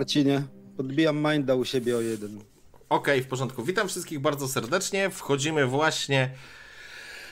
Marcinie, 0.00 0.42
podbijam 0.76 1.26
minda 1.32 1.54
u 1.54 1.64
siebie 1.64 1.96
o 1.96 2.00
jeden. 2.00 2.36
Okej, 2.36 2.44
okay, 2.88 3.22
w 3.22 3.26
porządku. 3.26 3.64
Witam 3.64 3.88
wszystkich 3.88 4.20
bardzo 4.20 4.48
serdecznie. 4.48 5.10
Wchodzimy 5.10 5.66
właśnie 5.66 6.30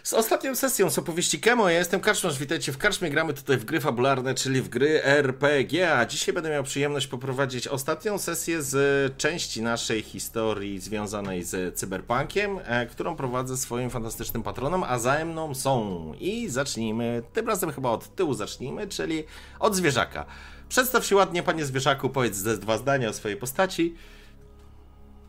z 0.02 0.14
ostatnią 0.14 0.54
sesją 0.54 0.90
z 0.90 0.98
opowieści 0.98 1.40
Kemo. 1.40 1.68
Ja 1.68 1.78
jestem 1.78 2.00
Karczmarz, 2.00 2.38
witajcie 2.38 2.72
w 2.72 2.78
Karczmie. 2.78 3.10
Gramy 3.10 3.34
tutaj 3.34 3.56
w 3.56 3.64
gry 3.64 3.80
fabularne, 3.80 4.34
czyli 4.34 4.62
w 4.62 4.68
gry 4.68 5.04
RPG. 5.04 5.92
A 5.92 6.06
dzisiaj 6.06 6.34
będę 6.34 6.50
miał 6.50 6.62
przyjemność 6.62 7.06
poprowadzić 7.06 7.68
ostatnią 7.68 8.18
sesję 8.18 8.62
z 8.62 9.16
części 9.16 9.62
naszej 9.62 10.02
historii 10.02 10.80
związanej 10.80 11.44
z 11.44 11.78
cyberpunkiem, 11.78 12.58
e, 12.64 12.86
którą 12.86 13.16
prowadzę 13.16 13.56
swoim 13.56 13.90
fantastycznym 13.90 14.42
patronem, 14.42 14.82
a 14.82 14.98
za 14.98 15.24
mną 15.24 15.54
są. 15.54 16.12
I 16.20 16.48
zacznijmy, 16.48 17.22
tym 17.32 17.48
razem 17.48 17.72
chyba 17.72 17.90
od 17.90 18.14
tyłu 18.14 18.34
zacznijmy, 18.34 18.88
czyli 18.88 19.24
od 19.58 19.74
zwierzaka. 19.74 20.26
Przedstaw 20.68 21.06
się 21.06 21.16
ładnie, 21.16 21.42
panie 21.42 21.64
zwierzaku, 21.64 22.10
powiedz 22.10 22.36
ze 22.36 22.58
dwa 22.58 22.78
zdania 22.78 23.08
o 23.08 23.12
swojej 23.12 23.36
postaci. 23.36 23.94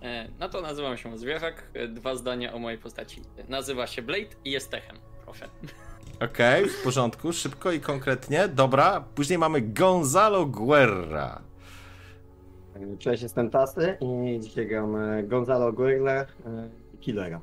E, 0.01 0.27
no 0.39 0.49
to 0.49 0.61
nazywam 0.61 0.97
się 0.97 1.17
Zwierzak. 1.17 1.63
E, 1.73 1.87
dwa 1.87 2.15
zdania 2.15 2.53
o 2.53 2.59
mojej 2.59 2.79
postaci. 2.79 3.21
Nazywa 3.47 3.87
się 3.87 4.01
Blade 4.01 4.35
i 4.45 4.51
jest 4.51 4.69
techem. 4.69 4.97
Proszę. 5.23 5.49
Okej, 6.15 6.63
okay, 6.63 6.73
w 6.73 6.83
porządku, 6.83 7.33
szybko 7.33 7.71
i 7.71 7.79
konkretnie. 7.79 8.47
Dobra, 8.47 9.03
później 9.15 9.39
mamy 9.39 9.61
Gonzalo 9.61 10.45
Guerra. 10.45 11.41
Cześć, 12.99 13.23
jestem 13.23 13.49
Tasy 13.49 13.97
i 14.01 14.39
dzisiaj 14.39 14.67
gram 14.67 14.95
e, 14.95 15.23
Gonzalo 15.23 15.73
Guerra 15.73 16.25
i 16.93 16.97
Killera. 16.97 17.41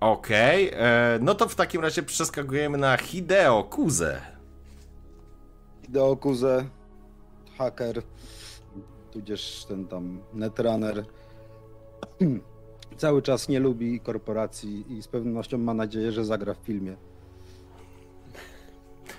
Okej, 0.00 0.70
okay, 0.70 1.18
no 1.20 1.34
to 1.34 1.48
w 1.48 1.54
takim 1.54 1.82
razie 1.82 2.02
przeskakujemy 2.02 2.78
na 2.78 2.96
Hideo 2.96 3.64
Kuze. 3.64 4.39
Hideo 5.90 6.16
Kuze, 6.16 6.64
haker, 7.58 8.02
tudzież 9.12 9.64
ten 9.68 9.86
tam 9.88 10.20
netrunner 10.32 11.04
cały 12.96 13.22
czas 13.22 13.48
nie 13.48 13.60
lubi 13.60 14.00
korporacji 14.00 14.92
i 14.92 15.02
z 15.02 15.08
pewnością 15.08 15.58
ma 15.58 15.74
nadzieję, 15.74 16.12
że 16.12 16.24
zagra 16.24 16.54
w 16.54 16.58
filmie. 16.58 16.96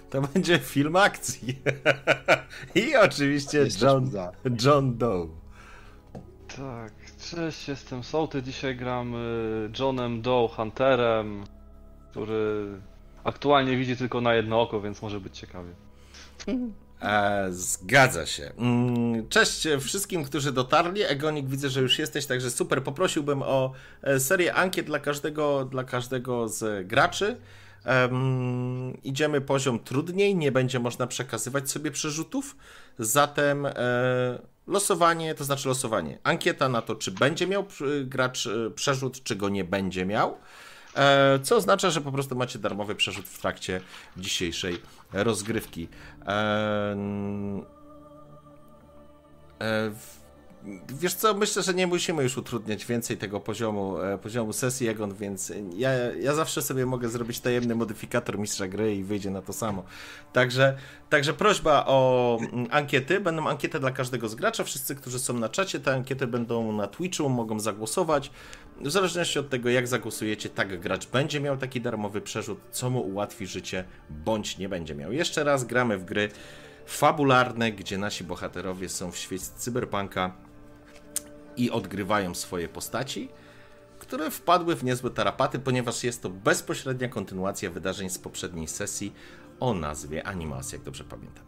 To 0.09 0.21
będzie 0.21 0.59
film 0.59 0.95
akcji. 0.95 1.59
I 2.85 2.95
oczywiście 2.95 3.67
John, 3.81 4.11
John 4.65 4.97
Doe. 4.97 5.27
Tak, 6.57 6.93
cześć, 7.29 7.67
jestem 7.67 8.03
Sołty. 8.03 8.43
Dzisiaj 8.43 8.75
gram 8.75 9.15
y, 9.15 9.71
Johnem 9.79 10.21
Doe 10.21 10.47
Hunterem, 10.47 11.43
który 12.11 12.67
aktualnie 13.23 13.77
widzi 13.77 13.97
tylko 13.97 14.21
na 14.21 14.33
jedno 14.33 14.61
oko, 14.61 14.81
więc 14.81 15.01
może 15.01 15.19
być 15.19 15.37
ciekawie. 15.37 15.90
E, 17.01 17.47
zgadza 17.49 18.25
się. 18.25 18.51
Mm, 18.57 19.29
cześć 19.29 19.67
wszystkim, 19.79 20.23
którzy 20.23 20.51
dotarli. 20.51 21.01
Egonik, 21.01 21.47
widzę, 21.47 21.69
że 21.69 21.81
już 21.81 21.99
jesteś, 21.99 22.25
także 22.25 22.51
super. 22.51 22.83
Poprosiłbym 22.83 23.41
o 23.41 23.71
e, 24.01 24.19
serię 24.19 24.53
ankiet 24.53 24.85
dla 24.85 24.99
każdego, 24.99 25.65
dla 25.65 25.83
każdego 25.83 26.47
z 26.49 26.87
graczy. 26.87 27.37
Um, 27.85 28.97
idziemy 29.03 29.41
poziom 29.41 29.79
trudniej, 29.79 30.35
nie 30.35 30.51
będzie 30.51 30.79
można 30.79 31.07
przekazywać 31.07 31.69
sobie 31.69 31.91
przerzutów. 31.91 32.55
Zatem 32.99 33.65
e, 33.65 33.71
losowanie, 34.67 35.35
to 35.35 35.43
znaczy 35.43 35.67
losowanie. 35.67 36.19
Ankieta 36.23 36.69
na 36.69 36.81
to, 36.81 36.95
czy 36.95 37.11
będzie 37.11 37.47
miał 37.47 37.65
gracz 38.03 38.47
e, 38.47 38.71
przerzut, 38.71 39.23
czy 39.23 39.35
go 39.35 39.49
nie 39.49 39.63
będzie 39.63 40.05
miał. 40.05 40.37
E, 40.95 41.39
co 41.43 41.55
oznacza, 41.55 41.89
że 41.89 42.01
po 42.01 42.11
prostu 42.11 42.35
macie 42.35 42.59
darmowy 42.59 42.95
przerzut 42.95 43.25
w 43.25 43.41
trakcie 43.41 43.81
dzisiejszej 44.17 44.81
rozgrywki. 45.13 45.89
E, 46.27 46.95
e, 49.61 49.91
Wiesz 50.89 51.13
co, 51.13 51.33
myślę, 51.33 51.63
że 51.63 51.73
nie 51.73 51.87
musimy 51.87 52.23
już 52.23 52.37
utrudniać 52.37 52.85
więcej 52.85 53.17
tego 53.17 53.39
poziomu, 53.39 53.97
e, 54.01 54.17
poziomu 54.17 54.53
sesji 54.53 54.87
Egon, 54.87 55.13
więc 55.13 55.53
ja, 55.75 55.91
ja 56.19 56.33
zawsze 56.33 56.61
sobie 56.61 56.85
mogę 56.85 57.09
zrobić 57.09 57.39
tajemny 57.39 57.75
modyfikator 57.75 58.39
mistrza 58.39 58.67
gry 58.67 58.95
i 58.95 59.03
wyjdzie 59.03 59.29
na 59.29 59.41
to 59.41 59.53
samo. 59.53 59.83
Także, 60.33 60.77
także 61.09 61.33
prośba 61.33 61.85
o 61.87 62.37
mm, 62.41 62.67
ankiety. 62.71 63.19
Będą 63.19 63.47
ankiety 63.47 63.79
dla 63.79 63.91
każdego 63.91 64.29
z 64.29 64.35
gracza. 64.35 64.63
Wszyscy, 64.63 64.95
którzy 64.95 65.19
są 65.19 65.33
na 65.33 65.49
czacie, 65.49 65.79
te 65.79 65.93
ankiety 65.93 66.27
będą 66.27 66.71
na 66.71 66.87
Twitchu, 66.87 67.29
mogą 67.29 67.59
zagłosować. 67.59 68.31
W 68.81 68.91
zależności 68.91 69.39
od 69.39 69.49
tego, 69.49 69.69
jak 69.69 69.87
zagłosujecie, 69.87 70.49
tak 70.49 70.79
gracz 70.79 71.07
będzie 71.07 71.39
miał 71.39 71.57
taki 71.57 71.81
darmowy 71.81 72.21
przerzut, 72.21 72.59
co 72.71 72.89
mu 72.89 73.01
ułatwi 73.01 73.47
życie, 73.47 73.83
bądź 74.09 74.57
nie 74.57 74.69
będzie 74.69 74.95
miał. 74.95 75.11
Jeszcze 75.11 75.43
raz 75.43 75.63
gramy 75.63 75.97
w 75.97 76.05
gry 76.05 76.29
fabularne, 76.85 77.71
gdzie 77.71 77.97
nasi 77.97 78.23
bohaterowie 78.23 78.89
są 78.89 79.11
w 79.11 79.17
świecie 79.17 79.45
cyberpunka 79.57 80.50
i 81.57 81.71
odgrywają 81.71 82.35
swoje 82.35 82.69
postaci, 82.69 83.29
które 83.99 84.31
wpadły 84.31 84.75
w 84.75 84.83
niezłe 84.83 85.09
tarapaty, 85.09 85.59
ponieważ 85.59 86.03
jest 86.03 86.21
to 86.21 86.29
bezpośrednia 86.29 87.09
kontynuacja 87.09 87.69
wydarzeń 87.69 88.09
z 88.09 88.19
poprzedniej 88.19 88.67
sesji 88.67 89.13
o 89.59 89.73
nazwie 89.73 90.27
Animacja, 90.27 90.75
jak 90.75 90.85
dobrze 90.85 91.03
pamiętam. 91.03 91.45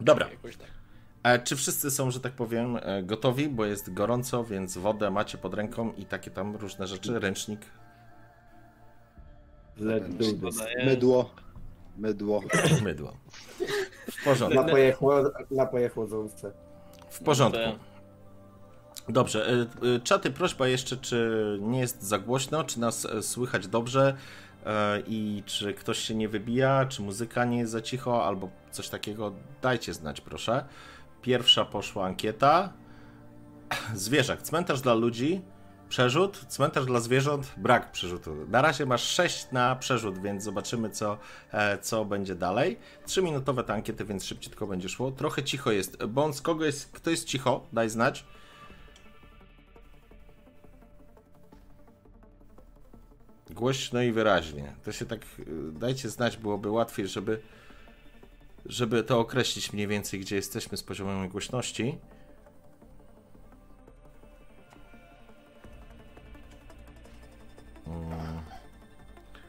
Dobra. 0.00 0.26
Tak. 0.26 0.78
E, 1.22 1.38
czy 1.38 1.56
wszyscy 1.56 1.90
są, 1.90 2.10
że 2.10 2.20
tak 2.20 2.32
powiem, 2.32 2.78
e, 2.82 3.02
gotowi? 3.02 3.48
Bo 3.48 3.64
jest 3.64 3.94
gorąco, 3.94 4.44
więc 4.44 4.78
wodę 4.78 5.10
macie 5.10 5.38
pod 5.38 5.54
ręką 5.54 5.92
i 5.92 6.06
takie 6.06 6.30
tam 6.30 6.56
różne 6.56 6.86
rzeczy, 6.86 7.18
ręcznik. 7.18 7.60
Mydło. 10.86 11.30
Mydło. 11.96 12.42
Mydło. 12.82 13.12
W 14.10 14.24
porządku. 14.24 14.60
Napoje, 15.50 15.88
chłodzące. 15.88 16.52
W 17.10 17.22
porządku. 17.22 17.87
Dobrze, 19.08 19.46
e, 19.48 19.66
e, 19.94 20.00
czaty, 20.00 20.30
prośba 20.30 20.68
jeszcze, 20.68 20.96
czy 20.96 21.58
nie 21.62 21.80
jest 21.80 22.02
za 22.02 22.18
głośno, 22.18 22.64
czy 22.64 22.80
nas 22.80 23.04
e, 23.04 23.22
słychać 23.22 23.68
dobrze 23.68 24.16
i 25.06 25.42
czy 25.46 25.74
ktoś 25.74 25.98
się 25.98 26.14
nie 26.14 26.28
wybija, 26.28 26.86
czy 26.86 27.02
muzyka 27.02 27.44
nie 27.44 27.58
jest 27.58 27.72
za 27.72 27.80
cicho, 27.80 28.24
albo 28.26 28.50
coś 28.70 28.88
takiego, 28.88 29.32
dajcie 29.62 29.94
znać, 29.94 30.20
proszę. 30.20 30.64
Pierwsza 31.22 31.64
poszła 31.64 32.04
ankieta. 32.04 32.72
Zwierzak, 33.94 34.42
cmentarz 34.42 34.80
dla 34.80 34.94
ludzi, 34.94 35.40
przerzut, 35.88 36.38
cmentarz 36.48 36.86
dla 36.86 37.00
zwierząt, 37.00 37.54
brak 37.56 37.92
przerzutu. 37.92 38.34
Na 38.48 38.62
razie 38.62 38.86
masz 38.86 39.02
6 39.02 39.46
na 39.52 39.76
przerzut, 39.76 40.18
więc 40.18 40.44
zobaczymy, 40.44 40.90
co, 40.90 41.18
co 41.80 42.04
będzie 42.04 42.34
dalej. 42.34 42.78
3-minutowe 43.06 43.64
te 43.64 43.74
ankiety, 43.74 44.04
więc 44.04 44.24
szybciutko 44.24 44.66
będzie 44.66 44.88
szło. 44.88 45.10
Trochę 45.10 45.42
cicho 45.44 45.72
jest. 45.72 46.04
Bądź 46.04 46.40
kogo 46.40 46.64
jest, 46.64 46.92
kto 46.92 47.10
jest 47.10 47.24
cicho? 47.24 47.66
Daj 47.72 47.90
znać. 47.90 48.24
Głośno 53.50 54.02
i 54.02 54.12
wyraźnie. 54.12 54.74
To 54.84 54.92
się 54.92 55.06
tak 55.06 55.20
y, 55.38 55.44
dajcie 55.72 56.08
znać, 56.08 56.36
byłoby 56.36 56.70
łatwiej, 56.70 57.08
żeby, 57.08 57.40
żeby 58.66 59.02
to 59.02 59.20
określić 59.20 59.72
mniej 59.72 59.86
więcej, 59.86 60.20
gdzie 60.20 60.36
jesteśmy 60.36 60.76
z 60.76 60.82
poziomem 60.82 61.28
głośności. 61.28 61.98
Hmm. 67.84 68.40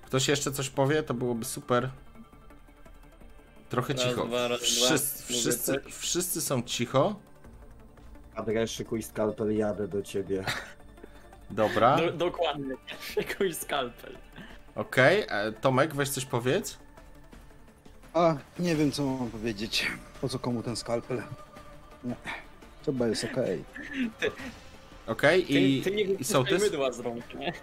Ktoś 0.06 0.28
jeszcze 0.28 0.52
coś 0.52 0.70
powie, 0.70 1.04
to 1.04 1.14
byłoby 1.14 1.46
super. 1.46 1.90
Trochę 3.70 3.94
raz, 3.94 4.04
cicho. 4.04 4.26
Dwa, 4.26 4.48
raz, 4.48 4.62
wszyscy, 4.62 5.24
dwa. 5.24 5.40
wszyscy, 5.40 5.80
wszyscy 5.90 6.42
są 6.42 6.62
cicho. 6.62 7.20
Adres, 8.36 8.72
szykuj 8.72 9.04
skalpel, 9.04 9.58
jadę 9.58 9.88
do 9.88 10.02
ciebie. 10.02 10.46
Dobra. 11.52 11.98
Do, 11.98 12.12
dokładnie, 12.12 12.76
jakoś 13.18 13.56
skalpel. 13.56 14.18
Okej, 14.76 15.26
okay. 15.26 15.38
E, 15.38 15.52
Tomek, 15.52 15.96
weź 15.96 16.10
coś 16.10 16.26
powiedz. 16.26 16.78
A, 18.14 18.36
nie 18.60 18.76
wiem 18.76 18.92
co 18.92 19.04
mam 19.04 19.30
powiedzieć. 19.30 19.92
Po 20.22 20.30
co 20.30 20.40
komu 20.40 20.64
ten 20.64 20.76
skalpel? 20.76 21.22
Nie. 22.04 22.16
Chyba 22.86 23.08
jest 23.08 23.24
okej. 23.24 23.64
Okay. 24.18 24.32
Okej, 25.08 25.44
okay, 25.44 25.60
i, 25.60 25.82
ty, 25.82 25.90
ty 25.90 25.96
nie 25.96 26.04
i 26.04 26.24
sołtys? 26.24 26.64
mydła 26.64 26.92
z 26.92 27.00
rąk, 27.00 27.34
nie? 27.34 27.54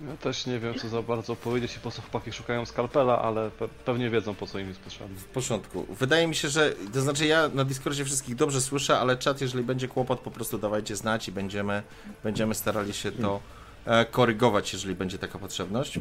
Ja 0.00 0.16
też 0.16 0.46
nie 0.46 0.58
wiem, 0.58 0.74
co 0.74 0.88
za 0.88 1.02
bardzo 1.02 1.36
powiedzieć 1.36 1.76
i 1.76 1.80
po 1.80 1.90
co 1.90 2.02
chłopaki 2.02 2.32
szukają 2.32 2.66
skalpela, 2.66 3.22
ale 3.22 3.50
pe 3.50 3.68
pewnie 3.68 4.10
wiedzą, 4.10 4.34
po 4.34 4.46
co 4.46 4.58
im 4.58 4.68
jest 4.68 4.80
potrzebny. 4.80 5.16
W 5.16 5.24
porządku. 5.24 5.86
Wydaje 5.90 6.26
mi 6.26 6.34
się, 6.34 6.48
że, 6.48 6.72
to 6.92 7.00
znaczy 7.00 7.26
ja 7.26 7.48
na 7.54 7.64
Discordzie 7.64 8.04
wszystkich 8.04 8.36
dobrze 8.36 8.60
słyszę, 8.60 8.98
ale 8.98 9.16
czat, 9.16 9.40
jeżeli 9.40 9.64
będzie 9.64 9.88
kłopot, 9.88 10.20
po 10.20 10.30
prostu 10.30 10.58
dawajcie 10.58 10.96
znać 10.96 11.28
i 11.28 11.32
będziemy, 11.32 11.82
będziemy 12.24 12.54
starali 12.54 12.94
się 12.94 13.12
to 13.12 13.40
e, 13.86 14.04
korygować, 14.04 14.72
jeżeli 14.72 14.94
będzie 14.94 15.18
taka 15.18 15.38
potrzebność. 15.38 16.00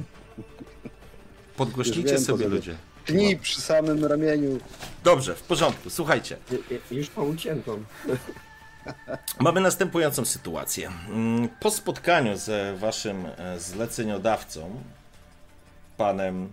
Podgłośnijcie 1.58 2.20
sobie 2.20 2.48
ludzie. 2.48 2.76
Dni 3.08 3.38
przy 3.38 3.62
samym 3.62 4.06
ramieniu. 4.06 4.60
Dobrze, 5.04 5.36
w 5.36 5.42
porządku, 5.42 5.90
słuchajcie. 5.90 6.38
Już 6.92 7.10
po 7.10 7.24
uciętą. 7.24 7.84
Mamy 9.40 9.62
następującą 9.62 10.26
sytuację. 10.26 10.92
Mm, 11.10 11.50
po 11.60 11.72
spotkaniu 11.72 12.38
z 12.38 12.80
waszym 12.80 13.26
e, 13.38 13.60
zleceniodawcą, 13.60 14.82
panem 15.98 16.52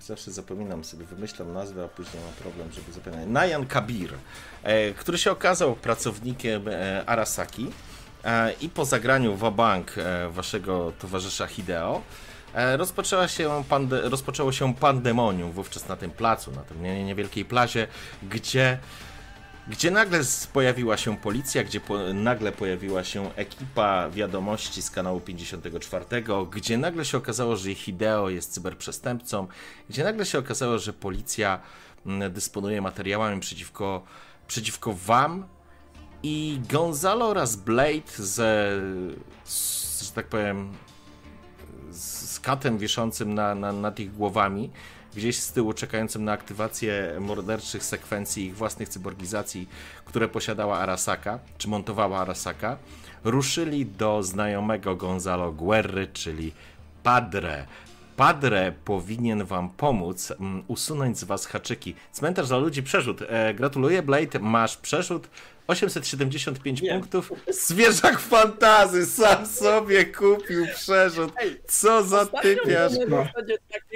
zawsze 0.00 0.30
zapominam 0.32 0.84
sobie, 0.84 1.04
wymyślam 1.04 1.52
nazwę, 1.52 1.84
a 1.84 1.88
później 1.88 2.22
mam 2.24 2.32
problem, 2.32 2.72
żeby 2.72 2.92
zapamiętać. 2.92 3.28
Nayan 3.28 3.66
Kabir, 3.66 4.14
e, 4.62 4.92
który 4.92 5.18
się 5.18 5.30
okazał 5.30 5.76
pracownikiem 5.76 6.68
e, 6.68 7.02
Arasaki 7.06 7.70
i 8.60 8.68
po 8.68 8.84
zagraniu 8.84 9.36
Wabank 9.36 9.94
waszego 10.30 10.92
towarzysza 10.98 11.46
Hideo 11.46 12.02
rozpoczęła 12.76 13.28
się 13.28 13.64
pande, 13.68 14.00
rozpoczęło 14.08 14.52
się 14.52 14.74
pandemonium 14.74 15.52
wówczas 15.52 15.88
na 15.88 15.96
tym 15.96 16.10
placu, 16.10 16.50
na 16.52 16.62
nie- 16.82 17.04
niewielkiej 17.04 17.44
plazie, 17.44 17.86
gdzie 18.22 18.78
gdzie 19.68 19.90
nagle 19.90 20.20
pojawiła 20.52 20.96
się 20.96 21.16
policja, 21.16 21.64
gdzie 21.64 21.80
po, 21.80 21.98
nagle 22.14 22.52
pojawiła 22.52 23.04
się 23.04 23.34
ekipa 23.36 24.10
wiadomości 24.10 24.82
z 24.82 24.90
kanału 24.90 25.20
54, 25.20 26.04
gdzie 26.50 26.78
nagle 26.78 27.04
się 27.04 27.18
okazało, 27.18 27.56
że 27.56 27.74
Hideo 27.74 28.28
jest 28.28 28.52
cyberprzestępcą, 28.52 29.46
gdzie 29.90 30.04
nagle 30.04 30.26
się 30.26 30.38
okazało, 30.38 30.78
że 30.78 30.92
policja 30.92 31.60
mm, 32.06 32.32
dysponuje 32.32 32.82
materiałami 32.82 33.40
przeciwko, 33.40 34.02
przeciwko 34.46 34.92
wam 34.92 35.46
i 36.22 36.60
Gonzalo 36.70 37.28
oraz 37.28 37.56
Blade 37.56 38.12
z, 38.16 38.34
z 39.44 39.84
że 40.04 40.12
tak 40.12 40.26
powiem, 40.26 40.72
z 41.90 42.40
katem 42.40 42.78
wiszącym 42.78 43.34
na, 43.34 43.54
na, 43.54 43.72
nad 43.72 44.00
ich 44.00 44.12
głowami, 44.12 44.70
gdzieś 45.16 45.38
z 45.40 45.52
tyłu 45.52 45.72
czekającym 45.72 46.24
na 46.24 46.32
aktywację 46.32 47.16
morderczych 47.20 47.84
sekwencji 47.84 48.46
ich 48.46 48.56
własnych 48.56 48.88
cyborgizacji, 48.88 49.68
które 50.04 50.28
posiadała 50.28 50.78
Arasaka, 50.78 51.38
czy 51.58 51.68
montowała 51.68 52.18
Arasaka, 52.18 52.76
ruszyli 53.24 53.86
do 53.86 54.22
znajomego 54.22 54.96
Gonzalo 54.96 55.52
Guerry, 55.52 56.06
czyli 56.12 56.52
Padre. 57.02 57.66
Padre 58.16 58.72
powinien 58.84 59.44
wam 59.44 59.70
pomóc 59.70 60.30
mm, 60.30 60.62
usunąć 60.68 61.18
z 61.18 61.24
was 61.24 61.46
haczyki. 61.46 61.94
Cmentarz 62.12 62.48
dla 62.48 62.58
ludzi 62.58 62.82
przerzut. 62.82 63.22
E, 63.28 63.54
gratuluję 63.54 64.02
Blade, 64.02 64.38
masz 64.38 64.76
przerzut 64.76 65.28
875 65.66 66.82
Nie. 66.82 66.90
punktów. 66.92 67.32
Zwierzak 67.48 68.20
fantazy 68.20 69.06
sam 69.06 69.46
sobie 69.46 70.04
kupił 70.04 70.66
przerzut. 70.74 71.32
Co 71.68 72.02
za 72.04 72.26
typiarz. 72.26 72.92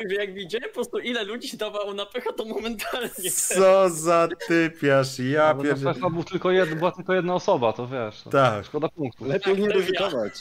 że 0.08 0.14
jak 0.14 0.34
widziałem 0.34 0.68
po 0.68 0.74
prostu 0.74 0.98
ile 0.98 1.24
ludzi 1.24 1.48
się 1.48 1.56
dawało 1.56 1.94
na 1.94 2.06
pycha, 2.06 2.32
to 2.32 2.44
momentalnie. 2.44 3.30
Co 3.34 3.90
za 3.90 4.28
typiarz. 4.48 5.18
Ja 5.18 5.54
pierdzielę. 5.54 5.94
pecha 5.94 6.10
był 6.10 6.24
tylko 6.24 6.52
była 6.76 6.92
tylko 6.92 7.14
jedna 7.14 7.34
osoba, 7.34 7.72
to 7.72 7.86
wiesz. 7.88 8.22
Tak. 8.30 8.64
Szkoda 8.64 8.88
punktów. 8.88 9.28
Lepiej 9.28 9.54
nie 9.56 9.62
Tak, 9.62 9.72
to 9.72 9.78
ja. 9.78 9.86
ryzykować. 9.86 10.32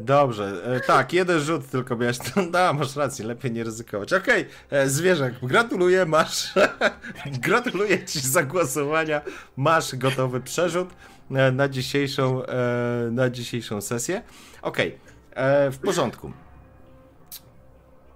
Dobrze, 0.00 0.62
e, 0.64 0.80
tak, 0.80 1.12
jeden 1.12 1.40
rzut 1.40 1.70
tylko 1.70 1.96
miałeś. 1.96 2.18
Da, 2.50 2.72
masz 2.78 2.96
rację, 2.96 3.24
lepiej 3.24 3.52
nie 3.52 3.64
ryzykować. 3.64 4.12
Okej, 4.12 4.46
e, 4.70 4.88
zwierzak, 4.88 5.34
gratuluję, 5.42 6.06
masz. 6.06 6.54
gratuluję 7.46 8.04
ci 8.04 8.20
zagłosowania. 8.20 9.20
Masz 9.56 9.96
gotowy 9.96 10.40
przerzut 10.40 10.88
e, 11.30 11.52
na 11.52 11.68
dzisiejszą, 11.68 12.46
e, 12.46 13.08
na 13.10 13.30
dzisiejszą 13.30 13.80
sesję. 13.80 14.22
Okej, 14.62 14.98
e, 15.30 15.70
w 15.70 15.78
porządku. 15.78 16.32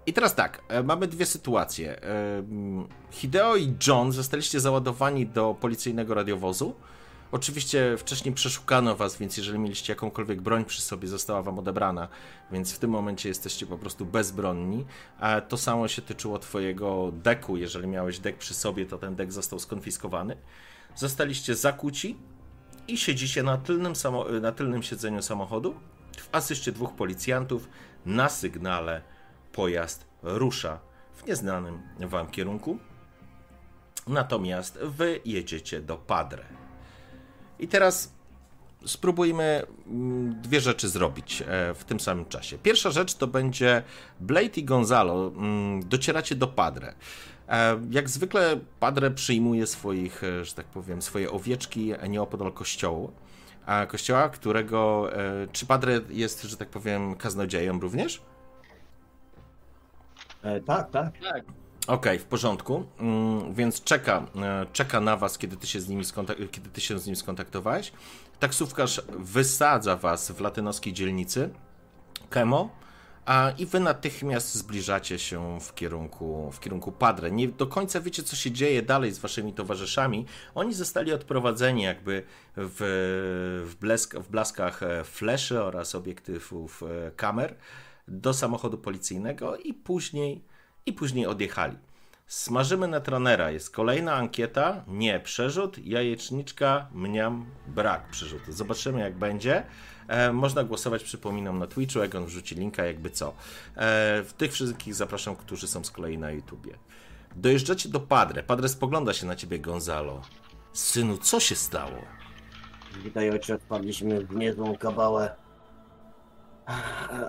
I 0.06 0.12
teraz 0.12 0.34
tak, 0.34 0.62
mamy 0.84 1.06
dwie 1.06 1.26
sytuacje. 1.26 2.00
Hideo 3.10 3.56
i 3.56 3.74
John 3.86 4.12
zostaliście 4.12 4.60
załadowani 4.60 5.26
do 5.26 5.56
policyjnego 5.60 6.14
radiowozu. 6.14 6.74
Oczywiście 7.32 7.96
wcześniej 7.98 8.34
przeszukano 8.34 8.96
was, 8.96 9.16
więc 9.16 9.36
jeżeli 9.36 9.58
mieliście 9.58 9.92
jakąkolwiek 9.92 10.40
broń 10.40 10.64
przy 10.64 10.82
sobie, 10.82 11.08
została 11.08 11.42
wam 11.42 11.58
odebrana, 11.58 12.08
więc 12.52 12.72
w 12.72 12.78
tym 12.78 12.90
momencie 12.90 13.28
jesteście 13.28 13.66
po 13.66 13.78
prostu 13.78 14.06
bezbronni. 14.06 14.84
A 15.20 15.40
to 15.40 15.56
samo 15.56 15.88
się 15.88 16.02
tyczyło 16.02 16.38
twojego 16.38 17.12
deku. 17.12 17.56
Jeżeli 17.56 17.86
miałeś 17.86 18.18
dek 18.18 18.38
przy 18.38 18.54
sobie, 18.54 18.86
to 18.86 18.98
ten 18.98 19.16
dek 19.16 19.32
został 19.32 19.58
skonfiskowany. 19.58 20.36
Zostaliście 20.94 21.54
zakuci 21.54 22.16
i 22.88 22.98
siedzicie 22.98 23.42
na 23.42 23.58
tylnym, 23.58 23.92
na 24.40 24.52
tylnym 24.52 24.82
siedzeniu 24.82 25.22
samochodu 25.22 25.74
w 26.18 26.28
asyście 26.32 26.72
dwóch 26.72 26.92
policjantów. 26.92 27.68
Na 28.06 28.28
sygnale 28.28 29.02
pojazd 29.52 30.06
rusza 30.22 30.78
w 31.14 31.26
nieznanym 31.26 31.82
wam 32.00 32.30
kierunku. 32.30 32.78
Natomiast 34.06 34.78
wy 34.82 35.20
jedziecie 35.24 35.80
do 35.80 35.96
Padre. 35.96 36.65
I 37.58 37.68
teraz 37.68 38.12
spróbujmy 38.86 39.62
mm, 39.86 40.40
dwie 40.42 40.60
rzeczy 40.60 40.88
zrobić 40.88 41.42
e, 41.42 41.74
w 41.74 41.84
tym 41.84 42.00
samym 42.00 42.26
czasie. 42.26 42.58
Pierwsza 42.58 42.90
rzecz 42.90 43.14
to 43.14 43.26
będzie 43.26 43.82
Blade 44.20 44.56
i 44.60 44.64
Gonzalo. 44.64 45.28
mm, 45.36 45.88
Docieracie 45.88 46.34
do 46.34 46.46
Padre. 46.48 46.94
E, 47.48 47.80
Jak 47.90 48.08
zwykle 48.08 48.60
Padre 48.80 49.10
przyjmuje 49.10 49.66
swoich, 49.66 50.24
e, 50.24 50.44
że 50.44 50.52
tak 50.54 50.66
powiem, 50.66 51.02
swoje 51.02 51.30
owieczki 51.30 51.92
nieopodal 52.08 52.52
kościołu. 52.52 53.12
A 53.66 53.86
kościoła, 53.86 54.28
którego. 54.28 55.10
Czy 55.52 55.66
Padre 55.66 56.00
jest, 56.10 56.42
że 56.42 56.56
tak 56.56 56.68
powiem, 56.68 57.14
kaznodziejem 57.16 57.80
również? 57.80 58.22
E, 60.42 60.60
tak, 60.60 60.90
tak. 60.90 61.12
Tak, 61.22 61.44
Okej, 61.86 62.18
w 62.18 62.24
porządku. 62.24 62.84
Mm, 62.98 63.54
więc 63.54 63.84
czeka, 63.84 64.26
e, 64.36 64.66
czeka 64.72 65.00
na 65.00 65.16
was, 65.16 65.38
kiedy 65.38 65.56
ty, 65.56 65.66
się 65.66 65.80
z 65.80 65.88
nimi 65.88 66.04
skontak- 66.04 66.50
kiedy 66.50 66.70
ty 66.70 66.80
się 66.80 66.98
z 66.98 67.06
nim 67.06 67.16
skontaktowałeś. 67.16 67.92
Taksówkarz 68.40 69.02
wysadza 69.18 69.96
was 69.96 70.30
w 70.30 70.40
latynoskiej 70.40 70.92
dzielnicy 70.92 71.50
Kemo, 72.30 72.70
a 73.26 73.52
i 73.58 73.66
wy 73.66 73.80
natychmiast 73.80 74.54
zbliżacie 74.54 75.18
się 75.18 75.60
w 75.60 75.74
kierunku, 75.74 76.50
w 76.52 76.60
kierunku 76.60 76.92
Padre. 76.92 77.30
Nie 77.30 77.48
do 77.48 77.66
końca 77.66 78.00
wiecie, 78.00 78.22
co 78.22 78.36
się 78.36 78.50
dzieje 78.50 78.82
dalej 78.82 79.12
z 79.12 79.18
waszymi 79.18 79.52
towarzyszami. 79.52 80.26
Oni 80.54 80.74
zostali 80.74 81.12
odprowadzeni 81.12 81.82
jakby 81.82 82.22
w, 82.56 82.78
w, 83.70 83.74
blesk, 83.80 84.14
w 84.14 84.28
blaskach 84.28 84.82
e, 84.82 85.04
fleszy 85.04 85.62
oraz 85.62 85.94
obiektywów 85.94 86.82
e, 86.82 87.10
kamer 87.10 87.54
do 88.08 88.34
samochodu 88.34 88.78
policyjnego 88.78 89.56
i 89.56 89.74
później, 89.74 90.44
i 90.86 90.92
później 90.92 91.26
odjechali. 91.26 91.76
Smażymy 92.26 92.88
netronera. 92.88 93.50
Jest 93.50 93.70
kolejna 93.70 94.14
ankieta. 94.14 94.84
Nie, 94.88 95.20
przerzut. 95.20 95.78
Jajeczniczka, 95.78 96.86
mniam, 96.92 97.46
brak 97.66 98.10
przerzutu. 98.10 98.52
Zobaczymy, 98.52 99.00
jak 99.00 99.18
będzie. 99.18 99.62
E, 100.08 100.32
można 100.32 100.64
głosować, 100.64 101.04
przypominam, 101.04 101.58
na 101.58 101.66
Twitchu. 101.66 102.00
Egon 102.00 102.26
wrzuci 102.26 102.54
linka, 102.54 102.84
jakby 102.84 103.10
co. 103.10 103.34
E, 103.76 104.22
tych 104.36 104.52
wszystkich 104.52 104.94
zapraszam, 104.94 105.36
którzy 105.36 105.68
są 105.68 105.84
z 105.84 105.90
kolei 105.90 106.18
na 106.18 106.30
YouTubie. 106.30 106.78
Dojeżdżacie 107.36 107.88
do 107.88 108.00
Padre. 108.00 108.42
Padre 108.42 108.68
spogląda 108.68 109.12
się 109.12 109.26
na 109.26 109.36
ciebie, 109.36 109.58
Gonzalo. 109.58 110.22
Synu, 110.72 111.18
co 111.18 111.40
się 111.40 111.54
stało? 111.56 111.98
Witaj 113.04 113.30
ojcze, 113.30 113.58
wpadliśmy 113.58 114.26
w 114.26 114.36
niezłą 114.36 114.76
kabałę. 114.76 115.34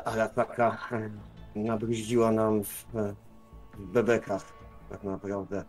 Arataka 0.06 0.78
e, 0.92 1.10
nabruździła 1.56 2.32
nam 2.32 2.64
w 2.64 2.86
bebekach, 3.80 4.54
tak 4.90 5.04
naprawdę. 5.04 5.64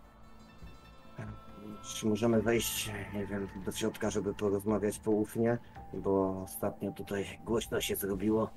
Czy 1.95 2.07
możemy 2.07 2.43
wejść, 2.43 2.91
nie 3.15 3.27
wiem, 3.27 3.49
do 3.67 3.73
środka, 3.73 4.11
żeby 4.11 4.35
porozmawiać 4.35 4.99
poufnie? 4.99 5.59
Bo 5.93 6.43
ostatnio 6.43 6.93
tutaj 6.93 7.39
głośno 7.45 7.81
się 7.81 7.97
zrobiło 7.97 8.51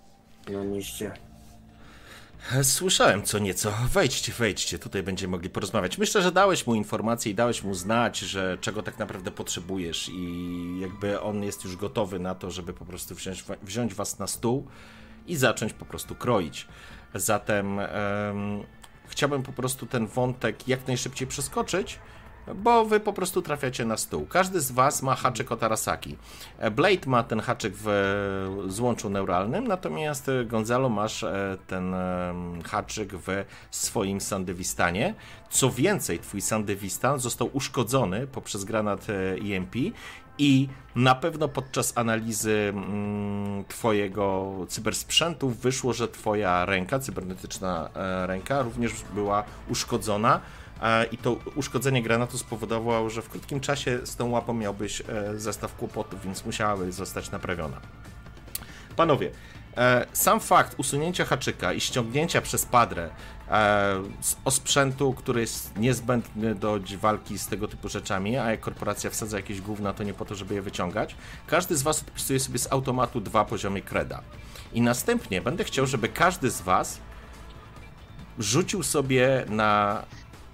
na 0.50 0.64
mieście. 0.64 1.12
Słyszałem 2.64 3.24
co 3.24 3.40
nieco. 3.40 3.74
Wejdźcie, 3.94 4.32
wejdźcie, 4.32 4.80
tutaj 4.80 5.04
będziemy 5.04 5.32
mogli 5.32 5.50
porozmawiać. 5.50 5.98
Myślę, 5.98 6.22
że 6.22 6.32
dałeś 6.32 6.68
mu 6.68 6.76
informację 6.76 7.32
i 7.32 7.36
dałeś 7.36 7.64
mu 7.64 7.74
znać, 7.74 8.20
że 8.20 8.58
czego 8.62 8.84
tak 8.84 9.00
naprawdę 9.00 9.32
potrzebujesz 9.32 10.10
i 10.10 10.80
jakby 10.80 11.22
on 11.22 11.44
jest 11.44 11.64
już 11.64 11.76
gotowy 11.76 12.20
na 12.20 12.36
to, 12.36 12.52
żeby 12.52 12.74
po 12.74 12.86
prostu 12.86 13.16
wziąć, 13.16 13.44
wziąć 13.64 13.94
was 13.94 14.20
na 14.20 14.28
stół 14.28 14.68
i 15.28 15.36
zacząć 15.36 15.74
po 15.74 15.86
prostu 15.86 16.16
kroić. 16.16 16.68
Zatem 17.16 17.80
em, 17.80 17.90
chciałbym 19.12 19.44
po 19.44 19.52
prostu 19.52 19.86
ten 19.86 20.08
wątek 20.08 20.68
jak 20.68 20.88
najszybciej 20.88 21.28
przeskoczyć, 21.28 22.00
bo 22.56 22.86
wy 22.86 23.00
po 23.00 23.14
prostu 23.14 23.42
trafiacie 23.42 23.86
na 23.86 23.98
stół. 23.98 24.26
Każdy 24.26 24.62
z 24.62 24.72
was 24.72 25.02
ma 25.02 25.16
haczyk 25.16 25.52
od 25.52 25.64
Arasaki. 25.64 26.18
E, 26.58 26.72
Blade 26.72 27.08
ma 27.08 27.24
ten 27.24 27.40
haczyk 27.40 27.74
w 27.76 27.88
e, 27.88 28.72
złączu 28.72 29.10
neuralnym, 29.10 29.68
natomiast 29.68 30.30
e, 30.30 30.46
Gonzalo 30.46 30.90
masz 30.90 31.26
ten 31.68 31.96
haczyk 32.66 33.14
w 33.14 33.46
swoim 33.72 34.22
sandywistanie. 34.22 35.14
Co 35.50 35.72
więcej, 35.72 36.20
twój 36.20 36.42
sandywistan 36.42 37.20
został 37.20 37.50
uszkodzony 37.54 38.28
poprzez 38.28 38.64
granat 38.64 39.08
EMP 39.54 39.76
i 40.38 40.68
na 40.96 41.16
pewno 41.16 41.48
podczas 41.48 41.98
analizy 41.98 42.74
mm, 42.76 43.66
twojego 43.66 44.54
cybersprzętu 44.68 45.50
wyszło, 45.50 45.94
że 45.94 46.08
twoja 46.08 46.66
ręka, 46.66 47.00
cybernetyczna 47.00 47.90
ręka 48.26 48.62
również 48.62 48.94
była 49.14 49.44
uszkodzona. 49.70 50.42
I 51.12 51.18
to 51.18 51.38
uszkodzenie 51.56 52.04
granatu 52.04 52.38
spowodowało, 52.38 53.10
że 53.10 53.22
w 53.22 53.30
krótkim 53.30 53.60
czasie 53.60 54.00
z 54.04 54.16
tą 54.16 54.30
łapą 54.30 54.54
miałbyś 54.54 55.02
e, 55.02 55.04
zestaw 55.40 55.76
kłopotów, 55.76 56.24
więc 56.24 56.46
musiałaby 56.46 56.92
zostać 56.92 57.32
naprawiona. 57.32 57.78
Panowie, 58.96 59.32
e, 59.78 60.06
sam 60.14 60.40
fakt 60.40 60.80
usunięcia 60.80 61.26
haczyka 61.26 61.74
i 61.74 61.82
ściągnięcia 61.82 62.42
przez 62.42 62.66
padrę 62.66 63.10
e, 63.50 64.04
z 64.22 64.36
osprzętu, 64.46 65.14
który 65.14 65.42
jest 65.42 65.78
niezbędny 65.78 66.56
do 66.56 66.80
walki 66.98 67.38
z 67.38 67.48
tego 67.48 67.68
typu 67.68 67.90
rzeczami, 67.90 68.38
a 68.38 68.52
jak 68.52 68.60
korporacja 68.60 69.10
wsadza 69.10 69.38
jakieś 69.38 69.62
gówna, 69.62 69.94
to 69.94 70.04
nie 70.04 70.14
po 70.14 70.26
to, 70.26 70.36
żeby 70.36 70.54
je 70.54 70.62
wyciągać, 70.62 71.16
każdy 71.48 71.78
z 71.78 71.82
was 71.82 72.02
odpisuje 72.02 72.40
sobie 72.40 72.60
z 72.60 72.72
automatu 72.72 73.22
dwa 73.22 73.46
poziomy 73.46 73.82
kreda. 73.82 74.22
I 74.74 74.82
następnie 74.82 75.42
będę 75.42 75.64
chciał, 75.64 75.86
żeby 75.86 76.10
każdy 76.10 76.50
z 76.50 76.62
was 76.62 77.00
rzucił 78.40 78.84
sobie 78.84 79.46
na 79.50 80.04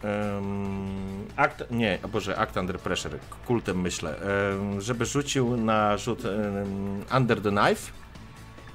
um, 0.03 1.25
akt, 1.35 1.63
nie, 1.71 1.99
Boże, 2.11 2.37
akt 2.37 2.57
under 2.57 2.79
pressure, 2.79 3.19
kultem 3.45 3.81
myślę, 3.81 4.15
um, 4.59 4.81
żeby 4.81 5.05
rzucił 5.05 5.57
na 5.57 5.97
rzut 5.97 6.25
um, 6.25 7.05
under 7.17 7.41
the 7.41 7.49
knife 7.49 7.91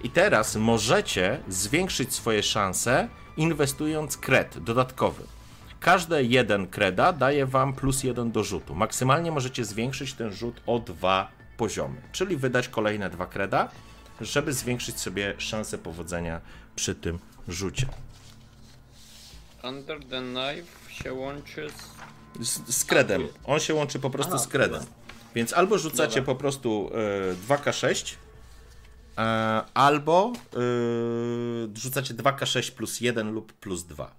i 0.02 0.11
teraz 0.11 0.57
możecie 0.57 1.41
zwiększyć 1.49 2.14
swoje 2.14 2.43
szanse 2.43 3.09
inwestując 3.37 4.17
kred 4.17 4.59
dodatkowy. 4.59 5.25
Każde 5.81 6.25
jeden 6.25 6.67
kreda 6.67 7.12
daje 7.12 7.47
wam 7.47 7.73
plus 7.73 8.05
jeden 8.05 8.33
do 8.33 8.45
rzutu. 8.45 8.75
Maksymalnie 8.75 9.33
możecie 9.33 9.64
zwiększyć 9.64 10.14
ten 10.14 10.33
rzut 10.33 10.61
o 10.67 10.79
dwa 10.79 11.31
poziomy, 11.57 12.02
czyli 12.12 12.37
wydać 12.37 12.69
kolejne 12.69 13.11
dwa 13.11 13.26
kreda, 13.26 13.69
żeby 14.21 14.52
zwiększyć 14.52 15.00
sobie 15.00 15.35
szanse 15.38 15.79
powodzenia 15.79 16.41
przy 16.76 16.95
tym 16.95 17.19
rzucie. 17.49 17.87
Under 19.64 20.00
the 20.00 20.21
knife 20.21 20.82
się 20.93 21.13
łączy 21.13 21.71
z... 22.41 22.49
Z, 22.49 22.77
z 22.77 22.85
kredem. 22.85 23.29
On 23.45 23.61
się 23.61 23.75
łączy 23.75 23.99
po 23.99 24.11
prostu 24.11 24.35
Aha, 24.35 24.45
z 24.45 24.49
kredem. 24.49 24.85
Więc 25.35 25.53
albo 25.53 25.79
rzucacie 25.79 26.21
Dobra. 26.21 26.35
po 26.35 26.41
prostu 26.41 26.91
e, 27.51 27.55
2K6, 27.57 28.15
e, 29.19 29.23
albo 29.75 30.33
e, 30.37 30.59
rzucacie 31.75 32.15
2K6 32.15 32.71
plus 32.73 33.01
1 33.01 33.33
lub 33.33 33.53
plus 33.53 33.85
2. 33.85 34.15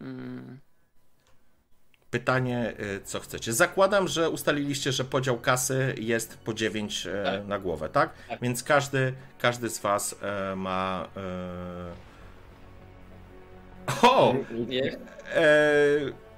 Mm, 0.00 0.58
Pytanie, 2.10 2.74
e, 2.78 3.00
co 3.04 3.20
chcecie. 3.20 3.52
Zakładam, 3.52 4.08
że 4.08 4.30
ustaliliście, 4.30 4.92
że 4.92 5.04
podział 5.04 5.40
kasy 5.40 5.94
jest 5.98 6.38
po 6.38 6.54
9 6.54 7.06
e, 7.06 7.24
Tak. 7.24 7.46
na 7.46 7.58
głowę, 7.58 7.88
tak? 7.88 8.10
Tak. 8.28 8.40
Więc 8.40 8.62
każdy, 8.62 9.12
każdy 9.38 9.70
z 9.70 9.78
Was 9.78 10.14
ma. 10.56 11.08
O! 14.02 14.34
nie, 14.68 14.96
E, 15.34 15.42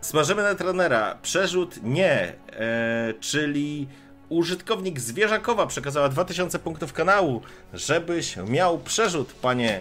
smażymy 0.00 0.42
na 0.42 0.54
trenera. 0.54 1.18
Przerzut 1.22 1.82
nie, 1.82 2.32
e, 2.52 3.14
czyli 3.20 3.88
użytkownik 4.28 5.00
Zwierzakowa 5.00 5.66
przekazała 5.66 6.08
2000 6.08 6.58
punktów 6.58 6.92
kanału, 6.92 7.42
żebyś 7.74 8.36
miał 8.36 8.78
przerzut, 8.78 9.32
panie 9.32 9.80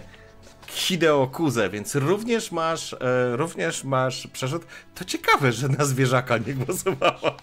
Hideo 0.66 1.26
Kuze, 1.26 1.70
więc 1.70 1.94
również 1.94 2.52
masz, 2.52 2.92
e, 2.92 2.96
również 3.36 3.84
masz 3.84 4.26
przerzut. 4.26 4.66
To 4.94 5.04
ciekawe, 5.04 5.52
że 5.52 5.68
na 5.68 5.84
Zwierzaka 5.84 6.38
nie 6.38 6.54
głosowała. 6.54 7.36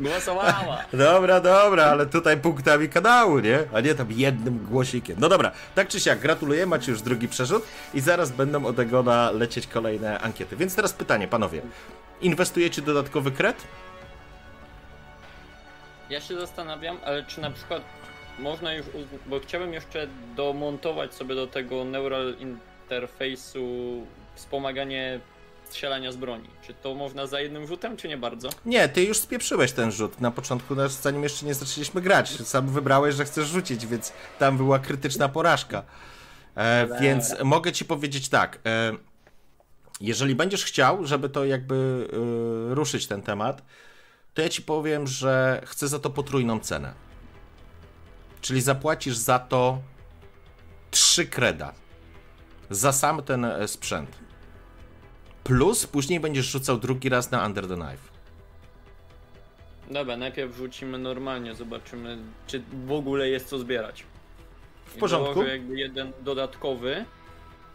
głosowała! 0.00 0.84
Dobra, 0.92 1.40
dobra, 1.40 1.84
ale 1.84 2.06
tutaj 2.06 2.36
punktami 2.36 2.88
kanału, 2.88 3.38
nie? 3.38 3.58
A 3.74 3.80
nie 3.80 3.94
tam 3.94 4.12
jednym 4.12 4.58
głosikiem. 4.58 5.16
No 5.20 5.28
dobra, 5.28 5.52
tak 5.74 5.88
czy 5.88 6.00
siak, 6.00 6.18
gratuluję, 6.18 6.66
macie 6.66 6.92
już 6.92 7.02
drugi 7.02 7.28
przerzut 7.28 7.66
i 7.94 8.00
zaraz 8.00 8.30
będą 8.30 8.66
od 8.66 8.78
Egona 8.78 9.30
lecieć 9.30 9.66
kolejne 9.66 10.18
ankiety. 10.18 10.56
Więc 10.56 10.76
teraz 10.76 10.92
pytanie, 10.92 11.28
panowie. 11.28 11.62
Inwestujecie 12.20 12.82
dodatkowy 12.82 13.30
kred? 13.30 13.56
Ja 16.10 16.20
się 16.20 16.40
zastanawiam, 16.40 16.98
ale 17.04 17.24
czy 17.24 17.40
na 17.40 17.50
przykład 17.50 17.82
można 18.38 18.74
już, 18.74 18.86
bo 19.26 19.40
chciałbym 19.40 19.72
jeszcze 19.72 20.06
domontować 20.36 21.14
sobie 21.14 21.34
do 21.34 21.46
tego 21.46 21.84
neural 21.84 22.34
interfejsu 22.38 23.66
wspomaganie 24.34 25.20
strzelania 25.68 26.12
z 26.12 26.16
broni. 26.16 26.48
Czy 26.62 26.74
to 26.74 26.94
można 26.94 27.26
za 27.26 27.40
jednym 27.40 27.66
rzutem, 27.66 27.96
czy 27.96 28.08
nie 28.08 28.16
bardzo? 28.16 28.48
Nie, 28.66 28.88
ty 28.88 29.04
już 29.04 29.18
spieprzyłeś 29.18 29.72
ten 29.72 29.92
rzut 29.92 30.20
na 30.20 30.30
początku, 30.30 30.74
zanim 30.88 31.22
jeszcze 31.22 31.46
nie 31.46 31.54
zaczęliśmy 31.54 32.00
grać. 32.00 32.30
Sam 32.30 32.68
wybrałeś, 32.68 33.14
że 33.14 33.24
chcesz 33.24 33.48
rzucić, 33.48 33.86
więc 33.86 34.12
tam 34.38 34.56
była 34.56 34.78
krytyczna 34.78 35.28
porażka. 35.28 35.82
E, 36.54 37.00
więc 37.00 37.34
mogę 37.44 37.72
ci 37.72 37.84
powiedzieć 37.84 38.28
tak. 38.28 38.58
E, 38.66 38.92
jeżeli 40.00 40.34
będziesz 40.34 40.64
chciał, 40.64 41.06
żeby 41.06 41.28
to 41.28 41.44
jakby 41.44 42.08
e, 42.72 42.74
ruszyć 42.74 43.06
ten 43.06 43.22
temat, 43.22 43.62
to 44.34 44.42
ja 44.42 44.48
ci 44.48 44.62
powiem, 44.62 45.06
że 45.06 45.62
chcę 45.66 45.88
za 45.88 45.98
to 45.98 46.10
potrójną 46.10 46.60
cenę. 46.60 46.92
Czyli 48.40 48.60
zapłacisz 48.60 49.16
za 49.16 49.38
to 49.38 49.80
3 50.90 51.26
kreda. 51.26 51.72
Za 52.70 52.92
sam 52.92 53.22
ten 53.22 53.44
e, 53.44 53.68
sprzęt. 53.68 54.25
Plus 55.46 55.86
później 55.86 56.20
będziesz 56.20 56.46
rzucał 56.46 56.78
drugi 56.78 57.08
raz 57.08 57.30
na 57.30 57.46
Under 57.46 57.68
the 57.68 57.74
Knife. 57.74 58.08
Dobra, 59.90 60.16
najpierw 60.16 60.56
rzucimy 60.56 60.98
normalnie, 60.98 61.54
zobaczymy, 61.54 62.18
czy 62.46 62.62
w 62.86 62.92
ogóle 62.92 63.28
jest 63.28 63.48
co 63.48 63.58
zbierać. 63.58 64.04
W 64.86 64.98
porządku. 64.98 65.34
Dołożę 65.34 65.52
jakby 65.52 65.78
jeden 65.78 66.12
dodatkowy 66.20 67.04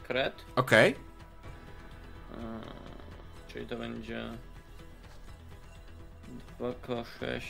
kred, 0.04 0.46
Okej. 0.56 0.92
Eee, 0.92 2.38
czyli 3.54 3.66
to 3.66 3.76
będzie 3.78 4.24
2K6 6.60 7.42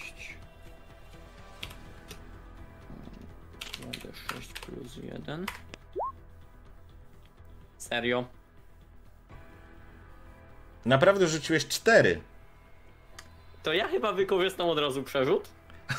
2D6 3.82 4.54
plus 4.66 4.96
1 5.04 5.46
Serio? 7.78 8.25
Naprawdę 10.86 11.28
rzuciłeś 11.28 11.68
4. 11.68 12.22
To 13.64 13.74
ja 13.74 13.88
chyba 13.88 14.14
wykorzystam 14.14 14.70
od 14.70 14.80
razu 14.80 15.04
przerzut. 15.04 15.50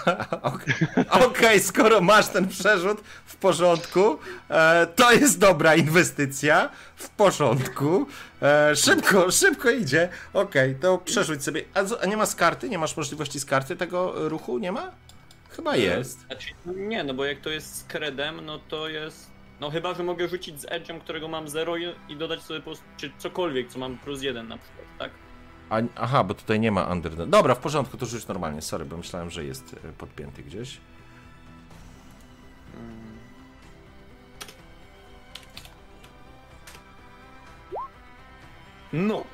Okej, 0.43 0.75
Okej, 1.11 1.61
skoro 1.61 2.01
masz 2.01 2.29
ten 2.29 2.49
przerzut 2.49 3.01
w 3.27 3.37
porządku, 3.37 4.19
e, 4.51 4.87
to 4.87 5.13
jest 5.13 5.39
dobra 5.39 5.75
inwestycja. 5.75 6.69
W 6.97 7.09
porządku. 7.09 8.07
E, 8.43 8.77
szybko, 8.77 9.31
szybko 9.31 9.71
idzie. 9.71 10.09
Okej, 10.33 10.75
to 10.75 10.99
przerzuć 10.99 11.45
sobie. 11.45 11.63
A, 11.75 12.03
a 12.03 12.07
nie 12.07 12.17
ma 12.17 12.27
z 12.27 12.35
karty? 12.35 12.69
Nie 12.69 12.79
masz 12.79 12.97
możliwości 12.97 13.41
z 13.41 13.45
karty 13.45 13.77
tego 13.77 14.29
ruchu? 14.29 14.59
Nie 14.59 14.73
ma? 14.73 14.91
Chyba 15.51 15.77
jest. 15.77 16.21
Znaczy, 16.27 16.47
nie, 16.67 17.05
no 17.05 17.15
bo 17.15 17.25
jak 17.25 17.41
to 17.41 17.51
jest 17.51 17.77
z 17.77 17.85
kredem, 17.85 18.47
no 18.47 18.59
to 18.59 18.89
jest. 18.89 19.32
No 19.63 19.71
chyba, 19.71 19.95
że 19.95 20.03
mogę 20.03 20.29
rzucić 20.29 20.61
z 20.61 20.67
edge'em, 20.67 21.01
którego 21.01 21.29
mam 21.29 21.49
0 21.49 21.77
i, 22.09 22.17
dodać 22.17 22.43
sobie 22.43 22.61
po 22.61 22.65
prostu, 22.65 22.85
czy 22.97 23.13
cokolwiek, 23.19 23.69
co 23.69 23.79
mam 23.79 23.99
plus 23.99 24.23
1 24.23 24.49
na 24.49 24.59
przykład, 24.59 24.87
tak? 24.99 25.11
A, 25.71 25.77
aha, 25.97 26.25
bo 26.25 26.35
tutaj 26.35 26.61
nie 26.61 26.71
ma 26.71 26.85
under. 26.85 27.27
Dobra, 27.27 27.55
w 27.55 27.59
porządku, 27.59 27.97
to 27.97 28.07
rzuć 28.07 28.27
normalnie. 28.27 28.63
Sorry, 28.63 28.85
bo 28.85 28.97
myślałem, 28.97 29.31
że 29.31 29.45
jest 29.45 29.77
e, 29.85 29.93
podpięty 29.93 30.43
gdzieś. 30.43 30.81
No. 38.93 39.25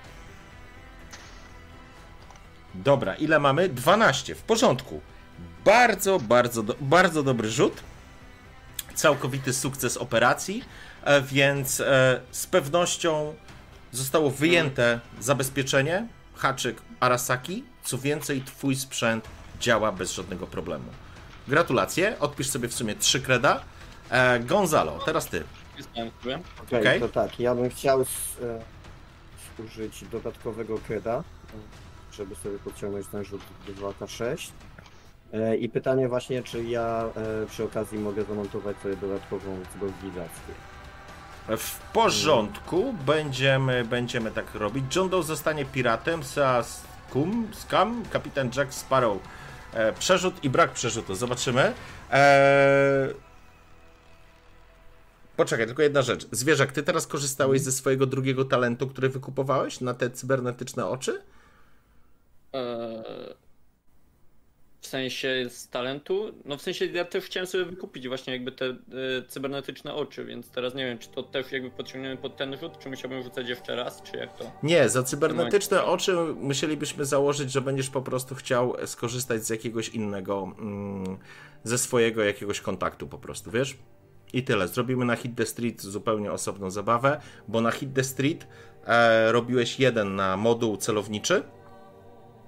Dobra, 2.74 3.14
ile 3.14 3.38
mamy? 3.38 3.68
12, 3.68 4.34
w 4.34 4.42
porządku. 4.42 5.00
Bardzo, 5.64 6.18
bardzo, 6.18 6.62
do, 6.62 6.74
bardzo 6.80 7.22
dobry 7.22 7.50
rzut. 7.50 7.82
Całkowity 9.02 9.52
sukces 9.52 9.96
operacji, 9.96 10.64
e, 11.04 11.22
więc 11.22 11.80
e, 11.80 12.20
z 12.30 12.46
pewnością 12.46 13.34
zostało 13.92 14.30
wyjęte 14.30 15.00
zabezpieczenie, 15.20 16.06
haczyk 16.36 16.82
Arasaki. 17.00 17.64
Co 17.84 17.98
więcej, 17.98 18.42
twój 18.42 18.76
sprzęt 18.76 19.24
działa 19.60 19.92
bez 19.92 20.12
żadnego 20.12 20.46
problemu. 20.46 20.84
Gratulacje, 21.48 22.18
odpisz 22.20 22.48
sobie 22.50 22.68
w 22.68 22.74
sumie 22.74 22.94
3 22.94 23.20
kreda. 23.20 23.60
E, 24.10 24.40
Gonzalo, 24.40 24.98
teraz 25.04 25.26
ty. 25.26 25.44
Okej, 26.62 26.80
Okej. 26.80 27.00
to 27.00 27.08
tak, 27.08 27.40
ja 27.40 27.54
bym 27.54 27.70
chciał 27.70 28.00
s- 28.02 28.08
e, 28.42 29.62
użyć 29.62 30.04
dodatkowego 30.12 30.78
kreda, 30.78 31.24
żeby 32.12 32.34
sobie 32.34 32.58
podciągnąć 32.58 33.06
ten 33.06 33.24
rzut 33.24 33.40
2K6. 33.68 34.50
E, 35.32 35.56
I 35.56 35.68
pytanie 35.68 36.08
właśnie, 36.08 36.42
czy 36.42 36.64
ja 36.64 37.04
e, 37.16 37.46
przy 37.46 37.64
okazji 37.64 37.98
mogę 37.98 38.24
zamontować 38.24 38.76
sobie 38.76 38.96
dodatkową 38.96 39.58
zgorbilizację. 39.76 40.54
W 41.48 41.80
porządku, 41.92 42.94
będziemy, 43.06 43.84
będziemy 43.84 44.30
tak 44.30 44.54
robić. 44.54 44.96
John 44.96 45.08
Doe 45.08 45.22
zostanie 45.22 45.64
piratem, 45.64 46.22
Saskum, 46.22 47.48
Scam, 47.52 48.02
kapitan 48.12 48.50
Jack 48.56 48.74
Sparrow. 48.74 49.18
E, 49.74 49.92
przerzut 49.92 50.44
i 50.44 50.50
brak 50.50 50.72
przerzutu, 50.72 51.14
zobaczymy. 51.14 51.72
E... 52.10 53.08
Poczekaj, 55.36 55.66
tylko 55.66 55.82
jedna 55.82 56.02
rzecz. 56.02 56.26
Zwierzak, 56.32 56.72
ty 56.72 56.82
teraz 56.82 57.06
korzystałeś 57.06 57.60
ze 57.60 57.72
swojego 57.72 58.06
drugiego 58.06 58.44
talentu, 58.44 58.86
który 58.86 59.08
wykupowałeś 59.08 59.80
na 59.80 59.94
te 59.94 60.10
cybernetyczne 60.10 60.86
oczy? 60.86 61.22
Eee, 62.52 63.34
sensie 64.88 65.46
z 65.48 65.68
talentu? 65.68 66.32
No 66.44 66.56
w 66.56 66.62
sensie 66.62 66.86
ja 66.86 67.04
też 67.04 67.24
chciałem 67.24 67.46
sobie 67.46 67.64
wykupić 67.64 68.08
właśnie 68.08 68.32
jakby 68.32 68.52
te 68.52 68.66
y, 68.66 68.76
cybernetyczne 69.28 69.94
oczy, 69.94 70.24
więc 70.24 70.50
teraz 70.50 70.74
nie 70.74 70.86
wiem, 70.86 70.98
czy 70.98 71.08
to 71.08 71.22
też 71.22 71.52
jakby 71.52 71.70
podciągniemy 71.70 72.16
pod 72.16 72.36
ten 72.36 72.58
rzut, 72.58 72.78
czy 72.78 72.88
musiałbym 72.88 73.22
rzucać 73.22 73.48
jeszcze 73.48 73.76
raz, 73.76 74.02
czy 74.02 74.16
jak 74.16 74.38
to? 74.38 74.52
Nie, 74.62 74.88
za 74.88 75.02
cybernetyczne 75.02 75.84
oczy 75.84 76.16
musielibyśmy 76.40 77.04
założyć, 77.04 77.52
że 77.52 77.60
będziesz 77.60 77.90
po 77.90 78.02
prostu 78.02 78.34
chciał 78.34 78.76
skorzystać 78.86 79.44
z 79.44 79.50
jakiegoś 79.50 79.88
innego, 79.88 80.52
mm, 80.58 81.18
ze 81.64 81.78
swojego 81.78 82.24
jakiegoś 82.24 82.60
kontaktu 82.60 83.06
po 83.06 83.18
prostu, 83.18 83.50
wiesz? 83.50 83.76
I 84.32 84.42
tyle. 84.42 84.68
Zrobimy 84.68 85.04
na 85.04 85.16
Hit 85.16 85.36
the 85.36 85.46
Street 85.46 85.82
zupełnie 85.82 86.32
osobną 86.32 86.70
zabawę, 86.70 87.20
bo 87.48 87.60
na 87.60 87.70
Hit 87.70 87.94
the 87.94 88.04
Street 88.04 88.46
e, 88.86 89.32
robiłeś 89.32 89.80
jeden 89.80 90.16
na 90.16 90.36
moduł 90.36 90.76
celowniczy 90.76 91.42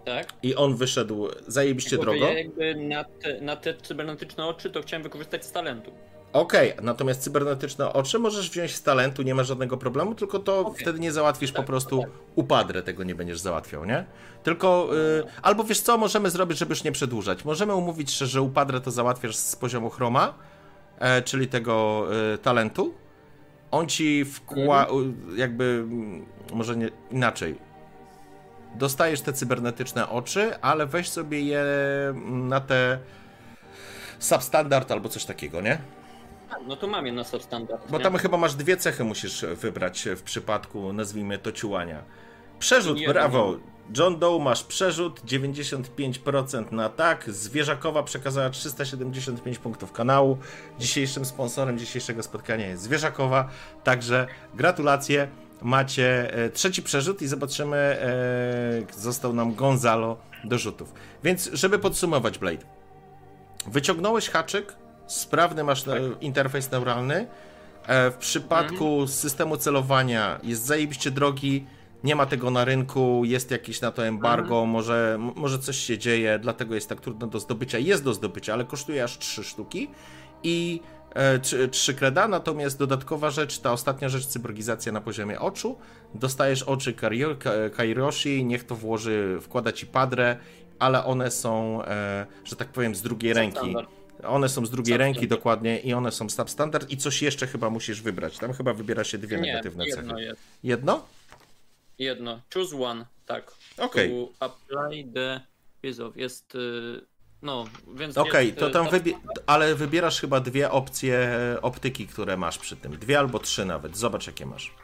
Tak? 0.04 0.32
i 0.42 0.54
on 0.54 0.76
wyszedł 0.76 1.28
zajebiście 1.46 1.90
Tylko, 1.90 2.04
drogo. 2.04 2.26
Ja 2.26 2.32
jakby 2.32 2.74
na 2.74 3.04
te, 3.04 3.40
na 3.40 3.56
te 3.56 3.74
cybernetyczne 3.74 4.46
oczy 4.46 4.70
to 4.70 4.82
chciałem 4.82 5.02
wykorzystać 5.02 5.44
z 5.44 5.52
talentu. 5.52 5.92
Okej, 6.32 6.72
natomiast 6.82 7.20
cybernetyczne 7.22 7.92
oczy 7.92 8.18
możesz 8.18 8.50
wziąć 8.50 8.74
z 8.74 8.82
talentu, 8.82 9.22
nie 9.22 9.34
ma 9.34 9.42
żadnego 9.44 9.76
problemu, 9.76 10.14
tylko 10.14 10.38
to 10.38 10.60
Okej. 10.60 10.82
wtedy 10.82 11.00
nie 11.00 11.12
załatwisz 11.12 11.52
po 11.52 11.56
Tak, 11.56 11.66
prostu 11.66 12.00
tak. 12.00 12.10
upadre, 12.34 12.82
tego 12.82 13.04
nie 13.04 13.14
będziesz 13.14 13.38
załatwiał, 13.40 13.84
nie? 13.84 14.04
Tylko, 14.42 14.88
y, 15.18 15.24
albo 15.42 15.64
wiesz 15.64 15.80
co, 15.80 15.98
możemy 15.98 16.30
zrobić, 16.30 16.58
żeby 16.58 16.72
już 16.72 16.84
nie 16.84 16.92
przedłużać. 16.92 17.44
Możemy 17.44 17.74
umówić 17.74 18.10
się, 18.10 18.26
że 18.26 18.42
upadre 18.42 18.80
to 18.80 18.90
załatwiasz 18.90 19.36
z 19.36 19.56
poziomu 19.56 19.90
chroma, 19.90 20.34
e, 20.98 21.22
czyli 21.22 21.48
tego 21.48 22.06
y, 22.34 22.38
talentu. 22.38 22.94
On 23.70 23.86
ci 23.86 24.24
wkła... 24.24 24.86
Mhm. 24.86 25.14
jakby, 25.36 25.84
może 26.52 26.76
nie, 26.76 26.90
inaczej. 27.10 27.69
Dostajesz 28.74 29.20
te 29.20 29.32
cybernetyczne 29.32 30.08
oczy, 30.08 30.60
ale 30.60 30.86
weź 30.86 31.08
sobie 31.08 31.40
je 31.40 31.64
na 32.24 32.60
te 32.60 32.98
substandard 34.18 34.90
albo 34.90 35.08
coś 35.08 35.24
takiego, 35.24 35.60
nie? 35.60 35.78
No 36.66 36.76
to 36.76 36.86
mam 36.86 37.06
je 37.06 37.12
na 37.12 37.24
substandard. 37.24 37.90
Bo 37.90 37.98
nie? 37.98 38.04
tam 38.04 38.16
chyba 38.16 38.36
masz 38.36 38.54
dwie 38.54 38.76
cechy 38.76 39.04
musisz 39.04 39.44
wybrać 39.44 40.08
w 40.16 40.22
przypadku, 40.22 40.92
nazwijmy 40.92 41.38
to, 41.38 41.52
ciułania. 41.52 42.02
Przerzut, 42.58 42.98
Jedno. 42.98 43.12
brawo. 43.14 43.56
John 43.98 44.18
Doe 44.18 44.38
masz 44.38 44.64
przerzut, 44.64 45.20
95% 45.20 46.72
na 46.72 46.88
tak. 46.88 47.30
Zwierzakowa 47.30 48.02
przekazała 48.02 48.50
375 48.50 49.58
punktów 49.58 49.92
kanału. 49.92 50.38
Dzisiejszym 50.78 51.24
sponsorem 51.24 51.78
dzisiejszego 51.78 52.22
spotkania 52.22 52.66
jest 52.66 52.82
Zwierzakowa. 52.82 53.48
Także 53.84 54.26
gratulacje. 54.54 55.28
Macie 55.62 56.34
e, 56.34 56.50
trzeci 56.50 56.82
przerzut 56.82 57.22
i 57.22 57.26
zobaczymy, 57.26 57.76
e, 57.76 59.00
został 59.00 59.32
nam 59.32 59.54
Gonzalo 59.54 60.16
do 60.44 60.58
rzutów. 60.58 60.92
Więc, 61.24 61.50
żeby 61.52 61.78
podsumować, 61.78 62.38
Blade. 62.38 62.64
Wyciągnąłeś 63.66 64.28
haczyk, 64.28 64.76
sprawny 65.06 65.64
masz 65.64 65.88
e, 65.88 66.00
interfejs 66.20 66.70
neuralny. 66.70 67.26
W 67.88 68.14
przypadku 68.18 69.06
systemu 69.06 69.56
celowania 69.56 70.40
jest 70.42 70.64
zajebiście 70.64 71.10
drogi, 71.10 71.66
nie 72.04 72.16
ma 72.16 72.26
tego 72.26 72.50
na 72.50 72.64
rynku, 72.64 73.22
jest 73.24 73.50
jakieś 73.50 73.80
na 73.80 73.90
to 73.90 74.06
embargo, 74.06 74.66
może, 74.66 75.12
m- 75.14 75.32
może 75.36 75.58
coś 75.58 75.76
się 75.76 75.98
dzieje, 75.98 76.38
dlatego 76.38 76.74
jest 76.74 76.88
tak 76.88 77.00
trudno 77.00 77.26
do 77.26 77.40
zdobycia. 77.40 77.78
Jest 77.78 78.04
do 78.04 78.14
zdobycia, 78.14 78.52
ale 78.52 78.64
kosztuje 78.64 79.04
aż 79.04 79.18
3 79.18 79.44
sztuki 79.44 79.90
i 80.42 80.80
e, 81.14 81.38
trzy- 81.38 81.68
3 81.68 81.94
kreda, 81.94 82.28
natomiast 82.28 82.78
dodatkowa 82.78 83.30
rzecz, 83.30 83.58
ta 83.58 83.72
ostatnia 83.72 84.08
rzecz, 84.08 84.26
cyborgizacja 84.26 84.92
na 84.92 85.00
poziomie 85.00 85.40
oczu. 85.40 85.78
Dostajesz 86.14 86.62
oczy 86.62 86.94
Kairoshi, 87.76 88.44
niech 88.44 88.64
to 88.64 88.76
włoży, 88.76 89.38
wkłada 89.42 89.72
ci 89.72 89.86
padrę, 89.86 90.36
ale 90.78 91.04
one 91.04 91.30
są, 91.30 91.84
e, 91.84 92.26
że 92.44 92.56
tak 92.56 92.68
powiem, 92.68 92.94
z 92.94 93.02
drugiej 93.02 93.32
ręki. 93.32 93.74
One 94.28 94.48
są 94.48 94.66
z 94.66 94.70
drugiej 94.70 94.96
ręki 94.96 95.28
dokładnie 95.28 95.78
i 95.80 95.92
one 95.94 96.12
są 96.12 96.28
substandard 96.30 96.90
i 96.90 96.96
coś 96.96 97.22
jeszcze 97.22 97.46
chyba 97.46 97.70
musisz 97.70 98.02
wybrać. 98.02 98.38
Tam 98.38 98.52
chyba 98.52 98.72
wybiera 98.74 99.04
się 99.04 99.18
dwie 99.18 99.36
Nie, 99.36 99.42
negatywne 99.42 99.86
jedno 99.86 100.12
cechy. 100.12 100.22
jest. 100.24 100.40
Jedno? 100.62 101.06
Jedno. 101.98 102.40
Choose 102.54 102.76
one, 102.84 103.06
tak. 103.26 103.52
Okej. 103.78 104.10
To 104.10 104.44
apply 104.46 105.12
the... 105.14 105.40
Jezu, 105.82 106.12
jest... 106.16 106.54
y, 106.54 107.00
No, 107.42 107.64
więc 107.94 108.18
Okej, 108.18 108.46
jest, 108.46 108.58
to 108.58 108.68
y, 108.68 108.70
tam 108.70 108.88
wybie... 108.88 109.12
ale 109.46 109.74
wybierasz 109.74 110.20
chyba 110.20 110.40
dwie 110.40 110.70
opcje 110.70 111.18
e, 111.18 111.62
optyki, 111.62 112.06
które 112.06 112.36
masz 112.36 112.58
przy 112.58 112.76
tym. 112.76 112.98
Dwie 112.98 113.18
albo 113.18 113.38
trzy 113.38 113.64
nawet. 113.64 113.96
Zobacz 113.96 114.26
jakie 114.26 114.46
masz. 114.46 114.74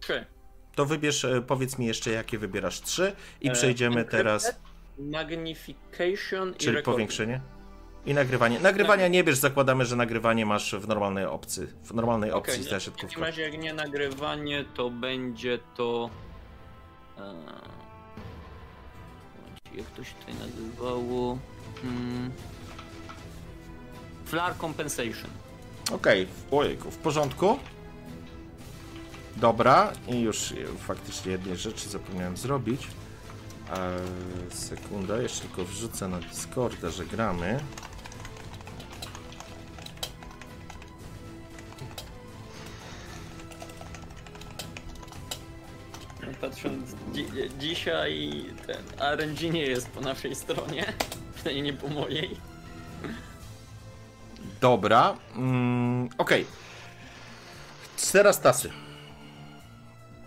Trzy. 0.00 0.26
To 0.74 0.86
wybierz, 0.86 1.24
e, 1.24 1.42
powiedz 1.42 1.78
mi 1.78 1.86
jeszcze 1.86 2.10
jakie 2.10 2.38
wybierasz 2.38 2.80
trzy 2.80 3.12
i 3.40 3.48
E, 3.48 3.52
przejdziemy 3.52 4.00
encrypted, 4.00 4.20
teraz, 4.20 4.60
Magnification 4.98 6.50
i 6.50 6.54
czyli 6.54 6.76
recording. 6.76 6.84
powiększenie. 6.84 7.40
I 8.06 8.14
nagrywanie. 8.14 8.60
Nagrywania 8.60 9.08
nie 9.08 9.24
bierz, 9.24 9.36
zakładamy, 9.36 9.84
że 9.84 9.96
nagrywanie 9.96 10.46
masz 10.46 10.74
w 10.74 10.88
normalnej 10.88 11.24
opcji. 11.24 11.66
W 11.82 11.94
normalnej 11.94 12.32
opcji 12.32 12.66
okay, 12.66 12.80
w 12.80 12.96
takim 12.96 13.22
razie 13.22 13.42
jak 13.42 13.58
nie 13.58 13.74
nagrywanie, 13.74 14.64
to 14.74 14.90
będzie 14.90 15.58
to... 15.76 16.10
e, 17.18 17.73
Jak 19.76 19.86
to 19.86 20.04
się 20.04 20.14
tutaj 20.14 20.34
nazywało? 20.34 21.38
Hmm. 21.82 22.30
Flare 24.24 24.54
Compensation. 24.60 25.30
Okej, 25.92 26.26
w 26.26 26.54
ojejku, 26.54 26.90
w 26.90 26.96
porządku. 26.96 27.58
Dobra, 29.36 29.92
i 30.08 30.20
już 30.20 30.54
faktycznie 30.78 31.32
jednej 31.32 31.56
rzeczy 31.56 31.88
zapomniałem 31.88 32.36
zrobić. 32.36 32.88
Eee, 33.70 33.76
sekunda, 34.50 35.22
jeszcze 35.22 35.40
tylko 35.40 35.64
wrzucę 35.64 36.08
na 36.08 36.18
Discorda, 36.20 36.90
że 36.90 37.06
gramy. 37.06 37.60
Patrząc 46.40 46.94
dzi 47.12 47.26
dzisiaj 47.60 48.44
ten 48.66 48.82
RNG 49.16 49.52
nie 49.52 49.62
jest 49.66 49.88
po 49.88 50.00
naszej 50.00 50.34
stronie, 50.34 50.84
przynajmniej 51.34 51.62
nie 51.64 51.72
po 51.72 51.88
mojej. 51.88 52.30
Dobra, 54.60 55.16
mm, 55.36 56.08
okej. 56.18 56.46
Teraz 58.12 58.40
tasy. 58.40 58.70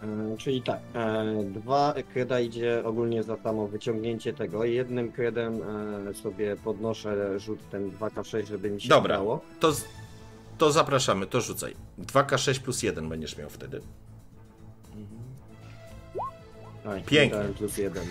E, 0.03 0.37
czyli 0.37 0.61
tak, 0.61 0.79
e, 0.93 1.43
dwa 1.43 1.93
kreda 2.13 2.39
idzie 2.39 2.81
ogólnie 2.85 3.23
za 3.23 3.37
samo 3.37 3.67
wyciągnięcie 3.67 4.33
tego. 4.33 4.65
Jednym 4.65 5.11
kredem 5.11 5.61
e, 6.09 6.13
sobie 6.13 6.55
podnoszę 6.55 7.39
rzut 7.39 7.59
ten 7.71 7.91
2K6, 7.91 8.45
żeby 8.45 8.69
mi 8.69 8.81
się 8.81 8.89
Dobra, 8.89 9.15
udało. 9.15 9.41
to, 9.59 9.71
to 10.57 10.71
zapraszamy, 10.71 11.27
to 11.27 11.41
rzucaj. 11.41 11.75
2K6 11.99 12.59
plus 12.59 12.83
1 12.83 13.09
będziesz 13.09 13.37
miał 13.37 13.49
wtedy. 13.49 13.81
Pięknie. 17.05 17.39
plus 17.57 17.77
jeden. 17.77 18.03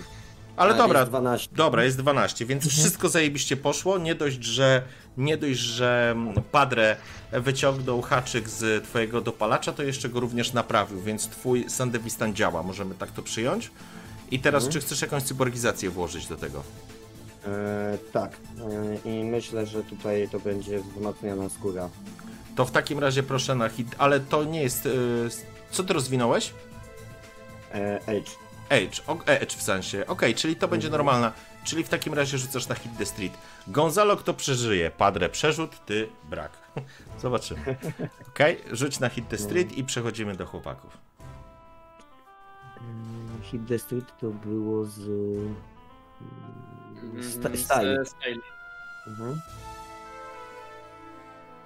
Ale 0.57 0.75
A, 0.75 0.77
dobra, 0.77 1.01
Jest 1.01 1.11
12. 1.11 1.49
Dobra, 1.57 1.85
jest 1.85 1.99
12, 1.99 2.47
więc 2.47 2.69
wszystko 2.69 3.09
zajebiście 3.09 3.57
poszło. 3.57 3.99
Nie 3.99 4.15
dość, 4.15 4.45
że 4.45 4.83
nie 5.17 5.37
dość, 5.37 5.59
że 5.59 6.17
Padre 6.53 6.97
wyciągnął 7.33 8.03
haczyk 8.03 8.49
z 8.49 8.85
twojego 8.85 9.21
dopalacza, 9.21 9.73
to 9.73 9.83
jeszcze 9.83 10.09
go 10.09 10.21
również 10.21 10.53
naprawił, 10.53 11.01
więc 11.01 11.29
twój 11.29 11.71
Sandevistan 11.71 12.35
działa, 12.35 12.63
możemy 12.63 12.95
tak 12.95 13.11
to 13.11 13.23
przyjąć. 13.23 13.71
I 14.31 14.41
teraz, 14.41 14.69
czy 14.69 14.81
chcesz 14.81 15.03
jakąś 15.03 15.23
cyborgizację 15.23 15.91
włożyć 15.91 16.27
do 16.27 16.37
tego? 16.37 16.63
E, 17.47 17.99
tak, 18.13 18.37
e, 19.05 19.11
i 19.11 19.25
myślę, 19.25 19.67
że 19.67 19.83
tutaj 19.83 20.29
to 20.33 20.41
będzie 20.41 20.81
wzmacniana 20.81 21.49
skóra. 21.49 21.89
To 22.57 22.65
w 22.65 22.71
takim 22.71 22.99
razie 22.99 23.23
proszę 23.23 23.55
na 23.55 23.69
hit, 23.69 23.89
ale 23.99 24.21
to 24.21 24.45
nie 24.45 24.63
jest... 24.63 24.87
y, 24.87 24.91
Co 25.71 25.85
ty 25.85 25.93
rozwinąłeś? 25.93 26.53
E, 27.75 28.07
Edge. 28.07 28.31
Edge, 28.69 29.03
o, 29.07 29.19
Edge 29.27 29.55
w 29.55 29.63
sensie. 29.63 30.07
Okej, 30.07 30.35
czyli 30.35 30.57
to 30.57 30.69
będzie 30.69 30.91
normalna. 30.91 31.33
Czyli 31.65 31.85
w 31.85 31.89
takim 31.89 32.15
razie 32.15 32.39
rzucasz 32.39 32.69
na 32.69 32.75
hit 32.75 32.93
the 32.99 33.07
street. 33.07 33.33
Gonzalo 33.69 34.17
kto 34.17 34.35
przeżyje? 34.35 34.91
Padre 34.91 35.29
przerzut, 35.29 35.85
ty 35.87 36.09
brak. 36.25 36.53
Zobaczymy. 37.23 37.77
Okej, 38.29 38.63
rzuć 38.73 39.01
na 39.01 39.09
hit 39.09 39.29
the 39.29 39.39
street 39.39 39.73
i 39.79 39.85
przechodzimy 39.85 40.37
do 40.37 40.47
chłopaków. 40.47 40.99
Mm, 42.81 43.43
Hit 43.43 43.69
the 43.69 43.79
Street 43.79 44.07
to 44.21 44.27
było 44.31 44.85
z... 44.85 44.99
mm, 45.01 45.55
Sta- 47.23 47.39
Mhm, 47.49 47.57
Style. 47.57 48.05
z- 48.05 48.09
style. 48.09 48.37
Mhm. 49.07 49.41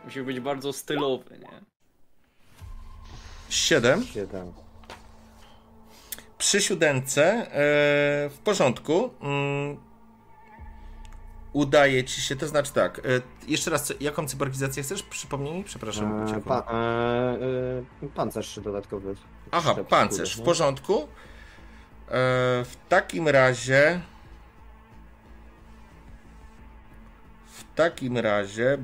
Musi 0.05 0.23
być 0.23 0.41
bardzo 0.41 0.73
stylowy, 0.73 1.39
nie? 1.39 1.61
7. 3.49 4.05
Siedem. 4.05 4.53
Przy 6.41 6.61
siódemce 6.61 7.23
e, 7.25 7.49
w 8.31 8.39
porządku. 8.45 9.11
Mm, 9.21 9.77
udaje 11.53 12.05
ci 12.05 12.21
się, 12.21 12.37
to 12.37 12.49
znaczy 12.49 12.73
tak. 12.73 12.99
E, 12.99 13.03
jeszcze 13.49 13.71
raz, 13.71 13.93
jaką 14.01 14.29
cyborgizację 14.29 14.83
chcesz? 14.83 15.03
Przypomnij 15.03 15.55
mi, 15.55 15.65
przepraszam. 15.65 16.21
E, 16.21 16.25
uciekło. 16.25 16.43
pa, 16.43 16.73
e, 16.73 18.07
e, 18.07 18.09
pancerz 18.15 18.61
dodatkowy. 18.61 19.15
Aha, 19.51 19.75
pancerz, 19.89 20.37
w 20.37 20.43
porządku. 20.43 21.09
W 22.65 22.75
takim 22.89 23.29
razie. 23.29 24.01
takim 27.81 28.19
razie 28.19 28.79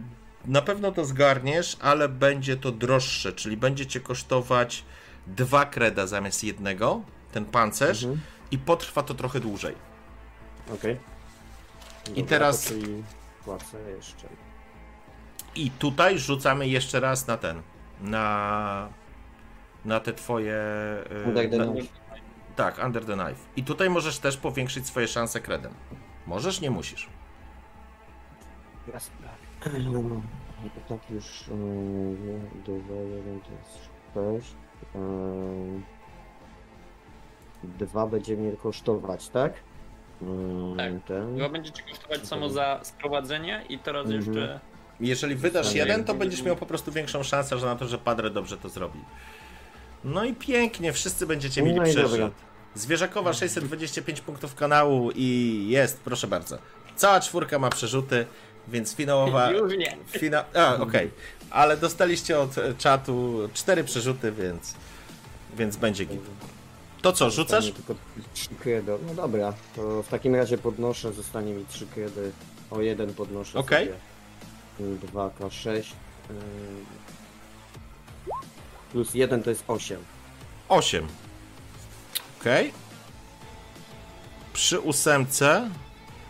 na 0.45 0.63
pewno 0.63 0.93
to 0.93 1.05
zgarniesz, 1.05 1.77
ale 1.81 2.09
będzie 2.09 2.57
to 2.57 2.73
droższe, 2.73 3.33
czyli 3.33 3.57
będzie 3.57 3.87
cię 3.87 4.01
kosztować 4.01 4.85
dwa 5.27 5.67
kreda 5.67 6.07
zamiast 6.07 6.45
jednego, 6.45 7.03
ten 7.37 7.45
pancerz 7.45 8.05
mhm. 8.05 8.21
i 8.51 8.59
potrwa 8.59 9.03
to 9.03 9.15
trochę 9.15 9.41
dłużej. 9.41 9.75
Okej. 10.75 10.99
Okay. 12.05 12.15
I 12.17 12.25
teraz... 12.25 12.73
Płacę 13.45 13.79
jeszcze. 13.97 14.29
I 15.55 15.71
tutaj 15.71 16.19
rzucamy 16.19 16.69
jeszcze 16.69 17.01
raz 17.01 17.27
na 17.27 17.37
ten, 17.37 17.63
na, 18.01 18.89
na 19.85 20.01
te 20.01 20.13
twoje... 20.13 20.61
Under 21.27 21.51
the 21.51 21.57
na, 21.57 21.67
knife. 21.67 21.89
Tak, 22.57 22.85
under 22.85 23.05
the 23.05 23.15
knife. 23.15 23.41
I 23.57 23.65
tutaj 23.65 23.91
możesz 23.91 24.19
też 24.19 24.37
powiększyć 24.37 24.87
swoje 24.87 25.09
szanse 25.09 25.41
kredem. 25.41 25.75
Możesz, 26.27 26.61
nie 26.61 26.71
musisz. 26.71 27.09
Tak 30.89 31.11
już 31.11 31.45
2, 32.65 32.73
1 32.73 33.41
to 33.41 34.21
jest 34.23 34.45
6 34.45 34.57
dwa 37.79 38.07
będzie 38.07 38.37
mnie 38.37 38.53
kosztować, 38.53 39.29
tak? 39.29 39.53
Um, 40.21 40.77
Tak. 40.77 40.93
Ten. 41.07 41.37
Chyba 41.37 41.49
będzie 41.49 41.71
ci 41.73 41.83
kosztować 41.83 42.27
samo 42.29 42.49
za 42.51 42.81
sprowadzenie 42.83 43.65
i 43.69 43.79
teraz 43.79 44.07
Mhm. 44.07 44.25
jeszcze... 44.25 44.61
Jeżeli 45.01 45.35
wydasz 45.35 45.75
jeden, 45.75 46.05
to 46.05 46.15
będziesz 46.15 46.43
miał 46.43 46.57
po 46.57 46.67
prostu 46.67 46.93
większą 46.93 47.23
szansę 47.23 47.59
że 47.59 47.67
na 47.67 47.77
to, 47.77 47.89
że 47.89 47.99
Padre 47.99 48.31
dobrze 48.31 48.57
to 48.57 48.69
zrobi. 48.69 48.99
No 50.05 50.25
i 50.25 50.35
pięknie, 50.35 50.93
wszyscy 50.93 51.27
będziecie 51.27 51.63
mieli 51.63 51.77
No 51.77 51.83
przeżyć. 51.83 52.21
Zwierzakowa 52.75 53.33
625 53.33 54.21
punktów 54.21 54.55
kanału 54.55 55.11
i 55.15 55.67
jest, 55.69 56.01
proszę 56.01 56.27
bardzo. 56.27 56.59
Cała 56.97 57.21
czwórka 57.21 57.59
ma 57.59 57.71
przerzuty, 57.71 58.27
więc 58.69 58.95
finałowa... 58.95 59.51
Już 59.53 59.77
nie. 59.77 59.97
Fina... 60.07 60.45
A, 60.55 60.75
okej. 60.87 61.11
Ale 61.51 61.77
dostaliście 61.77 62.39
od 62.39 62.59
e, 62.59 62.75
czatu 62.75 63.49
cztery 63.55 63.85
przerzuty, 63.85 64.33
więc... 64.33 64.75
Więc 65.57 65.77
będzie 65.77 66.05
git. 66.05 66.21
To 67.03 67.13
co, 67.13 67.31
rzucasz? 67.31 67.73
Tylko 67.73 67.95
trzy 68.35 68.49
kredy. 68.61 68.93
No 69.07 69.15
dobra, 69.15 69.53
to 69.77 70.03
w 70.03 70.09
takim 70.09 70.35
razie 70.35 70.59
podnoszę, 70.59 71.13
zostanie 71.13 71.53
mi 71.53 71.67
trzy 71.67 71.87
kredy. 71.87 72.33
O 72.71 72.81
jeden 72.81 73.15
podnoszę 73.15 73.59
Okej. 73.59 73.87
sobie. 73.87 74.97
2K6. 75.13 75.93
ym, 76.31 76.37
Plus 78.93 79.15
jeden 79.15 79.43
to 79.43 79.51
jest 79.51 79.65
8. 79.69 80.05
8. 80.69 81.07
Okej. 82.41 82.73
Przy 84.53 84.81
ósemce... 84.81 85.71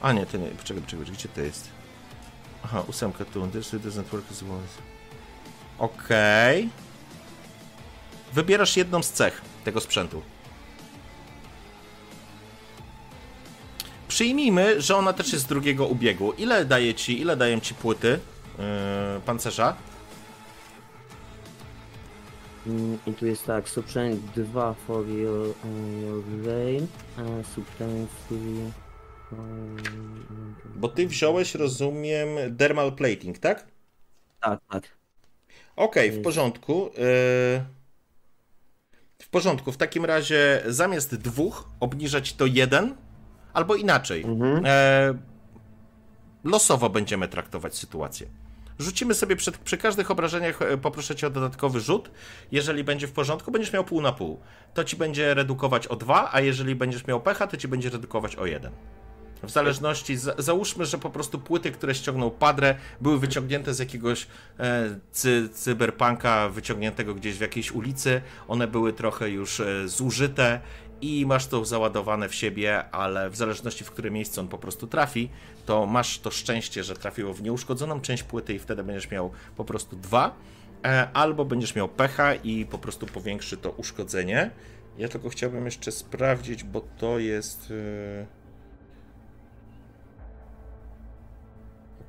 A 0.01 0.13
nie, 0.13 0.27
to 0.27 0.37
nie, 0.37 0.49
poczekaj, 0.49 0.83
poczekaj, 0.83 1.07
gdzie 1.07 1.29
to 1.29 1.41
jest? 1.41 1.69
Aha, 2.65 2.83
ósemka 2.89 3.25
tu. 3.25 3.47
This 3.47 3.73
doesn't 3.73 4.05
work 4.05 4.25
as 4.31 4.43
well. 4.43 4.59
Okej. 5.79 6.69
Wybierasz 8.33 8.77
jedną 8.77 9.03
z 9.03 9.11
cech 9.11 9.43
tego 9.65 9.81
sprzętu. 9.81 10.23
Przyjmijmy, 14.17 14.83
że 14.83 14.97
ona 14.97 15.13
też 15.13 15.33
jest 15.33 15.45
z 15.45 15.49
drugiego 15.49 15.87
ubiegu. 15.87 16.33
Ile 16.33 16.65
daje 16.65 16.95
ci, 16.95 17.21
ile 17.21 17.37
dają 17.37 17.61
ci 17.61 17.75
płyty 17.75 18.09
yy, 18.09 18.65
pancerza? 19.27 19.77
Mm, 22.67 22.99
I 23.07 23.13
tu 23.13 23.27
jest 23.27 23.47
tak, 23.47 23.69
subtract 23.69 24.19
2 24.37 24.75
for 24.87 25.09
your, 25.09 25.49
uh, 25.49 26.03
your 26.03 26.25
vein, 26.25 26.87
a 27.17 27.23
subtract 27.55 28.27
3 28.27 28.37
Bo 30.77 30.89
ty 30.89 31.07
wziąłeś, 31.07 31.55
rozumiem, 31.55 32.29
dermal 32.51 32.93
plating, 32.93 33.39
tak? 33.39 33.67
Tak, 34.41 34.61
tak. 34.71 34.89
Okej, 35.77 36.11
w 36.11 36.13
Mm. 36.13 36.25
porządku. 36.25 36.91
Yy, 36.99 37.65
W 39.19 39.29
porządku. 39.31 39.73
W 39.73 39.77
takim 39.77 40.05
razie 40.05 40.63
zamiast 40.67 41.15
dwóch 41.15 41.69
obniżać 41.81 42.33
to 42.33 42.47
jeden, 42.47 42.95
albo 43.57 43.75
inaczej. 43.75 44.23
Mhm. 44.23 44.63
E, 44.67 45.15
losowo 46.45 46.91
będziemy 46.91 47.29
traktować 47.29 47.79
sytuację. 47.79 48.27
Rzucimy 48.79 49.15
sobie 49.15 49.37
przed, 49.37 49.59
przy 49.59 49.77
każdych 49.77 50.11
obrażeniach, 50.11 50.63
e, 50.63 50.79
poproszę 50.79 51.17
cię 51.17 51.27
o 51.27 51.31
dodatkowy 51.31 51.81
rzut. 51.81 52.11
Jeżeli 52.53 52.85
będzie 52.85 53.07
w 53.07 53.13
porządku, 53.13 53.51
będziesz 53.51 53.73
miał 53.73 53.85
pół 53.85 54.01
na 54.01 54.13
pół. 54.13 54.41
To 54.75 54.85
ci 54.85 54.97
będzie 54.97 55.35
redukować 55.35 55.87
o 55.87 55.97
dwa, 55.97 56.31
a 56.33 56.41
jeżeli 56.41 56.75
będziesz 56.75 57.07
miał 57.07 57.21
pecha, 57.21 57.47
to 57.47 57.57
ci 57.57 57.69
będzie 57.69 57.91
redukować 57.91 58.37
o 58.37 58.47
jeden. 58.47 58.73
W 59.43 59.51
zależności, 59.51 60.17
za, 60.17 60.35
załóżmy, 60.39 60.87
że 60.87 60.99
po 60.99 61.11
prostu 61.11 61.39
płyty, 61.39 61.71
które 61.73 61.95
ściągnął 61.95 62.31
Padre, 62.31 62.75
były 63.01 63.19
wyciągnięte 63.19 63.75
z 63.75 63.79
jakiegoś 63.79 64.27
e, 64.59 64.99
cy, 65.13 65.49
cyberpunka, 65.53 66.49
wyciągniętego 66.49 67.15
gdzieś 67.15 67.37
w 67.37 67.41
jakiejś 67.41 67.73
ulicy. 67.73 68.21
One 68.49 68.69
były 68.69 68.93
trochę 68.93 69.31
już 69.31 69.61
e, 69.61 69.89
zużyte 69.89 70.61
i 71.01 71.27
masz 71.27 71.47
to 71.47 71.65
załadowane 71.65 72.29
w 72.29 72.35
siebie, 72.35 72.91
ale 72.91 73.31
w 73.31 73.37
zależności 73.37 73.85
w 73.85 73.91
które 73.91 74.11
miejsce 74.11 74.41
on 74.41 74.49
po 74.49 74.59
prostu 74.59 74.87
trafi, 74.87 75.31
to 75.67 75.87
masz 75.87 76.19
to 76.19 76.31
szczęście, 76.31 76.85
że 76.85 76.95
trafiło 76.95 77.35
w 77.35 77.43
nieuszkodzoną 77.43 78.01
część 78.01 78.23
płyty 78.23 78.55
i 78.55 78.59
wtedy 78.59 78.85
będziesz 78.85 79.11
miał 79.11 79.31
po 79.57 79.65
prostu 79.65 79.97
dwa, 79.97 80.35
e, 80.85 81.09
albo 81.13 81.45
będziesz 81.45 81.75
miał 81.75 81.89
pecha 81.89 82.35
i 82.35 82.67
po 82.67 82.79
prostu 82.79 83.07
powiększy 83.07 83.57
to 83.57 83.71
uszkodzenie. 83.71 84.51
Ja 84.99 85.09
tylko 85.09 85.29
chciałbym 85.29 85.65
jeszcze 85.65 85.93
sprawdzić, 85.93 86.65
bo 86.65 86.81
to 86.99 87.19
jest. 87.19 87.73
e, 88.23 88.47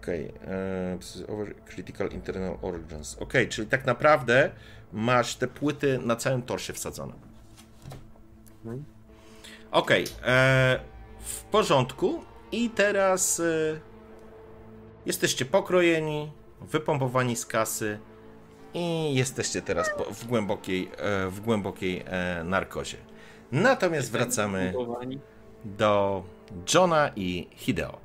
Okej, 0.01 0.33
e, 0.47 0.97
this 0.99 1.15
is 1.15 1.23
over 1.29 1.55
critical 1.65 2.09
internal 2.11 2.57
organs. 2.61 3.17
Okej, 3.19 3.47
czyli 3.47 3.67
tak 3.67 3.85
naprawdę 3.85 4.51
masz 4.93 5.35
te 5.35 5.47
płyty 5.47 5.99
na 6.03 6.15
całym 6.15 6.41
torsie 6.41 6.73
wsadzone. 6.73 7.26
Mhm. 8.67 8.85
Okej, 9.71 10.05
e, 10.25 10.79
w 11.19 11.43
porządku. 11.43 12.23
I 12.51 12.69
teraz 12.69 13.39
e, 13.39 13.43
jesteście 15.05 15.45
pokrojeni, 15.45 16.31
wypompowani 16.61 17.35
z 17.35 17.45
kasy 17.45 17.99
i 18.73 19.15
jesteście 19.15 19.61
teraz 19.61 19.89
po, 19.97 20.03
w 20.03 20.25
głębokiej, 20.25 20.91
e, 20.97 21.27
w 21.29 21.39
głębokiej 21.39 22.03
e, 22.05 22.43
narkozie. 22.43 22.97
Natomiast 23.51 24.11
wracamy 24.11 24.73
do 25.65 26.23
Johna 26.73 27.11
i 27.15 27.47
Hideo. 27.55 27.97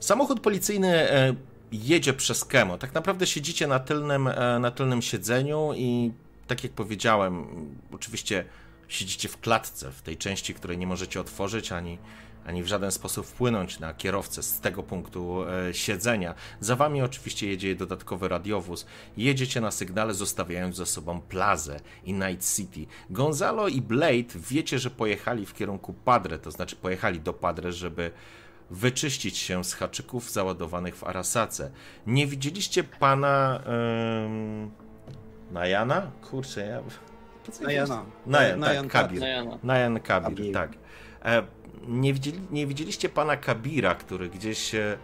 Samochód 0.00 0.40
policyjny 0.40 1.10
e, 1.10 1.34
jedzie 1.72 2.12
przez 2.12 2.44
Kemo. 2.44 2.78
Tak 2.78 2.94
naprawdę 2.94 3.26
siedzicie 3.26 3.66
na 3.66 3.78
tylnym, 3.78 4.28
e, 4.28 4.58
na 4.58 4.70
tylnym 4.70 5.02
siedzeniu 5.02 5.72
i 5.76 6.12
tak 6.50 6.64
jak 6.64 6.72
powiedziałem, 6.72 7.46
oczywiście 7.92 8.44
siedzicie 8.88 9.28
w 9.28 9.40
klatce, 9.40 9.90
w 9.90 10.02
tej 10.02 10.16
części, 10.16 10.54
której 10.54 10.78
nie 10.78 10.86
możecie 10.86 11.20
otworzyć 11.20 11.72
ani, 11.72 11.98
ani 12.46 12.62
w 12.62 12.66
żaden 12.66 12.90
sposób 12.90 13.26
wpłynąć 13.26 13.80
na 13.80 13.94
kierowcę 13.94 14.42
z 14.42 14.60
tego 14.60 14.82
punktu 14.82 15.44
e, 15.44 15.74
siedzenia. 15.74 16.34
Za 16.60 16.76
wami 16.76 17.02
oczywiście 17.02 17.48
jedzie 17.48 17.76
dodatkowy 17.76 18.28
radiowóz. 18.28 18.86
Jedziecie 19.16 19.60
na 19.60 19.70
sygnale, 19.70 20.14
zostawiając 20.14 20.76
za 20.76 20.86
sobą 20.86 21.20
Plazę 21.20 21.80
i 22.04 22.12
Night 22.12 22.56
City. 22.56 22.86
Gonzalo 23.10 23.68
i 23.68 23.82
Blade 23.82 24.34
wiecie, 24.34 24.78
że 24.78 24.90
pojechali 24.90 25.46
w 25.46 25.54
kierunku 25.54 25.92
Padre, 25.92 26.38
to 26.38 26.50
znaczy 26.50 26.76
pojechali 26.76 27.20
do 27.20 27.32
Padre, 27.32 27.72
żeby 27.72 28.10
wyczyścić 28.70 29.38
się 29.38 29.64
z 29.64 29.74
haczyków 29.74 30.30
załadowanych 30.30 30.96
w 30.96 31.04
Arasace. 31.04 31.70
Nie 32.06 32.26
widzieliście 32.26 32.84
pana 32.84 33.62
ym, 34.26 34.70
Najana? 35.50 36.10
Kurczę, 36.30 36.66
ja... 36.66 36.80
Najana. 37.60 38.04
Najan, 38.26 38.60
Najan 38.60 38.88
tak, 38.88 38.92
Kabir. 38.92 39.22
Ja 39.22 39.44
no. 39.44 39.58
Najan 39.62 40.00
Kabir, 40.00 40.36
Kabir. 40.36 40.54
tak. 40.54 40.70
E, 41.24 41.42
nie, 41.88 42.14
widzieli, 42.14 42.40
nie 42.50 42.66
widzieliście 42.66 43.08
pana 43.08 43.36
Kabira, 43.36 43.94
który 43.94 44.28
gdzieś, 44.28 44.74
e, 44.74 44.98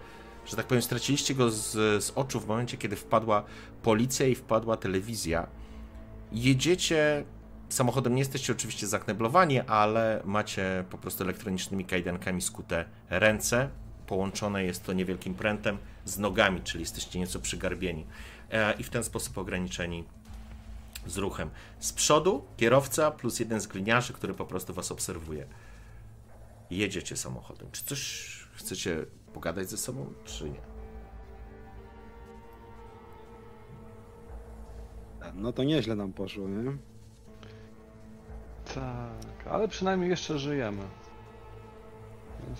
że 0.47 0.57
tak 0.57 0.67
powiem, 0.67 0.83
straciliście 0.83 1.35
go 1.35 1.51
z, 1.51 1.73
z 2.05 2.13
oczu 2.15 2.41
w 2.41 2.47
momencie, 2.47 2.77
kiedy 2.77 2.97
wpadła 2.97 3.45
policja 3.83 4.27
i 4.27 4.35
wpadła 4.35 4.77
telewizja. 4.77 5.47
Jedziecie 6.33 7.25
samochodem, 7.69 8.15
nie 8.15 8.19
jesteście 8.19 8.53
oczywiście 8.53 8.87
zakneblowani, 8.87 9.61
ale 9.61 10.23
macie 10.25 10.85
po 10.91 10.99
prostu 10.99 11.25
elektronicznymi 11.25 11.85
kajdankami 11.85 12.43
skute 12.43 12.85
ręce. 13.11 13.69
Połączone 14.07 14.65
jest 14.65 14.85
to 14.85 14.93
niewielkim 14.93 15.35
prętem 15.35 15.79
z 16.05 16.19
nogami, 16.19 16.61
czyli 16.61 16.83
jesteście 16.83 17.19
nieco 17.19 17.41
przygarbieni. 17.41 18.07
E, 18.51 18.73
I 18.73 18.83
w 18.83 18.91
ten 18.91 19.05
sposób 19.05 19.39
ograniczeni 19.39 20.05
z 21.07 21.17
ruchem. 21.17 21.51
Z 21.79 21.93
przodu 21.93 22.45
kierowca 22.57 23.11
plus 23.11 23.41
jeden 23.41 23.61
z 23.61 23.67
gliniarzy, 23.67 24.13
który 24.13 24.35
po 24.35 24.45
prostu 24.47 24.75
was 24.75 24.93
obserwuje. 24.93 25.47
Jedziecie 26.71 27.17
samochodem. 27.17 27.69
Czy 27.73 27.85
coś 27.85 28.27
chcecie 28.55 29.07
pogadać 29.35 29.71
ze 29.71 29.77
sobą, 29.77 30.13
czy 30.25 30.51
nie? 30.51 30.61
No 35.35 35.53
to 35.53 35.65
nieźle 35.65 35.95
nam 35.97 36.13
poszło, 36.13 36.49
nie? 36.49 36.77
Tak, 38.75 39.47
ale 39.51 39.69
przynajmniej 39.69 40.11
jeszcze 40.11 40.39
żyjemy. 40.39 40.83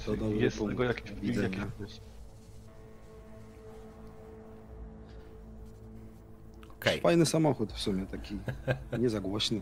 To 0.07 0.17
dobry 0.17 0.37
Jest 0.37 0.59
punkt 0.59 0.73
tego 0.73 0.85
jakiś 0.85 1.13
widzenia. 1.13 1.59
jakiś- 1.81 2.01
Okej. 6.81 7.01
Fajny 7.01 7.27
samochód 7.27 7.73
w 7.73 7.81
sumie, 7.81 8.07
taki 8.07 8.39
nie 9.03 9.11
za 9.11 9.21
głośny. 9.21 9.61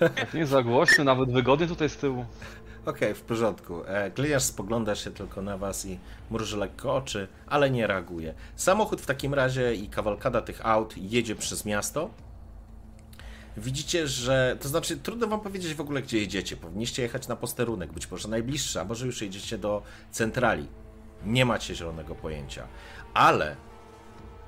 Nie 0.34 0.46
za 0.46 0.62
głośny, 0.62 1.04
nawet 1.04 1.32
wygodnie 1.32 1.66
tutaj 1.66 1.88
z 1.88 1.96
tyłu. 1.96 2.24
Okej, 2.86 3.14
w 3.14 3.20
porządku. 3.20 3.84
E, 3.86 4.10
Gliniarz 4.10 4.42
spogląda 4.42 4.94
się 4.94 5.10
tylko 5.10 5.42
na 5.42 5.58
was 5.58 5.86
i 5.86 5.98
mruży 6.30 6.56
lekko 6.56 6.94
oczy, 6.94 7.28
ale 7.46 7.70
nie 7.70 7.86
reaguje. 7.86 8.34
Samochód 8.56 9.00
w 9.00 9.06
takim 9.06 9.34
razie 9.34 9.74
i 9.74 9.88
kawalkada 9.88 10.42
tych 10.42 10.66
aut 10.66 10.96
jedzie 10.96 11.36
przez 11.36 11.64
miasto. 11.64 12.10
Widzicie, 13.56 14.08
że. 14.08 14.56
To 14.60 14.68
znaczy, 14.68 14.96
trudno 14.96 15.26
wam 15.26 15.40
powiedzieć 15.40 15.74
w 15.74 15.80
ogóle, 15.80 16.02
gdzie 16.02 16.18
jedziecie. 16.18 16.56
Powinniście 16.56 17.02
jechać 17.02 17.28
na 17.28 17.36
posterunek, 17.36 17.92
być 17.92 18.10
może 18.10 18.28
najbliższy, 18.28 18.80
a 18.80 18.84
może 18.84 19.06
już 19.06 19.22
jedziecie 19.22 19.58
do 19.58 19.82
centrali. 20.10 20.66
Nie 21.24 21.44
macie 21.44 21.74
zielonego 21.74 22.14
pojęcia. 22.14 22.66
Ale 23.14 23.56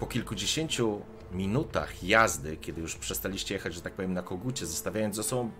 po 0.00 0.06
kilkudziesięciu 0.06 1.02
minutach 1.32 2.04
jazdy, 2.04 2.56
kiedy 2.56 2.80
już 2.80 2.96
przestaliście 2.96 3.54
jechać, 3.54 3.74
że 3.74 3.80
tak 3.80 3.92
powiem, 3.92 4.12
na 4.12 4.22
kogucie, 4.22 4.66
zostawiając 4.66 5.16
za 5.16 5.22
sobą 5.22 5.50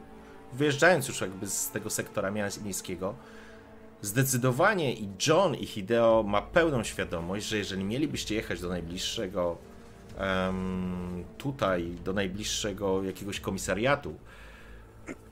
wyjeżdżając 0.53 1.09
już 1.09 1.21
jakby 1.21 1.47
z 1.47 1.71
tego 1.71 1.91
sektora 1.91 2.31
miejskiego, 2.65 3.15
zdecydowanie 4.03 4.95
i 4.95 5.09
John 5.27 5.55
i 5.55 5.67
Hideo 5.67 6.25
ma 6.27 6.43
pełną 6.43 6.85
świadomość, 6.85 7.47
że 7.47 7.59
jeżeli 7.59 7.85
mielibyście 7.85 8.35
jechać 8.35 8.61
do 8.61 8.69
najbliższego 8.69 9.59
em, 10.19 11.25
tutaj, 11.39 11.97
do 12.05 12.13
najbliższego 12.13 13.03
jakiegoś 13.03 13.41
komisariatu 13.41 14.15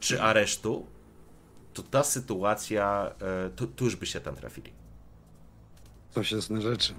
czy 0.01 0.23
aresztu, 0.23 0.87
to 1.75 1.83
ta 1.83 2.05
sytuacja, 2.05 3.15
e, 3.47 3.51
tu, 3.51 3.67
tu 3.67 3.85
już 3.85 3.97
by 3.97 4.07
się 4.07 4.21
tam 4.21 4.37
trafili. 4.37 4.73
Coś 6.11 6.33
jest 6.33 6.51
na 6.51 6.61
rzeczy. 6.61 6.95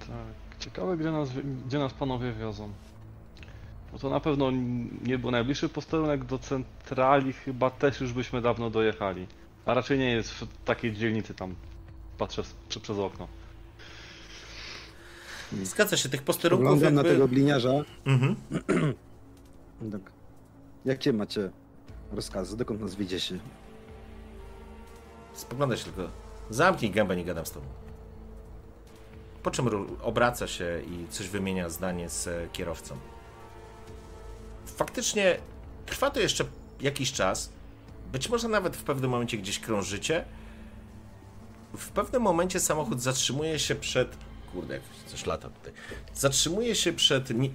Tak. 0.00 0.47
Ciekawe, 0.58 0.96
gdzie 0.96 1.10
nas, 1.10 1.28
gdzie 1.66 1.78
nas 1.78 1.92
panowie 1.92 2.32
wiozą. 2.32 2.72
No 3.92 3.98
to 3.98 4.10
na 4.10 4.20
pewno 4.20 4.50
nie 5.02 5.18
był 5.18 5.30
najbliższy 5.30 5.68
posterunek 5.68 6.24
do 6.24 6.38
centrali, 6.38 7.32
chyba 7.32 7.70
też 7.70 8.00
już 8.00 8.12
byśmy 8.12 8.42
dawno 8.42 8.70
dojechali. 8.70 9.26
A 9.66 9.74
raczej 9.74 9.98
nie 9.98 10.10
jest 10.10 10.30
w 10.30 10.46
takiej 10.64 10.92
dzielnicy 10.92 11.34
tam. 11.34 11.54
Patrzę 12.18 12.42
prze- 12.68 12.80
przez 12.80 12.98
okno. 12.98 13.28
Zgadza 15.62 15.96
się, 15.96 16.08
tych 16.08 16.22
posterunków 16.22 16.66
Oglądam 16.66 16.94
na 16.94 17.00
jakby... 17.00 17.12
tego 17.14 17.28
gliniarza. 17.28 17.72
Mhm. 18.06 18.36
Tak. 19.92 20.00
Jakie 20.84 21.12
macie 21.12 21.50
rozkazy? 22.12 22.56
Dokąd 22.56 22.80
nas 22.80 22.94
wiedziecie? 22.94 23.38
Spogląda 25.32 25.76
się 25.76 25.84
tylko. 25.84 26.10
Zamknij 26.50 26.90
gębę, 26.90 27.16
nie 27.16 27.24
gadam 27.24 27.46
z 27.46 27.50
tobą. 27.50 27.66
Po 29.42 29.50
czym 29.50 29.68
obraca 30.02 30.46
się 30.46 30.82
i 30.86 31.08
coś 31.08 31.28
wymienia 31.28 31.68
zdanie 31.68 32.08
z 32.08 32.26
e, 32.26 32.48
kierowcą. 32.52 32.96
Faktycznie 34.66 35.38
trwa 35.86 36.10
to 36.10 36.20
jeszcze 36.20 36.44
jakiś 36.80 37.12
czas. 37.12 37.52
Być 38.12 38.28
może 38.28 38.48
nawet 38.48 38.76
w 38.76 38.82
pewnym 38.82 39.10
momencie 39.10 39.38
gdzieś 39.38 39.58
krążycie. 39.58 40.24
W 41.76 41.88
pewnym 41.88 42.22
momencie 42.22 42.60
samochód 42.60 43.02
zatrzymuje 43.02 43.58
się 43.58 43.74
przed. 43.74 44.16
Kurde, 44.52 44.74
jak 44.74 44.82
coś 45.06 45.26
lata 45.26 45.50
tutaj. 45.50 45.72
Zatrzymuje 46.14 46.74
się 46.74 46.92
przed. 46.92 47.30
Mi... 47.30 47.54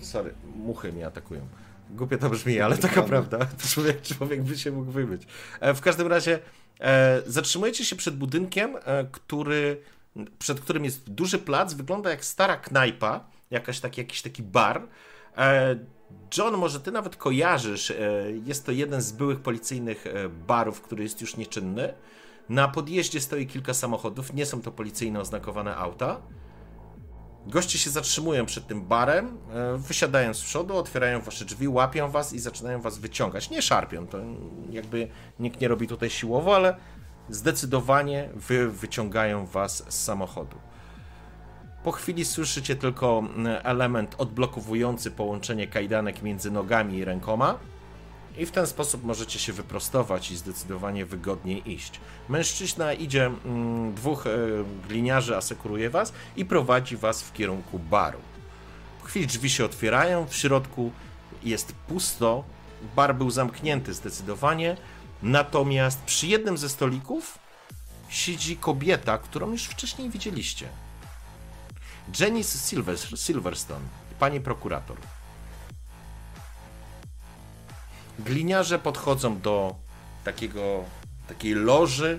Sorry, 0.00 0.34
muchy 0.56 0.92
mnie 0.92 1.06
atakują. 1.06 1.46
Głupie 1.90 2.18
to 2.18 2.30
brzmi, 2.30 2.60
ale 2.60 2.78
taka 2.78 3.02
prawda. 3.02 3.38
Człowiek, 3.72 4.02
człowiek 4.02 4.42
by 4.42 4.58
się 4.58 4.72
mógł 4.72 4.90
wybyć. 4.92 5.22
E, 5.60 5.74
W 5.74 5.80
każdym 5.80 6.06
razie 6.06 6.38
e, 6.80 7.22
zatrzymujecie 7.26 7.84
się 7.84 7.96
przed 7.96 8.16
budynkiem, 8.16 8.76
który, 9.12 9.80
przed 10.38 10.60
którym 10.60 10.84
jest 10.84 11.10
duży 11.10 11.38
plac. 11.38 11.74
Wygląda 11.74 12.10
jak 12.10 12.24
stara 12.24 12.56
knajpa, 12.56 13.26
jakaś 13.50 13.80
taki, 13.80 14.00
jakiś 14.00 14.22
taki 14.22 14.42
bar. 14.42 14.88
E, 15.36 15.76
John, 16.38 16.56
może 16.56 16.80
ty 16.80 16.92
nawet 16.92 17.16
kojarzysz, 17.16 17.90
e, 17.90 17.96
jest 18.44 18.66
to 18.66 18.72
jeden 18.72 19.02
z 19.02 19.12
byłych 19.12 19.40
policyjnych 19.40 20.06
e, 20.06 20.28
barów, 20.28 20.80
który 20.80 21.02
jest 21.02 21.20
już 21.20 21.36
nieczynny. 21.36 21.94
Na 22.48 22.68
podjeździe 22.68 23.20
stoi 23.20 23.46
kilka 23.46 23.74
samochodów, 23.74 24.34
nie 24.34 24.46
są 24.46 24.62
to 24.62 24.72
policyjne 24.72 25.20
oznakowane 25.20 25.76
auta. 25.76 26.20
Goście 27.46 27.78
się 27.78 27.90
zatrzymują 27.90 28.46
przed 28.46 28.66
tym 28.66 28.82
barem, 28.82 29.38
wysiadają 29.76 30.34
z 30.34 30.42
przodu, 30.42 30.76
otwierają 30.76 31.20
wasze 31.20 31.44
drzwi, 31.44 31.68
łapią 31.68 32.10
was 32.10 32.32
i 32.32 32.38
zaczynają 32.38 32.80
was 32.80 32.98
wyciągać. 32.98 33.50
Nie 33.50 33.62
szarpią, 33.62 34.06
to 34.06 34.18
jakby 34.70 35.08
nikt 35.38 35.60
nie 35.60 35.68
robi 35.68 35.88
tutaj 35.88 36.10
siłowo, 36.10 36.56
ale 36.56 36.76
zdecydowanie 37.30 38.28
wy 38.34 38.68
wyciągają 38.68 39.46
was 39.46 39.84
z 39.88 40.04
samochodu. 40.04 40.56
Po 41.84 41.92
chwili 41.92 42.24
słyszycie 42.24 42.76
tylko 42.76 43.18
mm, 43.18 43.60
element 43.62 44.14
odblokowujący 44.18 45.10
połączenie 45.10 45.66
kajdanek 45.66 46.22
między 46.22 46.50
nogami 46.50 46.96
i 46.96 47.04
rękoma. 47.04 47.58
I 48.38 48.46
w 48.46 48.50
ten 48.50 48.66
sposób 48.66 49.04
możecie 49.04 49.38
się 49.38 49.52
wyprostować 49.52 50.30
i 50.30 50.36
zdecydowanie 50.36 51.06
wygodniej 51.06 51.72
iść. 51.72 52.00
Mężczyzna 52.28 52.92
idzie, 52.92 53.26
mm, 53.26 53.94
dwóch 53.94 54.26
e, 54.26 54.30
gliniarzy 54.88 55.36
asekuruje 55.36 55.90
was 55.90 56.12
i 56.36 56.44
prowadzi 56.44 56.96
was 56.96 57.22
w 57.22 57.32
kierunku 57.32 57.78
baru. 57.78 58.18
Po 59.00 59.06
chwili 59.06 59.26
drzwi 59.26 59.50
się 59.50 59.64
otwierają, 59.64 60.26
w 60.26 60.36
środku 60.36 60.92
jest 61.42 61.72
pusto, 61.72 62.44
bar 62.96 63.16
był 63.16 63.30
zamknięty 63.30 63.94
zdecydowanie, 63.94 64.76
natomiast 65.22 66.02
przy 66.02 66.26
jednym 66.26 66.58
ze 66.58 66.68
stolików 66.68 67.38
siedzi 68.08 68.56
kobieta, 68.56 69.18
którą 69.18 69.50
już 69.50 69.64
wcześniej 69.64 70.10
widzieliście. 70.10 70.68
Janice 72.20 72.58
Silver, 72.58 72.98
Silverstone, 73.16 73.84
pani 74.18 74.40
prokurator. 74.40 74.96
Gliniarze 78.18 78.78
podchodzą 78.78 79.40
do 79.40 79.74
takiego, 80.24 80.84
takiej 81.28 81.54
loży 81.54 82.18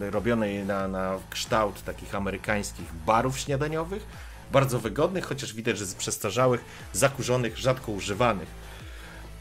robionej 0.00 0.64
na, 0.64 0.88
na 0.88 1.18
kształt 1.30 1.84
takich 1.84 2.14
amerykańskich 2.14 2.94
barów 3.06 3.38
śniadaniowych. 3.38 4.06
Bardzo 4.52 4.78
wygodnych, 4.78 5.24
chociaż 5.24 5.54
widać, 5.54 5.78
że 5.78 5.86
z 5.86 5.94
przestarzałych, 5.94 6.64
zakurzonych, 6.92 7.58
rzadko 7.58 7.92
używanych. 7.92 8.48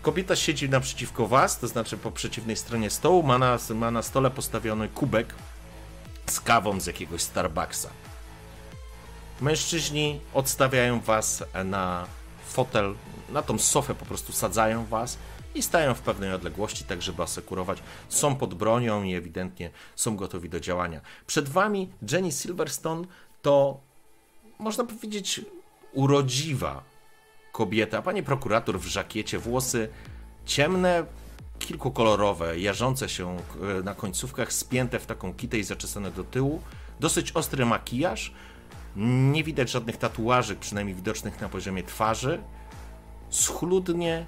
Kobieta 0.03 0.35
siedzi 0.35 0.69
naprzeciwko 0.69 1.27
was, 1.27 1.59
to 1.59 1.67
znaczy 1.67 1.97
po 1.97 2.11
przeciwnej 2.11 2.55
stronie 2.55 2.89
stołu, 2.89 3.23
ma 3.23 3.37
na, 3.37 3.57
ma 3.75 3.91
na 3.91 4.01
stole 4.01 4.31
postawiony 4.31 4.89
kubek 4.89 5.35
z 6.29 6.39
kawą 6.39 6.79
z 6.79 6.85
jakiegoś 6.85 7.21
Starbucksa. 7.21 7.89
Mężczyźni 9.41 10.19
odstawiają 10.33 10.99
was 10.99 11.43
na 11.65 12.05
fotel, 12.45 12.95
na 13.29 13.41
tą 13.41 13.59
sofę 13.59 13.95
po 13.95 14.05
prostu 14.05 14.33
sadzają 14.33 14.85
was 14.85 15.17
i 15.55 15.61
stają 15.61 15.93
w 15.93 16.01
pewnej 16.01 16.33
odległości, 16.33 16.83
tak 16.83 17.01
żeby 17.01 17.23
asekurować, 17.23 17.77
są 18.09 18.35
pod 18.35 18.53
bronią 18.53 19.03
i 19.03 19.15
ewidentnie 19.15 19.71
są 19.95 20.15
gotowi 20.15 20.49
do 20.49 20.59
działania. 20.59 21.01
Przed 21.27 21.49
wami 21.49 21.89
Jenny 22.11 22.31
Silverstone 22.31 23.05
to, 23.41 23.79
można 24.59 24.83
powiedzieć, 24.83 25.41
urodziwa 25.93 26.92
kobieta, 27.53 28.01
pani 28.01 28.23
prokurator 28.23 28.79
w 28.79 28.85
żakiecie, 28.85 29.39
włosy 29.39 29.89
ciemne, 30.45 31.05
kilkukolorowe, 31.59 32.59
jarzące 32.59 33.09
się 33.09 33.37
e, 33.37 33.83
na 33.83 33.95
końcówkach, 33.95 34.53
spięte 34.53 34.99
w 34.99 35.05
taką 35.05 35.33
kitę 35.33 35.57
i 35.57 35.63
zaczesane 35.63 36.11
do 36.11 36.23
tyłu, 36.23 36.61
dosyć 36.99 37.31
ostry 37.31 37.65
makijaż, 37.65 38.33
nie 38.95 39.43
widać 39.43 39.71
żadnych 39.71 39.97
tatuaży, 39.97 40.55
przynajmniej 40.55 40.95
widocznych 40.95 41.41
na 41.41 41.49
poziomie 41.49 41.83
twarzy. 41.83 42.41
Schludnie 43.29 44.25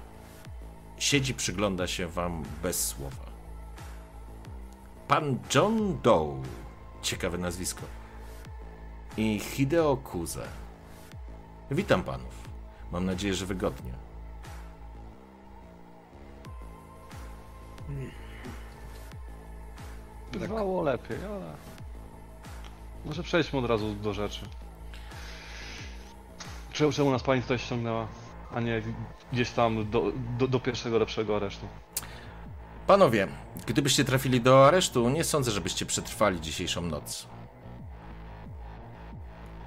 siedzi, 0.98 1.34
przygląda 1.34 1.86
się 1.86 2.06
wam 2.06 2.44
bez 2.62 2.86
słowa. 2.86 3.26
Pan 5.08 5.38
John 5.54 5.98
Doe, 6.02 6.42
ciekawe 7.02 7.38
nazwisko, 7.38 7.82
i 9.16 9.38
Hideo 9.38 9.96
Kuze. 9.96 10.48
Witam 11.70 12.02
panów. 12.02 12.35
Mam 12.92 13.04
nadzieję, 13.04 13.34
że 13.34 13.46
wygodnie. 13.46 13.92
Bywało 20.32 20.82
lepiej, 20.82 21.18
ale... 21.24 21.54
Może 23.04 23.22
przejdźmy 23.22 23.58
od 23.58 23.66
razu 23.66 23.94
do 23.94 24.12
rzeczy. 24.14 24.40
Czemu, 26.72 26.92
czemu 26.92 27.10
nas 27.10 27.22
pani 27.22 27.42
tutaj 27.42 27.58
ściągnęła, 27.58 28.06
a 28.54 28.60
nie 28.60 28.82
gdzieś 29.32 29.50
tam 29.50 29.90
do, 29.90 30.12
do, 30.38 30.48
do 30.48 30.60
pierwszego 30.60 30.98
lepszego 30.98 31.36
aresztu? 31.36 31.66
Panowie, 32.86 33.28
gdybyście 33.66 34.04
trafili 34.04 34.40
do 34.40 34.66
aresztu, 34.66 35.08
nie 35.08 35.24
sądzę, 35.24 35.50
żebyście 35.50 35.86
przetrwali 35.86 36.40
dzisiejszą 36.40 36.82
noc. 36.82 37.26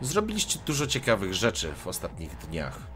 Zrobiliście 0.01 0.59
dużo 0.65 0.87
ciekawych 0.87 1.33
rzeczy 1.33 1.73
w 1.73 1.87
ostatnich 1.87 2.37
dniach. 2.37 2.88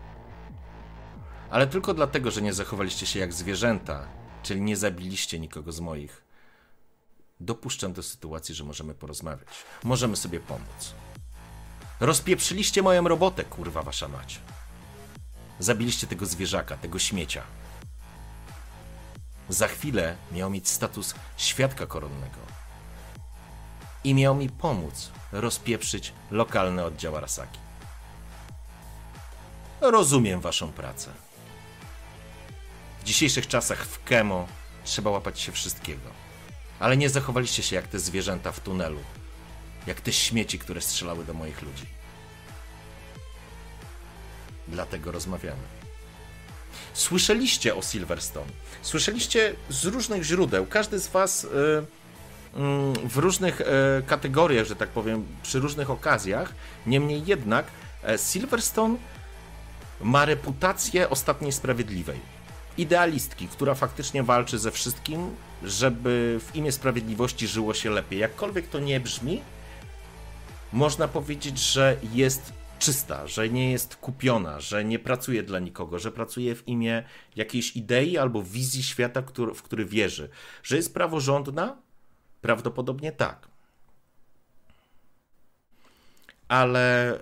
Ale 1.53 1.67
tylko 1.67 1.93
dlatego, 1.93 2.31
że 2.31 2.41
nie 2.41 2.53
zachowaliście 2.53 3.05
się 3.05 3.19
jak 3.19 3.33
zwierzęta, 3.33 4.07
czyli 4.43 4.61
nie 4.61 4.77
zabiliście 4.77 5.39
nikogo 5.39 5.71
z 5.71 5.79
moich. 5.79 6.23
dopuszczam 7.39 7.93
do 7.93 8.03
sytuacji, 8.03 8.55
że 8.55 8.63
możemy 8.63 8.93
porozmawiać. 8.93 9.47
Możemy 9.83 10.15
sobie 10.15 10.39
pomóc. 10.39 10.93
Rozpieprzyliście 11.99 12.81
moją 12.81 13.07
robotę, 13.07 13.43
kurwa 13.43 13.83
wasza 13.83 14.07
mać. 14.07 14.39
Zabiliście 15.59 16.07
tego 16.07 16.25
zwierzaka, 16.25 16.77
tego 16.77 16.99
śmiecia. 16.99 17.43
Za 19.49 19.67
chwilę 19.67 20.15
miał 20.31 20.49
mieć 20.49 20.69
status 20.69 21.15
świadka 21.37 21.85
koronnego. 21.85 22.39
I 24.03 24.13
miał 24.13 24.35
mi 24.35 24.49
pomóc 24.49 25.11
rozpieprzyć 25.31 26.13
lokalny 26.31 26.83
oddział 26.85 27.17
Arasaki. 27.17 27.59
Rozumiem 29.81 30.41
waszą 30.41 30.71
pracę. 30.71 31.11
W 33.03 33.05
dzisiejszych 33.05 33.47
czasach 33.47 33.85
w 33.85 34.03
Kemo 34.03 34.47
trzeba 34.83 35.09
łapać 35.09 35.39
się 35.39 35.51
wszystkiego. 35.51 36.09
Ale 36.79 36.97
nie 36.97 37.09
zachowaliście 37.09 37.63
się 37.63 37.75
jak 37.75 37.87
te 37.87 37.99
zwierzęta 37.99 38.51
w 38.51 38.59
tunelu. 38.59 38.99
Jak 39.87 40.01
te 40.01 40.13
śmieci, 40.13 40.59
które 40.59 40.81
strzelały 40.81 41.25
do 41.25 41.33
moich 41.33 41.61
ludzi. 41.61 41.85
Dlatego 44.67 45.11
rozmawiamy. 45.11 45.61
Słyszeliście 46.93 47.75
o 47.75 47.81
Silverstone. 47.81 48.51
Słyszeliście 48.81 49.55
z 49.69 49.85
różnych 49.85 50.23
źródeł. 50.23 50.65
Każdy 50.65 50.99
z 50.99 51.07
Was 51.07 51.43
y, 51.43 51.47
y, 51.47 51.87
w 53.09 53.17
różnych 53.17 53.61
y, 53.61 53.65
kategoriach, 54.07 54.65
że 54.65 54.75
tak 54.75 54.89
powiem, 54.89 55.25
przy 55.41 55.59
różnych 55.59 55.89
okazjach. 55.89 56.53
Niemniej 56.85 57.25
jednak 57.25 57.65
e, 58.03 58.17
Silverstone 58.17 58.97
ma 60.01 60.25
reputację 60.25 61.09
ostatniej 61.09 61.51
sprawiedliwej. 61.51 62.42
Idealistki, 62.77 63.47
która 63.47 63.75
faktycznie 63.75 64.23
walczy 64.23 64.59
ze 64.59 64.71
wszystkim, 64.71 65.35
żeby 65.63 66.39
w 66.47 66.55
imię 66.55 66.71
sprawiedliwości 66.71 67.47
żyło 67.47 67.73
się 67.73 67.89
lepiej. 67.89 68.19
Jakkolwiek 68.19 68.67
to 68.67 68.79
nie 68.79 68.99
brzmi, 68.99 69.41
można 70.73 71.07
powiedzieć, 71.07 71.59
że 71.59 71.97
jest 72.13 72.53
czysta, 72.79 73.27
że 73.27 73.49
nie 73.49 73.71
jest 73.71 73.95
kupiona, 73.95 74.59
że 74.59 74.85
nie 74.85 74.99
pracuje 74.99 75.43
dla 75.43 75.59
nikogo, 75.59 75.99
że 75.99 76.11
pracuje 76.11 76.55
w 76.55 76.67
imię 76.67 77.03
jakiejś 77.35 77.75
idei 77.75 78.17
albo 78.17 78.43
wizji 78.43 78.83
świata, 78.83 79.23
w 79.55 79.61
który 79.61 79.85
wierzy. 79.85 80.29
Że 80.63 80.75
jest 80.75 80.93
praworządna? 80.93 81.77
Prawdopodobnie 82.41 83.11
tak. 83.11 83.52
Ale 86.53 87.19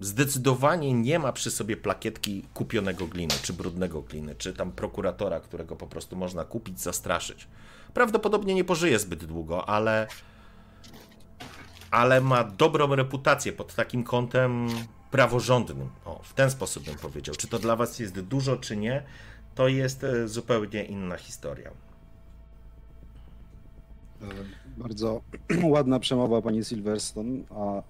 zdecydowanie 0.00 0.92
nie 0.92 1.18
ma 1.18 1.32
przy 1.32 1.50
sobie 1.50 1.76
plakietki 1.76 2.44
kupionego 2.54 3.06
gliny, 3.06 3.34
czy 3.42 3.52
brudnego 3.52 4.02
gliny, 4.02 4.34
czy 4.34 4.52
tam 4.52 4.72
prokuratora, 4.72 5.40
którego 5.40 5.76
po 5.76 5.86
prostu 5.86 6.16
można 6.16 6.44
kupić, 6.44 6.80
zastraszyć. 6.80 7.48
Prawdopodobnie 7.94 8.54
nie 8.54 8.64
pożyje 8.64 8.98
zbyt 8.98 9.24
długo, 9.24 9.68
ale 9.68 10.06
ale 11.90 12.20
ma 12.20 12.44
dobrą 12.44 12.94
reputację 12.94 13.52
pod 13.52 13.74
takim 13.74 14.04
kątem 14.04 14.68
praworządnym. 15.10 15.88
O, 16.04 16.20
w 16.22 16.34
ten 16.34 16.50
sposób 16.50 16.84
bym 16.84 16.94
powiedział. 16.94 17.34
Czy 17.34 17.48
to 17.48 17.58
dla 17.58 17.76
Was 17.76 17.98
jest 17.98 18.20
dużo, 18.20 18.56
czy 18.56 18.76
nie, 18.76 19.02
to 19.54 19.68
jest 19.68 20.04
e, 20.04 20.28
zupełnie 20.28 20.84
inna 20.84 21.16
historia. 21.16 21.70
E, 24.22 24.26
bardzo 24.76 25.22
ładna 25.74 26.00
przemowa 26.00 26.42
pani 26.42 26.64
Silverstone, 26.64 27.44
a 27.50 27.82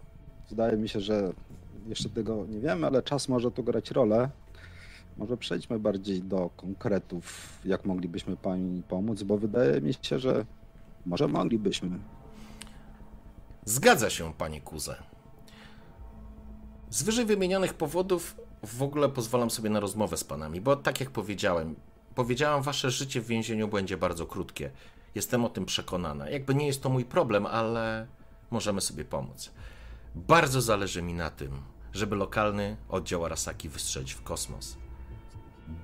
wydaje 0.51 0.77
mi 0.77 0.89
się, 0.89 1.01
że 1.01 1.33
jeszcze 1.89 2.09
tego 2.09 2.47
nie 2.49 2.61
wiemy, 2.61 2.87
ale 2.87 3.03
czas 3.03 3.29
może 3.29 3.51
tu 3.51 3.65
grać 3.65 3.91
rolę. 3.91 4.31
Może 5.17 5.37
przejdźmy 5.37 5.79
bardziej 5.79 6.23
do 6.23 6.51
konkretów, 6.57 7.59
jak 7.65 7.85
moglibyśmy 7.85 8.37
pani 8.37 8.83
pomóc, 8.83 9.23
bo 9.23 9.39
wydaje 9.39 9.81
mi 9.81 9.95
się, 10.03 10.19
że 10.19 10.47
może 11.07 11.29
moglibyśmy. 11.29 11.99
Zgadza 13.65 14.11
się, 14.11 14.33
panie 14.33 14.61
Kuze. 14.61 14.97
Z 16.91 17.03
wyżej 17.03 17.25
wymienionych 17.25 17.75
powodów 17.75 18.37
w 18.63 18.83
ogóle 18.83 19.09
pozwalam 19.09 19.51
sobie 19.51 19.71
na 19.71 19.81
rozmowę 19.81 20.17
z 20.17 20.25
panami, 20.25 20.61
bo 20.61 20.77
tak 20.77 21.01
jak 21.01 21.11
powiedziałem, 21.11 21.75
powiedziałam, 22.15 22.63
wasze 22.63 22.91
życie 22.91 23.21
w 23.21 23.27
więzieniu 23.27 23.69
będzie 23.69 23.97
bardzo 23.97 24.27
krótkie. 24.27 24.71
Jestem 25.15 25.45
o 25.45 25.49
tym 25.49 25.67
przekonana. 25.67 26.31
Jakby 26.31 26.55
nie 26.55 26.67
jest 26.67 26.83
to 26.83 26.89
mój 26.89 27.05
problem, 27.05 27.47
ale 27.47 28.07
możemy 28.51 28.81
sobie 28.81 29.05
pomóc. 29.05 29.53
Bardzo 30.15 30.61
zależy 30.61 31.03
mi 31.03 31.15
na 31.15 31.31
tym, 31.31 31.63
żeby 31.93 32.17
lokalny 32.17 32.77
oddział 32.89 33.25
Arasaki 33.25 33.69
wystrzelić 33.69 34.13
w 34.13 34.23
kosmos. 34.23 34.77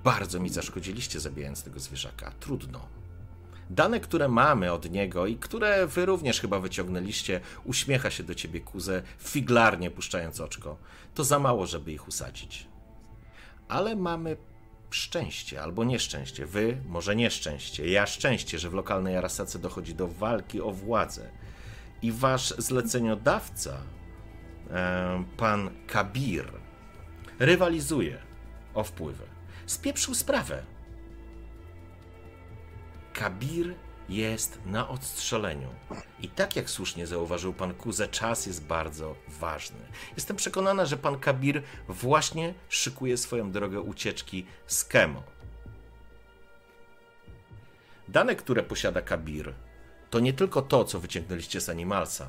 Bardzo 0.05 0.41
mi 0.41 0.49
zaszkodziliście 0.49 1.21
zabijając 1.21 1.63
tego 1.63 1.81
zwierzaka. 1.81 2.33
Trudno. 2.41 2.89
Dane, 3.71 4.01
które 4.01 4.29
mamy 4.29 4.73
od 4.73 4.91
niego 4.91 5.27
i 5.27 5.37
które 5.37 5.87
wy 5.87 6.07
również 6.07 6.41
chyba 6.41 6.61
wyciągnęliście, 6.61 7.41
uśmiecha 7.65 8.11
się 8.11 8.23
do 8.23 8.35
ciebie 8.35 8.61
Kuze, 8.61 9.03
figlarnie 9.19 9.91
puszczając 9.91 10.41
oczko. 10.41 10.77
To 11.15 11.25
za 11.25 11.39
mało, 11.39 11.67
żeby 11.67 11.93
ich 11.93 12.09
usadzić. 12.09 12.67
Ale 13.69 13.97
mamy 13.97 14.37
szczęście 14.91 15.63
albo 15.63 15.85
nieszczęście. 15.85 16.47
Wy 16.47 16.79
może 16.87 17.17
nieszczęście, 17.17 17.89
ja 17.89 18.07
szczęście, 18.07 18.59
że 18.59 18.71
w 18.71 18.75
lokalnej 18.75 19.17
Arasace 19.17 19.59
dochodzi 19.59 19.95
do 19.95 20.09
walki 20.09 20.61
o 20.61 20.71
władzę. 20.71 21.31
I 22.03 22.13
wasz 22.13 22.55
zleceniodawca, 22.59 23.77
pan 25.37 25.71
Kabir, 25.87 26.53
rywalizuje 27.39 28.19
o 28.75 28.85
wpływy. 28.85 29.25
Spieprzył 29.67 30.15
sprawę 30.15 30.63
Kabir 33.13 33.75
jest 34.09 34.59
na 34.67 34.89
odstrzeleniu. 34.89 35.69
I 36.21 36.29
tak 36.29 36.57
jak 36.57 36.71
słusznie 36.71 37.07
zauważył 37.07 37.53
pan 37.53 37.75
Kuze, 37.75 38.09
czas 38.09 38.47
jest 38.47 38.65
bardzo 38.65 39.17
ważny. 39.29 39.81
Jestem 40.17 40.37
przekonana, 40.37 40.87
że 40.87 40.97
pan 40.97 41.19
Kabir 41.19 41.63
właśnie 41.89 42.55
szykuje 42.69 43.17
swoją 43.17 43.53
drogę 43.53 43.81
ucieczki 43.81 44.47
z 44.67 44.85
Kemo. 44.85 45.23
Dane, 48.09 48.37
które 48.37 48.63
posiada 48.63 49.03
Kabir, 49.03 49.55
to 50.11 50.21
nie 50.21 50.33
tylko 50.33 50.63
to, 50.63 50.85
co 50.85 51.01
wyciągnęliście 51.01 51.61
z 51.61 51.69
Animalsa, 51.69 52.29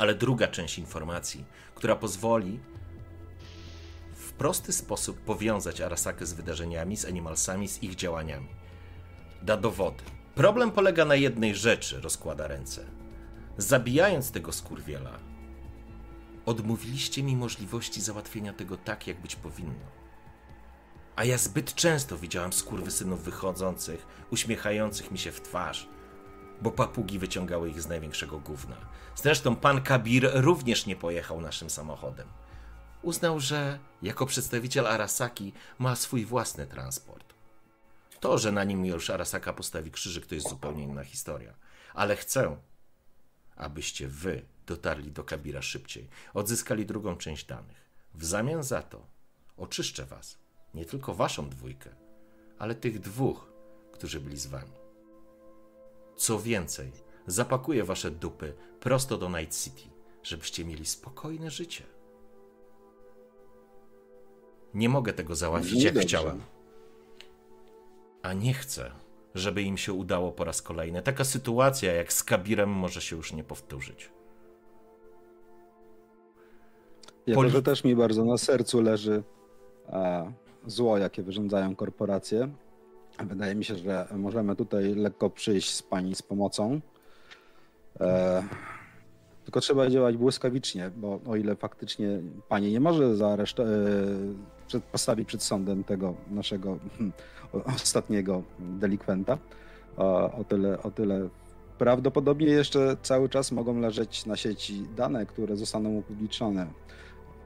ale 0.00 0.14
druga 0.14 0.48
część 0.48 0.78
informacji, 0.78 1.44
która 1.74 1.96
pozwoli 1.96 2.60
w 4.14 4.32
prosty 4.32 4.72
sposób 4.72 5.20
powiązać 5.20 5.80
Arasakę 5.80 6.26
z 6.26 6.32
wydarzeniami, 6.32 6.96
z 6.96 7.04
Animalsami, 7.04 7.68
z 7.68 7.82
ich 7.82 7.94
działaniami 7.94 8.48
da 9.42 9.56
dowody. 9.56 10.04
Problem 10.34 10.70
polega 10.70 11.04
na 11.04 11.14
jednej 11.14 11.54
rzeczy, 11.54 12.00
rozkłada 12.00 12.46
ręce. 12.46 12.84
Zabijając 13.58 14.30
tego 14.30 14.52
skurwiela, 14.52 15.18
odmówiliście 16.46 17.22
mi 17.22 17.36
możliwości 17.36 18.00
załatwienia 18.00 18.52
tego 18.52 18.76
tak, 18.76 19.06
jak 19.06 19.20
być 19.20 19.36
powinno. 19.36 19.86
A 21.16 21.24
ja 21.24 21.38
zbyt 21.38 21.74
często 21.74 22.18
widziałam 22.18 22.52
skurwysynów 22.52 23.24
wychodzących, 23.24 24.06
uśmiechających 24.30 25.10
mi 25.10 25.18
się 25.18 25.32
w 25.32 25.40
twarz, 25.40 25.88
bo 26.62 26.70
papugi 26.70 27.18
wyciągały 27.18 27.70
ich 27.70 27.82
z 27.82 27.88
największego 27.88 28.38
gówna. 28.38 28.76
Zresztą 29.22 29.56
pan 29.56 29.82
Kabir 29.82 30.30
również 30.34 30.86
nie 30.86 30.96
pojechał 30.96 31.40
naszym 31.40 31.70
samochodem. 31.70 32.28
Uznał, 33.02 33.40
że 33.40 33.78
jako 34.02 34.26
przedstawiciel 34.26 34.86
Arasaki 34.86 35.52
ma 35.78 35.96
swój 35.96 36.24
własny 36.24 36.66
transport. 36.66 37.34
To, 38.20 38.38
że 38.38 38.52
na 38.52 38.64
nim 38.64 38.84
już 38.86 39.10
Arasaka 39.10 39.52
postawi 39.52 39.90
krzyżyk, 39.90 40.26
to 40.26 40.34
jest 40.34 40.48
zupełnie 40.48 40.82
inna 40.82 41.04
historia. 41.04 41.54
Ale 41.94 42.16
chcę, 42.16 42.56
abyście 43.56 44.08
wy 44.08 44.42
dotarli 44.66 45.12
do 45.12 45.24
Kabira 45.24 45.62
szybciej, 45.62 46.08
odzyskali 46.34 46.86
drugą 46.86 47.16
część 47.16 47.46
danych. 47.46 47.90
W 48.14 48.24
zamian 48.24 48.62
za 48.62 48.82
to 48.82 49.06
oczyszczę 49.56 50.04
was, 50.04 50.38
nie 50.74 50.84
tylko 50.84 51.14
waszą 51.14 51.48
dwójkę, 51.48 51.90
ale 52.58 52.74
tych 52.74 53.00
dwóch, 53.00 53.52
którzy 53.92 54.20
byli 54.20 54.36
z 54.36 54.46
wami. 54.46 54.72
Co 56.16 56.40
więcej, 56.40 56.92
zapakuję 57.26 57.84
wasze 57.84 58.10
dupy 58.10 58.54
prosto 58.80 59.18
do 59.18 59.28
Night 59.28 59.62
City, 59.64 59.82
żebyście 60.22 60.64
mieli 60.64 60.86
spokojne 60.86 61.50
życie. 61.50 61.84
Nie 64.74 64.88
mogę 64.88 65.12
tego 65.12 65.36
załatwić, 65.36 65.82
jak 65.82 65.98
chciałem 65.98 66.40
a 68.22 68.32
nie 68.32 68.54
chcę, 68.54 68.90
żeby 69.34 69.62
im 69.62 69.76
się 69.76 69.92
udało 69.92 70.32
po 70.32 70.44
raz 70.44 70.62
kolejny. 70.62 71.02
Taka 71.02 71.24
sytuacja 71.24 71.92
jak 71.92 72.12
z 72.12 72.24
Kabirem 72.24 72.70
może 72.70 73.00
się 73.00 73.16
już 73.16 73.32
nie 73.32 73.44
powtórzyć. 73.44 74.10
Jako, 77.26 77.40
Poli... 77.40 77.50
że 77.50 77.62
też 77.62 77.84
mi 77.84 77.96
bardzo 77.96 78.24
na 78.24 78.38
sercu 78.38 78.82
leży 78.82 79.22
zło, 80.66 80.98
jakie 80.98 81.22
wyrządzają 81.22 81.76
korporacje. 81.76 82.48
Wydaje 83.24 83.54
mi 83.54 83.64
się, 83.64 83.76
że 83.76 84.06
możemy 84.16 84.56
tutaj 84.56 84.94
lekko 84.94 85.30
przyjść 85.30 85.74
z 85.74 85.82
pani 85.82 86.14
z 86.14 86.22
pomocą. 86.22 86.80
E, 88.00 88.42
tylko 89.50 89.60
trzeba 89.60 89.90
działać 89.90 90.16
błyskawicznie, 90.16 90.90
bo 90.96 91.20
o 91.26 91.36
ile 91.36 91.56
faktycznie 91.56 92.08
pani 92.48 92.72
nie 92.72 92.80
może 92.80 93.04
e, 93.04 94.80
postawić 94.92 95.28
przed 95.28 95.42
sądem 95.42 95.84
tego 95.84 96.14
naszego 96.30 96.78
hmm, 96.98 97.12
ostatniego 97.82 98.42
delikwenta, 98.58 99.38
o 100.36 100.44
tyle, 100.48 100.82
o 100.82 100.90
tyle 100.90 101.28
Prawdopodobnie 101.80 102.46
jeszcze 102.46 102.96
cały 103.02 103.28
czas 103.28 103.52
mogą 103.52 103.80
leżeć 103.80 104.26
na 104.26 104.36
sieci 104.36 104.86
dane, 104.96 105.26
które 105.26 105.56
zostaną 105.56 105.90
upublicznione. 105.90 106.66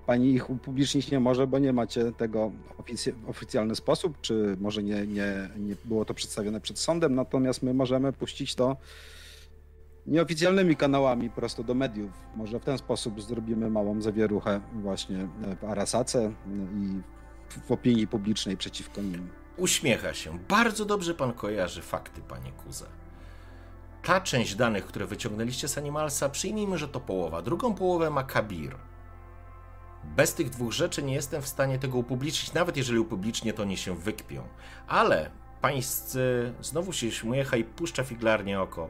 Pani 0.06 0.32
ich 0.32 0.50
upublicznić 0.50 1.10
nie 1.10 1.20
może, 1.20 1.46
bo 1.46 1.58
nie 1.58 1.72
macie 1.72 2.12
tego 2.12 2.52
w 2.78 3.30
oficjalny 3.30 3.76
sposób, 3.76 4.20
czy 4.20 4.56
może 4.60 4.82
nie, 4.82 5.06
nie, 5.06 5.50
nie 5.58 5.76
było 5.84 6.04
to 6.04 6.14
przedstawione 6.14 6.60
przed 6.60 6.78
sądem, 6.78 7.14
natomiast 7.14 7.62
my 7.62 7.74
możemy 7.74 8.12
puścić 8.12 8.54
to 8.54 8.76
nieoficjalnymi 10.06 10.76
kanałami 10.76 11.30
prosto 11.30 11.62
do 11.62 11.74
mediów. 11.74 12.10
Może 12.36 12.60
w 12.60 12.64
ten 12.64 12.78
sposób 12.78 13.22
zrobimy 13.22 13.70
małą 13.70 14.00
zawieruchę 14.00 14.60
właśnie 14.72 15.28
w 15.60 15.64
Arasace 15.64 16.32
i 16.76 17.00
w 17.66 17.72
opinii 17.72 18.06
publicznej 18.06 18.56
przeciwko 18.56 19.02
nim. 19.02 19.28
Uśmiecha 19.56 20.14
się. 20.14 20.38
Bardzo 20.48 20.84
dobrze 20.84 21.14
pan 21.14 21.32
kojarzy 21.32 21.82
fakty, 21.82 22.20
panie 22.20 22.52
Kuze. 22.52 22.86
Ta 24.02 24.20
część 24.20 24.54
danych, 24.54 24.86
które 24.86 25.06
wyciągnęliście 25.06 25.68
z 25.68 25.78
Animalsa, 25.78 26.28
przyjmijmy, 26.28 26.78
że 26.78 26.88
to 26.88 27.00
połowa. 27.00 27.42
Drugą 27.42 27.74
połowę 27.74 28.10
ma 28.10 28.24
Kabir. 28.24 28.76
Bez 30.04 30.34
tych 30.34 30.50
dwóch 30.50 30.72
rzeczy 30.72 31.02
nie 31.02 31.14
jestem 31.14 31.42
w 31.42 31.48
stanie 31.48 31.78
tego 31.78 31.98
upublicznić, 31.98 32.52
nawet 32.52 32.76
jeżeli 32.76 32.98
upublicznię, 32.98 33.52
to 33.52 33.64
nie 33.64 33.76
się 33.76 33.96
wykpią. 33.96 34.42
Ale 34.88 35.30
pańscy, 35.60 36.52
znowu 36.60 36.92
się 36.92 37.10
śmiecha 37.10 37.56
i 37.56 37.64
puszcza 37.64 38.04
figlarnie 38.04 38.60
oko. 38.60 38.88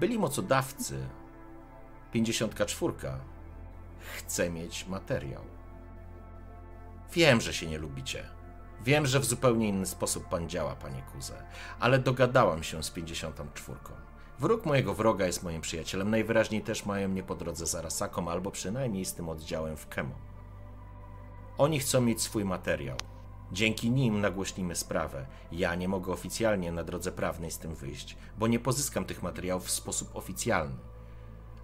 Byli 0.00 0.18
mocodawcy, 0.18 1.06
54 2.12 2.94
chce 4.16 4.50
mieć 4.50 4.86
materiał. 4.86 5.42
Wiem, 7.12 7.40
że 7.40 7.52
się 7.52 7.66
nie 7.66 7.78
lubicie. 7.78 8.28
Wiem, 8.84 9.06
że 9.06 9.20
w 9.20 9.24
zupełnie 9.24 9.68
inny 9.68 9.86
sposób 9.86 10.28
pan 10.28 10.48
działa, 10.48 10.76
panie 10.76 11.02
Kuze, 11.12 11.42
ale 11.80 11.98
dogadałam 11.98 12.62
się 12.62 12.82
z 12.82 12.90
54. 12.90 13.78
Wróg 14.38 14.66
mojego 14.66 14.94
wroga 14.94 15.26
jest 15.26 15.42
moim 15.42 15.60
przyjacielem. 15.60 16.10
Najwyraźniej 16.10 16.62
też 16.62 16.86
mają 16.86 17.08
mnie 17.08 17.22
po 17.22 17.34
drodze 17.34 17.66
z 17.66 17.74
Arasaką, 17.74 18.28
albo 18.28 18.50
przynajmniej 18.50 19.04
z 19.04 19.14
tym 19.14 19.28
oddziałem 19.28 19.76
w 19.76 19.88
Kemo. 19.88 20.14
Oni 21.58 21.80
chcą 21.80 22.00
mieć 22.00 22.22
swój 22.22 22.44
materiał. 22.44 22.96
Dzięki 23.52 23.90
nim 23.90 24.20
nagłośnimy 24.20 24.74
sprawę. 24.74 25.26
Ja 25.52 25.74
nie 25.74 25.88
mogę 25.88 26.12
oficjalnie 26.12 26.72
na 26.72 26.84
drodze 26.84 27.12
prawnej 27.12 27.50
z 27.50 27.58
tym 27.58 27.74
wyjść, 27.74 28.16
bo 28.38 28.46
nie 28.46 28.58
pozyskam 28.58 29.04
tych 29.04 29.22
materiałów 29.22 29.64
w 29.66 29.70
sposób 29.70 30.16
oficjalny. 30.16 30.76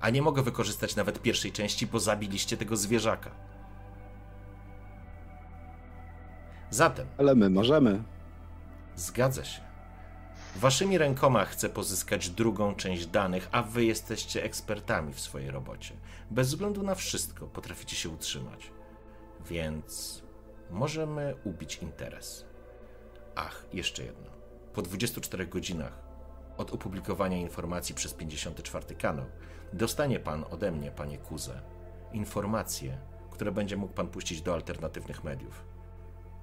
A 0.01 0.11
nie 0.11 0.23
mogę 0.23 0.43
wykorzystać 0.43 0.97
nawet 0.97 1.23
pierwszej 1.23 1.53
części, 1.53 1.87
bo 1.87 2.01
zabiliście 2.01 2.57
tego 2.57 2.77
zwierzaka. 2.77 3.31
Zatem. 6.71 7.07
Ale 7.19 7.35
my 7.35 7.51
możemy. 7.51 8.03
Zgadza 8.97 9.45
się. 9.45 9.61
Waszymi 10.57 10.99
rękoma 10.99 11.45
chcę 11.45 11.69
pozyskać 11.69 12.31
drugą 12.31 12.75
część 12.75 13.07
danych, 13.07 13.49
a 13.53 13.63
wy 13.63 13.85
jesteście 13.85 14.45
ekspertami 14.45 15.13
w 15.13 15.21
swojej 15.21 15.51
robocie. 15.51 15.95
Bez 16.31 16.49
względu 16.49 16.83
na 16.83 16.95
wszystko 16.95 17.47
potraficie 17.47 17.97
się 17.97 18.09
utrzymać. 18.09 18.71
Więc 19.47 20.23
możemy 20.71 21.35
ubić 21.45 21.77
interes. 21.77 22.45
Ach, 23.35 23.65
jeszcze 23.73 24.05
jedno. 24.05 24.31
Po 24.73 24.83
24 24.83 25.47
godzinach 25.47 26.07
od 26.57 26.73
opublikowania 26.73 27.37
informacji 27.37 27.95
przez 27.95 28.15
54 28.15 28.95
kanał 28.95 29.27
dostanie 29.73 30.21
pan 30.21 30.45
ode 30.51 30.73
mnie, 30.73 30.91
panie 30.91 31.19
Kuze, 31.19 31.61
informacje, 32.13 32.99
które 33.31 33.53
będzie 33.53 33.77
mógł 33.77 33.95
pan 33.95 34.09
puścić 34.09 34.43
do 34.43 34.55
alternatywnych 34.55 35.25
mediów. 35.25 35.65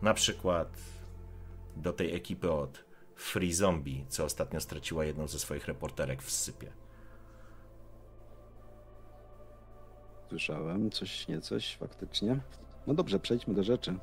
Na 0.01 0.13
przykład 0.13 0.77
do 1.75 1.93
tej 1.93 2.15
ekipy 2.15 2.51
od 2.51 2.83
Free 3.15 3.53
Zombie, 3.53 4.05
co 4.09 4.25
ostatnio 4.25 4.61
straciła 4.61 5.05
jedną 5.05 5.27
ze 5.27 5.39
swoich 5.39 5.67
reporterek 5.67 6.21
w 6.21 6.31
sypie. 6.31 6.71
Słyszałem 10.29 10.91
coś, 10.91 11.27
nie 11.27 11.41
coś, 11.41 11.77
faktycznie. 11.77 12.39
No 12.87 12.93
dobrze, 12.93 13.19
przejdźmy 13.19 13.53
do 13.53 13.63
rzeczy. 13.63 13.95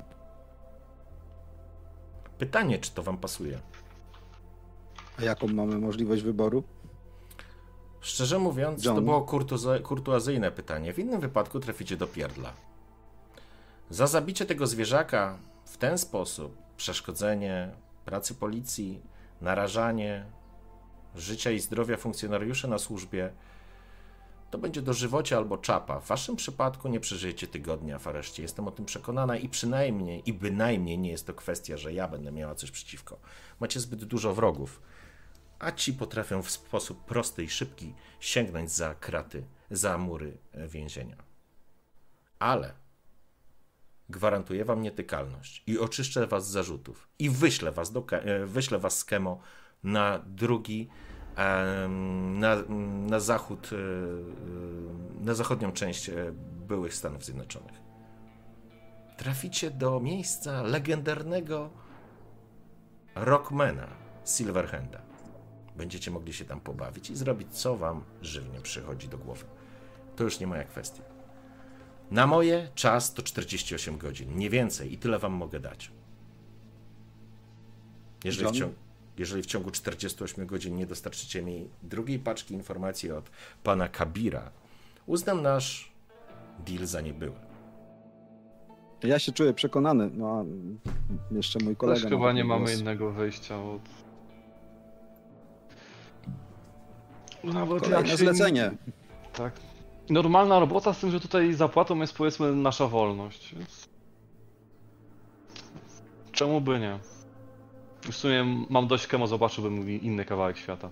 Pytanie, 2.37 2.79
czy 2.79 2.91
to 2.91 3.03
wam 3.03 3.17
pasuje? 3.17 3.59
A 5.19 5.23
jaką 5.23 5.47
mamy 5.47 5.77
możliwość 5.77 6.23
wyboru? 6.23 6.63
Szczerze 8.01 8.39
mówiąc, 8.39 8.85
John. 8.85 8.95
to 8.95 9.01
było 9.01 9.25
kurtuazyjne 9.83 10.51
pytanie. 10.51 10.93
W 10.93 10.99
innym 10.99 11.21
wypadku 11.21 11.59
traficie 11.59 11.97
do 11.97 12.07
pierdla. 12.07 12.53
Za 13.89 14.07
zabicie 14.07 14.45
tego 14.45 14.67
zwierzaka 14.67 15.37
w 15.65 15.77
ten 15.77 15.97
sposób, 15.97 16.57
przeszkodzenie 16.77 17.71
pracy 18.05 18.35
policji, 18.35 19.01
narażanie 19.41 20.25
życia 21.15 21.51
i 21.51 21.59
zdrowia 21.59 21.97
funkcjonariuszy 21.97 22.67
na 22.67 22.77
służbie, 22.77 23.31
to 24.51 24.57
będzie 24.57 24.81
dożywocie 24.81 25.37
albo 25.37 25.57
czapa. 25.57 25.99
W 25.99 26.07
waszym 26.07 26.35
przypadku 26.35 26.87
nie 26.87 26.99
przeżyjecie 26.99 27.47
tygodnia 27.47 27.99
w 27.99 28.07
areszcie. 28.07 28.43
Jestem 28.43 28.67
o 28.67 28.71
tym 28.71 28.85
przekonana 28.85 29.37
i 29.37 29.49
przynajmniej, 29.49 30.29
i 30.29 30.33
bynajmniej 30.33 30.97
nie 30.97 31.11
jest 31.11 31.27
to 31.27 31.33
kwestia, 31.33 31.77
że 31.77 31.93
ja 31.93 32.07
będę 32.07 32.31
miała 32.31 32.55
coś 32.55 32.71
przeciwko. 32.71 33.19
Macie 33.59 33.79
zbyt 33.79 34.03
dużo 34.03 34.33
wrogów, 34.33 34.81
a 35.59 35.71
ci 35.71 35.93
potrafią 35.93 36.41
w 36.41 36.51
sposób 36.51 37.05
prosty 37.05 37.43
i 37.43 37.49
szybki 37.49 37.93
sięgnąć 38.19 38.71
za 38.71 38.95
kraty, 38.95 39.43
za 39.71 39.97
mury 39.97 40.37
więzienia. 40.67 41.17
Ale 42.39 42.73
gwarantuję 44.09 44.65
wam 44.65 44.81
nietykalność 44.81 45.63
i 45.67 45.79
oczyszczę 45.79 46.27
was 46.27 46.47
z 46.47 46.51
zarzutów 46.51 47.07
i 47.19 47.29
wyślę 47.29 47.71
was, 47.71 47.91
do, 47.91 48.05
e, 48.11 48.45
wyślę 48.45 48.79
was 48.79 48.97
z 48.97 49.05
Kemo 49.05 49.39
na 49.83 50.19
drugi, 50.19 50.89
na, 52.29 52.55
na 53.07 53.19
zachód, 53.19 53.69
e, 53.73 53.75
e, 53.75 55.23
na 55.25 55.33
zachodnią 55.33 55.71
część 55.71 56.11
byłych 56.67 56.93
Stanów 56.93 57.25
Zjednoczonych. 57.25 57.81
Traficie 59.17 59.71
do 59.71 59.99
miejsca 59.99 60.61
legendarnego 60.61 61.69
rockmana 63.15 63.87
Silverhanda. 64.25 65.01
Będziecie 65.75 66.11
mogli 66.11 66.33
się 66.33 66.45
tam 66.45 66.59
pobawić 66.59 67.09
i 67.09 67.15
zrobić, 67.15 67.47
co 67.51 67.77
wam 67.77 68.03
żywnie 68.21 68.61
przychodzi 68.61 69.07
do 69.07 69.17
głowy. 69.17 69.45
To 70.15 70.23
już 70.23 70.39
nie 70.39 70.47
moja 70.47 70.63
kwestia. 70.63 71.03
Na 72.11 72.27
moje 72.27 72.69
czas 72.75 73.13
to 73.13 73.21
48 73.21 73.97
godzin, 73.97 74.37
nie 74.37 74.49
więcej 74.49 74.93
i 74.93 74.97
tyle 74.97 75.19
wam 75.19 75.33
mogę 75.33 75.59
dać. 75.59 75.91
Jeżeli 78.23 78.51
ciągu, 78.51 78.75
jeżeli 79.21 79.43
w 79.43 79.45
ciągu 79.45 79.71
48 79.71 80.45
godzin 80.45 80.75
nie 80.75 80.85
dostarczycie 80.85 81.41
mi 81.41 81.69
drugiej 81.83 82.19
paczki 82.19 82.53
informacji 82.53 83.11
od 83.11 83.29
pana 83.63 83.87
Kabira, 83.87 84.51
uznam 85.05 85.41
nasz 85.41 85.91
deal 86.65 86.85
za 86.85 87.01
niebyły. 87.01 87.35
Ja 89.03 89.19
się 89.19 89.31
czuję 89.31 89.53
przekonany, 89.53 90.09
no 90.13 90.27
a 90.27 90.43
jeszcze 91.33 91.59
mój 91.63 91.75
kolega... 91.75 92.01
Też 92.01 92.09
chyba 92.09 92.31
nie 92.31 92.43
mamy 92.43 92.73
innego 92.73 93.11
wyjścia 93.11 93.63
od... 93.63 93.81
Nawet 97.43 97.83
Kolejne 97.83 97.97
jak 97.97 98.07
się... 98.07 98.17
zlecenie. 98.17 98.71
Tak, 99.33 99.53
normalna 100.09 100.59
robota, 100.59 100.93
z 100.93 100.99
tym, 100.99 101.11
że 101.11 101.19
tutaj 101.19 101.53
zapłatą 101.53 101.99
jest 101.99 102.13
powiedzmy 102.13 102.55
nasza 102.55 102.87
wolność. 102.87 103.55
Więc... 103.55 103.89
Czemu 106.31 106.61
by 106.61 106.79
nie? 106.79 106.99
W 108.01 108.15
sumie 108.15 108.65
mam 108.69 108.87
dość 108.87 109.07
kemo, 109.07 109.27
zobaczyłbym 109.27 109.89
inny 109.89 110.25
kawałek 110.25 110.57
świata. 110.57 110.89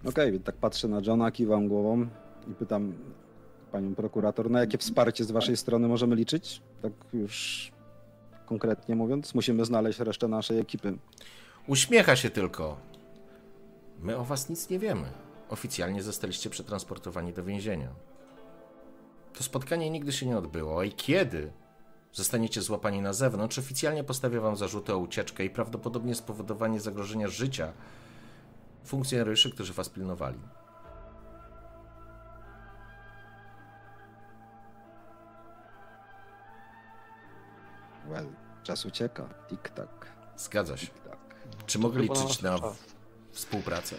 Okej, 0.00 0.10
okay, 0.10 0.32
więc 0.32 0.44
tak 0.44 0.56
patrzę 0.56 0.88
na 0.88 1.00
Johna, 1.06 1.30
kiwam 1.30 1.68
głową 1.68 2.06
i 2.50 2.54
pytam 2.54 2.92
panią 3.72 3.94
prokurator, 3.94 4.50
na 4.50 4.60
jakie 4.60 4.78
wsparcie 4.78 5.24
z 5.24 5.30
waszej 5.30 5.56
strony 5.56 5.88
możemy 5.88 6.16
liczyć? 6.16 6.62
Tak 6.82 6.92
już 7.12 7.72
konkretnie 8.46 8.96
mówiąc, 8.96 9.34
musimy 9.34 9.64
znaleźć 9.64 9.98
resztę 9.98 10.28
naszej 10.28 10.58
ekipy. 10.58 10.98
Uśmiecha 11.66 12.16
się 12.16 12.30
tylko. 12.30 12.76
My 14.02 14.16
o 14.16 14.24
was 14.24 14.48
nic 14.48 14.70
nie 14.70 14.78
wiemy 14.78 15.12
oficjalnie 15.48 16.02
zostaliście 16.02 16.50
przetransportowani 16.50 17.32
do 17.32 17.44
więzienia. 17.44 17.88
To 19.32 19.42
spotkanie 19.42 19.90
nigdy 19.90 20.12
się 20.12 20.26
nie 20.26 20.38
odbyło, 20.38 20.82
i 20.82 20.92
kiedy 20.92 21.52
zostaniecie 22.16 22.62
złapani 22.62 23.00
na 23.00 23.12
zewnątrz, 23.12 23.58
oficjalnie 23.58 24.04
postawię 24.04 24.40
wam 24.40 24.56
zarzuty 24.56 24.94
o 24.94 24.98
ucieczkę 24.98 25.44
i 25.44 25.50
prawdopodobnie 25.50 26.14
spowodowanie 26.14 26.80
zagrożenia 26.80 27.28
życia 27.28 27.72
funkcjonariuszy, 28.84 29.50
którzy 29.50 29.72
was 29.72 29.88
pilnowali. 29.88 30.38
Well, 38.08 38.26
czas 38.62 38.86
ucieka. 38.86 39.28
Tik-tak. 39.48 40.06
Zgadza 40.36 40.76
się. 40.76 40.86
Czy 41.66 41.78
mogę 41.78 42.00
liczyć 42.00 42.42
na 42.42 42.58
współpracę? 43.32 43.96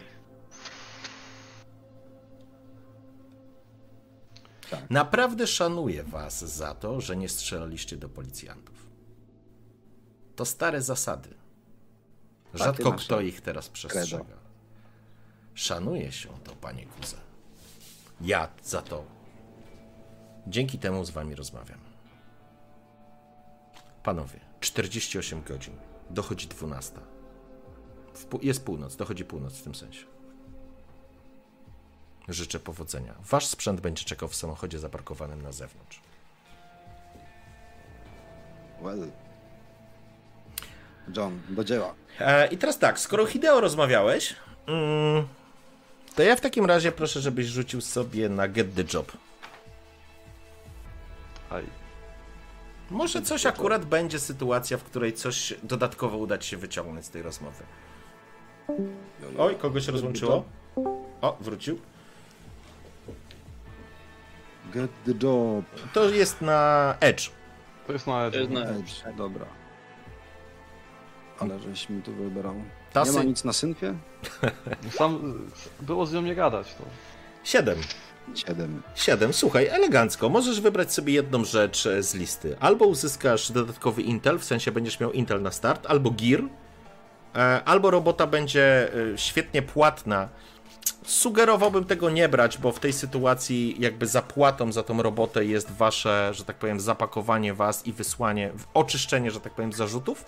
Tak. 4.71 4.89
Naprawdę 4.89 5.47
szanuję 5.47 6.03
was 6.03 6.45
za 6.45 6.75
to, 6.75 7.01
że 7.01 7.17
nie 7.17 7.29
strzelaliście 7.29 7.97
do 7.97 8.09
policjantów. 8.09 8.87
To 10.35 10.45
stare 10.45 10.81
zasady. 10.81 11.29
Rzadko 12.53 12.91
kto 12.91 13.21
ich 13.21 13.41
teraz 13.41 13.69
przestrzega. 13.69 14.35
Szanuje 15.53 16.11
się 16.11 16.29
to, 16.43 16.55
panie 16.55 16.85
Kuze. 16.85 17.17
Ja 18.21 18.49
za 18.63 18.81
to. 18.81 19.05
Dzięki 20.47 20.79
temu 20.79 21.05
z 21.05 21.09
wami 21.09 21.35
rozmawiam. 21.35 21.79
Panowie, 24.03 24.39
48 24.59 25.43
godzin. 25.43 25.73
Dochodzi 26.09 26.47
12. 26.47 26.99
Jest 28.41 28.65
północ, 28.65 28.95
dochodzi 28.95 29.25
północ 29.25 29.53
w 29.53 29.63
tym 29.63 29.75
sensie. 29.75 30.05
Życzę 32.27 32.59
powodzenia. 32.59 33.13
Wasz 33.29 33.45
sprzęt 33.47 33.81
będzie 33.81 34.03
czekał 34.05 34.29
w 34.29 34.35
samochodzie 34.35 34.79
zaparkowanym 34.79 35.41
na 35.41 35.51
zewnątrz. 35.51 36.01
Well. 38.81 39.11
John, 41.15 41.41
do 41.49 41.63
dzieła. 41.63 41.93
E, 42.19 42.47
I 42.47 42.57
teraz 42.57 42.79
tak, 42.79 42.99
skoro 42.99 43.25
Hideo 43.25 43.61
rozmawiałeś, 43.61 44.35
mm, 44.67 45.27
to 46.15 46.23
ja 46.23 46.35
w 46.35 46.41
takim 46.41 46.65
razie 46.65 46.91
proszę, 46.91 47.21
żebyś 47.21 47.47
rzucił 47.47 47.81
sobie 47.81 48.29
na 48.29 48.47
Get 48.47 48.75
the 48.75 48.83
Job. 48.93 49.11
Aj. 51.49 51.63
Może 52.89 53.21
coś 53.21 53.45
akurat 53.45 53.85
będzie 53.85 54.19
sytuacja, 54.19 54.77
w 54.77 54.83
której 54.83 55.13
coś 55.13 55.53
dodatkowo 55.63 56.17
uda 56.17 56.37
ci 56.37 56.49
się 56.49 56.57
wyciągnąć 56.57 57.05
z 57.05 57.09
tej 57.09 57.21
rozmowy. 57.21 57.63
Oj, 59.37 59.55
kogoś 59.55 59.87
rozłączyło? 59.87 60.43
O, 61.21 61.37
wrócił. 61.41 61.79
Get 64.73 64.91
the 65.05 65.13
job. 65.27 65.65
To 65.93 66.09
jest 66.09 66.41
na 66.41 66.93
Edge. 66.99 67.29
To 67.87 67.93
jest 67.93 68.07
na 68.07 68.31
To 68.31 68.37
jest 68.37 68.51
na 68.51 68.61
Edge, 68.63 68.91
dobra. 69.17 69.45
Ale 71.39 71.59
żeś 71.59 71.89
mi 71.89 72.01
tu 72.01 72.13
wybrał. 72.13 72.55
Tasy- 72.93 73.05
Nie 73.11 73.17
ma 73.17 73.23
nic 73.23 73.43
na 73.43 73.53
synfie? 73.53 73.93
Sam 74.91 75.39
było 75.81 76.05
z 76.05 76.13
nią 76.13 76.21
nie 76.21 76.35
gadać. 76.35 76.73
To. 76.75 76.83
7. 77.43 77.77
Siedem. 78.35 78.81
7. 78.95 79.33
Słuchaj, 79.33 79.67
elegancko. 79.67 80.29
Możesz 80.29 80.61
wybrać 80.61 80.93
sobie 80.93 81.13
jedną 81.13 81.45
rzecz 81.45 81.85
e, 81.85 82.03
z 82.03 82.13
listy. 82.15 82.55
Albo 82.59 82.85
uzyskasz 82.85 83.51
dodatkowy 83.51 84.01
Intel, 84.01 84.39
w 84.39 84.43
sensie 84.43 84.71
będziesz 84.71 84.99
miał 84.99 85.11
Intel 85.11 85.41
na 85.41 85.51
start, 85.51 85.85
albo 85.89 86.11
Gear, 86.11 86.41
e, 87.35 87.63
albo 87.65 87.91
robota 87.91 88.27
będzie 88.27 88.93
e, 89.13 89.17
świetnie 89.17 89.61
płatna. 89.61 90.29
Sugerowałbym 91.07 91.85
tego 91.85 92.09
nie 92.09 92.29
brać, 92.29 92.57
bo 92.57 92.71
w 92.71 92.79
tej 92.79 92.93
sytuacji 92.93 93.75
jakby 93.79 94.07
zapłatą 94.07 94.71
za 94.71 94.83
tą 94.83 95.01
robotę 95.01 95.45
jest 95.45 95.71
wasze, 95.71 96.31
że 96.33 96.45
tak 96.45 96.55
powiem, 96.55 96.79
zapakowanie 96.79 97.53
was 97.53 97.87
i 97.87 97.93
wysłanie, 97.93 98.51
oczyszczenie, 98.73 99.31
że 99.31 99.39
tak 99.39 99.53
powiem, 99.53 99.73
zarzutów 99.73 100.25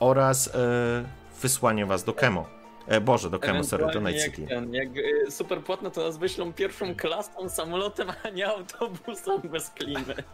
oraz 0.00 0.48
e, 0.48 1.04
wysłanie 1.42 1.86
was 1.86 2.04
do 2.04 2.12
Kemo. 2.12 2.46
E, 2.86 3.00
Boże, 3.00 3.30
do 3.30 3.38
Kemo, 3.38 3.64
sorry, 3.64 3.86
do 3.92 4.00
Night 4.00 4.20
jak 4.22 4.36
City. 4.36 4.48
Ten, 4.48 4.74
jak 4.74 4.88
y, 4.96 5.30
super 5.30 5.60
płatno, 5.60 5.90
to 5.90 6.04
nas 6.04 6.18
wyślą 6.18 6.52
pierwszą 6.52 6.94
klasą, 6.94 7.48
samolotem, 7.48 8.08
a 8.24 8.30
nie 8.30 8.48
autobusem 8.48 9.40
bez 9.44 9.70
klimy. 9.70 10.14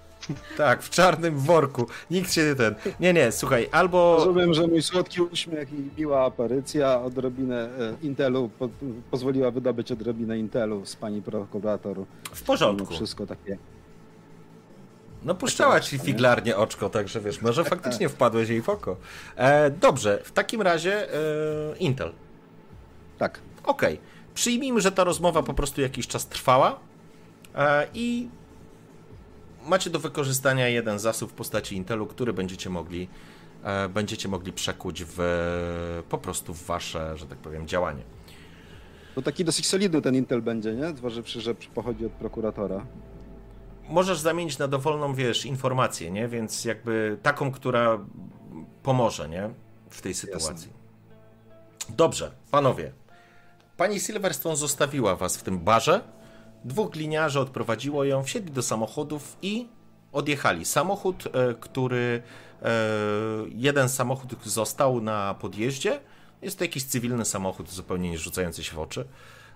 Tak, 0.57 0.83
w 0.83 0.91
czarnym 0.91 1.39
worku. 1.39 1.87
Nikt 2.11 2.33
się 2.33 2.45
nie 2.45 2.55
ten. 2.55 2.75
Nie, 3.01 3.13
nie, 3.13 3.33
słuchaj, 3.33 3.69
albo. 3.73 4.17
Rozumiem, 4.17 4.55
że 4.55 4.67
mój 4.67 4.83
słodki 4.83 5.21
uśmiech 5.21 5.73
i 5.73 6.01
miła 6.01 6.25
aparycja 6.25 7.03
odrobinę 7.03 7.65
e, 7.65 7.95
Intelu 8.03 8.51
po, 8.59 8.69
pozwoliła 9.11 9.51
wydobyć 9.51 9.93
odrobinę 9.93 10.39
Intelu 10.39 10.87
z 10.87 10.97
pani 10.97 11.23
prokurator. 11.23 11.97
W 12.33 12.43
porządku. 12.43 12.95
wszystko 12.95 13.27
takie. 13.27 13.59
No 15.25 15.35
puszczała 15.35 15.81
ci 15.81 15.99
figlarnie 15.99 16.57
oczko, 16.57 16.89
także 16.89 17.21
wiesz, 17.21 17.43
może 17.43 17.65
faktycznie 17.65 18.09
wpadłeś 18.09 18.49
jej 18.49 18.63
w 18.63 18.69
oko. 18.69 18.97
E, 19.37 19.71
dobrze, 19.71 20.21
w 20.25 20.33
takim 20.33 20.63
razie 20.63 21.15
e, 21.15 21.19
Intel. 21.79 22.13
Tak. 23.23 23.41
Okej. 23.65 24.01
Przyjmijmy, 24.35 24.81
że 24.81 24.93
ta 24.93 25.05
rozmowa 25.05 25.43
po 25.43 25.55
prostu 25.55 25.81
jakiś 25.81 26.07
czas 26.07 26.27
trwała 26.27 26.81
e, 27.55 27.87
i 27.95 28.29
macie 29.67 29.91
do 29.91 29.99
wykorzystania 29.99 30.69
jeden 30.69 30.99
zasób 30.99 31.31
w 31.31 31.35
postaci 31.35 31.77
Intelu, 31.77 32.07
który 32.07 32.33
będziecie 32.33 32.71
mogli, 32.71 33.09
e, 33.65 33.89
będziecie 33.89 34.29
mogli 34.29 34.53
przekuć 34.53 35.05
w, 35.07 35.19
po 36.09 36.19
prostu 36.19 36.55
w 36.55 36.63
wasze, 36.67 37.17
że 37.17 37.27
tak 37.27 37.39
powiem, 37.39 37.69
działanie. 37.69 38.03
To 39.15 39.23
taki 39.23 39.45
dosyć 39.45 39.67
solidny 39.67 40.03
ten 40.03 40.15
Intel 40.15 40.43
będzie, 40.43 40.75
nie? 40.75 40.97
Zważywszy, 40.97 41.41
że 41.41 41.55
pochodzi 41.55 42.07
od 42.07 42.13
prokuratora. 42.13 42.87
możesz 43.89 44.19
zamienić 44.19 44.59
na 44.59 44.69
dowolną, 44.69 45.15
wiesz, 45.15 45.47
informację, 45.47 46.11
nie? 46.11 46.29
Więc 46.29 46.65
jakby 46.65 47.19
taką, 47.23 47.53
która 47.53 47.99
pomoże, 48.83 49.29
nie? 49.29 49.51
W 49.91 50.01
tej 50.01 50.15
sytuacji. 50.15 50.73
Dobrze, 51.89 52.33
panowie. 52.51 52.93
Pani 53.83 54.01
Silverstone 54.01 54.57
zostawiła 54.57 55.17
was 55.17 55.37
w 55.37 55.43
tym 55.43 55.59
barze. 55.59 56.01
Dwóch 56.65 56.91
gliniarzy 56.91 57.41
odprowadziło 57.41 58.05
ją, 58.05 58.23
wsiedli 58.25 58.53
do 58.53 58.63
samochodów 58.63 59.37
i 59.43 59.69
odjechali. 60.13 60.65
Samochód, 60.65 61.25
e, 61.27 61.55
który. 61.55 62.23
e, 62.63 62.69
Jeden 63.49 63.89
samochód 63.89 64.45
został 64.45 65.01
na 65.01 65.35
podjeździe. 65.35 66.01
Jest 66.43 66.59
to 66.59 66.65
jakiś 66.65 66.85
cywilny 66.85 67.25
samochód, 67.25 67.71
zupełnie 67.71 68.11
nie 68.11 68.19
rzucający 68.19 68.65
się 68.65 68.77
w 68.77 68.79
oczy, 68.79 69.05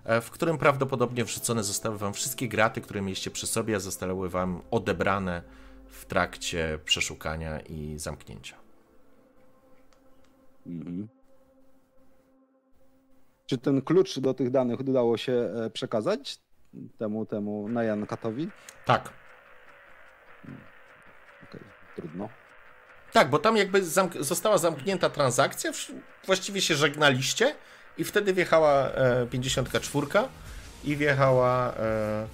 e, 0.04 0.20
w 0.20 0.30
którym 0.30 0.58
prawdopodobnie 0.58 1.24
wrzucone 1.24 1.64
zostały 1.64 1.98
wam 1.98 2.14
wszystkie 2.14 2.48
graty, 2.48 2.80
które 2.80 3.02
mieliście 3.02 3.30
przy 3.30 3.46
sobie, 3.46 3.76
a 3.76 3.80
zostały 3.80 4.28
wam 4.28 4.62
odebrane 4.70 5.42
w 5.90 6.04
trakcie 6.04 6.78
przeszukania 6.84 7.60
i 7.60 7.98
zamknięcia. 7.98 8.56
Mhm. 10.66 11.15
Czy 13.47 13.59
ten 13.59 13.82
klucz 13.82 14.18
do 14.18 14.34
tych 14.34 14.51
danych 14.51 14.80
udało 14.80 15.16
się 15.16 15.32
e, 15.66 15.70
przekazać 15.70 16.38
temu, 16.99 17.26
temu 17.26 17.68
Najan 17.68 18.07
Katowi? 18.07 18.49
Tak. 18.84 19.12
Okej, 21.49 21.61
trudno. 21.97 22.28
Tak, 23.12 23.30
bo 23.30 23.38
tam 23.38 23.57
jakby 23.57 23.82
zamk- 23.82 24.22
została 24.22 24.59
zamknięta 24.59 25.11
transakcja, 25.11 25.72
właściwie 26.26 26.61
się 26.61 26.74
żegnaliście 26.74 27.55
i 27.99 28.05
wtedy 28.05 28.32
wjechała 28.34 28.88
e, 28.90 29.26
54 29.26 30.07
i 30.84 30.97
wjechała, 30.97 31.74
e, 31.74 32.26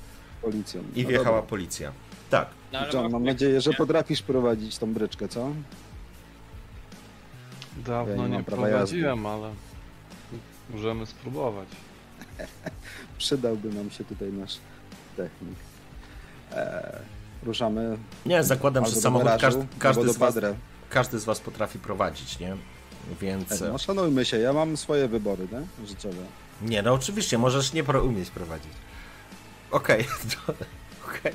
Policją. 0.43 0.83
i 0.95 1.03
No 1.03 1.09
wjechała 1.09 1.37
dobra. 1.37 1.43
policja. 1.51 1.93
Tak. 2.31 2.49
No, 2.73 2.79
John, 2.93 3.13
mam 3.13 3.25
nadzieję, 3.25 3.61
że 3.61 3.73
potrafisz 3.73 4.23
prowadzić 4.23 4.79
tą 4.79 4.95
bryczkę, 4.95 5.29
co? 5.29 5.41
Ja 5.41 5.55
Dawno 7.85 8.15
nie 8.23 8.29
nie, 8.29 8.37
jazdy. 8.37 8.51
prowadziłem, 8.51 9.27
ale 9.27 9.51
możemy 10.71 11.07
spróbować. 11.07 11.69
Przydałby 13.19 13.69
nam 13.69 13.91
się 13.91 14.05
tutaj 14.05 14.33
nasz 14.33 14.59
technik. 15.17 15.55
Eee, 16.57 16.83
ruszamy. 17.43 17.99
Nie, 18.27 18.45
zakładam, 18.45 18.87
że 18.87 18.93
samochód 18.97 19.29
garażu, 19.29 19.67
każdy, 19.79 20.13
z 20.13 20.17
was, 20.17 20.35
każdy 20.91 21.19
z 21.19 21.25
was 21.25 21.41
potrafi 21.41 21.79
prowadzić, 21.79 22.39
nie? 22.39 22.57
Więc... 23.21 23.53
Ej, 23.53 23.69
No 23.73 23.79
szanujmy 23.79 24.25
się, 24.25 24.39
ja 24.39 24.53
mam 24.53 24.77
swoje 24.77 25.09
wybory, 25.09 25.49
nie? 25.53 25.87
Życiowe. 25.87 26.23
Nie, 26.63 26.83
no 26.83 26.93
oczywiście, 26.93 27.39
możesz 27.39 27.73
nie 27.73 27.85
pro- 27.85 28.05
umieć 28.05 28.31
prowadzić. 28.31 28.73
Okej, 29.71 30.05
okej. 31.09 31.33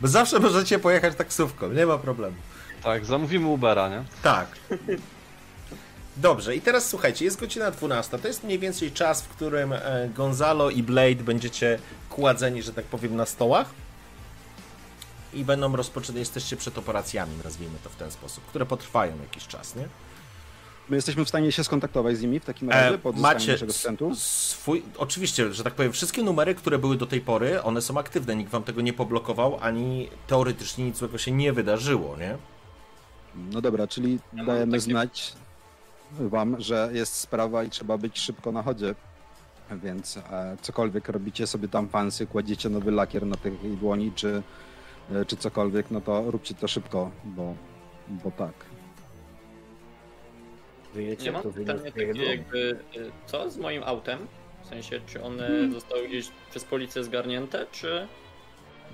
Bo 0.00 0.08
zawsze 0.08 0.40
możecie 0.40 0.78
pojechać 0.78 1.14
taksówką, 1.16 1.72
nie 1.72 1.86
ma 1.86 1.98
problemu. 1.98 2.36
Tak, 2.82 3.04
zamówimy 3.04 3.46
Ubera, 3.46 3.88
nie? 3.88 4.04
Tak. 4.22 4.48
Dobrze, 6.18 6.56
i 6.56 6.60
teraz 6.60 6.88
słuchajcie, 6.88 7.24
jest 7.24 7.40
godzina 7.40 7.70
12. 7.70 8.18
To 8.18 8.28
jest 8.28 8.44
mniej 8.44 8.58
więcej 8.58 8.92
czas, 8.92 9.22
w 9.22 9.28
którym 9.28 9.72
e, 9.72 10.08
Gonzalo 10.14 10.70
i 10.70 10.82
Blade 10.82 11.14
będziecie 11.24 11.78
kładzeni, 12.10 12.62
że 12.62 12.72
tak 12.72 12.84
powiem, 12.84 13.16
na 13.16 13.26
stołach. 13.26 13.70
I 15.34 15.44
będą 15.44 15.76
rozpoczęte, 15.76 16.18
jesteście 16.18 16.56
przed 16.56 16.78
operacjami, 16.78 17.32
nazwijmy 17.44 17.78
to 17.84 17.90
w 17.90 17.96
ten 17.96 18.10
sposób, 18.10 18.44
które 18.44 18.66
potrwają 18.66 19.12
jakiś 19.22 19.46
czas, 19.46 19.76
nie? 19.76 19.88
My 20.88 20.96
jesteśmy 20.96 21.24
w 21.24 21.28
stanie 21.28 21.52
się 21.52 21.64
skontaktować 21.64 22.16
z 22.16 22.20
nimi 22.22 22.40
w 22.40 22.44
takim 22.44 22.70
razie 22.70 22.94
E, 22.94 22.98
po 22.98 23.08
odzyskaniu 23.08 23.34
macie 23.34 23.52
naszego 23.52 23.72
sprzętu. 23.72 24.12
swój, 24.16 24.82
oczywiście, 24.98 25.52
że 25.52 25.64
tak 25.64 25.74
powiem, 25.74 25.92
wszystkie 25.92 26.22
numery, 26.22 26.54
które 26.54 26.78
były 26.78 26.96
do 26.96 27.06
tej 27.06 27.20
pory, 27.20 27.62
one 27.62 27.82
są 27.82 27.98
aktywne, 27.98 28.36
nikt 28.36 28.50
wam 28.50 28.62
tego 28.62 28.80
nie 28.80 28.92
poblokował, 28.92 29.58
ani 29.60 30.08
teoretycznie 30.26 30.84
nic 30.84 30.96
złego 30.96 31.18
się 31.18 31.32
nie 31.32 31.52
wydarzyło, 31.52 32.16
nie? 32.16 32.36
No 33.52 33.60
dobra, 33.60 33.86
czyli 33.86 34.18
Ja 34.32 34.44
dajemy 34.44 34.72
takie- 34.72 34.80
znać 34.80 35.32
wam, 36.10 36.60
że 36.60 36.90
jest 36.92 37.14
sprawa 37.14 37.64
i 37.64 37.70
trzeba 37.70 37.98
być 37.98 38.18
szybko 38.18 38.52
na 38.52 38.62
chodzie. 38.62 38.94
Więc 39.70 40.16
e, 40.16 40.56
cokolwiek 40.62 41.08
robicie 41.08 41.46
sobie 41.46 41.68
tam 41.68 41.88
fancy, 41.88 42.26
kładziecie 42.26 42.68
nowy 42.68 42.90
lakier 42.90 43.26
na 43.26 43.36
tej 43.36 43.52
dłoni, 43.52 44.12
czy, 44.14 44.42
e, 45.12 45.24
czy 45.24 45.36
cokolwiek, 45.36 45.90
no 45.90 46.00
to 46.00 46.30
róbcie 46.30 46.54
to 46.54 46.68
szybko, 46.68 47.10
bo, 47.24 47.54
bo 48.08 48.30
tak. 48.30 48.52
Wyjecie, 50.94 51.26
Ja 51.26 51.32
mam 51.32 51.42
to 51.42 51.50
pytanie 51.50 51.92
takie 51.92 52.24
jakby, 52.24 52.58
y, 52.96 53.10
co 53.26 53.50
z 53.50 53.58
moim 53.58 53.82
autem? 53.82 54.18
W 54.64 54.66
sensie, 54.66 55.00
czy 55.06 55.22
one 55.22 55.46
Hmm. 55.46 55.72
zostały 55.72 56.08
gdzieś 56.08 56.30
przez 56.50 56.64
policję 56.64 57.04
zgarnięte, 57.04 57.66
czy... 57.72 58.08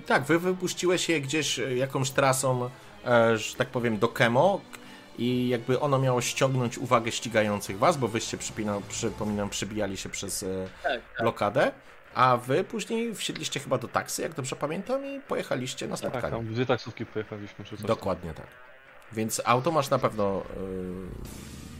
Tak, 0.05 0.23
wy 0.23 0.39
wypuściłeś 0.39 1.09
je 1.09 1.21
gdzieś 1.21 1.59
e, 1.59 1.75
jakąś 1.75 2.11
trasą, 2.11 2.69
e, 3.05 3.37
że 3.37 3.55
tak 3.55 3.67
powiem, 3.67 3.97
do 3.97 4.07
Kemo. 4.07 4.61
I 5.17 5.49
jakby 5.49 5.79
ono 5.79 5.99
miało 5.99 6.21
ściągnąć 6.21 6.77
uwagę 6.77 7.11
ścigających 7.11 7.77
was, 7.77 7.97
bo 7.97 8.07
wyście, 8.07 8.37
przypinał, 8.37 8.81
przypominam, 8.89 9.49
przybijali 9.49 9.97
się 9.97 10.09
przez 10.09 10.43
e, 10.43 10.67
tak, 10.83 10.91
tak. 10.91 11.21
blokadę, 11.21 11.71
a 12.15 12.37
wy 12.37 12.63
później 12.63 13.15
wsiedliście 13.15 13.59
chyba 13.59 13.77
do 13.77 13.87
taksy, 13.87 14.21
jak 14.21 14.33
dobrze 14.33 14.55
pamiętam, 14.55 15.05
i 15.05 15.19
pojechaliście 15.19 15.87
na 15.87 15.97
spotkanie. 15.97 16.21
Tak, 16.21 16.31
tam 16.31 16.53
dwie 16.53 16.65
taksówki 16.65 17.05
pojechaliśmy. 17.05 17.65
Czy 17.65 17.77
coś 17.77 17.85
Dokładnie 17.85 18.33
tak. 18.33 18.47
Więc 19.13 19.41
auto 19.45 19.71
masz 19.71 19.89
na 19.89 19.99
pewno 19.99 20.43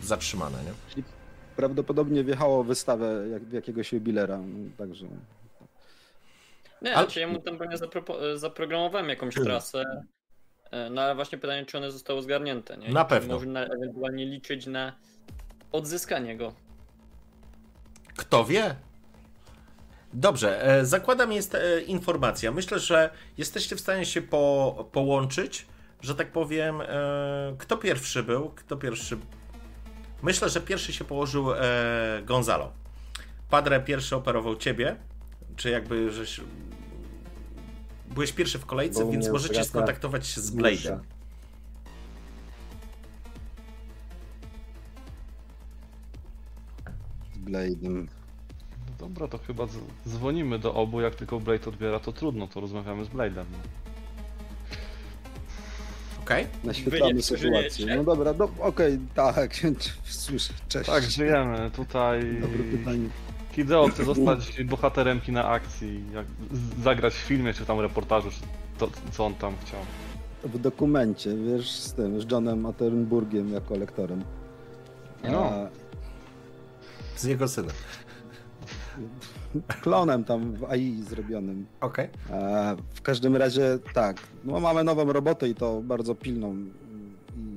yy, 0.02 0.08
zatrzymane, 0.08 0.58
nie? 0.64 0.72
Czyli 0.90 1.04
prawdopodobnie 1.56 2.24
wjechało 2.24 2.64
wystawę 2.64 3.28
jak, 3.32 3.54
jakiegoś 3.54 3.94
jubilera, 3.94 4.40
także... 4.78 5.06
Nie, 6.82 6.96
ale... 6.96 7.06
znaczy 7.06 7.20
ja 7.20 7.28
mu 7.28 7.40
tam 7.40 7.58
pewnie 7.58 7.78
zapro 7.78 8.04
zaprogramowałem 8.36 9.10
jakąś 9.10 9.36
trasę, 9.36 9.82
e, 9.82 10.04
no 10.92 11.02
ale 11.02 11.16
właśnie 11.16 11.38
pytanie, 11.38 11.66
czy 11.66 11.78
one 11.78 11.92
zostały 11.92 12.22
zgarnięte, 12.22 12.78
nie? 12.78 12.90
Na 12.90 13.06
pewno. 13.06 13.34
Można 13.34 13.66
ewentualnie 13.66 14.26
liczyć 14.26 14.66
na 14.66 14.94
odzyskanie 15.72 16.38
go. 16.38 16.54
Kto 18.16 18.46
wie? 18.46 18.76
Dobrze, 20.14 20.64
e, 20.64 20.86
zakładam 20.86 21.32
jest 21.32 21.56
e, 21.56 21.82
informacja. 21.82 22.52
Myślę, 22.52 22.80
że 22.80 23.10
jesteście 23.38 23.76
w 23.76 23.80
stanie 23.80 24.06
się 24.06 24.22
po, 24.22 24.90
połączyć, 24.92 25.66
że 26.02 26.16
tak 26.16 26.32
powiem. 26.32 26.82
Kto 27.58 27.78
pierwszy 27.78 28.24
był? 28.24 28.50
Kto 28.50 28.78
pierwszy 28.78 29.18
Myślę, 30.26 30.50
że 30.50 30.62
pierwszy 30.62 30.94
się 30.94 31.04
położył 31.04 31.54
e, 31.54 31.58
Gonzalo. 32.24 32.72
Padre 33.50 33.80
pierwszy 33.80 34.16
operował 34.16 34.56
ciebie, 34.56 34.96
czy 35.56 35.70
jakby 35.70 36.12
żeś... 36.12 36.42
Byłeś 38.16 38.32
pierwszy 38.32 38.60
w 38.60 38.66
kolejce, 38.66 39.06
Bo 39.06 39.12
więc 39.12 39.30
możecie 39.30 39.64
skontaktować 39.64 40.28
się 40.28 40.42
z 40.42 40.56
Blade'em. 40.56 41.00
Z 47.34 47.40
Blade'em. 47.40 48.08
No 48.90 48.96
dobra, 49.00 49.28
to 49.28 49.38
chyba 49.38 49.68
dzwonimy 50.08 50.60
do 50.60 50.74
obu, 50.74 51.02
jak 51.02 51.16
tylko 51.16 51.40
Blade 51.40 51.70
odbiera, 51.70 52.00
to 52.00 52.14
trudno, 52.14 52.48
to 52.48 52.60
rozmawiamy 52.60 53.06
z 53.06 53.08
Blade'em. 53.08 53.46
No. 53.52 53.58
Okej. 56.22 56.44
Okay. 56.44 56.60
Naświetlamy 56.64 57.22
sytuację. 57.22 57.96
No 57.96 58.04
dobra, 58.04 58.34
no, 58.40 58.46
okej, 58.46 58.94
okay, 58.94 59.00
tak, 59.16 59.56
słyszę, 60.04 60.54
cześć. 60.70 60.90
Tak, 60.90 61.04
żyjemy. 61.04 61.72
Tutaj 61.72 62.42
Dobre 62.42 62.64
pytanie. 62.64 63.10
Hideo 63.56 63.88
chce 63.88 64.04
zostać 64.04 64.64
bohaterem 64.64 65.22
kina 65.22 65.46
akcji, 65.50 66.04
jak 66.14 66.26
zagrać 66.84 67.14
w 67.14 67.18
filmie, 67.18 67.54
czy 67.54 67.66
tam 67.66 67.80
reportażu, 67.80 68.32
czy 68.32 68.42
to, 68.78 68.90
co 69.12 69.26
on 69.26 69.36
tam 69.36 69.54
chciał. 69.66 69.80
W 70.44 70.60
dokumencie, 70.60 71.38
wiesz, 71.38 71.72
z 71.72 71.94
tym, 71.94 72.22
z 72.22 72.32
Johnem 72.32 72.66
Attenburgiem 72.66 73.54
jako 73.54 73.78
lektorem. 73.78 74.24
No. 75.24 75.46
A... 75.46 75.68
Z 77.16 77.24
jego 77.24 77.48
synem 77.48 77.72
klonem 79.82 80.24
tam 80.24 80.54
w 80.54 80.64
AI 80.64 81.02
zrobionym. 81.02 81.66
Okej. 81.82 82.10
Okay. 82.28 82.76
W 82.94 83.02
każdym 83.02 83.36
razie 83.36 83.80
tak, 83.94 84.18
no 84.44 84.60
mamy 84.60 84.84
nową 84.84 85.14
robotę 85.14 85.50
i 85.50 85.56
to 85.56 85.82
bardzo 85.82 86.16
pilną 86.16 86.56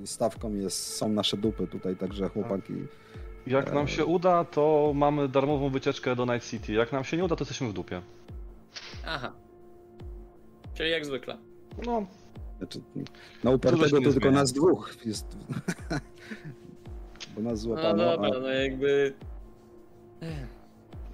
i 0.02 0.06
stawką 0.06 0.54
jest, 0.54 0.96
są 0.96 1.08
nasze 1.08 1.36
dupy 1.36 1.66
tutaj, 1.66 1.96
także 1.96 2.28
chłopaki. 2.28 2.74
Jak 3.48 3.72
nam 3.72 3.88
się 3.88 4.04
uda, 4.04 4.44
to 4.44 4.92
mamy 4.94 5.28
darmową 5.28 5.70
wycieczkę 5.70 6.16
do 6.16 6.24
Night 6.24 6.50
City. 6.50 6.72
Jak 6.72 6.92
nam 6.92 7.04
się 7.04 7.16
nie 7.16 7.24
uda, 7.24 7.36
to 7.36 7.42
jesteśmy 7.42 7.68
w 7.68 7.72
dupie. 7.72 8.02
Aha. 9.06 9.32
Czyli 10.74 10.90
jak 10.90 11.06
zwykle. 11.06 11.38
No. 11.86 12.06
Znaczy, 12.58 12.80
na 13.44 13.50
upartego 13.50 14.00
to 14.00 14.12
tylko 14.12 14.30
nas 14.30 14.52
dwóch 14.52 14.96
jest. 15.04 15.26
Bo 17.34 17.42
nas 17.42 17.60
złapano. 17.60 17.96
No 17.96 18.04
dobra, 18.04 18.30
a... 18.36 18.40
no 18.40 18.48
jakby 18.48 19.14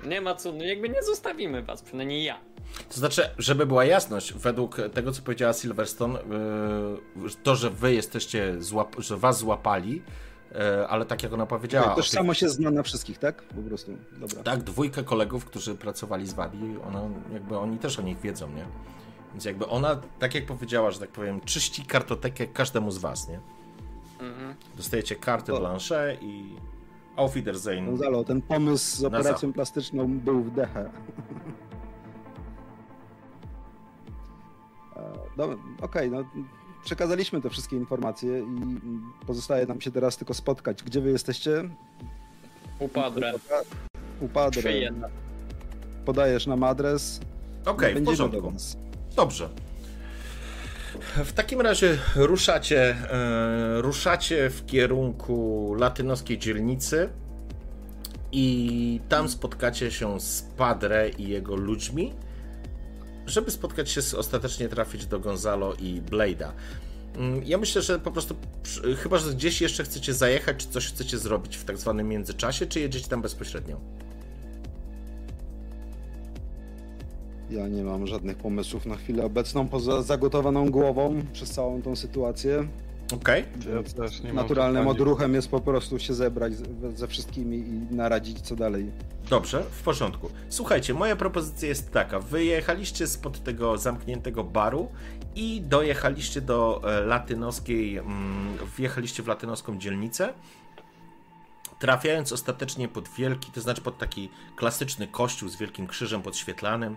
nie 0.07 0.21
ma 0.21 0.35
co, 0.35 0.53
no 0.53 0.65
jakby 0.65 0.89
nie 0.89 1.03
zostawimy 1.03 1.63
was, 1.63 1.83
przynajmniej 1.83 2.25
ja. 2.25 2.41
To 2.89 2.95
znaczy, 2.95 3.31
żeby 3.39 3.67
była 3.67 3.85
jasność, 3.85 4.33
według 4.33 4.77
tego, 4.95 5.13
co 5.13 5.23
powiedziała 5.23 5.53
Silverstone, 5.53 6.19
yy, 7.17 7.31
to, 7.43 7.57
że 7.57 7.71
wy 7.71 7.95
jesteście, 7.95 8.63
złap, 8.63 8.97
że 8.99 9.17
was 9.17 9.39
złapali, 9.39 10.03
ale 10.89 11.07
tak 11.07 11.23
jak 11.23 11.33
ona 11.33 11.47
powiedziała... 11.47 11.85
Okay, 11.85 11.97
tożsamość 11.97 12.43
jest 12.43 12.55
znana 12.55 12.83
wszystkich, 12.83 13.19
tak? 13.19 13.43
Po 13.43 13.63
prostu, 13.63 13.93
dobra. 14.13 14.43
Tak, 14.43 14.63
dwójkę 14.63 15.03
kolegów, 15.03 15.45
którzy 15.45 15.75
pracowali 15.75 16.27
z 16.27 16.33
wami, 16.33 16.77
ona, 16.89 17.03
jakby 17.33 17.59
oni 17.59 17.79
też 17.79 17.99
o 17.99 18.03
nich 18.03 18.21
wiedzą, 18.21 18.49
nie? 18.49 18.65
Więc 19.33 19.45
jakby 19.45 19.67
ona, 19.67 20.01
tak 20.19 20.35
jak 20.35 20.47
powiedziała, 20.47 20.91
że 20.91 21.01
tak 21.01 21.11
powiem, 21.11 21.41
czyści 21.41 21.85
kartotekę 21.85 22.47
każdemu 22.47 22.91
z 22.91 22.99
was, 22.99 23.29
nie? 23.29 23.41
Mhm. 24.21 24.55
Dostajecie 24.77 25.17
karty 25.17 25.53
to... 25.53 25.59
blanche 25.59 26.17
i 26.21 26.57
Auf 27.17 27.35
Wiedersehen. 27.35 27.87
Gonzalo, 27.87 28.25
ten 28.25 28.43
pomysł 28.43 28.97
z 28.97 29.05
operacją 29.05 29.53
plastyczną 29.53 30.19
był 30.19 30.43
w 30.43 30.51
dechę. 30.51 30.91
No, 35.37 35.45
Okej, 35.45 35.59
okay, 35.81 36.11
no 36.11 36.25
przekazaliśmy 36.85 37.41
te 37.41 37.51
wszystkie 37.51 37.77
informacje 37.77 38.39
i 38.39 38.81
pozostaje 39.27 39.67
nam 39.67 39.81
się 39.81 39.91
teraz 39.91 40.17
tylko 40.17 40.35
spotkać. 40.35 40.83
Gdzie 40.83 41.01
wy 41.01 41.11
jesteście? 41.11 41.69
U 42.79 42.89
Padre. 42.89 43.33
U 44.21 44.29
Padre. 44.29 44.73
Podajesz 46.05 46.47
nam 46.47 46.63
adres. 46.63 47.21
Okej, 47.67 47.91
okay, 47.91 48.03
w 48.03 48.05
porządku. 48.05 48.53
Dobrze. 49.17 49.49
W 51.25 51.33
takim 51.33 51.61
razie 51.61 51.99
ruszacie, 52.17 52.97
e, 53.11 53.83
ruszacie 53.83 54.51
w 54.51 54.67
kierunku 54.67 55.75
latynoskiej 55.79 56.39
dzielnicy 56.39 57.09
i 58.33 59.01
tam 59.09 59.29
spotkacie 59.29 59.91
się 59.91 60.21
z 60.21 60.43
Padre 60.43 61.09
i 61.09 61.29
jego 61.29 61.57
ludźmi, 61.57 62.13
żeby 63.27 63.51
spotkać 63.51 63.91
się, 63.91 64.01
ostatecznie 64.19 64.69
trafić 64.69 65.07
do 65.07 65.21
Gonzalo 65.21 65.75
i 65.75 66.03
Blade'a. 66.11 66.49
Mm, 67.17 67.45
ja 67.45 67.59
myślę, 67.59 67.83
że 67.83 67.99
po 67.99 68.11
prostu, 68.11 68.35
chyba 68.99 69.19
że 69.19 69.33
gdzieś 69.35 69.61
jeszcze 69.61 69.85
chcecie 69.85 70.15
zajechać, 70.15 70.57
czy 70.57 70.69
coś 70.69 70.89
chcecie 70.89 71.19
zrobić 71.19 71.57
w 71.57 71.65
tak 71.65 71.79
zwanym 71.79 72.09
międzyczasie, 72.09 72.67
czy 72.67 72.81
jedziecie 72.81 73.09
tam 73.09 73.23
bezpośrednio? 73.23 73.81
Ja 77.51 77.69
nie 77.69 77.85
mam 77.85 78.07
żadnych 78.07 78.37
pomysłów 78.37 78.87
na 78.87 78.97
chwilę 78.97 79.25
obecną, 79.25 79.69
poza 79.69 80.03
zagotowaną 80.03 80.71
głową 80.71 81.23
przez 81.33 81.51
całą 81.51 81.83
tą 81.83 81.97
sytuację. 81.97 82.69
Okej. 83.13 83.45
Okay. 84.23 84.33
Naturalnym 84.33 84.89
odruchem 84.89 85.35
jest 85.35 85.49
po 85.49 85.61
prostu 85.61 85.99
się 85.99 86.15
zebrać 86.15 86.53
ze 86.95 87.09
wszystkimi 87.09 87.57
i 87.57 87.95
naradzić 87.95 88.41
co 88.41 88.57
dalej. 88.57 88.91
Dobrze, 89.31 89.63
w 89.71 89.83
porządku. 89.83 90.31
Słuchajcie, 90.49 90.95
moja 90.95 91.17
propozycja 91.17 91.69
jest 91.69 91.93
taka. 91.93 92.21
Wyjechaliście 92.21 93.07
spod 93.07 93.45
tego 93.45 93.79
zamkniętego 93.79 94.45
baru 94.45 94.89
i 95.37 95.61
dojechaliście 95.61 96.41
do 96.41 96.81
e, 96.85 97.01
latynoskiej, 97.01 97.97
mm, 97.97 98.57
wjechaliście 98.77 99.23
w 99.23 99.27
latynoską 99.27 99.79
dzielnicę 99.79 100.35
trafiając 101.79 102.33
ostatecznie 102.33 102.89
pod 102.89 103.09
wielki, 103.09 103.53
to 103.53 103.61
znaczy 103.61 103.83
pod 103.83 103.99
taki 103.99 104.31
klasyczny 104.57 105.07
kościół 105.07 105.49
z 105.49 105.57
wielkim 105.57 105.87
krzyżem 105.87 106.23
podświetlanym, 106.23 106.97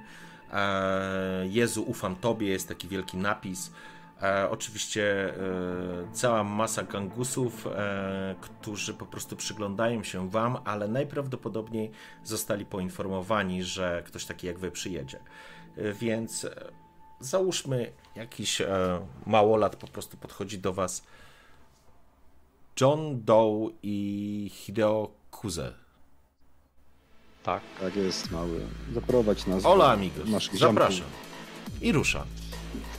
E, 0.53 1.47
Jezu, 1.47 1.83
ufam 1.83 2.15
Tobie, 2.15 2.47
jest 2.47 2.67
taki 2.67 2.87
wielki 2.87 3.17
napis. 3.17 3.71
E, 4.21 4.49
oczywiście 4.49 5.33
e, 5.35 5.37
cała 6.13 6.43
masa 6.43 6.83
gangusów, 6.83 7.67
którzy 8.41 8.93
po 8.93 9.05
prostu 9.05 9.35
przyglądają 9.35 10.03
się 10.03 10.29
Wam, 10.29 10.57
ale 10.65 10.87
najprawdopodobniej 10.87 11.91
zostali 12.23 12.65
poinformowani, 12.65 13.63
że 13.63 14.03
ktoś 14.05 14.25
taki 14.25 14.47
jak 14.47 14.59
Wy 14.59 14.71
przyjedzie. 14.71 15.19
Więc 15.99 16.47
załóżmy, 17.19 17.91
jakiś 18.15 18.61
małolat 19.25 19.75
po 19.75 19.87
prostu 19.87 20.17
podchodzi 20.17 20.59
do 20.59 20.73
Was. 20.73 21.03
John 22.81 23.23
Doe 23.23 23.69
i 23.83 24.51
Hideo 24.53 25.11
Kuze 25.31 25.87
tak. 27.47 27.61
Tak 27.81 27.95
jest, 27.95 28.31
mały. 28.31 28.59
Zaprowadź 28.93 29.45
nas. 29.45 29.65
Ola 29.65 29.91
amigos, 29.91 30.49
zapraszam. 30.53 31.07
I 31.81 31.91
rusza. 31.91 32.25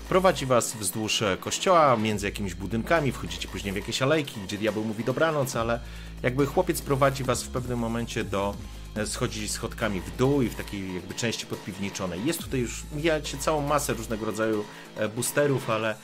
Prowadzi 0.08 0.46
was 0.46 0.76
wzdłuż 0.76 1.22
e, 1.22 1.36
kościoła, 1.40 1.96
między 1.96 2.26
jakimiś 2.26 2.54
budynkami, 2.54 3.12
wchodzicie 3.12 3.48
później 3.48 3.72
w 3.72 3.76
jakieś 3.76 4.02
alejki, 4.02 4.40
gdzie 4.40 4.58
diabeł 4.58 4.84
mówi 4.84 5.04
dobranoc, 5.04 5.56
ale 5.56 5.80
jakby 6.22 6.46
chłopiec 6.46 6.82
prowadzi 6.82 7.24
was 7.24 7.42
w 7.42 7.48
pewnym 7.48 7.78
momencie 7.78 8.24
do 8.24 8.54
e, 8.96 9.06
schodzi 9.06 9.48
schodkami 9.48 10.00
w 10.00 10.16
dół 10.16 10.42
i 10.42 10.48
w 10.48 10.54
takiej 10.54 10.94
jakby 10.94 11.14
części 11.14 11.46
podpiwniczonej. 11.46 12.24
Jest 12.24 12.40
tutaj 12.40 12.60
już, 12.60 12.82
mijacie 12.92 13.38
całą 13.38 13.60
masę 13.60 13.94
różnego 13.94 14.26
rodzaju 14.26 14.64
e, 14.96 15.08
boosterów, 15.08 15.70
ale 15.70 15.94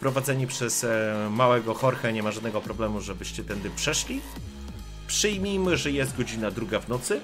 prowadzeni 0.00 0.46
przez 0.46 0.86
małego 1.30 1.76
Jorge 1.82 2.12
nie 2.12 2.22
ma 2.22 2.30
żadnego 2.30 2.60
problemu, 2.60 3.00
żebyście 3.00 3.44
tędy 3.44 3.70
przeszli. 3.76 4.20
Przyjmijmy, 5.06 5.76
że 5.76 5.90
jest 5.90 6.16
godzina 6.16 6.50
druga 6.50 6.80
w 6.80 6.88
nocy, 6.88 7.20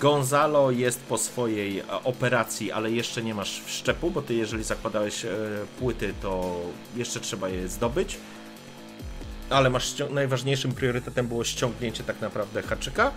Gonzalo 0.00 0.70
jest 0.70 1.00
po 1.00 1.18
swojej 1.18 1.78
e, 1.78 1.88
operacji, 2.04 2.72
ale 2.72 2.90
jeszcze 2.90 3.22
nie 3.22 3.34
masz 3.34 3.60
wszczepu, 3.64 4.10
bo 4.10 4.22
ty 4.22 4.34
jeżeli 4.34 4.64
zakładałeś 4.64 5.24
e, 5.24 5.28
płyty, 5.78 6.14
to 6.22 6.60
jeszcze 6.96 7.20
trzeba 7.20 7.48
je 7.48 7.68
zdobyć. 7.68 8.18
ale 9.50 9.70
masz 9.70 9.94
najważniejszym 10.10 10.72
priorytetem 10.72 11.26
było 11.28 11.44
ściągnięcie 11.44 12.04
tak 12.04 12.20
naprawdę 12.20 12.62
haczyka. 12.62 13.10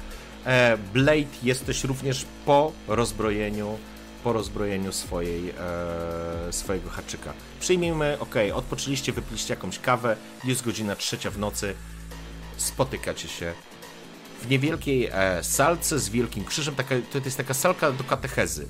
E, 0.45 0.77
Blade 0.93 1.36
jesteś 1.43 1.84
również 1.84 2.25
po 2.45 2.71
rozbrojeniu 2.88 3.77
po 4.23 4.34
rozbrojeniu 4.34 4.91
swojej, 4.91 5.53
swojego 6.51 6.89
haczyka. 6.89 7.34
Przyjmijmy, 7.59 8.17
ok, 8.19 8.36
odpoczęliście, 8.53 9.13
wypiliście 9.13 9.53
jakąś 9.53 9.79
kawę, 9.79 10.15
jest 10.43 10.65
godzina 10.65 10.95
trzecia 10.95 11.31
w 11.31 11.38
nocy, 11.38 11.73
spotykacie 12.57 13.27
się 13.27 13.53
w 14.44 14.50
niewielkiej 14.50 15.10
e, 15.12 15.44
salce 15.44 16.00
z 16.00 16.10
wielkim 16.10 16.46
krzyżem, 16.46 16.76
taka, 16.76 16.96
to 17.12 17.20
jest 17.26 17.38
taka 17.38 17.54
salka 17.54 17.91
do 17.91 18.04
katechezy, 18.04 18.68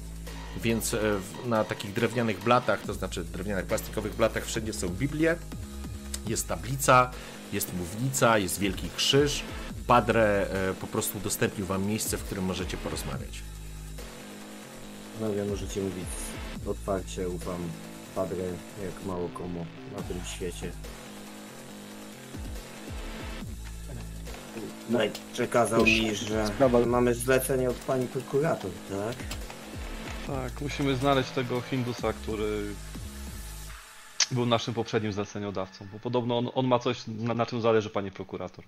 więc 0.61 0.93
e, 0.93 0.99
na 1.45 1.63
takich 1.63 1.93
drewnianych 1.93 2.43
blatach, 2.43 2.81
to 2.81 2.93
znaczy 2.93 3.23
drewnianych 3.23 3.65
plastikowych 3.65 4.15
blatach 4.15 4.45
wszędzie 4.45 4.73
są 4.73 4.89
Biblie, 4.89 5.35
jest 6.27 6.47
tablica, 6.47 7.11
jest 7.53 7.73
mównica, 7.73 8.37
jest 8.37 8.59
wielki 8.59 8.89
krzyż, 8.95 9.43
Padre 9.87 10.47
e, 10.49 10.73
po 10.73 10.87
prostu 10.87 11.17
udostępnił 11.17 11.65
wam 11.65 11.85
miejsce, 11.85 12.17
w 12.17 12.23
którym 12.23 12.43
możecie 12.43 12.77
porozmawiać. 12.77 13.41
No 15.21 15.33
wiem, 15.33 15.49
możecie 15.49 15.81
mówić 15.81 16.05
otwarcie, 16.65 17.29
ufam 17.29 17.57
Padre 18.15 18.43
jak 18.83 19.05
mało 19.05 19.29
komu 19.29 19.65
na 19.97 20.03
tym 20.03 20.17
świecie. 20.35 20.71
No 24.93 25.03
i 25.03 25.09
przekazał 25.33 25.83
mi, 25.85 26.15
że 26.15 26.47
sprawa- 26.47 26.85
mamy 26.85 27.13
zlecenie 27.13 27.69
od 27.69 27.75
pani 27.75 28.07
prokurator, 28.07 28.71
tak? 28.89 29.15
Tak, 30.27 30.61
musimy 30.61 30.95
znaleźć 30.95 31.31
tego 31.31 31.61
Hindusa, 31.61 32.13
który 32.13 32.63
był 34.31 34.45
naszym 34.45 34.73
poprzednim 34.73 35.13
zleceniodawcą, 35.13 35.85
bo 35.93 35.99
podobno 35.99 36.37
on, 36.37 36.49
on 36.55 36.67
ma 36.67 36.79
coś, 36.79 37.03
na, 37.07 37.33
na 37.33 37.45
czym 37.45 37.61
zależy 37.61 37.89
pani 37.89 38.11
prokurator. 38.11 38.65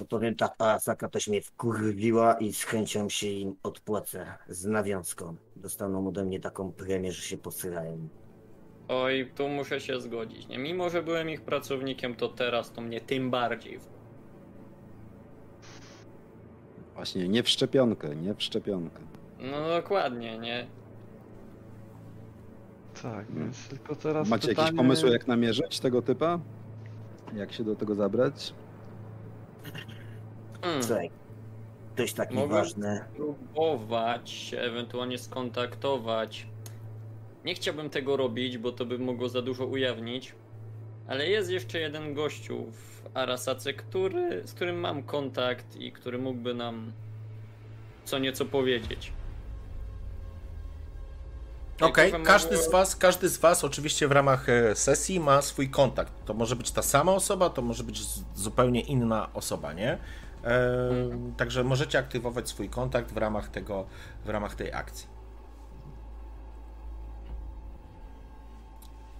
No 0.00 0.06
powiem 0.06 0.34
tak, 0.36 0.52
Arasaka 0.58 1.08
też 1.08 1.28
mnie 1.28 1.42
wkurwiła 1.42 2.34
i 2.34 2.52
z 2.52 2.64
chęcią 2.64 3.08
się 3.08 3.26
im 3.26 3.56
odpłacę 3.62 4.34
z 4.48 4.64
nawiązką. 4.64 5.36
Dostaną 5.56 6.08
ode 6.08 6.24
mnie 6.24 6.40
taką 6.40 6.72
premię, 6.72 7.12
że 7.12 7.22
się 7.22 7.38
posyrają. 7.38 8.08
Oj, 8.88 9.32
tu 9.36 9.48
muszę 9.48 9.80
się 9.80 10.00
zgodzić. 10.00 10.48
Nie? 10.48 10.58
Mimo, 10.58 10.90
że 10.90 11.02
byłem 11.02 11.30
ich 11.30 11.40
pracownikiem, 11.40 12.14
to 12.14 12.28
teraz 12.28 12.72
to 12.72 12.80
mnie 12.80 13.00
tym 13.00 13.30
bardziej. 13.30 13.80
Właśnie, 17.00 17.28
nie 17.28 17.42
w 17.42 17.48
szczepionkę, 17.48 18.16
nie 18.16 18.34
w 18.34 18.42
szczepionkę. 18.42 19.00
No 19.38 19.68
dokładnie, 19.68 20.38
nie? 20.38 20.66
Tak, 23.02 23.26
więc 23.32 23.68
tylko 23.68 23.96
teraz 23.96 24.28
Macie 24.28 24.48
pytanie... 24.48 24.66
jakieś 24.66 24.76
pomysły, 24.78 25.10
jak 25.10 25.26
namierzyć 25.26 25.80
tego 25.80 26.02
typa? 26.02 26.40
Jak 27.36 27.52
się 27.52 27.64
do 27.64 27.76
tego 27.76 27.94
zabrać? 27.94 28.54
Hmm. 30.62 30.82
Słuchaj, 30.82 31.10
ktoś 31.94 32.12
taki 32.12 32.34
Mogę? 32.34 32.54
ważny. 32.54 33.04
Próbować 33.16 34.30
się 34.30 34.58
ewentualnie 34.58 35.18
skontaktować. 35.18 36.46
Nie 37.44 37.54
chciałbym 37.54 37.90
tego 37.90 38.16
robić, 38.16 38.58
bo 38.58 38.72
to 38.72 38.86
by 38.86 38.98
mogło 38.98 39.28
za 39.28 39.42
dużo 39.42 39.66
ujawnić. 39.66 40.34
Ale 41.08 41.28
jest 41.28 41.50
jeszcze 41.50 41.78
jeden 41.78 42.14
gościu 42.14 42.66
w 42.72 42.89
Arasace, 43.14 43.72
który, 43.74 44.42
z 44.46 44.52
którym 44.52 44.80
mam 44.80 45.02
kontakt 45.02 45.76
i 45.76 45.92
który 45.92 46.18
mógłby 46.18 46.54
nam 46.54 46.92
co 48.04 48.18
nieco 48.18 48.44
powiedzieć. 48.44 49.12
Okej, 51.80 52.10
że 52.10 52.20
każdy 52.20 52.56
z 52.56 52.70
was, 52.70 52.96
każdy 52.96 53.28
z 53.28 53.38
was 53.38 53.64
oczywiście 53.64 54.08
w 54.08 54.12
ramach 54.12 54.48
e, 54.48 54.74
sesji 54.74 55.20
ma 55.20 55.42
swój 55.42 55.70
kontakt. 55.70 56.12
To 56.24 56.34
może 56.34 56.56
być 56.56 56.70
ta 56.70 56.82
sama 56.82 57.12
osoba, 57.12 57.50
to 57.50 57.62
może 57.62 57.84
być 57.84 58.02
zupełnie 58.34 58.80
inna 58.80 59.28
osoba, 59.34 59.72
nie? 59.72 59.98
E, 60.44 60.90
Mhm. 60.90 61.34
Także 61.34 61.64
możecie 61.64 61.98
aktywować 61.98 62.48
swój 62.48 62.68
kontakt 62.68 63.12
w 63.12 63.16
ramach 63.16 63.48
tego, 63.48 63.86
w 64.24 64.28
ramach 64.28 64.54
tej 64.54 64.72
akcji. 64.72 65.19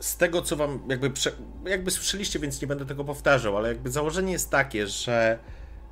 Z 0.01 0.17
tego, 0.17 0.43
co 0.43 0.57
wam 0.57 0.81
jakby, 0.89 1.13
jakby 1.65 1.91
słyszeliście, 1.91 2.39
więc 2.39 2.63
nie 2.63 2.69
będę 2.69 2.87
tego 2.87 3.05
powtarzał, 3.05 3.57
ale 3.57 3.69
jakby 3.69 3.91
założenie 3.91 4.33
jest 4.33 4.51
takie, 4.51 4.87
że 4.87 5.39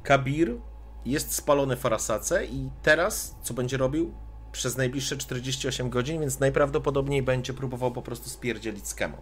Kabir 0.03 0.57
jest 1.05 1.35
spalony 1.35 1.77
w 1.77 1.87
Arasace 1.87 2.47
i 2.47 2.71
teraz 2.83 3.37
co 3.43 3.55
będzie 3.55 3.77
robił? 3.77 4.15
Przez 4.53 4.77
najbliższe 4.77 5.17
48 5.17 5.91
godzin, 5.91 6.21
więc 6.21 6.41
najprawdopodobniej 6.41 7.23
będzie 7.23 7.55
próbował 7.55 7.93
po 7.93 8.03
prostu 8.03 8.31
spierdzielić 8.31 8.89
skemą. 8.89 9.17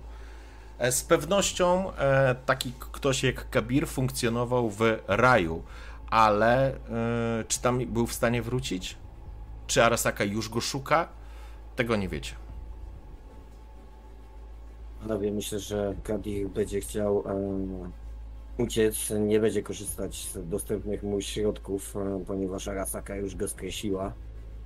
E, 0.79 0.93
Z 0.93 1.03
pewnością 1.03 1.93
e, 1.95 2.35
taki 2.47 2.73
ktoś 2.79 3.23
jak 3.23 3.51
Kabir 3.51 3.89
funkcjonował 3.89 4.71
w 4.71 4.81
raju, 5.09 5.63
ale 6.11 6.69
e, 6.71 6.75
czy 7.49 7.61
tam 7.61 7.79
był 7.87 8.07
w 8.07 8.13
stanie 8.13 8.43
wrócić? 8.43 8.97
Czy 9.67 9.85
Arasaka 9.85 10.25
już 10.25 10.49
go 10.49 10.61
szuka? 10.61 11.09
Tego 11.77 11.97
nie 11.97 12.09
wiecie. 12.09 12.46
Panowie, 15.01 15.33
myślę, 15.33 15.59
że 15.59 15.95
Kadir 16.03 16.49
będzie 16.49 16.81
chciał 16.81 17.25
em, 17.29 17.93
uciec, 18.59 19.13
nie 19.21 19.41
będzie 19.41 19.63
korzystać 19.63 20.29
z 20.33 20.49
dostępnych 20.49 21.03
mu 21.03 21.21
środków, 21.21 21.97
em, 21.97 22.25
ponieważ 22.25 22.69
Arasaka 22.69 23.17
już 23.17 23.37
go 23.37 23.49
skreśliła. 23.49 24.13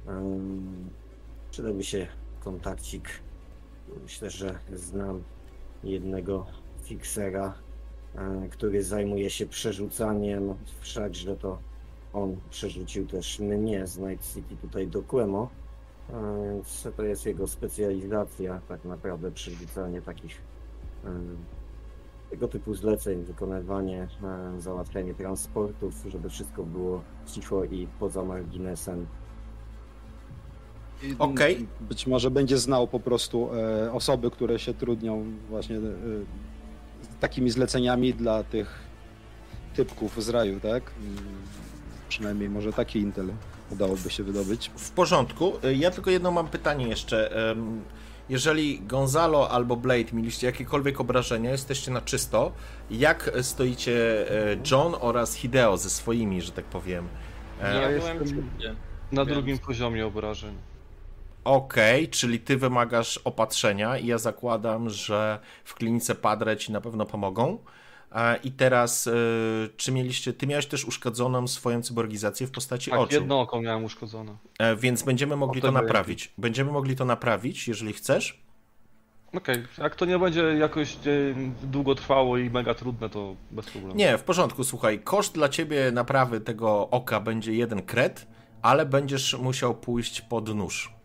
Em, 0.06 0.90
przydałby 1.50 1.84
się 1.84 2.06
kontakcik. 2.40 3.08
Myślę, 4.02 4.30
że 4.30 4.58
znam 4.72 5.22
jednego 5.84 6.46
fiksera, 6.84 7.54
e, 8.14 8.48
który 8.50 8.82
zajmuje 8.82 9.30
się 9.30 9.46
przerzucaniem, 9.46 10.54
wszakże 10.80 11.36
to 11.36 11.58
on 12.12 12.36
przerzucił 12.50 13.06
też 13.06 13.38
mnie 13.38 13.86
z 13.86 13.98
Night 13.98 14.34
City 14.34 14.56
tutaj 14.56 14.86
do 14.88 15.02
Quemo. 15.02 15.48
Więc 16.44 16.88
to 16.96 17.02
jest 17.02 17.26
jego 17.26 17.46
specjalizacja, 17.46 18.60
tak 18.68 18.84
naprawdę 18.84 19.30
przerzucanie 19.30 20.02
takich 20.02 20.42
e, 21.04 21.10
tego 22.30 22.48
typu 22.48 22.74
zleceń, 22.74 23.24
wykonywanie, 23.24 24.08
e, 24.22 24.60
załatwianie 24.60 25.14
transportów, 25.14 25.94
żeby 26.08 26.30
wszystko 26.30 26.62
było 26.64 27.02
cicho 27.26 27.64
i 27.64 27.88
poza 27.98 28.22
marginesem. 28.24 29.06
Okej. 31.18 31.66
Być 31.80 32.06
może 32.06 32.30
będzie 32.30 32.58
znał 32.58 32.86
po 32.86 33.00
prostu 33.00 33.48
osoby, 33.92 34.30
które 34.30 34.58
się 34.58 34.74
trudnią 34.74 35.24
właśnie 35.48 35.80
z 35.80 36.24
takimi 37.20 37.50
zleceniami 37.50 38.14
dla 38.14 38.44
tych 38.44 38.78
typków 39.74 40.24
z 40.24 40.28
raju, 40.28 40.60
tak? 40.60 40.82
Mm, 41.00 41.16
Przynajmniej 42.08 42.48
może 42.48 42.72
taki 42.72 42.98
intel 42.98 43.30
udałoby 43.70 44.10
się 44.10 44.22
wydobyć. 44.22 44.70
W 44.76 44.90
porządku. 44.90 45.52
Y, 45.64 45.74
Ja 45.74 45.90
tylko 45.90 46.10
jedno 46.10 46.30
mam 46.30 46.48
pytanie 46.48 46.88
jeszcze. 46.88 47.30
Jeżeli 48.28 48.80
Gonzalo 48.80 49.50
albo 49.50 49.76
Blade 49.76 50.12
mieliście 50.12 50.46
jakiekolwiek 50.46 51.00
obrażenia, 51.00 51.50
jesteście 51.50 51.90
na 51.90 52.00
czysto, 52.00 52.52
jak 52.90 53.30
stoicie 53.42 54.30
e, 54.52 54.56
John 54.70 54.94
oraz 55.00 55.34
Hideo 55.34 55.76
ze 55.76 55.90
swoimi, 55.90 56.42
że 56.42 56.52
tak 56.52 56.64
powiem? 56.64 57.08
E, 57.62 57.74
Ja 57.74 57.90
jestem-. 57.90 58.42
Na 59.12 59.24
Więc- 59.24 59.28
drugim 59.36 59.58
poziomie 59.58 60.06
obrażeń. 60.06 60.54
Okej, 61.44 62.08
czyli 62.08 62.40
ty 62.40 62.56
wymagasz 62.56 63.18
opatrzenia 63.18 63.98
i 63.98 64.06
ja 64.06 64.18
zakładam, 64.18 64.90
że 64.90 65.38
w 65.64 65.74
klinice 65.74 66.14
Padre 66.14 66.56
ci 66.56 66.72
na 66.72 66.80
pewno 66.80 67.06
pomogą. 67.06 67.58
I 68.44 68.52
teraz, 68.52 69.06
e, 69.06 69.12
czy 69.76 69.92
mieliście, 69.92 70.32
ty 70.32 70.46
miałeś 70.46 70.66
też 70.66 70.84
uszkodzoną 70.84 71.48
swoją 71.48 71.82
cyborgizację 71.82 72.46
w 72.46 72.50
postaci 72.50 72.90
Tak, 72.90 73.00
oczu, 73.00 73.14
jedno 73.14 73.40
oko 73.40 73.60
miałem 73.60 73.84
uszkodzone. 73.84 74.36
E, 74.58 74.76
więc 74.76 75.02
będziemy 75.02 75.36
mogli 75.36 75.62
to 75.62 75.72
naprawić. 75.72 76.32
Będziemy 76.38 76.72
mogli 76.72 76.96
to 76.96 77.04
naprawić, 77.04 77.68
jeżeli 77.68 77.92
chcesz. 77.92 78.42
Okej, 79.34 79.56
jak 79.78 79.94
to 79.94 80.04
nie 80.04 80.18
będzie 80.18 80.42
jakoś 80.42 80.94
e, 80.94 80.98
długo 81.62 81.94
trwało 81.94 82.38
i 82.38 82.50
mega 82.50 82.74
trudne, 82.74 83.10
to 83.10 83.36
bez 83.50 83.70
problemu. 83.70 83.94
Nie, 83.94 84.18
w 84.18 84.22
porządku, 84.22 84.64
słuchaj, 84.64 85.00
koszt 85.00 85.34
dla 85.34 85.48
ciebie 85.48 85.92
naprawy 85.92 86.40
tego 86.40 86.90
oka 86.90 87.20
będzie 87.20 87.52
jeden 87.52 87.82
kret, 87.82 88.26
ale 88.62 88.86
będziesz 88.86 89.38
musiał 89.38 89.74
pójść 89.74 90.20
pod 90.20 90.54
nóż. 90.54 90.99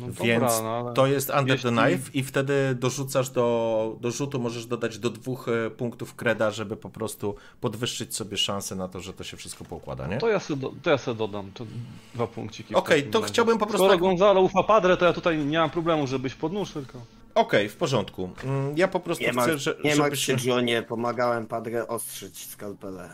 No 0.00 0.06
Więc 0.06 0.42
dobra, 0.52 0.62
no, 0.62 0.70
ale... 0.76 0.94
to 0.94 1.06
jest 1.06 1.30
under 1.30 1.60
the 1.62 1.68
jeśli- 1.68 1.82
knife 1.84 2.10
i 2.14 2.22
wtedy 2.22 2.74
dorzucasz 2.74 3.30
do, 3.30 3.96
do 4.00 4.10
rzutu, 4.10 4.40
możesz 4.40 4.66
dodać 4.66 4.98
do 4.98 5.10
dwóch 5.10 5.48
e, 5.48 5.70
punktów 5.70 6.14
kreda, 6.14 6.50
żeby 6.50 6.76
po 6.76 6.90
prostu 6.90 7.34
podwyższyć 7.60 8.16
sobie 8.16 8.36
szansę 8.36 8.74
na 8.76 8.88
to, 8.88 9.00
że 9.00 9.12
to 9.12 9.24
się 9.24 9.36
wszystko 9.36 9.64
poukłada, 9.64 10.06
nie? 10.06 10.18
To 10.18 10.28
ja 10.28 10.40
sobie, 10.40 10.60
do, 10.60 10.72
to 10.82 10.90
ja 10.90 10.98
sobie 10.98 11.18
dodam, 11.18 11.50
to 11.54 11.66
dwa 12.14 12.26
punkciki. 12.26 12.74
Okej, 12.74 12.98
takim 12.98 13.12
to 13.12 13.20
razie. 13.20 13.32
chciałbym 13.32 13.58
po 13.58 13.66
prostu 13.66 13.78
Skoro 13.84 13.92
tak- 13.92 14.00
Gonzalo 14.00 14.40
ufa 14.40 14.62
Padre, 14.62 14.96
to 14.96 15.04
ja 15.04 15.12
tutaj 15.12 15.38
nie 15.38 15.58
mam 15.58 15.70
problemu, 15.70 16.06
żebyś 16.06 16.34
pod 16.34 16.52
nóż 16.52 16.70
tylko. 16.72 16.98
Okej, 17.34 17.68
w 17.68 17.76
porządku. 17.76 18.30
Mm, 18.44 18.76
Ja 18.78 18.88
po 18.88 19.00
prostu 19.00 19.24
Nie, 19.24 19.30
chcę, 19.30 19.36
ma, 19.52 19.56
że, 19.58 19.76
nie 19.84 19.96
żebyś... 19.96 20.24
się, 20.24 20.36
Johnie, 20.44 20.82
pomagałem 20.82 21.46
Padre 21.46 21.88
ostrzyć 21.88 22.46
skalpele. 22.46 23.10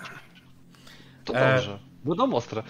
To 1.25 1.35
E, 1.35 1.55
dobrze. 1.55 1.79
Będą 2.05 2.35
ostre. 2.35 2.63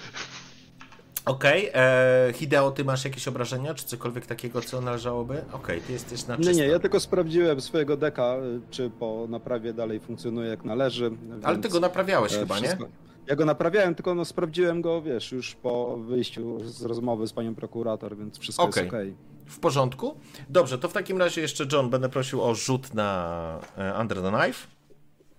Okej, 1.28 1.70
okay. 1.70 2.32
Hideo, 2.32 2.70
ty 2.70 2.84
masz 2.84 3.04
jakieś 3.04 3.28
obrażenia, 3.28 3.74
czy 3.74 3.84
cokolwiek 3.84 4.26
takiego, 4.26 4.60
co 4.60 4.80
należałoby? 4.80 5.38
Okej, 5.38 5.54
okay, 5.54 5.80
ty 5.80 5.92
jesteś 5.92 6.26
na 6.26 6.36
czysto. 6.36 6.52
Nie, 6.52 6.58
nie, 6.58 6.66
ja 6.66 6.78
tylko 6.78 7.00
sprawdziłem 7.00 7.60
swojego 7.60 7.96
deka, 7.96 8.36
czy 8.70 8.90
po 8.90 9.26
naprawie 9.28 9.72
dalej 9.72 10.00
funkcjonuje 10.00 10.50
jak 10.50 10.64
należy. 10.64 11.10
Ale 11.42 11.58
ty 11.58 11.68
go 11.68 11.80
naprawiałeś 11.80 12.32
chyba, 12.32 12.54
wszystko... 12.54 12.84
nie? 12.84 12.90
Ja 13.26 13.36
go 13.36 13.44
naprawiałem, 13.44 13.94
tylko 13.94 14.14
no 14.14 14.24
sprawdziłem 14.24 14.82
go, 14.82 15.02
wiesz, 15.02 15.32
już 15.32 15.54
po 15.54 15.96
wyjściu 15.96 16.68
z 16.68 16.82
rozmowy 16.82 17.26
z 17.26 17.32
panią 17.32 17.54
prokurator, 17.54 18.16
więc 18.16 18.38
wszystko 18.38 18.64
okay. 18.64 18.82
jest 18.82 18.94
okej. 18.94 19.10
Okay. 19.10 19.28
W 19.46 19.58
porządku? 19.58 20.16
Dobrze, 20.48 20.78
to 20.78 20.88
w 20.88 20.92
takim 20.92 21.18
razie 21.18 21.40
jeszcze 21.40 21.64
John, 21.72 21.90
będę 21.90 22.08
prosił 22.08 22.42
o 22.42 22.54
rzut 22.54 22.94
na 22.94 23.60
e, 23.76 24.00
Under 24.00 24.22
the 24.22 24.30
Knife. 24.30 24.66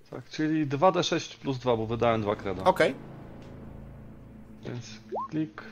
Tak, 0.10 0.30
czyli 0.30 0.68
2d6 0.68 1.38
plus 1.38 1.58
2, 1.58 1.78
bo 1.78 1.86
wydałem 1.86 2.22
2 2.22 2.36
kreda. 2.36 2.64
Okej. 2.64 2.92
Okay. 2.92 3.20
Więc 4.64 5.00
klik 5.30 5.64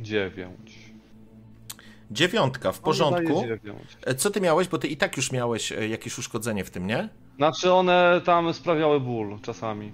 9. 0.00 0.88
Dziewiątka, 2.10 2.72
w 2.72 2.80
porządku. 2.80 3.44
E, 4.06 4.14
co 4.14 4.30
ty 4.30 4.40
miałeś, 4.40 4.68
bo 4.68 4.78
ty 4.78 4.88
i 4.88 4.96
tak 4.96 5.16
już 5.16 5.32
miałeś 5.32 5.72
e, 5.72 5.88
jakieś 5.88 6.18
uszkodzenie 6.18 6.64
w 6.64 6.70
tym, 6.70 6.86
nie? 6.86 7.08
Znaczy 7.36 7.72
one 7.72 8.20
tam 8.24 8.54
sprawiały 8.54 9.00
ból 9.00 9.38
czasami. 9.42 9.92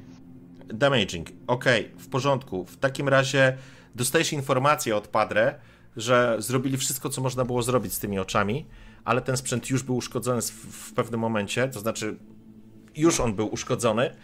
Damaging, 0.67 1.29
okej, 1.47 1.87
okay, 1.87 1.99
w 1.99 2.09
porządku. 2.09 2.65
W 2.65 2.77
takim 2.77 3.09
razie 3.09 3.57
dostajesz 3.95 4.33
informację 4.33 4.97
od 4.97 5.09
Padre, 5.09 5.55
że 5.97 6.37
zrobili 6.39 6.77
wszystko, 6.77 7.11
co 7.11 7.21
można 7.21 7.45
było 7.45 7.63
zrobić 7.63 7.93
z 7.93 7.99
tymi 7.99 8.19
oczami, 8.19 8.67
ale 9.05 9.21
ten 9.21 9.37
sprzęt 9.37 9.71
już 9.71 9.83
był 9.83 9.97
uszkodzony 9.97 10.43
w 10.71 10.93
pewnym 10.93 11.21
momencie, 11.21 11.69
to 11.69 11.81
znaczy 11.81 12.17
już 12.97 13.21
on 13.21 13.35
był 13.35 13.47
uszkodzony 13.47 14.17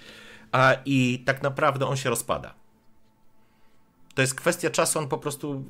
a, 0.52 0.76
i 0.84 1.22
tak 1.26 1.42
naprawdę 1.42 1.86
on 1.86 1.96
się 1.96 2.10
rozpada. 2.10 2.54
To 4.14 4.22
jest 4.22 4.34
kwestia 4.34 4.70
czasu, 4.70 4.98
on 4.98 5.08
po 5.08 5.18
prostu 5.18 5.64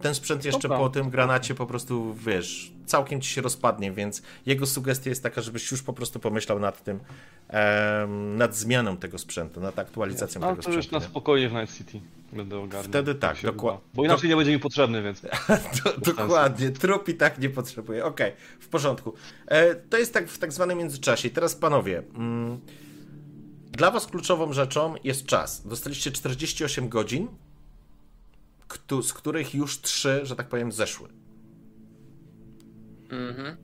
ten 0.00 0.14
sprzęt 0.14 0.44
jeszcze 0.44 0.68
po 0.68 0.88
tym 0.88 1.10
granacie 1.10 1.54
po 1.54 1.66
prostu, 1.66 2.14
wiesz, 2.14 2.72
całkiem 2.86 3.20
ci 3.20 3.30
się 3.30 3.40
rozpadnie, 3.40 3.92
więc 3.92 4.22
jego 4.46 4.66
sugestia 4.66 5.10
jest 5.10 5.22
taka, 5.22 5.40
żebyś 5.42 5.70
już 5.70 5.82
po 5.82 5.92
prostu 5.92 6.20
pomyślał 6.20 6.58
nad 6.58 6.84
tym, 6.84 7.00
um, 7.50 8.36
nad 8.36 8.56
zmianą 8.56 8.96
tego 8.96 9.18
sprzętu, 9.18 9.60
nad 9.60 9.78
aktualizacją 9.78 10.40
tego 10.40 10.54
sprzętu. 10.54 10.70
to 10.70 10.76
już 10.76 10.90
na 10.90 11.00
spokojnie 11.00 11.48
w 11.48 11.52
Night 11.52 11.78
City 11.78 12.00
będę 12.32 12.58
ogarniał. 12.58 12.88
Wtedy 12.88 13.14
tak, 13.14 13.42
dokładnie. 13.42 13.80
Bo 13.94 14.04
inaczej 14.04 14.28
nie 14.28 14.36
będzie 14.36 14.52
mi 14.52 14.58
potrzebny, 14.58 15.02
więc... 15.02 15.22
dokładnie, 16.16 16.70
trup 16.70 17.08
i 17.08 17.14
tak 17.14 17.38
nie 17.38 17.50
potrzebuje. 17.50 18.04
Okej, 18.04 18.32
okay, 18.32 18.40
w 18.60 18.68
porządku. 18.68 19.14
E, 19.46 19.74
to 19.74 19.98
jest 19.98 20.14
tak 20.14 20.28
w 20.28 20.38
tak 20.38 20.52
zwanym 20.52 20.78
międzyczasie. 20.78 21.30
teraz 21.30 21.54
panowie... 21.54 22.02
Mm, 22.14 22.60
dla 23.72 23.90
was 23.90 24.06
kluczową 24.06 24.52
rzeczą 24.52 24.94
jest 25.04 25.26
czas. 25.26 25.66
Dostaliście 25.66 26.12
48 26.12 26.88
godzin, 26.88 27.28
z 29.02 29.12
których 29.12 29.54
już 29.54 29.80
trzy, 29.80 30.26
że 30.26 30.36
tak 30.36 30.48
powiem, 30.48 30.72
zeszły. 30.72 31.08
Mhm. 33.10 33.56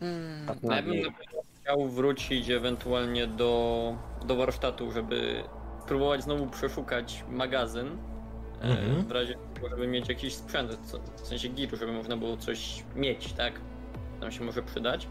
Hmm, 0.00 0.46
ja 0.62 0.82
bym 0.82 1.14
chciał 1.60 1.88
wrócić 1.88 2.50
ewentualnie 2.50 3.26
do, 3.26 3.94
do 4.26 4.36
warsztatu, 4.36 4.92
żeby 4.92 5.44
próbować 5.86 6.22
znowu 6.22 6.46
przeszukać 6.46 7.24
magazyn. 7.28 7.86
E, 8.62 8.62
mhm. 8.62 9.04
W 9.04 9.10
razie 9.10 9.36
żeby 9.70 9.86
mieć 9.86 10.08
jakiś 10.08 10.34
sprzęt, 10.34 10.78
w 11.16 11.26
sensie 11.26 11.48
giru, 11.48 11.76
żeby 11.76 11.92
można 11.92 12.16
było 12.16 12.36
coś 12.36 12.84
mieć, 12.96 13.32
tak? 13.32 13.60
Nam 14.20 14.32
się 14.32 14.44
może 14.44 14.62
przydać. 14.62 15.08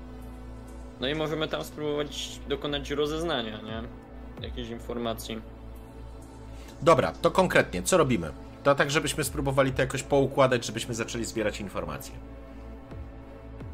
No 1.00 1.08
i 1.08 1.16
możemy 1.16 1.48
tam 1.48 1.64
spróbować 1.64 2.40
dokonać 2.50 2.92
rozeznania, 2.92 3.62
nie? 3.62 3.84
Jakiejś 4.48 4.70
informacji. 4.70 5.42
Dobra, 6.82 7.12
to 7.22 7.32
konkretnie, 7.32 7.84
co 7.84 7.98
robimy? 7.98 8.32
To 8.64 8.76
tak, 8.76 8.92
żebyśmy 8.92 9.24
spróbowali 9.24 9.72
to 9.72 9.82
jakoś 9.82 10.04
poukładać, 10.04 10.66
żebyśmy 10.66 10.96
zaczęli 10.96 11.26
zbierać 11.26 11.60
informacje. 11.62 12.14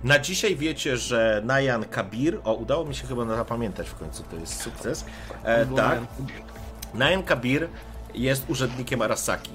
Na 0.04 0.20
dzisiaj 0.20 0.56
wiecie, 0.56 0.98
że 0.98 1.42
Nayan 1.46 1.86
Kabir, 1.86 2.40
o 2.44 2.54
udało 2.54 2.86
mi 2.86 2.96
się 2.96 3.08
chyba 3.08 3.26
zapamiętać 3.26 3.90
w 3.90 3.96
końcu, 3.96 4.24
to 4.24 4.36
jest 4.36 4.62
sukces. 4.62 5.06
E, 5.44 5.66
tak. 5.66 6.00
Nayan 6.94 7.24
Kabir 7.24 7.70
jest 8.14 8.50
urzędnikiem 8.50 9.02
Arasaki. 9.02 9.52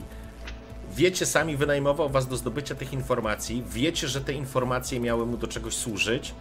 Wiecie 0.93 1.27
sami, 1.27 1.57
wynajmował 1.57 2.09
was 2.09 2.27
do 2.27 2.37
zdobycia 2.37 2.75
tych 2.75 2.93
informacji. 2.93 3.65
Wiecie, 3.69 4.09
że 4.09 4.21
te 4.21 4.33
informacje 4.33 5.01
miały 5.01 5.27
mu 5.27 5.37
do 5.37 5.49
czegoś 5.49 5.75
służyć. 5.75 6.35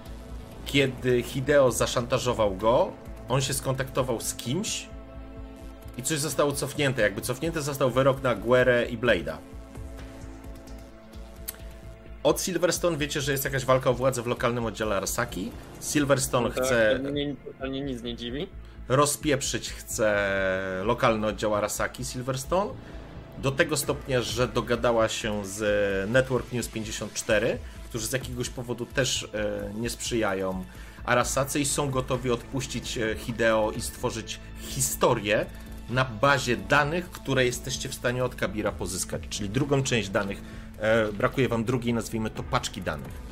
Kiedy 0.65 1.23
Hideo 1.23 1.71
zaszantażował 1.71 2.55
go, 2.55 2.91
on 3.29 3.41
się 3.41 3.53
skontaktował 3.53 4.21
z 4.21 4.35
kimś, 4.35 4.87
i 5.99 6.03
coś 6.03 6.19
zostało 6.19 6.51
cofnięte. 6.51 7.01
Jakby 7.01 7.21
cofnięty 7.21 7.61
został 7.61 7.91
wyrok 7.91 8.23
na 8.23 8.35
Guerę 8.35 8.85
i 8.89 8.97
Blade'a. 8.97 9.37
Od 12.23 12.41
Silverstone 12.41 12.97
wiecie, 12.97 13.21
że 13.21 13.31
jest 13.31 13.45
jakaś 13.45 13.65
walka 13.65 13.89
o 13.89 13.93
władzę 13.93 14.21
w 14.21 14.27
lokalnym 14.27 14.65
oddziale 14.65 14.97
Arasaki. 14.97 15.51
Silverstone 15.81 16.49
no 16.49 16.55
tak, 16.55 16.63
chce. 16.63 16.99
Mnie 16.99 17.35
totalnie 17.45 17.81
nic 17.81 18.03
nie 18.03 18.15
dziwi. 18.15 18.47
Rozpieprzyć 18.87 19.69
chce 19.69 20.81
lokalny 20.83 21.27
oddział 21.27 21.55
Arasaki 21.55 22.05
Silverstone. 22.05 22.71
Do 23.37 23.51
tego 23.51 23.77
stopnia, 23.77 24.21
że 24.21 24.47
dogadała 24.47 25.09
się 25.09 25.45
z 25.45 26.09
Network 26.09 26.51
News 26.53 26.67
54, 26.67 27.57
którzy 27.89 28.07
z 28.07 28.11
jakiegoś 28.11 28.49
powodu 28.49 28.85
też 28.85 29.29
e, 29.33 29.71
nie 29.75 29.89
sprzyjają 29.89 30.63
Arasace 31.05 31.59
i 31.59 31.65
są 31.65 31.89
gotowi 31.89 32.31
odpuścić 32.31 32.97
e, 32.97 33.15
Hideo 33.15 33.71
i 33.71 33.81
stworzyć 33.81 34.39
historię 34.61 35.45
na 35.89 36.05
bazie 36.05 36.57
danych, 36.57 37.11
które 37.11 37.45
jesteście 37.45 37.89
w 37.89 37.93
stanie 37.93 38.23
od 38.23 38.35
Kabira 38.35 38.71
pozyskać, 38.71 39.21
czyli 39.29 39.49
drugą 39.49 39.83
część 39.83 40.09
danych. 40.09 40.41
E, 40.79 41.11
brakuje 41.13 41.49
wam 41.49 41.63
drugiej, 41.63 41.93
nazwijmy 41.93 42.29
to 42.29 42.43
paczki 42.43 42.81
danych. 42.81 43.29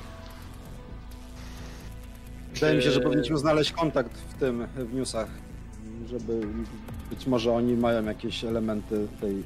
Wydaje 2.53 2.76
mi 2.76 2.84
się, 2.84 2.91
że 2.91 2.99
powinniśmy 2.99 3.38
znaleźć 3.38 3.72
kontakt 3.72 4.18
w 4.18 4.34
tym, 4.34 4.68
w 4.76 4.93
newsach, 4.93 5.28
żeby 6.10 6.41
być 7.10 7.28
może 7.28 7.53
oni 7.53 7.74
mają 7.74 8.05
jakieś 8.05 8.43
elementy 8.43 9.08
tej 9.22 9.43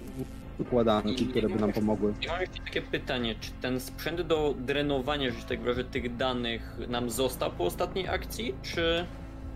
układanki, 0.59 1.27
które 1.27 1.49
by 1.49 1.55
nam 1.55 1.73
pomogły. 1.73 2.13
Ja 2.21 2.31
mam 2.31 2.41
jeszcze 2.41 2.59
takie 2.63 2.81
pytanie, 2.81 3.35
czy 3.41 3.51
ten 3.61 3.79
sprzęt 3.79 4.21
do 4.21 4.55
drenowania, 4.57 5.31
że 5.31 5.43
tak 5.43 5.75
że 5.75 5.83
tych 5.83 6.15
danych 6.15 6.77
nam 6.87 7.09
został 7.09 7.51
po 7.51 7.65
ostatniej 7.65 8.07
akcji, 8.07 8.55
czy 8.61 9.05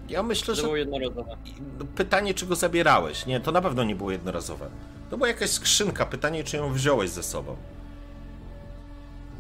ja 0.09 0.23
myślę, 0.23 0.55
że. 0.55 0.61
Było 0.61 0.75
jednorazowe. 0.75 1.37
Pytanie, 1.95 2.33
czy 2.33 2.45
go 2.45 2.55
zabierałeś? 2.55 3.25
Nie, 3.25 3.39
to 3.39 3.51
na 3.51 3.61
pewno 3.61 3.83
nie 3.83 3.95
było 3.95 4.11
jednorazowe. 4.11 4.69
To 5.09 5.17
była 5.17 5.27
jakaś 5.27 5.49
skrzynka. 5.49 6.05
Pytanie, 6.05 6.43
czy 6.43 6.57
ją 6.57 6.73
wziąłeś 6.73 7.09
ze 7.09 7.23
sobą. 7.23 7.55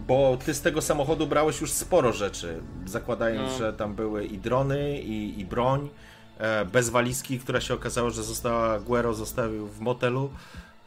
Bo 0.07 0.37
ty 0.45 0.53
z 0.53 0.61
tego 0.61 0.81
samochodu 0.81 1.27
brałeś 1.27 1.61
już 1.61 1.71
sporo 1.71 2.13
rzeczy. 2.13 2.59
Zakładając, 2.85 3.51
no. 3.51 3.57
że 3.57 3.73
tam 3.73 3.95
były 3.95 4.25
i 4.25 4.37
drony, 4.37 5.01
i, 5.01 5.39
i 5.39 5.45
broń. 5.45 5.89
E, 6.37 6.65
bez 6.65 6.89
walizki, 6.89 7.39
która 7.39 7.61
się 7.61 7.73
okazało, 7.73 8.09
że 8.09 8.23
została 8.23 8.79
Guero 8.79 9.13
zostawił 9.13 9.67
w 9.67 9.79
motelu 9.79 10.29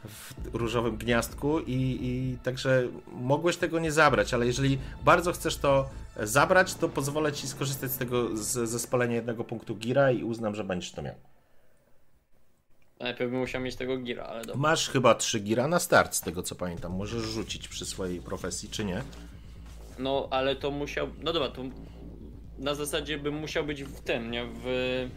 w 0.05 0.55
różowym 0.55 0.97
gniazdku 0.97 1.59
i, 1.59 1.99
i 2.01 2.37
także 2.43 2.83
mogłeś 3.11 3.57
tego 3.57 3.79
nie 3.79 3.91
zabrać, 3.91 4.33
ale 4.33 4.45
jeżeli 4.45 4.79
bardzo 5.05 5.33
chcesz 5.33 5.57
to 5.57 5.89
zabrać, 6.23 6.73
to 6.73 6.89
pozwolę 6.89 7.33
ci 7.33 7.47
skorzystać 7.47 7.91
z 7.91 7.97
tego 7.97 8.37
z, 8.37 8.69
ze 8.69 8.79
spalenia 8.79 9.15
jednego 9.15 9.43
punktu 9.43 9.75
gira 9.75 10.11
i 10.11 10.23
uznam, 10.23 10.55
że 10.55 10.63
będziesz 10.63 10.91
to 10.91 11.01
miał. 11.01 11.15
Najpierw 12.99 13.31
bym 13.31 13.39
musiał 13.39 13.61
mieć 13.61 13.75
tego 13.75 13.97
gira, 13.97 14.23
ale 14.23 14.41
dobra. 14.41 14.61
Masz 14.61 14.89
chyba 14.89 15.15
trzy 15.15 15.39
gira 15.39 15.67
na 15.67 15.79
start, 15.79 16.15
z 16.15 16.21
tego 16.21 16.43
co 16.43 16.55
pamiętam. 16.55 16.91
Możesz 16.91 17.21
rzucić 17.21 17.67
przy 17.67 17.85
swojej 17.85 18.21
profesji, 18.21 18.69
czy 18.69 18.85
nie? 18.85 19.03
No, 19.99 20.27
ale 20.31 20.55
to 20.55 20.71
musiał. 20.71 21.07
No 21.23 21.33
dobra, 21.33 21.49
to 21.49 21.63
na 22.57 22.75
zasadzie 22.75 23.17
bym 23.17 23.35
musiał 23.35 23.65
być 23.65 23.83
w 23.83 24.01
tym, 24.01 24.31
nie? 24.31 24.45
W 24.63 25.09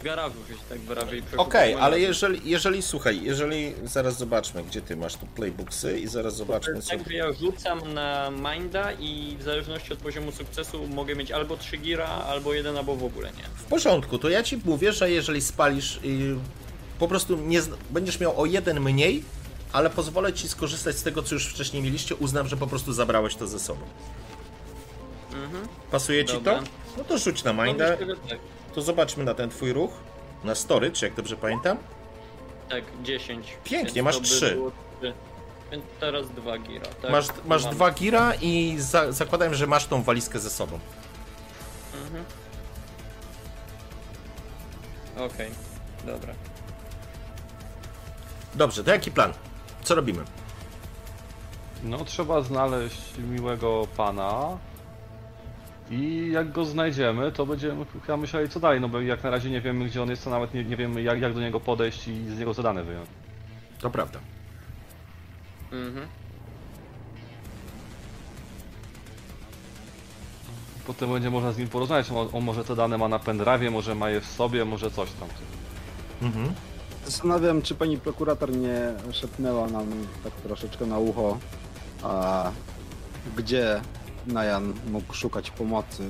w 0.00 0.02
garażu 0.02 0.34
się 0.48 0.54
tak 0.68 0.78
wyrażę 0.78 1.16
i 1.16 1.22
Okej, 1.36 1.74
okay, 1.74 1.84
ale 1.84 2.00
jeżeli, 2.00 2.50
jeżeli, 2.50 2.82
słuchaj, 2.82 3.22
jeżeli, 3.22 3.74
zaraz 3.84 4.18
zobaczmy, 4.18 4.64
gdzie 4.64 4.80
ty 4.80 4.96
masz 4.96 5.16
tu 5.16 5.26
playbooksy 5.26 6.00
i 6.00 6.06
zaraz 6.06 6.36
zobaczmy 6.36 6.82
co... 6.82 6.90
Tak, 6.90 7.08
że 7.08 7.14
ja 7.14 7.32
rzucam 7.32 7.94
na 7.94 8.30
Minda 8.30 8.92
i 8.92 9.36
w 9.38 9.42
zależności 9.42 9.92
od 9.92 9.98
poziomu 9.98 10.32
sukcesu 10.32 10.86
mogę 10.86 11.14
mieć 11.14 11.30
albo 11.30 11.56
3 11.56 11.76
gira, 11.76 12.06
albo 12.06 12.54
jeden, 12.54 12.76
albo 12.76 12.96
w 12.96 13.04
ogóle 13.04 13.28
nie. 13.28 13.44
W 13.56 13.64
porządku, 13.64 14.18
to 14.18 14.28
ja 14.28 14.42
ci 14.42 14.60
mówię, 14.64 14.92
że 14.92 15.10
jeżeli 15.10 15.40
spalisz, 15.40 16.00
yy, 16.02 16.36
po 16.98 17.08
prostu 17.08 17.36
nie, 17.36 17.60
będziesz 17.90 18.20
miał 18.20 18.40
o 18.40 18.46
jeden 18.46 18.80
mniej, 18.80 19.24
ale 19.72 19.90
pozwolę 19.90 20.32
ci 20.32 20.48
skorzystać 20.48 20.96
z 20.96 21.02
tego, 21.02 21.22
co 21.22 21.34
już 21.34 21.46
wcześniej 21.46 21.82
mieliście, 21.82 22.14
uznam, 22.14 22.48
że 22.48 22.56
po 22.56 22.66
prostu 22.66 22.92
zabrałeś 22.92 23.34
to 23.34 23.46
ze 23.46 23.58
sobą. 23.58 23.80
Mhm. 25.32 25.68
Pasuje 25.90 26.24
ci 26.24 26.34
Dobra. 26.34 26.54
to? 26.58 26.62
No 26.98 27.04
to 27.04 27.18
rzuć 27.18 27.44
na 27.44 27.52
Minda. 27.52 27.90
No, 27.90 28.16
tak 28.28 28.38
to 28.76 28.82
zobaczmy 28.82 29.24
na 29.24 29.34
ten 29.34 29.50
twój 29.50 29.72
ruch. 29.72 29.90
Na 30.44 30.54
storage, 30.54 31.06
jak 31.06 31.14
dobrze 31.14 31.36
pamiętam. 31.36 31.76
Tak, 32.68 32.84
10. 33.02 33.56
Pięknie, 33.64 34.02
masz 34.02 34.20
3. 34.20 34.58
Więc 35.72 35.84
teraz 36.00 36.28
2 36.30 36.58
gira. 36.58 36.86
Tak? 37.02 37.10
Masz, 37.10 37.26
masz 37.46 37.64
2 37.64 37.90
gira 37.90 38.34
i 38.34 38.76
za, 38.78 39.12
zakładam, 39.12 39.54
że 39.54 39.66
masz 39.66 39.86
tą 39.86 40.02
walizkę 40.02 40.38
ze 40.38 40.50
sobą. 40.50 40.78
Mhm. 42.04 42.24
Okej, 45.14 45.26
okay. 45.26 46.12
dobra. 46.12 46.34
Dobrze, 48.54 48.84
to 48.84 48.90
jaki 48.90 49.10
plan? 49.10 49.32
Co 49.82 49.94
robimy? 49.94 50.24
No, 51.82 52.04
trzeba 52.04 52.40
znaleźć 52.42 53.18
miłego 53.18 53.86
pana. 53.96 54.58
I 55.90 56.30
jak 56.32 56.52
go 56.52 56.64
znajdziemy, 56.64 57.32
to 57.32 57.46
będziemy 57.46 57.86
chyba 58.06 58.16
myśleli 58.16 58.48
co 58.48 58.60
dalej, 58.60 58.80
no 58.80 58.88
bo 58.88 59.00
jak 59.00 59.24
na 59.24 59.30
razie 59.30 59.50
nie 59.50 59.60
wiemy 59.60 59.84
gdzie 59.84 60.02
on 60.02 60.10
jest, 60.10 60.24
to 60.24 60.30
nawet 60.30 60.54
nie, 60.54 60.64
nie 60.64 60.76
wiemy 60.76 61.02
jak, 61.02 61.20
jak 61.20 61.34
do 61.34 61.40
niego 61.40 61.60
podejść 61.60 62.08
i 62.08 62.28
z 62.28 62.38
niego 62.38 62.54
zadane 62.54 62.82
wyjąć. 62.84 63.08
To 63.80 63.90
prawda. 63.90 64.18
Mhm. 65.72 66.06
Potem 70.86 71.12
będzie 71.12 71.30
można 71.30 71.52
z 71.52 71.58
nim 71.58 71.68
porozmawiać, 71.68 72.10
on, 72.10 72.28
on 72.32 72.44
może 72.44 72.64
te 72.64 72.76
dane 72.76 72.98
ma 72.98 73.08
na 73.08 73.18
pendrive, 73.18 73.70
może 73.70 73.94
ma 73.94 74.10
je 74.10 74.20
w 74.20 74.26
sobie, 74.26 74.64
może 74.64 74.90
coś 74.90 75.12
tam. 75.12 75.28
Mhm. 76.22 76.52
Zastanawiam, 77.04 77.62
czy 77.62 77.74
pani 77.74 77.98
prokurator 77.98 78.56
nie 78.56 78.92
szepnęła 79.12 79.66
nam 79.66 79.86
tak 80.24 80.32
troszeczkę 80.32 80.86
na 80.86 80.98
ucho, 80.98 81.38
a 82.02 82.50
gdzie 83.36 83.80
Najan 84.26 84.74
mógł 84.90 85.14
szukać 85.14 85.50
pomocy 85.50 86.08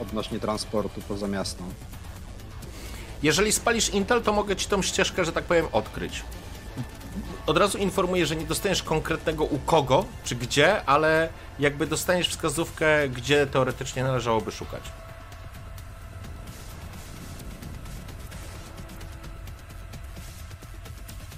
odnośnie 0.00 0.40
transportu 0.40 1.00
poza 1.08 1.28
miasto. 1.28 1.64
Jeżeli 3.22 3.52
spalisz 3.52 3.88
Intel, 3.88 4.22
to 4.22 4.32
mogę 4.32 4.56
ci 4.56 4.66
tą 4.66 4.82
ścieżkę, 4.82 5.24
że 5.24 5.32
tak 5.32 5.44
powiem, 5.44 5.66
odkryć. 5.72 6.24
Od 7.46 7.56
razu 7.56 7.78
informuję, 7.78 8.26
że 8.26 8.36
nie 8.36 8.46
dostaniesz 8.46 8.82
konkretnego 8.82 9.44
u 9.44 9.58
kogo 9.58 10.04
czy 10.24 10.36
gdzie, 10.36 10.84
ale 10.84 11.28
jakby 11.58 11.86
dostaniesz 11.86 12.28
wskazówkę, 12.28 13.08
gdzie 13.08 13.46
teoretycznie 13.46 14.02
należałoby 14.02 14.52
szukać. 14.52 14.82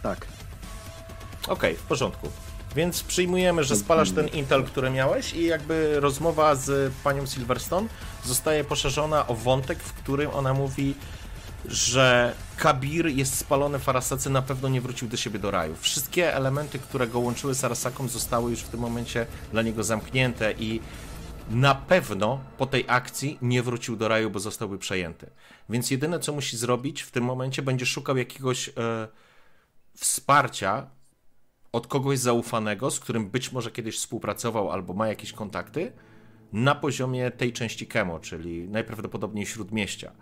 Tak. 0.03 0.27
Okej, 1.49 1.77
w 1.77 1.83
porządku. 1.83 2.31
Więc 2.77 3.03
przyjmujemy, 3.03 3.65
że 3.65 3.77
spalasz 3.77 4.11
ten 4.11 4.29
Intel, 4.29 4.65
który 4.65 4.91
miałeś 4.91 5.33
i 5.33 5.47
jakby 5.47 6.01
rozmowa 6.01 6.55
z 6.55 6.93
panią 7.05 7.27
Silverstone 7.27 7.89
zostaje 8.25 8.65
poszerzona 8.65 9.27
o 9.27 9.35
wątek, 9.35 9.79
w 9.79 9.93
którym 9.93 10.31
ona 10.31 10.55
mówi, 10.55 10.95
że 11.65 12.35
Kabir 12.57 13.07
jest 13.07 13.39
spalony 13.39 13.79
w 13.79 13.89
Arasace, 13.89 14.31
na 14.31 14.43
pewno 14.43 14.69
nie 14.69 14.81
wrócił 14.81 15.09
do 15.09 15.17
siebie 15.17 15.39
do 15.39 15.51
raju. 15.51 15.77
Wszystkie 15.81 16.35
elementy, 16.35 16.79
które 16.79 17.07
go 17.07 17.19
łączyły 17.19 17.55
z 17.55 17.65
Arasaką 17.65 18.09
zostały 18.09 18.51
już 18.51 18.61
w 18.61 18.69
tym 18.69 18.81
momencie 18.81 19.27
dla 19.53 19.63
niego 19.63 19.85
zamknięte 19.85 20.53
i 20.53 20.81
na 21.51 21.75
pewno 21.75 22.41
po 22.59 22.67
tej 22.67 22.85
akcji 22.89 23.39
nie 23.43 23.63
wrócił 23.63 23.97
do 23.97 24.09
raju, 24.09 24.31
bo 24.31 24.41
zostałby 24.41 24.79
przejęty. 24.79 25.31
Więc 25.69 25.91
jedyne, 25.91 26.21
co 26.21 26.33
musi 26.33 26.57
zrobić 26.57 27.03
w 27.03 27.11
tym 27.11 27.25
momencie, 27.25 27.63
będzie 27.63 27.87
szukał 27.87 28.17
jakiegoś 28.17 28.69
e, 28.69 28.73
wsparcia 29.97 30.87
od 31.73 31.87
kogoś 31.87 32.19
zaufanego, 32.19 32.91
z 32.91 33.01
którym 33.01 33.31
być 33.31 33.53
może 33.53 33.71
kiedyś 33.71 33.97
współpracował 33.97 34.71
albo 34.71 34.95
ma 34.95 35.09
jakieś 35.09 35.33
kontakty, 35.33 35.93
na 36.53 36.75
poziomie 36.75 37.31
tej 37.31 37.53
części 37.53 37.87
Kemo, 37.87 38.19
czyli 38.19 38.69
najprawdopodobniej 38.69 39.47
śródmieścia. 39.47 40.13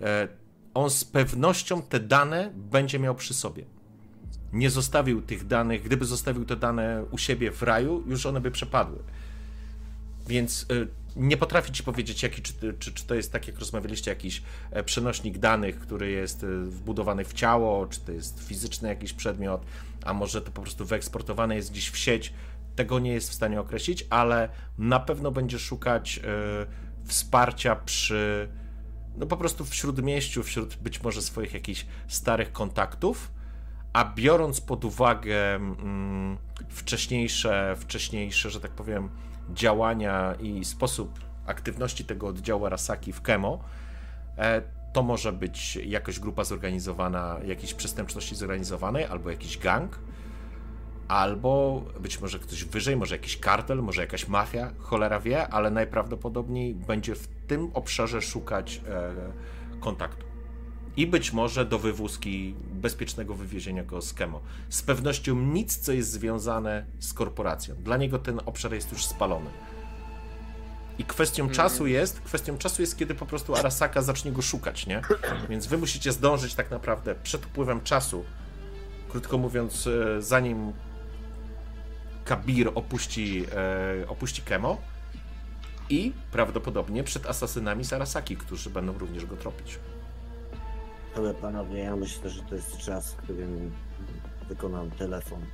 E, 0.00 0.28
on 0.74 0.90
z 0.90 1.04
pewnością 1.04 1.82
te 1.82 2.00
dane 2.00 2.52
będzie 2.54 2.98
miał 2.98 3.14
przy 3.14 3.34
sobie. 3.34 3.64
Nie 4.52 4.70
zostawił 4.70 5.22
tych 5.22 5.46
danych, 5.46 5.82
gdyby 5.82 6.04
zostawił 6.04 6.44
te 6.44 6.56
dane 6.56 7.04
u 7.10 7.18
siebie 7.18 7.50
w 7.50 7.62
raju, 7.62 8.04
już 8.06 8.26
one 8.26 8.40
by 8.40 8.50
przepadły. 8.50 8.98
Więc 10.26 10.66
y, 10.72 10.88
nie 11.16 11.36
potrafię 11.36 11.72
ci 11.72 11.82
powiedzieć, 11.82 12.22
jaki, 12.22 12.42
czy, 12.42 12.74
czy, 12.78 12.92
czy 12.92 13.06
to 13.06 13.14
jest 13.14 13.32
tak, 13.32 13.46
jak 13.46 13.58
rozmawialiście, 13.58 14.10
jakiś 14.10 14.42
e, 14.70 14.84
przenośnik 14.84 15.38
danych, 15.38 15.78
który 15.78 16.10
jest 16.10 16.46
wbudowany 16.64 17.24
w 17.24 17.32
ciało, 17.32 17.86
czy 17.86 18.00
to 18.00 18.12
jest 18.12 18.48
fizyczny 18.48 18.88
jakiś 18.88 19.12
przedmiot, 19.12 19.62
a 20.04 20.14
może 20.14 20.42
to 20.42 20.50
po 20.50 20.62
prostu 20.62 20.84
wyeksportowane 20.84 21.56
jest 21.56 21.70
gdzieś 21.70 21.90
w 21.90 21.98
sieć. 21.98 22.32
Tego 22.76 22.98
nie 22.98 23.12
jest 23.12 23.30
w 23.30 23.34
stanie 23.34 23.60
określić, 23.60 24.06
ale 24.10 24.48
na 24.78 25.00
pewno 25.00 25.30
będzie 25.30 25.58
szukać 25.58 26.18
y, 26.18 27.06
wsparcia 27.08 27.76
przy, 27.76 28.48
no 29.16 29.26
po 29.26 29.36
prostu 29.36 29.64
w 29.64 29.74
śródmieściu, 29.74 30.42
wśród 30.42 30.76
być 30.76 31.02
może 31.02 31.22
swoich 31.22 31.54
jakichś 31.54 31.86
starych 32.08 32.52
kontaktów, 32.52 33.32
a 33.92 34.04
biorąc 34.04 34.60
pod 34.60 34.84
uwagę 34.84 35.54
mm, 35.54 36.38
wcześniejsze, 36.68 37.76
wcześniejsze, 37.78 38.50
że 38.50 38.60
tak 38.60 38.70
powiem, 38.70 39.10
działania 39.52 40.34
i 40.40 40.64
sposób 40.64 41.20
aktywności 41.46 42.04
tego 42.04 42.26
oddziału 42.26 42.66
Arasaki 42.66 43.12
w 43.12 43.22
Kemo, 43.22 43.64
e, 44.38 44.62
to 44.94 45.02
może 45.02 45.32
być 45.32 45.76
jakaś 45.76 46.20
grupa 46.20 46.44
zorganizowana, 46.44 47.40
jakiejś 47.46 47.74
przestępczości 47.74 48.34
zorganizowanej, 48.34 49.04
albo 49.04 49.30
jakiś 49.30 49.58
gang, 49.58 49.98
albo 51.08 51.82
być 52.00 52.20
może 52.20 52.38
ktoś 52.38 52.64
wyżej, 52.64 52.96
może 52.96 53.14
jakiś 53.14 53.36
kartel, 53.36 53.82
może 53.82 54.00
jakaś 54.00 54.28
mafia, 54.28 54.70
cholera 54.78 55.20
wie, 55.20 55.48
ale 55.48 55.70
najprawdopodobniej 55.70 56.74
będzie 56.74 57.14
w 57.14 57.26
tym 57.26 57.70
obszarze 57.74 58.22
szukać 58.22 58.80
e, 58.88 59.80
kontaktu. 59.80 60.26
I 60.96 61.06
być 61.06 61.32
może 61.32 61.64
do 61.64 61.78
wywózki 61.78 62.54
bezpiecznego 62.72 63.34
wywiezienia 63.34 63.84
go 63.84 64.02
z 64.02 64.14
Kemo. 64.14 64.40
Z 64.68 64.82
pewnością 64.82 65.34
nic, 65.34 65.76
co 65.76 65.92
jest 65.92 66.10
związane 66.10 66.86
z 66.98 67.12
korporacją. 67.12 67.74
Dla 67.74 67.96
niego 67.96 68.18
ten 68.18 68.40
obszar 68.46 68.74
jest 68.74 68.92
już 68.92 69.06
spalony. 69.06 69.50
I 70.98 71.04
kwestią 71.04 71.42
Mhm. 71.44 71.56
czasu 71.56 71.86
jest, 71.86 72.20
kwestią 72.20 72.58
czasu 72.58 72.82
jest, 72.82 72.98
kiedy 72.98 73.14
po 73.14 73.26
prostu 73.26 73.54
Arasaka 73.54 74.02
zacznie 74.02 74.32
go 74.32 74.42
szukać, 74.42 74.86
nie? 74.86 75.02
Więc 75.50 75.66
wy 75.66 75.78
musicie 75.78 76.12
zdążyć 76.12 76.54
tak 76.54 76.70
naprawdę 76.70 77.14
przed 77.14 77.46
upływem 77.46 77.80
czasu, 77.80 78.24
krótko 79.08 79.38
mówiąc, 79.38 79.86
e, 79.86 80.22
zanim 80.22 80.72
Kabir 82.24 82.70
opuści, 82.74 83.44
e, 84.02 84.08
opuści 84.08 84.42
Kemo 84.42 84.76
i 85.90 86.12
prawdopodobnie 86.32 87.04
przed 87.04 87.26
asasynami 87.26 87.84
z 87.84 87.92
Arasaki, 87.92 88.36
którzy 88.36 88.70
będą 88.70 88.98
również 88.98 89.26
go 89.26 89.36
tropić. 89.36 89.78
Ale 91.16 91.34
panowie, 91.34 91.78
ja 91.78 91.96
myślę, 91.96 92.30
że 92.30 92.42
to 92.42 92.54
jest 92.54 92.76
czas, 92.78 93.12
w 93.12 93.16
którym 93.16 93.72
wykonam 94.48 94.90
telefon. 94.90 95.46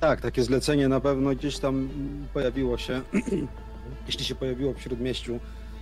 Tak, 0.00 0.20
takie 0.20 0.42
zlecenie 0.42 0.88
na 0.88 1.00
pewno 1.00 1.30
gdzieś 1.30 1.58
tam 1.58 1.88
pojawiło 2.34 2.78
się. 2.78 3.02
Jeśli 4.06 4.24
się 4.24 4.34
pojawiło 4.34 4.74
w 4.74 4.80
śródmieściu, 4.80 5.40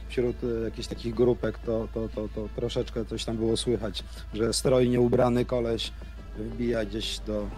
wśród 0.09 0.37
e, 0.45 0.65
jakichś 0.65 0.89
takich 0.89 1.15
grupek, 1.15 1.59
to, 1.59 1.89
to, 1.95 2.09
to, 2.09 2.29
to 2.35 2.49
troszeczkę 2.57 3.05
coś 3.05 3.25
tam 3.25 3.37
było 3.37 3.57
słychać, 3.57 4.05
że 4.35 4.53
strojnie 4.53 5.01
ubrany 5.01 5.45
koleś 5.45 5.93
wbija 6.39 6.85
gdzieś 6.85 7.19
do... 7.19 7.49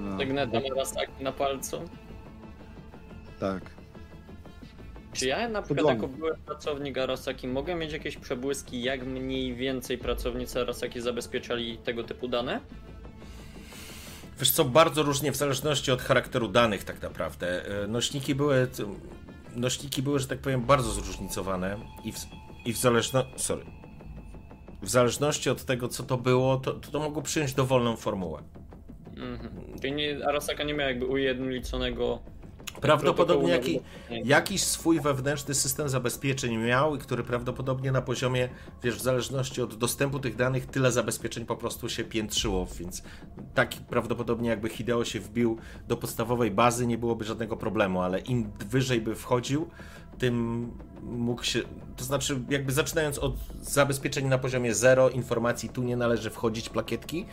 no, 0.00 0.18
Sygneta 0.18 0.60
do- 0.60 0.72
Arasaki 0.72 1.24
na 1.24 1.32
palcu. 1.32 1.76
Tak. 3.40 3.62
Czy 5.12 5.26
ja 5.26 5.48
na 5.48 5.62
przykład 5.62 5.86
jako 5.88 6.08
były 6.08 6.34
pracownik 6.46 6.98
Arasaki 6.98 7.48
mogę 7.48 7.74
mieć 7.74 7.92
jakieś 7.92 8.16
przebłyski, 8.16 8.82
jak 8.82 9.06
mniej 9.06 9.54
więcej 9.54 9.98
pracownicy 9.98 10.60
Arasaki 10.60 11.00
zabezpieczali 11.00 11.78
tego 11.78 12.04
typu 12.04 12.28
dane? 12.28 12.60
Wiesz 14.38 14.50
co, 14.50 14.64
bardzo 14.64 15.02
różnie 15.02 15.32
w 15.32 15.36
zależności 15.36 15.92
od 15.92 16.02
charakteru 16.02 16.48
danych 16.48 16.84
tak 16.84 17.02
naprawdę. 17.02 17.66
E, 17.82 17.86
Nośniki 17.86 18.34
były, 18.34 18.68
nośniki 19.56 20.02
były, 20.02 20.18
że 20.18 20.26
tak 20.26 20.38
powiem, 20.38 20.62
bardzo 20.62 20.90
zróżnicowane 20.90 21.76
i 22.04 22.12
w, 22.12 22.16
i 22.64 22.72
w 22.72 22.76
zależności, 22.76 23.32
sorry, 23.36 23.64
w 24.82 24.88
zależności 24.90 25.50
od 25.50 25.64
tego, 25.64 25.88
co 25.88 26.02
to 26.02 26.16
było, 26.16 26.56
to, 26.56 26.72
to, 26.72 26.90
to 26.90 26.98
mogło 26.98 27.22
przyjąć 27.22 27.54
dowolną 27.54 27.96
formułę. 27.96 28.42
Mhm. 29.16 29.96
Nie, 29.96 30.26
Arasaka 30.26 30.64
nie 30.64 30.74
miał 30.74 30.88
jakby 30.88 31.06
ujednoliconego 31.06 32.18
Prawdopodobnie 32.80 33.50
jaki, 33.50 33.80
jakiś 34.24 34.62
swój 34.62 35.00
wewnętrzny 35.00 35.54
system 35.54 35.88
zabezpieczeń 35.88 36.56
miał 36.56 36.96
i 36.96 36.98
który 36.98 37.22
prawdopodobnie 37.24 37.92
na 37.92 38.02
poziomie, 38.02 38.48
wiesz, 38.82 38.96
w 38.96 39.02
zależności 39.02 39.62
od 39.62 39.74
dostępu 39.74 40.18
tych 40.18 40.36
danych, 40.36 40.66
tyle 40.66 40.92
zabezpieczeń 40.92 41.46
po 41.46 41.56
prostu 41.56 41.88
się 41.88 42.04
piętrzyło, 42.04 42.66
więc 42.78 43.02
tak 43.54 43.74
prawdopodobnie 43.74 44.48
jakby 44.48 44.68
Hideo 44.68 45.04
się 45.04 45.20
wbił 45.20 45.58
do 45.88 45.96
podstawowej 45.96 46.50
bazy, 46.50 46.86
nie 46.86 46.98
byłoby 46.98 47.24
żadnego 47.24 47.56
problemu, 47.56 48.00
ale 48.00 48.18
im 48.18 48.50
wyżej 48.70 49.00
by 49.00 49.14
wchodził, 49.14 49.70
tym 50.18 50.70
mógł 51.02 51.44
się, 51.44 51.60
to 51.96 52.04
znaczy 52.04 52.40
jakby 52.50 52.72
zaczynając 52.72 53.18
od 53.18 53.34
zabezpieczeń 53.62 54.26
na 54.26 54.38
poziomie 54.38 54.74
zero, 54.74 55.10
informacji 55.10 55.68
tu 55.68 55.82
nie 55.82 55.96
należy 55.96 56.30
wchodzić 56.30 56.68
plakietki, 56.68 57.26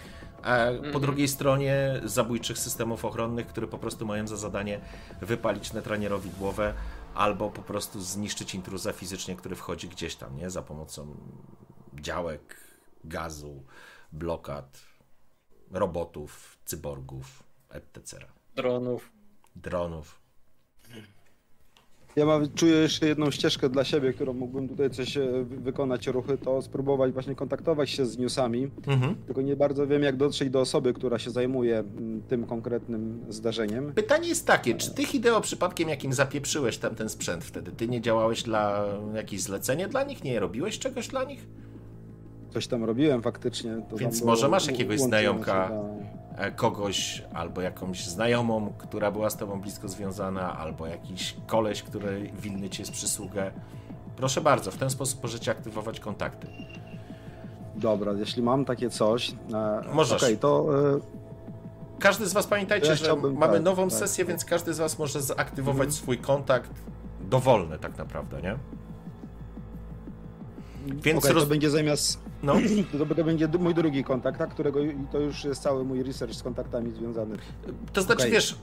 a 0.44 0.56
po 0.66 0.86
Mhm. 0.86 1.02
drugiej 1.02 1.28
stronie 1.28 2.02
zabójczych 2.04 2.58
systemów 2.60 3.06
ochronnych, 3.06 3.48
które 3.48 3.68
po 3.68 3.78
prostu 3.78 4.06
mają 4.06 4.28
za 4.28 4.38
zadanie 4.38 4.80
wypalić 5.22 5.74
netranierowi 5.74 6.30
głowę 6.30 6.74
albo 7.16 7.50
po 7.50 7.62
prostu 7.62 8.02
zniszczyć 8.02 8.56
intruza 8.56 8.94
fizycznie, 8.94 9.36
który 9.36 9.56
wchodzi 9.56 9.89
gdzieś 9.89 10.16
tam, 10.16 10.36
nie? 10.38 10.50
Za 10.50 10.62
pomocą 10.62 11.18
działek, 11.94 12.58
gazu, 13.04 13.64
blokad, 14.12 14.80
robotów, 15.72 16.58
cyborgów, 16.66 17.44
etc. 17.70 18.26
dronów. 18.56 19.12
Dronów. 19.56 20.23
Ja 22.16 22.26
mam, 22.26 22.47
czuję 22.55 22.76
jeszcze 22.76 23.07
jedną 23.07 23.32
ścieżkę 23.32 23.70
dla 23.70 23.84
siebie, 23.84 24.14
którą 24.14 24.34
mógłbym 24.34 24.70
tutaj 24.70 24.89
coś 24.89 25.18
e, 25.18 25.43
wykonać 25.43 26.07
ruchy, 26.07 26.38
to 26.38 26.61
spróbować 26.61 27.11
właśnie 27.14 27.36
kontaktować 27.36 27.89
się 27.89 28.05
z 28.05 28.18
newsami. 28.18 28.72
Mhm. 28.88 29.16
Tylko 29.26 29.41
nie 29.41 29.55
bardzo 29.55 29.88
wiem, 29.88 30.03
jak 30.03 30.18
dotrzeć 30.18 30.49
do 30.49 30.59
osoby, 30.59 30.93
która 30.93 31.20
się 31.20 31.32
zajmuje 31.32 31.78
mm, 31.80 32.22
tym 32.22 32.45
konkretnym 32.45 33.26
zdarzeniem. 33.30 33.91
Pytanie 33.93 34.30
jest 34.30 34.47
takie, 34.47 34.76
czy 34.76 34.93
ty 34.93 35.05
Hideo 35.05 35.41
przypadkiem 35.41 35.89
jakim 35.89 36.14
zapieprzyłeś 36.14 36.78
tam 36.78 36.95
ten 36.95 37.09
sprzęt 37.09 37.43
wtedy? 37.43 37.72
Ty 37.72 37.88
nie 37.88 38.01
działałeś 38.01 38.43
dla 38.43 38.86
jakieś 39.16 39.41
zlecenie 39.41 39.88
dla 39.88 40.03
nich? 40.03 40.24
Nie 40.24 40.39
robiłeś 40.39 40.80
czegoś 40.80 41.07
dla 41.07 41.24
nich? 41.24 41.47
Coś 42.53 42.68
tam 42.68 42.84
robiłem 42.84 43.22
faktycznie. 43.22 43.82
Więc 43.97 44.24
może 44.24 44.49
masz 44.49 44.68
jakiegoś 44.68 44.99
znajomka, 44.99 45.72
e, 45.72 46.14
kogoś 46.56 47.24
albo 47.34 47.62
jakąś 47.62 48.06
znajomą, 48.06 48.74
która 48.78 49.12
była 49.12 49.30
z 49.30 49.38
tobą 49.38 49.62
blisko 49.62 49.88
związana, 49.88 50.58
albo 50.58 50.88
jakiś 50.88 51.36
koleś, 51.48 51.84
który 51.84 52.32
winny 52.40 52.70
ci 52.70 52.82
jest 52.82 52.92
przysługę. 52.92 53.52
Proszę 54.16 54.42
bardzo, 54.42 54.72
w 54.72 54.78
ten 54.78 54.90
sposób 54.90 55.24
możecie 55.24 55.52
aktywować 55.52 56.00
kontakty. 56.00 56.48
Dobra, 57.76 58.14
jeśli 58.14 58.44
mam 58.44 58.66
takie 58.66 58.90
coś. 58.90 59.32
E, 59.54 59.82
Możesz. 59.94 60.24
Okay, 60.24 60.38
to. 60.38 60.66
E, 60.96 61.00
każdy 62.00 62.26
z 62.26 62.34
Was 62.34 62.48
pamiętajcie, 62.48 62.88
ja 62.88 62.96
że 62.96 63.16
mamy 63.16 63.54
tak, 63.54 63.64
nową 63.64 63.90
tak, 63.90 64.00
sesję, 64.00 64.26
tak. 64.26 64.30
więc 64.30 64.46
każdy 64.46 64.74
z 64.74 64.78
Was 64.78 65.00
może 65.00 65.22
zaaktywować 65.22 65.88
mhm. 65.88 65.92
swój 65.92 66.18
kontakt 66.18 66.72
dowolny, 67.22 67.80
tak 67.80 67.98
naprawdę, 67.98 68.42
nie? 68.42 68.58
Więc 70.86 71.20
okay, 71.20 71.34
roz... 71.34 71.44
to 71.44 71.50
będzie 71.50 71.70
zamiast. 71.70 72.20
No. 72.44 72.54
To, 72.98 73.16
to 73.16 73.24
będzie 73.24 73.48
mój 73.48 73.74
drugi 73.74 74.04
kontakt, 74.04 74.38
tak, 74.38 74.50
którego 74.50 74.80
to 75.12 75.20
już 75.20 75.44
jest 75.44 75.62
cały 75.62 75.84
mój 75.84 76.04
research 76.04 76.34
z 76.34 76.44
kontaktami 76.44 76.92
związany. 76.92 77.36
To 77.94 78.02
znaczy, 78.02 78.22
okay. 78.22 78.32
wiesz, 78.32 78.56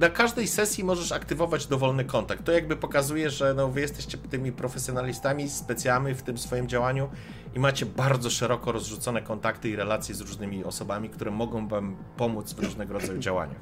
na 0.00 0.10
każdej 0.10 0.48
sesji 0.48 0.84
możesz 0.84 1.12
aktywować 1.12 1.66
dowolny 1.66 2.04
kontakt. 2.04 2.44
To 2.44 2.52
jakby 2.52 2.76
pokazuje, 2.76 3.30
że 3.30 3.54
no, 3.54 3.68
wy 3.68 3.80
jesteście 3.80 4.18
tymi 4.18 4.52
profesjonalistami, 4.52 5.48
specjami 5.48 6.14
w 6.14 6.22
tym 6.22 6.38
swoim 6.38 6.68
działaniu 6.68 7.08
i 7.54 7.58
macie 7.58 7.86
bardzo 7.86 8.30
szeroko 8.30 8.72
rozrzucone 8.72 9.22
kontakty 9.22 9.70
i 9.70 9.76
relacje 9.76 10.14
z 10.14 10.20
różnymi 10.20 10.64
osobami, 10.64 11.08
które 11.08 11.30
mogą 11.30 11.68
wam 11.68 11.96
pomóc 12.16 12.52
w 12.52 12.58
różnego 12.58 12.94
rodzaju 12.94 13.18
działaniach. 13.18 13.60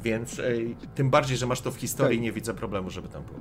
Więc 0.00 0.38
ej, 0.38 0.76
tym 0.94 1.10
bardziej, 1.10 1.36
że 1.36 1.46
masz 1.46 1.60
to 1.60 1.70
w 1.70 1.76
historii, 1.76 2.18
okay. 2.18 2.24
nie 2.24 2.32
widzę 2.32 2.54
problemu, 2.54 2.90
żeby 2.90 3.08
tam 3.08 3.22
było. 3.22 3.40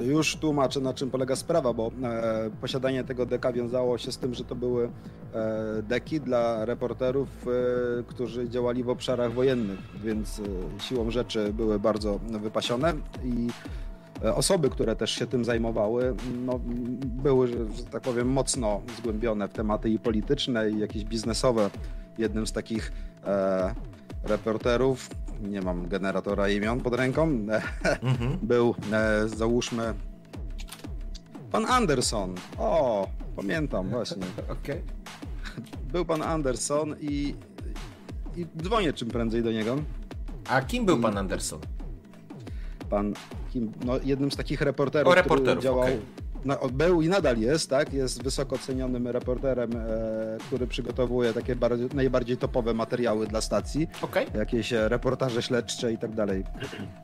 Już 0.00 0.36
tłumaczę, 0.36 0.80
na 0.80 0.94
czym 0.94 1.10
polega 1.10 1.36
sprawa, 1.36 1.72
bo 1.72 1.90
e, 2.02 2.50
posiadanie 2.60 3.04
tego 3.04 3.26
deka 3.26 3.52
wiązało 3.52 3.98
się 3.98 4.12
z 4.12 4.18
tym, 4.18 4.34
że 4.34 4.44
to 4.44 4.54
były 4.54 4.88
e, 5.34 5.82
deki 5.82 6.20
dla 6.20 6.64
reporterów, 6.64 7.28
e, 7.46 8.02
którzy 8.02 8.48
działali 8.48 8.84
w 8.84 8.88
obszarach 8.88 9.32
wojennych, 9.32 9.78
więc 10.04 10.40
e, 10.40 10.80
siłą 10.80 11.10
rzeczy 11.10 11.52
były 11.52 11.78
bardzo 11.78 12.18
wypasione 12.18 12.92
i 13.24 13.48
e, 14.24 14.34
osoby, 14.34 14.70
które 14.70 14.96
też 14.96 15.10
się 15.10 15.26
tym 15.26 15.44
zajmowały, 15.44 16.14
no, 16.44 16.60
były, 17.04 17.48
że 17.48 17.84
tak 17.90 18.02
powiem, 18.02 18.28
mocno 18.28 18.80
zgłębione 18.98 19.48
w 19.48 19.52
tematy 19.52 19.90
i 19.90 19.98
polityczne, 19.98 20.70
i 20.70 20.78
jakieś 20.78 21.04
biznesowe. 21.04 21.70
Jednym 22.18 22.46
z 22.46 22.52
takich 22.52 22.92
e, 23.24 23.74
reporterów 24.24 25.10
nie 25.50 25.60
mam 25.60 25.88
generatora 25.88 26.48
imion 26.48 26.80
pod 26.80 26.94
ręką, 26.94 27.22
mhm. 28.02 28.38
był, 28.42 28.74
e, 28.92 29.28
załóżmy, 29.28 29.94
pan 31.50 31.66
Anderson. 31.66 32.34
O, 32.58 33.08
pamiętam 33.36 33.88
właśnie. 33.88 34.22
Okay. 34.42 34.82
Był 35.92 36.04
pan 36.04 36.22
Anderson 36.22 36.94
i, 37.00 37.34
i 38.36 38.46
dzwonię 38.62 38.92
czym 38.92 39.08
prędzej 39.08 39.42
do 39.42 39.52
niego. 39.52 39.76
A 40.48 40.62
kim 40.62 40.86
był 40.86 41.00
pan 41.00 41.18
Anderson? 41.18 41.60
Pan, 42.90 43.14
kim, 43.52 43.72
no, 43.84 43.92
jednym 44.04 44.30
z 44.30 44.36
takich 44.36 44.60
reporterów, 44.60 45.12
o, 45.12 45.14
reporterów 45.14 45.58
który 45.58 45.62
działał... 45.62 45.80
Okay 45.80 46.23
no, 46.44 46.58
był 46.72 47.02
i 47.02 47.08
nadal 47.08 47.38
jest, 47.38 47.70
tak? 47.70 47.92
Jest 47.92 48.22
wysoko 48.22 48.58
cenionym 48.58 49.08
reporterem, 49.08 49.70
e, 49.76 50.38
który 50.46 50.66
przygotowuje 50.66 51.32
takie 51.32 51.56
bardziej, 51.56 51.88
najbardziej 51.94 52.36
topowe 52.36 52.74
materiały 52.74 53.26
dla 53.26 53.40
stacji. 53.40 53.88
Okay. 54.02 54.26
Jakieś 54.34 54.72
e, 54.72 54.88
reportaże 54.88 55.42
śledcze 55.42 55.92
i 55.92 55.98
tak 55.98 56.14
dalej. 56.14 56.44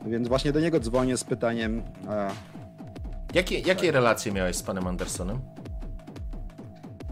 Więc 0.07 0.29
właśnie 0.29 0.53
do 0.53 0.61
niego 0.61 0.81
dzwonię 0.81 1.17
z 1.17 1.25
pytaniem. 1.25 1.83
E, 2.09 2.31
jakie, 3.35 3.59
jakie 3.59 3.93
relacje 3.93 4.33
miałeś 4.33 4.57
z 4.57 4.63
panem 4.63 4.87
Andersonem? 4.87 5.41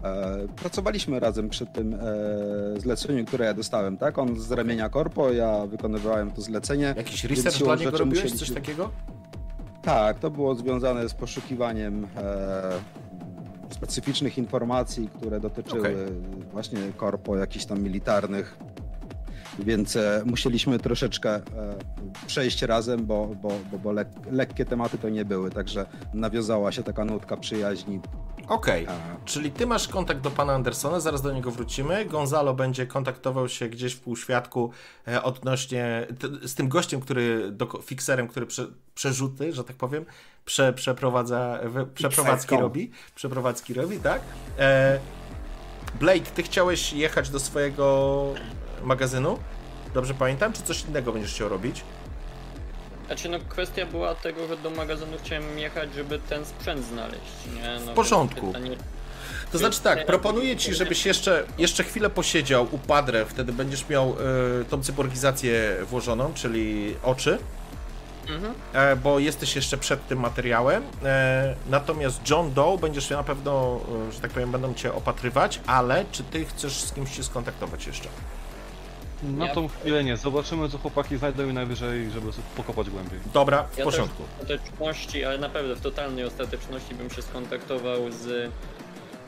E, 0.03 0.47
pracowaliśmy 0.55 1.19
razem 1.19 1.49
przy 1.49 1.65
tym 1.65 1.93
e, 1.93 2.79
zleceniu, 2.79 3.25
które 3.25 3.45
ja 3.45 3.53
dostałem, 3.53 3.97
tak? 3.97 4.17
On 4.17 4.39
z 4.39 4.51
ramienia 4.51 4.89
korpo, 4.89 5.31
ja 5.31 5.65
wykonywałem 5.65 6.31
to 6.31 6.41
zlecenie. 6.41 6.93
Jakiś 6.97 7.23
research 7.23 7.57
dla 7.57 7.75
niego 7.75 7.97
robiłeś, 7.97 8.23
musieliśmy... 8.23 8.39
coś 8.39 8.55
takiego? 8.55 8.91
Tak, 9.81 10.19
to 10.19 10.31
było 10.31 10.55
związane 10.55 11.09
z 11.09 11.13
poszukiwaniem 11.13 12.07
e, 12.17 12.71
specyficznych 13.69 14.37
informacji, 14.37 15.09
które 15.17 15.39
dotyczyły 15.39 15.89
okay. 15.89 16.11
właśnie 16.51 16.79
korpo 16.97 17.37
jakichś 17.37 17.65
tam 17.65 17.81
militarnych. 17.81 18.57
Więc 19.59 19.95
e, 19.95 20.21
musieliśmy 20.25 20.79
troszeczkę 20.79 21.35
e, 21.35 21.41
przejść 22.27 22.61
razem, 22.61 23.05
bo, 23.05 23.27
bo, 23.41 23.51
bo, 23.71 23.79
bo 23.79 23.91
lek, 23.91 24.07
lekkie 24.31 24.65
tematy 24.65 24.97
to 24.97 25.09
nie 25.09 25.25
były, 25.25 25.49
także 25.49 25.85
nawiązała 26.13 26.71
się 26.71 26.83
taka 26.83 27.05
nutka 27.05 27.37
przyjaźni 27.37 27.99
Okej, 28.49 28.83
okay. 28.83 28.97
czyli 29.25 29.51
ty 29.51 29.67
masz 29.67 29.87
kontakt 29.87 30.21
do 30.21 30.31
pana 30.31 30.53
Andersona, 30.53 30.99
zaraz 30.99 31.21
do 31.21 31.31
niego 31.31 31.51
wrócimy. 31.51 32.05
Gonzalo 32.05 32.53
będzie 32.53 32.87
kontaktował 32.87 33.49
się 33.49 33.69
gdzieś 33.69 33.93
w 33.93 33.99
półświadku 33.99 34.71
e, 35.07 35.23
odnośnie 35.23 36.07
z 36.43 36.55
tym 36.55 36.69
gościem, 36.69 37.01
który, 37.01 37.51
do, 37.51 37.65
fikserem, 37.65 38.27
który 38.27 38.45
prze, 38.45 38.67
przerzuty, 38.95 39.53
że 39.53 39.63
tak 39.63 39.75
powiem, 39.75 40.05
prze, 40.45 40.73
przeprowadza, 40.73 41.59
przeprowadzki 41.93 42.55
robi. 42.55 42.91
Przeprowadzki 43.15 43.73
robi, 43.73 43.99
tak? 43.99 44.21
E, 44.59 44.99
Blake, 45.99 46.25
ty 46.35 46.43
chciałeś 46.43 46.93
jechać 46.93 47.29
do 47.29 47.39
swojego 47.39 48.25
magazynu? 48.83 49.39
Dobrze 49.93 50.13
pamiętam? 50.13 50.53
Czy 50.53 50.61
coś 50.61 50.85
innego 50.85 51.13
będziesz 51.13 51.33
chciał 51.33 51.49
robić? 51.49 51.83
Znaczy 53.09 53.29
no 53.29 53.37
kwestia 53.49 53.85
była 53.85 54.15
tego, 54.15 54.47
że 54.47 54.57
do 54.57 54.69
magazynu 54.69 55.17
chciałem 55.23 55.59
jechać, 55.59 55.93
żeby 55.93 56.19
ten 56.19 56.45
sprzęt 56.45 56.85
znaleźć, 56.85 57.31
nie? 57.55 57.85
No, 57.85 57.91
w 57.91 57.95
porządku. 57.95 58.47
Pytanie... 58.47 58.77
To 59.51 59.57
znaczy 59.57 59.81
tak, 59.81 60.05
proponuję 60.05 60.57
ci, 60.57 60.73
żebyś 60.73 61.05
jeszcze, 61.05 61.43
jeszcze 61.57 61.83
chwilę 61.83 62.09
posiedział 62.09 62.67
u 62.71 62.77
Padre, 62.77 63.25
wtedy 63.25 63.53
będziesz 63.53 63.89
miał 63.89 64.15
y, 64.61 64.65
tą 64.65 64.83
cyborgizację 64.83 65.77
włożoną, 65.85 66.33
czyli 66.33 66.95
oczy. 67.03 67.37
Mhm. 68.29 68.53
E, 68.73 68.95
bo 68.95 69.19
jesteś 69.19 69.55
jeszcze 69.55 69.77
przed 69.77 70.07
tym 70.07 70.19
materiałem. 70.19 70.83
E, 71.03 71.55
natomiast 71.69 72.29
John 72.29 72.53
Doe 72.53 72.77
będziesz 72.77 73.09
na 73.09 73.23
pewno, 73.23 73.79
e, 74.09 74.11
że 74.11 74.19
tak 74.19 74.31
powiem, 74.31 74.51
będą 74.51 74.73
cię 74.73 74.93
opatrywać, 74.93 75.61
ale 75.67 76.05
czy 76.11 76.23
ty 76.23 76.45
chcesz 76.45 76.81
z 76.81 76.91
kimś 76.91 77.15
się 77.15 77.23
skontaktować 77.23 77.87
jeszcze? 77.87 78.09
Na 79.23 79.47
ja... 79.47 79.55
tą 79.55 79.67
chwilę 79.67 80.03
nie. 80.03 80.17
Zobaczymy, 80.17 80.69
co 80.69 80.77
chłopaki 80.77 81.17
znajdą 81.17 81.49
i 81.49 81.53
najwyżej, 81.53 82.11
żeby 82.11 82.31
pokopać 82.57 82.89
głębiej. 82.89 83.19
Dobra, 83.33 83.63
w 83.63 83.77
ja 83.77 83.83
porządku. 83.83 84.23
w 84.23 84.41
ostateczności, 84.41 85.25
ale 85.25 85.37
naprawdę 85.37 85.75
w 85.75 85.81
totalnej 85.81 86.25
ostateczności 86.25 86.95
bym 86.95 87.09
się 87.09 87.21
skontaktował 87.21 88.11
z 88.11 88.51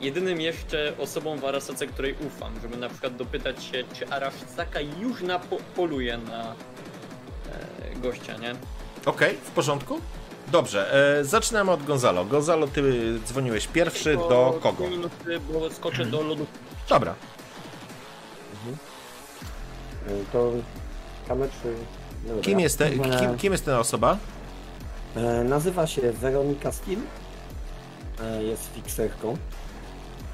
jedynym 0.00 0.40
jeszcze 0.40 0.92
osobą 0.98 1.38
w 1.38 1.44
Arasace, 1.44 1.86
której 1.86 2.14
ufam, 2.26 2.52
żeby 2.62 2.76
na 2.76 2.88
przykład 2.88 3.16
dopytać 3.16 3.64
się, 3.64 3.84
czy 3.92 4.08
Arasaka 4.08 4.80
już 4.80 5.22
na 5.22 5.38
po 5.38 5.56
poluje 5.76 6.18
na 6.18 6.42
e, 6.42 8.00
gościa, 8.00 8.36
nie? 8.36 8.50
Okej, 8.50 8.56
okay, 9.06 9.34
w 9.44 9.50
porządku. 9.50 10.00
Dobrze, 10.52 10.94
e, 11.20 11.24
zaczynamy 11.24 11.70
od 11.70 11.84
Gonzalo. 11.84 12.24
Gonzalo, 12.24 12.66
ty 12.68 12.82
dzwoniłeś 13.26 13.66
pierwszy 13.66 14.16
do 14.16 14.58
kogo? 14.62 14.88
Minuty, 14.88 15.40
bo 15.52 15.70
skoczę 15.70 16.06
do 16.06 16.22
lodu. 16.22 16.46
Dobra. 16.88 17.14
To 20.32 20.52
czy... 21.62 21.74
Dobra. 22.26 22.42
Kim, 22.42 22.60
jest 22.60 22.78
te, 22.78 22.90
kim, 22.90 23.36
kim 23.38 23.52
jest 23.52 23.64
ta 23.64 23.80
osoba? 23.80 24.18
E, 25.16 25.44
nazywa 25.44 25.86
się 25.86 26.12
Weronika 26.12 26.72
Stil. 26.72 26.98
E, 28.20 28.42
jest 28.42 28.66
fixerką. 28.74 29.36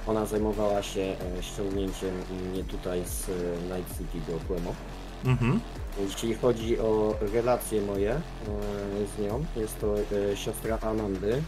Ona 0.06 0.26
zajmowała 0.26 0.82
się 0.82 1.00
e, 1.00 1.42
ściągnięciem 1.42 2.10
mnie 2.50 2.64
tutaj 2.64 3.02
z 3.04 3.26
Night 3.62 3.98
City 3.98 4.32
do 4.32 4.38
Quemo. 4.48 4.74
Mhm. 5.24 5.60
Jeśli 6.00 6.34
chodzi 6.34 6.78
o 6.78 7.14
relacje 7.32 7.80
moje 7.80 8.20
z 9.16 9.22
nią, 9.22 9.44
jest 9.56 9.80
to 9.80 9.94
siostra 10.34 10.78
Amandy. 10.78 11.42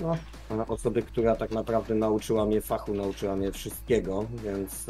No, 0.00 0.16
osoby, 0.68 1.02
która 1.02 1.36
tak 1.36 1.50
naprawdę 1.50 1.94
nauczyła 1.94 2.46
mnie 2.46 2.60
fachu, 2.60 2.94
nauczyła 2.94 3.36
mnie 3.36 3.52
wszystkiego, 3.52 4.24
więc 4.44 4.86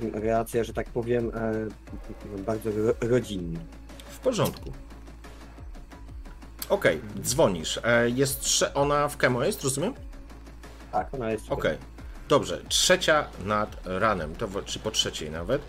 relacja, 0.00 0.64
że 0.64 0.72
tak 0.72 0.88
powiem, 0.88 1.32
e, 1.34 2.42
bardzo 2.42 2.70
rodzinna. 3.00 3.60
W 4.10 4.18
porządku. 4.18 4.72
Okej, 6.68 6.96
okay, 6.98 7.22
dzwonisz. 7.22 7.80
E, 7.84 8.10
jest 8.10 8.64
ona 8.74 9.08
w 9.08 9.16
Kemo 9.16 9.44
jest, 9.44 9.64
rozumiem? 9.64 9.94
Tak, 10.92 11.14
ona 11.14 11.30
jest. 11.30 11.44
Okej, 11.52 11.74
okay. 11.74 11.78
dobrze. 12.28 12.62
Trzecia 12.68 13.26
nad 13.44 13.76
ranem, 13.84 14.34
to, 14.34 14.48
czy 14.64 14.78
po 14.78 14.90
trzeciej 14.90 15.30
nawet. 15.30 15.62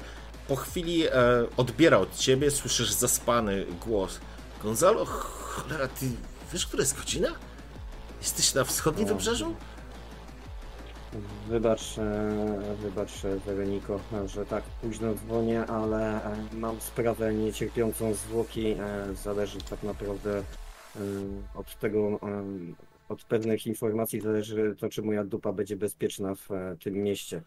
Po 0.48 0.56
chwili 0.56 1.08
e, 1.08 1.12
odbiera 1.58 1.98
od 1.98 2.16
ciebie, 2.16 2.52
słyszysz 2.52 2.92
zaspany 2.92 3.66
głos. 3.86 4.20
Gonzalo, 4.64 5.06
cholera, 5.06 5.88
ty 5.88 6.06
wiesz, 6.54 6.68
która 6.68 6.82
jest 6.82 6.98
godzina? 6.98 7.30
Jesteś 8.22 8.54
na 8.54 8.64
wschodnim 8.64 9.08
No. 9.08 9.14
wybrzeżu? 9.14 9.56
Wybacz, 11.50 11.98
e, 11.98 12.76
wybacz 12.82 13.26
e, 13.26 13.40
Weroniko, 13.40 14.00
że 14.26 14.46
tak 14.46 14.64
późno 14.64 15.14
dzwonię, 15.14 15.66
ale 15.66 16.26
e, 16.26 16.38
mam 16.54 16.82
sprawę 16.82 17.34
niecierpiącą 17.34 18.14
zwłoki. 18.14 18.76
Zależy 19.24 19.58
tak 19.70 19.84
naprawdę 19.84 20.44
od 21.56 21.80
tego, 21.80 22.20
od 23.10 23.24
pewnych 23.24 23.68
informacji 23.68 24.22
zależy 24.22 24.76
to, 24.80 24.90
czy 24.90 25.02
moja 25.02 25.24
dupa 25.24 25.54
będzie 25.54 25.76
bezpieczna 25.76 26.36
w 26.36 26.50
tym 26.84 26.94
mieście. 26.94 27.42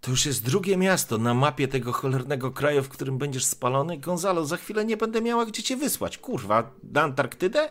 To 0.00 0.10
już 0.10 0.26
jest 0.26 0.44
drugie 0.44 0.76
miasto 0.76 1.18
na 1.18 1.34
mapie 1.34 1.68
tego 1.68 1.92
cholernego 1.92 2.50
kraju, 2.50 2.82
w 2.82 2.88
którym 2.88 3.18
będziesz 3.18 3.44
spalony. 3.44 3.98
Gonzalo, 3.98 4.44
za 4.44 4.56
chwilę 4.56 4.84
nie 4.84 4.96
będę 4.96 5.20
miała 5.20 5.46
gdzie 5.46 5.62
cię 5.62 5.76
wysłać. 5.76 6.18
Kurwa, 6.18 6.70
na 6.92 7.02
Antarktydę? 7.02 7.70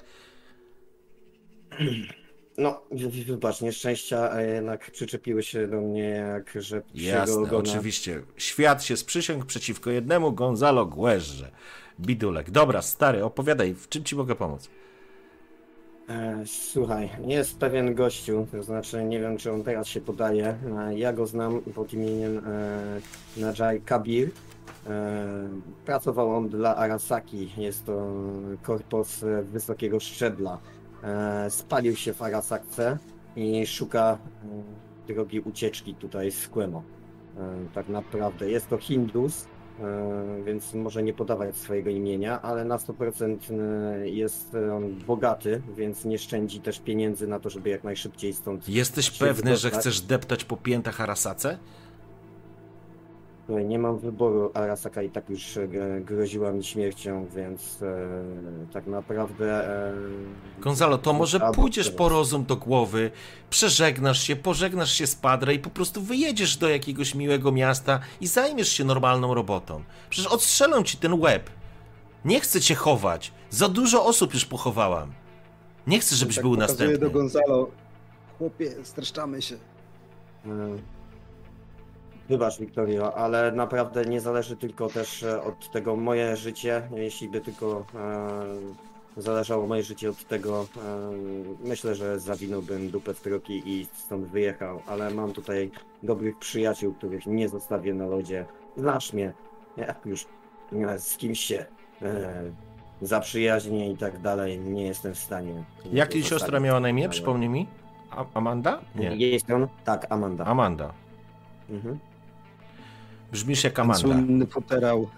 No, 2.59 2.81
wy- 2.91 3.09
wy- 3.09 3.23
wybacz, 3.23 3.61
nieszczęścia 3.61 4.33
e, 4.37 4.47
jednak 4.53 4.91
przyczepiły 4.91 5.43
się 5.43 5.67
do 5.67 5.81
mnie 5.81 6.03
jak 6.09 6.51
że 6.63 6.81
psiego 6.81 7.17
Jasne, 7.17 7.35
ogona. 7.35 7.57
oczywiście. 7.57 8.21
Świat 8.37 8.83
się 8.83 8.97
sprzysiągł 8.97 9.45
przeciwko 9.45 9.89
jednemu 9.89 10.31
Gonzalo 10.31 10.85
Guerze. 10.85 11.51
Bidulek. 11.99 12.51
Dobra, 12.51 12.81
stary, 12.81 13.23
opowiadaj, 13.23 13.73
w 13.73 13.89
czym 13.89 14.03
ci 14.03 14.15
mogę 14.15 14.35
pomóc? 14.35 14.69
E, 16.09 16.43
Słuchaj, 16.45 17.09
jest 17.27 17.57
pewien 17.57 17.95
gościu, 17.95 18.47
to 18.51 18.63
znaczy 18.63 19.03
nie 19.03 19.19
wiem 19.19 19.37
czy 19.37 19.51
on 19.51 19.63
teraz 19.63 19.87
się 19.87 20.01
podaje. 20.01 20.57
e, 20.87 20.99
Ja 20.99 21.13
go 21.13 21.27
znam 21.27 21.61
pod 21.61 21.93
imieniem 21.93 22.37
e, 22.37 23.01
Najai 23.37 23.81
Kabir. 23.81 24.29
Pracował 25.85 26.35
on 26.37 26.49
dla 26.49 26.75
Arasaki, 26.75 27.49
jest 27.57 27.85
to 27.85 28.11
korpus 28.63 29.19
wysokiego 29.43 29.99
szczebla. 29.99 30.57
E, 31.03 31.49
Spalił 31.49 31.95
się 31.95 32.13
w 32.13 32.21
Arasakce 32.21 32.97
i 33.35 33.67
szuka 33.67 34.17
e, 35.07 35.13
drogi 35.13 35.39
ucieczki 35.39 35.95
tutaj 35.95 36.31
z 36.31 36.47
Quemo. 36.47 36.83
E, 37.37 37.55
Tak 37.73 37.89
naprawdę 37.89 38.49
jest 38.49 38.69
to 38.69 38.77
Hindus, 38.77 39.45
E, 39.83 40.43
więc 40.45 40.73
może 40.73 41.03
nie 41.03 41.13
podawać 41.13 41.55
swojego 41.55 41.89
imienia, 41.89 42.41
ale 42.41 42.65
na 42.65 42.77
100% 42.77 43.37
e, 43.51 44.09
jest 44.09 44.55
on 44.73 44.95
bogaty, 45.07 45.61
więc 45.77 46.05
nie 46.05 46.17
szczędzi 46.17 46.59
też 46.61 46.79
pieniędzy 46.79 47.27
na 47.27 47.39
to, 47.39 47.49
żeby 47.49 47.69
jak 47.69 47.83
najszybciej 47.83 48.33
stąd. 48.33 48.69
Jesteś 48.69 49.11
pewny, 49.11 49.57
że 49.57 49.71
chcesz 49.71 50.01
deptać 50.01 50.45
po 50.45 50.57
piętach 50.57 51.01
Arasace? 51.01 51.57
Słuchaj, 53.49 53.65
Nie 53.65 53.79
mam 53.79 53.99
wyboru, 53.99 54.51
Arasaka 54.53 55.01
i 55.01 55.09
tak 55.09 55.29
już 55.29 55.57
e, 55.57 55.67
groziła 56.01 56.51
mi 56.51 56.63
śmiercią, 56.63 57.27
więc 57.35 57.81
e, 57.81 58.73
tak 58.73 58.87
naprawdę. 58.87 59.67
E, 59.89 59.93
Gonzalo, 60.59 60.97
to 60.97 61.13
może 61.13 61.39
pójdziesz 61.39 61.85
teraz. 61.85 61.97
po 61.97 62.09
rozum 62.09 62.45
do 62.45 62.55
głowy, 62.55 63.11
przeżegnasz 63.49 64.23
się, 64.23 64.35
pożegnasz 64.35 64.91
się 64.91 65.07
z 65.07 65.15
Padre 65.15 65.53
i 65.53 65.59
po 65.59 65.69
prostu 65.69 66.01
wyjedziesz 66.01 66.57
do 66.57 66.69
jakiegoś 66.69 67.15
miłego 67.15 67.51
miasta 67.51 67.99
i 68.21 68.27
zajmiesz 68.27 68.69
się 68.69 68.83
normalną 68.83 69.33
robotą. 69.33 69.83
Przecież 70.09 70.31
odstrzelą 70.31 70.83
ci 70.83 70.97
ten 70.97 71.13
łeb. 71.13 71.49
Nie 72.25 72.39
chcę 72.39 72.61
cię 72.61 72.75
chować. 72.75 73.33
Za 73.49 73.69
dużo 73.69 74.05
osób 74.05 74.33
już 74.33 74.45
pochowałam. 74.45 75.11
Nie 75.87 75.99
chcę, 75.99 76.15
żebyś 76.15 76.35
tak 76.35 76.43
był 76.45 76.55
następny. 76.55 76.97
do 76.97 77.09
Gonzalo. 77.09 77.67
Chłopie, 78.37 78.71
streszczamy 78.83 79.41
się. 79.41 79.55
E, 80.45 80.98
Wybacz, 82.29 82.59
Wiktorio, 82.59 83.13
ale 83.15 83.51
naprawdę 83.51 84.05
nie 84.05 84.21
zależy 84.21 84.57
tylko 84.57 84.87
też 84.87 85.23
e, 85.23 85.43
od 85.43 85.71
tego 85.71 85.95
moje 85.95 86.35
życie. 86.35 86.81
Jeśli 86.95 87.29
by 87.29 87.41
tylko 87.41 87.85
e, 87.95 89.21
zależało 89.21 89.67
moje 89.67 89.83
życie 89.83 90.09
od 90.09 90.27
tego, 90.27 90.61
e, 90.61 91.11
myślę, 91.63 91.95
że 91.95 92.19
zawinąłbym 92.19 92.89
dupę 92.89 93.13
w 93.13 93.21
troki 93.21 93.61
i 93.65 93.87
stąd 93.93 94.25
wyjechał. 94.27 94.81
Ale 94.87 95.09
mam 95.09 95.33
tutaj 95.33 95.71
dobrych 96.03 96.37
przyjaciół, 96.37 96.93
których 96.93 97.25
nie 97.25 97.49
zostawię 97.49 97.93
na 97.93 98.07
lodzie. 98.07 98.45
Znasz 98.77 99.13
mnie, 99.13 99.33
jak 99.77 100.05
już 100.05 100.25
e, 100.73 100.99
z 100.99 101.17
kimś 101.17 101.39
się 101.39 101.65
e, 102.01 102.43
zaprzyjaźnię 103.01 103.91
i 103.91 103.97
tak 103.97 104.21
dalej, 104.21 104.59
nie 104.59 104.87
jestem 104.87 105.13
w 105.13 105.19
stanie. 105.19 105.63
Jak 105.93 106.13
jej 106.13 106.23
siostra 106.23 106.59
miała 106.59 106.79
na 106.79 106.89
imię? 106.89 107.09
Przypomnij 107.09 107.49
mi. 107.49 107.67
A 108.11 108.25
Amanda? 108.33 108.81
Nie. 108.95 109.15
Jest 109.15 109.51
on? 109.51 109.67
Tak, 109.85 110.07
Amanda. 110.09 110.45
Amanda. 110.45 110.93
Mhm. 111.69 111.99
Brzmisz 113.31 113.63
jak 113.63 113.79
Amanda. 113.79 114.01
Słynny 114.01 114.47
futerał. 114.47 115.09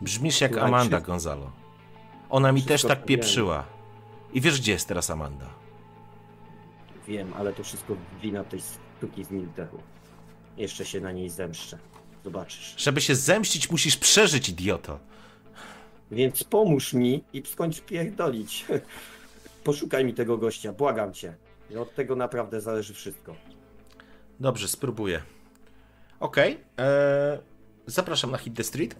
Brzmisz 0.00 0.40
jak 0.40 0.52
Słuchaj, 0.52 0.68
Amanda, 0.68 1.00
Gonzalo. 1.00 1.52
Ona 2.30 2.52
mi 2.52 2.62
też 2.62 2.82
tak 2.82 3.04
pieprzyła. 3.04 3.64
I 4.32 4.40
wiesz, 4.40 4.60
gdzie 4.60 4.72
jest 4.72 4.88
teraz 4.88 5.10
Amanda? 5.10 5.46
Wiem, 7.08 7.34
ale 7.34 7.52
to 7.52 7.64
wszystko 7.64 7.96
wina 8.22 8.44
tej 8.44 8.60
sztuki 8.96 9.24
z 9.24 9.30
Milderu. 9.30 9.78
Jeszcze 10.56 10.84
się 10.84 11.00
na 11.00 11.12
niej 11.12 11.28
zemszczę. 11.30 11.78
Zobaczysz. 12.24 12.74
Żeby 12.76 13.00
się 13.00 13.14
zemścić, 13.14 13.70
musisz 13.70 13.96
przeżyć, 13.96 14.48
idioto. 14.48 14.98
Więc 16.10 16.44
pomóż 16.44 16.92
mi 16.92 17.24
i 17.32 17.42
skończ 17.46 17.80
pierdolić. 17.80 18.66
Poszukaj 19.64 20.04
mi 20.04 20.14
tego 20.14 20.38
gościa, 20.38 20.72
błagam 20.72 21.12
cię. 21.12 21.34
Od 21.78 21.94
tego 21.94 22.16
naprawdę 22.16 22.60
zależy 22.60 22.94
wszystko. 22.94 23.34
Dobrze, 24.40 24.68
spróbuję. 24.68 25.22
Okej. 26.20 26.58
eee, 26.78 27.38
zapraszam 27.86 28.30
na 28.30 28.38
Hit 28.38 28.56
the 28.56 28.64
Street. 28.64 28.94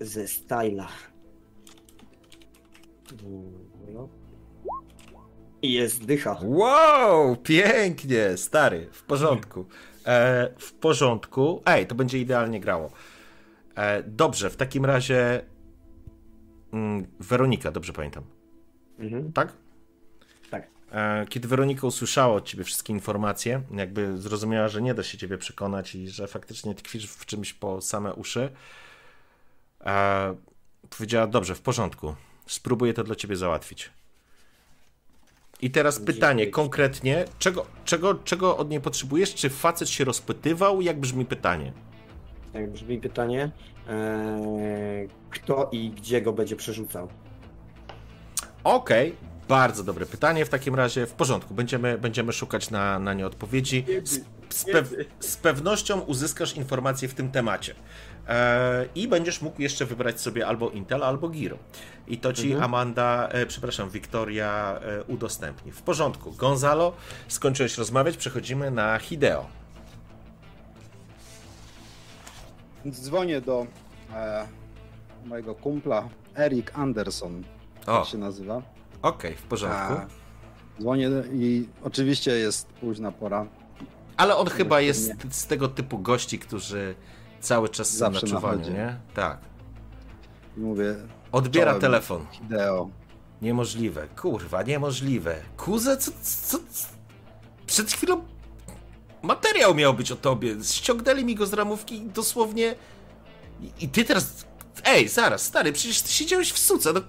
Ze 0.00 0.28
styla. 0.28 0.88
No. 3.92 4.08
I 5.62 5.72
jest 5.72 6.04
dycha. 6.04 6.36
Wow, 6.44 7.36
pięknie, 7.36 8.36
stary, 8.36 8.88
w 8.92 9.02
porządku. 9.02 9.66
E, 10.06 10.48
w 10.58 10.72
porządku. 10.72 11.62
Ej, 11.66 11.86
to 11.86 11.94
będzie 11.94 12.18
idealnie 12.18 12.60
grało. 12.60 12.90
E, 13.74 14.02
dobrze, 14.02 14.50
w 14.50 14.56
takim 14.56 14.84
razie. 14.84 15.42
Mm, 16.72 17.06
Weronika, 17.20 17.70
dobrze 17.70 17.92
pamiętam, 17.92 18.24
Mhm. 18.98 19.32
tak? 19.32 19.52
E, 20.92 21.26
Kiedy 21.28 21.48
Weronika 21.48 21.86
usłyszała 21.86 22.34
od 22.34 22.44
ciebie 22.44 22.64
wszystkie 22.64 22.92
informacje, 22.92 23.62
jakby 23.74 24.18
zrozumiała, 24.18 24.68
że 24.68 24.82
nie 24.82 24.94
da 24.94 25.02
się 25.02 25.18
ciebie 25.18 25.38
przekonać 25.38 25.94
i 25.94 26.08
że 26.08 26.26
faktycznie 26.26 26.74
tkwisz 26.74 27.06
w 27.06 27.26
czymś 27.26 27.52
po 27.52 27.80
same 27.80 28.14
uszy, 28.14 28.50
e, 29.84 30.34
powiedziała: 30.98 31.26
Dobrze, 31.26 31.54
w 31.54 31.60
porządku, 31.60 32.14
spróbuję 32.46 32.94
to 32.94 33.04
dla 33.04 33.14
ciebie 33.14 33.36
załatwić. 33.36 33.90
I 35.60 35.70
teraz 35.70 36.00
pytanie 36.00 36.46
konkretnie, 36.46 37.24
czego, 37.38 37.66
czego, 37.84 38.14
czego 38.14 38.56
od 38.56 38.70
niej 38.70 38.80
potrzebujesz? 38.80 39.34
Czy 39.34 39.50
facet 39.50 39.88
się 39.88 40.04
rozpytywał? 40.04 40.80
Jak 40.80 41.00
brzmi 41.00 41.24
pytanie? 41.24 41.72
Tak 42.52 42.70
brzmi 42.70 42.98
pytanie. 42.98 43.50
Eee, 43.88 45.08
kto 45.30 45.68
i 45.72 45.90
gdzie 45.90 46.22
go 46.22 46.32
będzie 46.32 46.56
przerzucał? 46.56 47.08
Okej, 48.64 49.16
bardzo 49.48 49.84
dobre 49.84 50.06
pytanie. 50.06 50.44
W 50.44 50.48
takim 50.48 50.74
razie 50.74 51.06
w 51.06 51.12
porządku, 51.12 51.54
będziemy, 51.54 51.98
będziemy 51.98 52.32
szukać 52.32 52.70
na, 52.70 52.98
na 52.98 53.14
nie 53.14 53.26
odpowiedzi. 53.26 53.84
Z, 54.04 54.20
z, 54.48 54.64
pew, 54.64 54.94
z 55.20 55.36
pewnością 55.36 56.00
uzyskasz 56.00 56.56
informacje 56.56 57.08
w 57.08 57.14
tym 57.14 57.30
temacie. 57.30 57.74
E, 58.28 58.86
I 58.94 59.08
będziesz 59.08 59.42
mógł 59.42 59.62
jeszcze 59.62 59.86
wybrać 59.86 60.20
sobie 60.20 60.46
albo 60.46 60.70
Intel, 60.70 61.02
albo 61.02 61.28
Giro. 61.28 61.58
I 62.06 62.18
to 62.18 62.32
ci 62.32 62.54
Amanda, 62.54 63.28
e, 63.28 63.46
przepraszam, 63.46 63.90
Wiktoria 63.90 64.80
e, 64.82 65.04
udostępni. 65.04 65.72
W 65.72 65.82
porządku. 65.82 66.32
Gonzalo, 66.32 66.92
skończyłeś 67.28 67.78
rozmawiać, 67.78 68.16
przechodzimy 68.16 68.70
na 68.70 68.98
Hideo. 68.98 69.46
Dzwonię 72.90 73.40
do 73.40 73.66
e, 74.14 74.46
mojego 75.24 75.54
kumpla, 75.54 76.08
Erik 76.36 76.78
Anderson, 76.78 77.42
O, 77.86 77.98
tak 77.98 78.08
się 78.08 78.18
nazywa. 78.18 78.62
Okej, 79.02 79.36
w 79.36 79.42
porządku. 79.42 79.92
A, 79.92 80.06
dzwonię 80.80 81.10
i 81.32 81.68
oczywiście 81.82 82.30
jest 82.30 82.66
późna 82.66 83.12
pora. 83.12 83.46
Ale 84.16 84.36
on 84.36 84.46
chyba 84.46 84.80
jest 84.80 85.12
z 85.30 85.46
tego 85.46 85.68
typu 85.68 85.98
gości, 85.98 86.38
którzy 86.38 86.94
cały 87.40 87.68
czas 87.68 87.90
są 87.90 87.96
Zawsze 87.98 88.26
na 88.26 88.32
czuwaniu, 88.32 88.70
nie? 88.70 88.96
Tak. 89.14 89.38
I 90.56 90.60
mówię, 90.60 90.94
Odbiera 91.32 91.70
Czołem. 91.70 91.80
telefon. 91.80 92.26
Hideo, 92.30 92.90
Niemożliwe, 93.42 94.08
kurwa, 94.16 94.62
niemożliwe. 94.62 95.40
Kuze, 95.56 95.96
co, 95.96 96.10
co, 96.22 96.58
co? 96.70 96.88
Przed 97.66 97.92
chwilą 97.92 98.24
materiał 99.22 99.74
miał 99.74 99.94
być 99.94 100.12
o 100.12 100.16
tobie. 100.16 100.56
Ściągnęli 100.64 101.24
mi 101.24 101.34
go 101.34 101.46
z 101.46 101.52
ramówki 101.52 101.96
i 102.02 102.06
dosłownie. 102.10 102.74
I, 103.60 103.84
I 103.84 103.88
ty 103.88 104.04
teraz. 104.04 104.46
Ej, 104.84 105.08
zaraz, 105.08 105.42
stary, 105.42 105.72
przecież 105.72 106.02
ty 106.02 106.08
siedziałeś 106.12 106.52
w 106.52 106.58
suce, 106.58 106.92
no. 106.92 107.00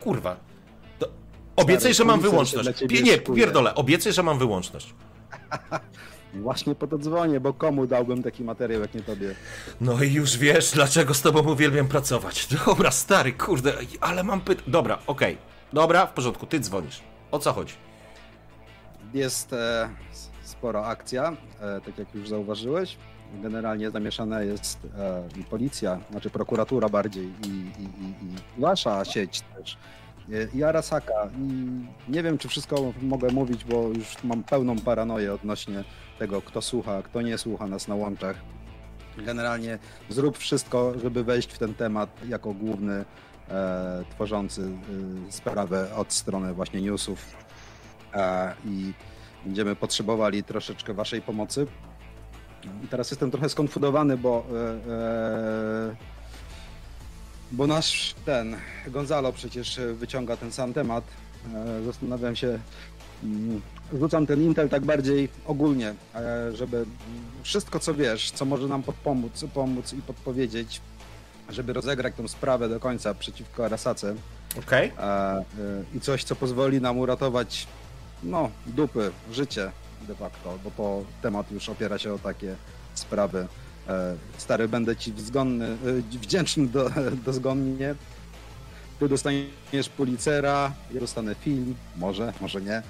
Kurwa. 0.00 0.36
Obiecaj, 1.56 1.94
że 1.94 2.04
mam 2.04 2.20
wyłączność. 2.20 2.80
nie, 3.02 3.18
pierdolę, 3.18 3.74
obiecaj, 3.74 4.12
że 4.12 4.22
mam 4.22 4.38
wyłączność. 4.38 4.94
Właśnie 6.34 6.74
po 6.74 6.86
to 6.86 6.98
dzwonię, 6.98 7.40
bo 7.40 7.52
komu 7.52 7.86
dałbym 7.86 8.22
taki 8.22 8.44
materiał, 8.44 8.80
jak 8.80 8.94
nie 8.94 9.02
tobie? 9.02 9.34
No 9.80 10.02
i 10.02 10.12
już 10.12 10.38
wiesz, 10.38 10.70
dlaczego 10.70 11.14
z 11.14 11.22
tobą 11.22 11.52
uwielbiam 11.52 11.88
pracować. 11.88 12.46
Dobra, 12.66 12.90
stary, 12.90 13.32
kurde, 13.32 13.72
ale 14.00 14.24
mam 14.24 14.40
pytanie. 14.40 14.68
Dobra, 14.70 14.98
okej. 15.06 15.38
Dobra, 15.72 16.06
w 16.06 16.12
porządku, 16.12 16.46
ty 16.46 16.60
dzwonisz. 16.60 17.02
O 17.30 17.38
co 17.38 17.52
chodzi? 17.52 17.74
Jest 19.14 19.52
e, 19.52 19.90
spora 20.42 20.82
akcja, 20.82 21.36
e, 21.60 21.80
tak 21.80 21.98
jak 21.98 22.14
już 22.14 22.28
zauważyłeś. 22.28 22.96
Generalnie 23.42 23.90
zamieszana 23.90 24.42
jest 24.42 24.78
e, 24.98 25.44
policja, 25.50 26.00
znaczy 26.10 26.30
prokuratura 26.30 26.88
bardziej 26.88 27.24
i, 27.24 27.48
i, 27.48 27.84
i, 27.84 28.24
i 28.24 28.60
wasza 28.60 29.04
sieć 29.04 29.40
też. 29.40 29.76
E, 30.30 30.56
I 30.56 30.64
Arasaka. 30.64 31.28
I 31.38 32.12
nie 32.12 32.22
wiem, 32.22 32.38
czy 32.38 32.48
wszystko 32.48 32.92
mogę 33.02 33.28
mówić, 33.30 33.64
bo 33.64 33.88
już 33.88 34.24
mam 34.24 34.42
pełną 34.44 34.78
paranoję 34.78 35.34
odnośnie 35.34 35.84
tego, 36.18 36.42
kto 36.42 36.62
słucha, 36.62 37.02
kto 37.02 37.22
nie 37.22 37.38
słucha 37.38 37.66
nas 37.66 37.88
na 37.88 37.94
łączach. 37.94 38.36
Generalnie 39.18 39.78
zrób 40.08 40.38
wszystko, 40.38 40.92
żeby 41.02 41.24
wejść 41.24 41.52
w 41.52 41.58
ten 41.58 41.74
temat 41.74 42.10
jako 42.28 42.54
główny 42.54 43.04
e, 43.48 44.04
tworzący 44.10 44.62
e, 45.28 45.32
sprawę 45.32 45.94
od 45.96 46.12
strony 46.12 46.54
właśnie 46.54 46.82
newsów. 46.82 47.36
E, 48.14 48.54
I 48.64 48.92
będziemy 49.44 49.76
potrzebowali 49.76 50.44
troszeczkę 50.44 50.94
waszej 50.94 51.22
pomocy. 51.22 51.66
I 52.84 52.88
teraz 52.88 53.10
jestem 53.10 53.30
trochę 53.30 53.48
skonfudowany, 53.48 54.16
bo 54.16 54.44
e, 54.52 54.92
e, 54.92 56.11
bo 57.52 57.66
nasz 57.66 58.14
ten 58.24 58.56
Gonzalo 58.86 59.32
przecież 59.32 59.80
wyciąga 59.94 60.36
ten 60.36 60.52
sam 60.52 60.72
temat. 60.72 61.04
E, 61.54 61.82
zastanawiam 61.82 62.36
się, 62.36 62.58
mm, 63.24 63.60
rzucam 63.92 64.26
ten 64.26 64.42
Intel 64.42 64.68
tak 64.68 64.84
bardziej 64.84 65.28
ogólnie, 65.46 65.94
e, 66.14 66.56
żeby 66.56 66.84
wszystko 67.42 67.80
co 67.80 67.94
wiesz, 67.94 68.30
co 68.30 68.44
może 68.44 68.68
nam 68.68 68.82
podpomóc, 68.82 69.44
pomóc 69.54 69.92
i 69.92 70.02
podpowiedzieć, 70.02 70.80
żeby 71.48 71.72
rozegrać 71.72 72.14
tą 72.14 72.28
sprawę 72.28 72.68
do 72.68 72.80
końca 72.80 73.14
przeciwko 73.14 73.64
Arasace 73.64 74.14
Okej. 74.58 74.92
e, 74.98 75.02
e, 75.02 75.44
i 75.94 76.00
coś, 76.00 76.24
co 76.24 76.36
pozwoli 76.36 76.80
nam 76.80 76.98
uratować 76.98 77.66
no, 78.22 78.50
dupy, 78.66 79.10
życie 79.32 79.72
de 80.08 80.14
facto, 80.14 80.58
bo 80.64 80.70
to 80.70 81.04
temat 81.22 81.50
już 81.50 81.68
opiera 81.68 81.98
się 81.98 82.12
o 82.14 82.18
takie 82.18 82.56
sprawy. 82.94 83.46
E, 83.88 84.16
Stary, 84.38 84.68
będę 84.68 84.96
ci 84.96 85.12
wzgonny, 85.12 85.66
e, 85.66 86.18
wdzięczny 86.18 86.66
do, 86.66 86.90
dozgonnie. 87.26 87.94
Ty 89.00 89.08
dostaniesz 89.08 89.88
policera, 89.96 90.72
ja 90.94 91.00
dostanę 91.00 91.34
film, 91.34 91.74
może, 91.96 92.32
może 92.40 92.60
nie, 92.60 92.82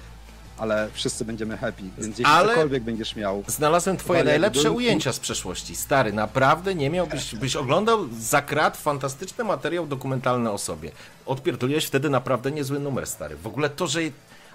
ale 0.57 0.89
wszyscy 0.93 1.25
będziemy 1.25 1.57
happy, 1.57 1.83
więc 1.97 2.07
jeśli 2.19 2.25
Ale- 2.25 2.49
cokolwiek 2.53 2.83
będziesz 2.83 3.15
miał, 3.15 3.43
Znalazłem 3.47 3.97
twoje 3.97 4.23
najlepsze 4.23 4.59
jakby- 4.63 4.77
ujęcia 4.77 5.13
z 5.13 5.19
przeszłości. 5.19 5.75
Stary, 5.75 6.13
naprawdę 6.13 6.75
nie 6.75 6.89
miałbyś, 6.89 7.35
byś 7.35 7.55
oglądał 7.55 8.07
za 8.19 8.41
krat 8.41 8.77
fantastyczny 8.77 9.43
materiał 9.43 9.87
dokumentalny 9.87 10.51
o 10.51 10.57
sobie. 10.57 10.91
Odpierdoliłeś 11.25 11.85
wtedy 11.85 12.09
naprawdę 12.09 12.51
niezły 12.51 12.79
numer, 12.79 13.07
stary. 13.07 13.35
W 13.35 13.47
ogóle 13.47 13.69
to, 13.69 13.87
że... 13.87 13.99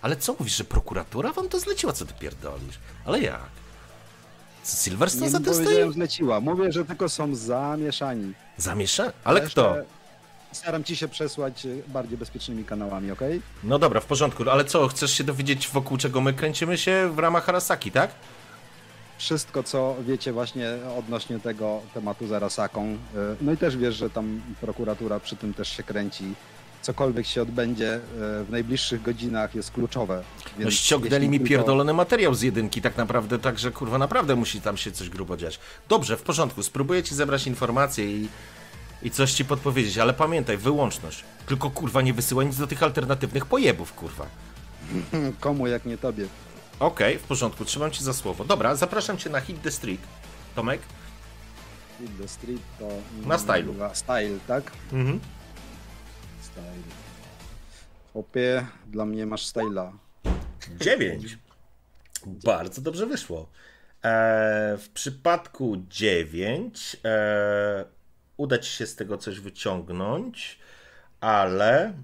Ale 0.02 0.16
co 0.16 0.36
mówisz, 0.38 0.56
że 0.56 0.64
prokuratura 0.64 1.32
wam 1.32 1.48
to 1.48 1.60
zleciła, 1.60 1.92
co 1.92 2.04
ty 2.06 2.14
pierdolisz? 2.14 2.78
Ale 3.04 3.20
jak? 3.20 3.40
Silverstone 4.74 5.24
nie 5.26 5.30
za 5.30 5.40
tym 5.40 5.54
stoi? 5.54 5.92
zleciła, 5.92 6.40
mówię, 6.40 6.72
że 6.72 6.84
tylko 6.84 7.08
są 7.08 7.34
zamieszani. 7.34 8.32
Zamiesza? 8.56 9.12
Ale 9.24 9.40
kto? 9.40 9.76
Staram 10.52 10.84
ci 10.84 10.96
się 10.96 11.08
przesłać 11.08 11.66
e, 11.66 11.68
bardziej 11.88 12.18
bezpiecznymi 12.18 12.64
kanałami, 12.64 13.10
okej? 13.10 13.42
No 13.64 13.78
dobra, 13.78 14.00
w 14.00 14.04
porządku, 14.06 14.50
ale 14.50 14.64
co, 14.64 14.88
chcesz 14.88 15.10
się 15.12 15.24
dowiedzieć 15.24 15.68
wokół 15.68 15.96
czego 15.98 16.20
my 16.20 16.32
kręcimy 16.32 16.78
się 16.78 17.10
w 17.14 17.18
ramach 17.18 17.48
Arasaki, 17.48 17.90
tak? 17.92 18.10
wszystko, 19.18 19.62
co 19.62 19.96
wiecie 20.06 20.32
właśnie 20.32 20.70
odnośnie 20.98 21.38
tego 21.40 21.80
tematu 21.94 22.26
z 22.26 22.32
Arasaką. 22.32 22.86
Y, 22.92 22.96
No 23.40 23.52
i 23.52 23.56
też 23.56 23.76
wiesz, 23.76 23.94
że 23.96 24.10
tam 24.10 24.40
prokuratura 24.60 25.20
przy 25.20 25.36
tym 25.36 25.54
też 25.54 25.68
się 25.76 25.82
kręci. 25.82 26.34
Cokolwiek 26.88 27.26
się 27.26 27.42
odbędzie 27.42 27.94
y, 27.96 28.00
w 28.44 28.50
najbliższych 28.50 29.02
godzinach 29.02 29.54
jest 29.54 29.70
kluczowe. 29.70 30.22
No 30.58 30.70
ściągnęli 30.70 31.28
mi 31.28 31.40
pierdolony 31.40 31.92
materiał 31.92 32.34
z 32.34 32.42
jedynki 32.42 32.82
tak 32.82 32.96
naprawdę, 32.96 33.38
także 33.38 33.70
kurwa 33.70 33.98
naprawdę 33.98 34.36
musi 34.36 34.60
tam 34.60 34.76
się 34.76 34.92
coś 34.92 35.08
grubo 35.08 35.36
dziać. 35.36 35.60
Dobrze, 35.88 36.16
w 36.16 36.22
porządku, 36.22 36.62
spróbuję 36.62 37.02
ci 37.02 37.14
zebrać 37.14 37.46
informacje 37.46 38.04
i, 38.16 38.28
i 39.02 39.10
coś 39.10 39.32
ci 39.32 39.44
podpowiedzieć, 39.44 39.98
ale 39.98 40.14
pamiętaj, 40.14 40.56
wyłączność. 40.56 41.24
Tylko 41.46 41.70
kurwa 41.70 42.02
nie 42.02 42.14
wysyłaj 42.14 42.46
nic 42.46 42.56
do 42.56 42.66
tych 42.66 42.82
alternatywnych 42.82 43.46
pojebów, 43.46 43.92
kurwa. 43.92 44.26
Komu 45.40 45.66
jak 45.66 45.86
nie 45.86 45.98
tobie. 45.98 46.26
Okej, 46.80 47.18
w 47.18 47.22
porządku, 47.22 47.64
trzymam 47.64 47.90
ci 47.90 48.04
za 48.04 48.12
słowo. 48.12 48.44
Dobra, 48.44 48.76
zapraszam 48.76 49.18
cię 49.18 49.30
na 49.30 49.40
Hit 49.40 49.62
the 49.62 49.70
Street. 49.70 50.00
Tomek? 50.54 50.80
Hit 51.98 52.10
the 52.22 52.28
street 52.28 52.62
to... 52.78 52.88
Na 53.28 53.38
stylu. 53.38 53.74
Na 53.74 53.94
Style, 53.94 54.38
tak? 54.46 54.72
Mhm. 54.92 55.20
Style. 58.10 58.66
Dla 58.86 59.04
mnie 59.04 59.26
masz 59.26 59.46
styla. 59.46 59.92
Dziewięć. 60.80 61.38
Bardzo 62.26 62.82
dobrze 62.82 63.06
wyszło. 63.06 63.48
E, 64.04 64.76
w 64.78 64.88
przypadku 64.88 65.76
dziewięć 65.88 66.96
e, 67.04 67.84
uda 68.36 68.58
ci 68.58 68.70
się 68.70 68.86
z 68.86 68.96
tego 68.96 69.18
coś 69.18 69.40
wyciągnąć, 69.40 70.58
ale 71.20 71.94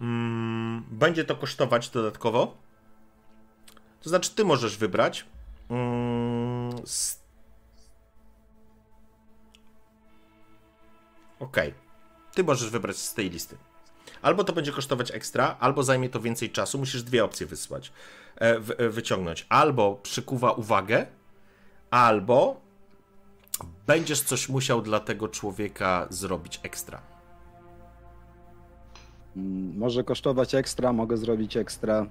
mm, 0.00 0.84
będzie 0.90 1.24
to 1.24 1.36
kosztować 1.36 1.90
dodatkowo. 1.90 2.56
To 4.00 4.08
znaczy, 4.08 4.30
ty 4.34 4.44
możesz 4.44 4.76
wybrać. 4.76 5.26
Mm, 5.70 6.70
Okej. 11.40 11.87
Ty 12.38 12.44
możesz 12.44 12.70
wybrać 12.70 12.96
z 12.96 13.14
tej 13.14 13.30
listy. 13.30 13.56
Albo 14.22 14.44
to 14.44 14.52
będzie 14.52 14.72
kosztować 14.72 15.10
ekstra, 15.10 15.56
albo 15.60 15.82
zajmie 15.82 16.08
to 16.08 16.20
więcej 16.20 16.50
czasu. 16.50 16.78
Musisz 16.78 17.02
dwie 17.02 17.24
opcje 17.24 17.46
wysłać, 17.46 17.92
e, 18.36 18.40
e, 18.78 18.88
wyciągnąć. 18.88 19.46
Albo 19.48 19.94
przykuwa 20.02 20.52
uwagę, 20.52 21.06
albo 21.90 22.60
będziesz 23.86 24.20
coś 24.22 24.48
musiał 24.48 24.82
dla 24.82 25.00
tego 25.00 25.28
człowieka 25.28 26.06
zrobić 26.10 26.60
ekstra. 26.62 27.00
Mm, 29.36 29.78
Może 29.78 30.04
kosztować 30.04 30.54
ekstra, 30.54 30.92
mogę 30.92 31.16
zrobić 31.16 31.56
ekstra. 31.56 32.06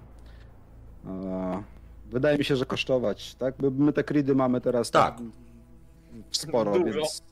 Wydaje 2.06 2.38
mi 2.38 2.46
się, 2.46 2.56
że 2.56 2.66
kosztować, 2.66 3.36
tak? 3.36 3.56
My 3.60 3.94
te 3.94 4.04
kridy 4.04 4.36
mamy 4.36 4.62
teraz 4.62 4.92
Tak. 4.92 5.18
sporo, 6.32 6.80
Dużo. 6.80 7.00
więc 7.00 7.24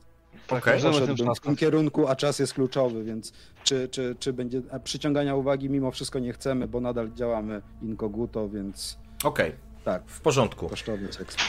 Tak, 0.46 0.64
tym 0.64 0.80
poszedłbym 0.82 1.34
w 1.34 1.40
tym 1.40 1.56
kierunku, 1.56 2.08
a 2.08 2.16
czas 2.16 2.38
jest 2.38 2.54
kluczowy, 2.54 3.04
więc 3.04 3.32
czy, 3.64 3.88
czy, 3.88 4.16
czy 4.18 4.32
będzie 4.32 4.62
przyciągania 4.84 5.34
uwagi 5.34 5.70
mimo 5.70 5.90
wszystko 5.90 6.18
nie 6.18 6.32
chcemy, 6.32 6.68
bo 6.68 6.80
nadal 6.80 7.12
działamy 7.12 7.62
inkoguto, 7.82 8.48
więc 8.48 8.98
Okej, 9.24 9.52
tak, 9.84 10.02
w 10.06 10.20
porządku. 10.20 10.68
kosztować 10.68 11.20
ekstra. 11.20 11.44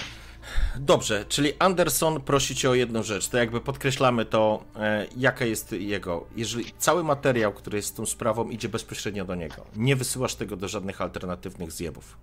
Dobrze, 0.80 1.26
czyli 1.30 1.54
Anderson 1.60 2.22
prosi 2.22 2.56
cię 2.56 2.70
o 2.70 2.74
jedną 2.74 3.04
rzecz. 3.04 3.28
To 3.28 3.38
jakby 3.38 3.62
podkreślamy 3.62 4.26
to, 4.26 4.64
e, 4.76 5.08
jaka 5.18 5.46
jest 5.46 5.72
jego. 5.72 6.28
Jeżeli 6.36 6.66
cały 6.78 7.04
materiał, 7.04 7.54
który 7.54 7.78
jest 7.78 7.88
z 7.88 7.94
tą 7.94 8.06
sprawą, 8.06 8.50
idzie 8.50 8.70
bezpośrednio 8.70 9.26
do 9.26 9.36
niego, 9.36 9.66
nie 9.76 9.96
wysyłasz 9.96 10.36
tego 10.36 10.58
do 10.58 10.68
żadnych 10.68 11.02
alternatywnych 11.02 11.72
zjebów. 11.72 12.18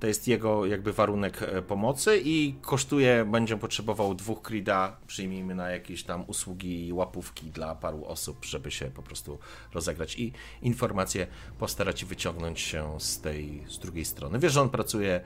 To 0.00 0.06
jest 0.06 0.28
jego 0.28 0.66
jakby 0.66 0.92
warunek 0.92 1.42
e, 1.42 1.62
pomocy 1.62 2.20
i 2.24 2.54
kosztuje, 2.62 3.24
będzie 3.24 3.56
potrzebował 3.56 4.14
dwóch 4.14 4.42
krida, 4.42 4.96
przyjmijmy 5.06 5.54
na 5.54 5.70
jakieś 5.70 6.04
tam 6.04 6.24
usługi 6.26 6.86
i 6.86 6.92
łapówki 6.92 7.50
dla 7.50 7.74
paru 7.74 8.04
osób, 8.04 8.44
żeby 8.44 8.70
się 8.70 8.84
po 8.86 9.02
prostu 9.02 9.38
rozegrać 9.74 10.18
i 10.18 10.32
informacje 10.62 11.26
postarać 11.58 12.00
się 12.00 12.06
wyciągnąć 12.06 12.60
się 12.60 13.00
z 13.00 13.20
tej, 13.20 13.62
z 13.68 13.78
drugiej 13.78 14.04
strony. 14.04 14.38
Wiesz, 14.38 14.52
że 14.52 14.62
on 14.62 14.70
pracuje 14.70 15.20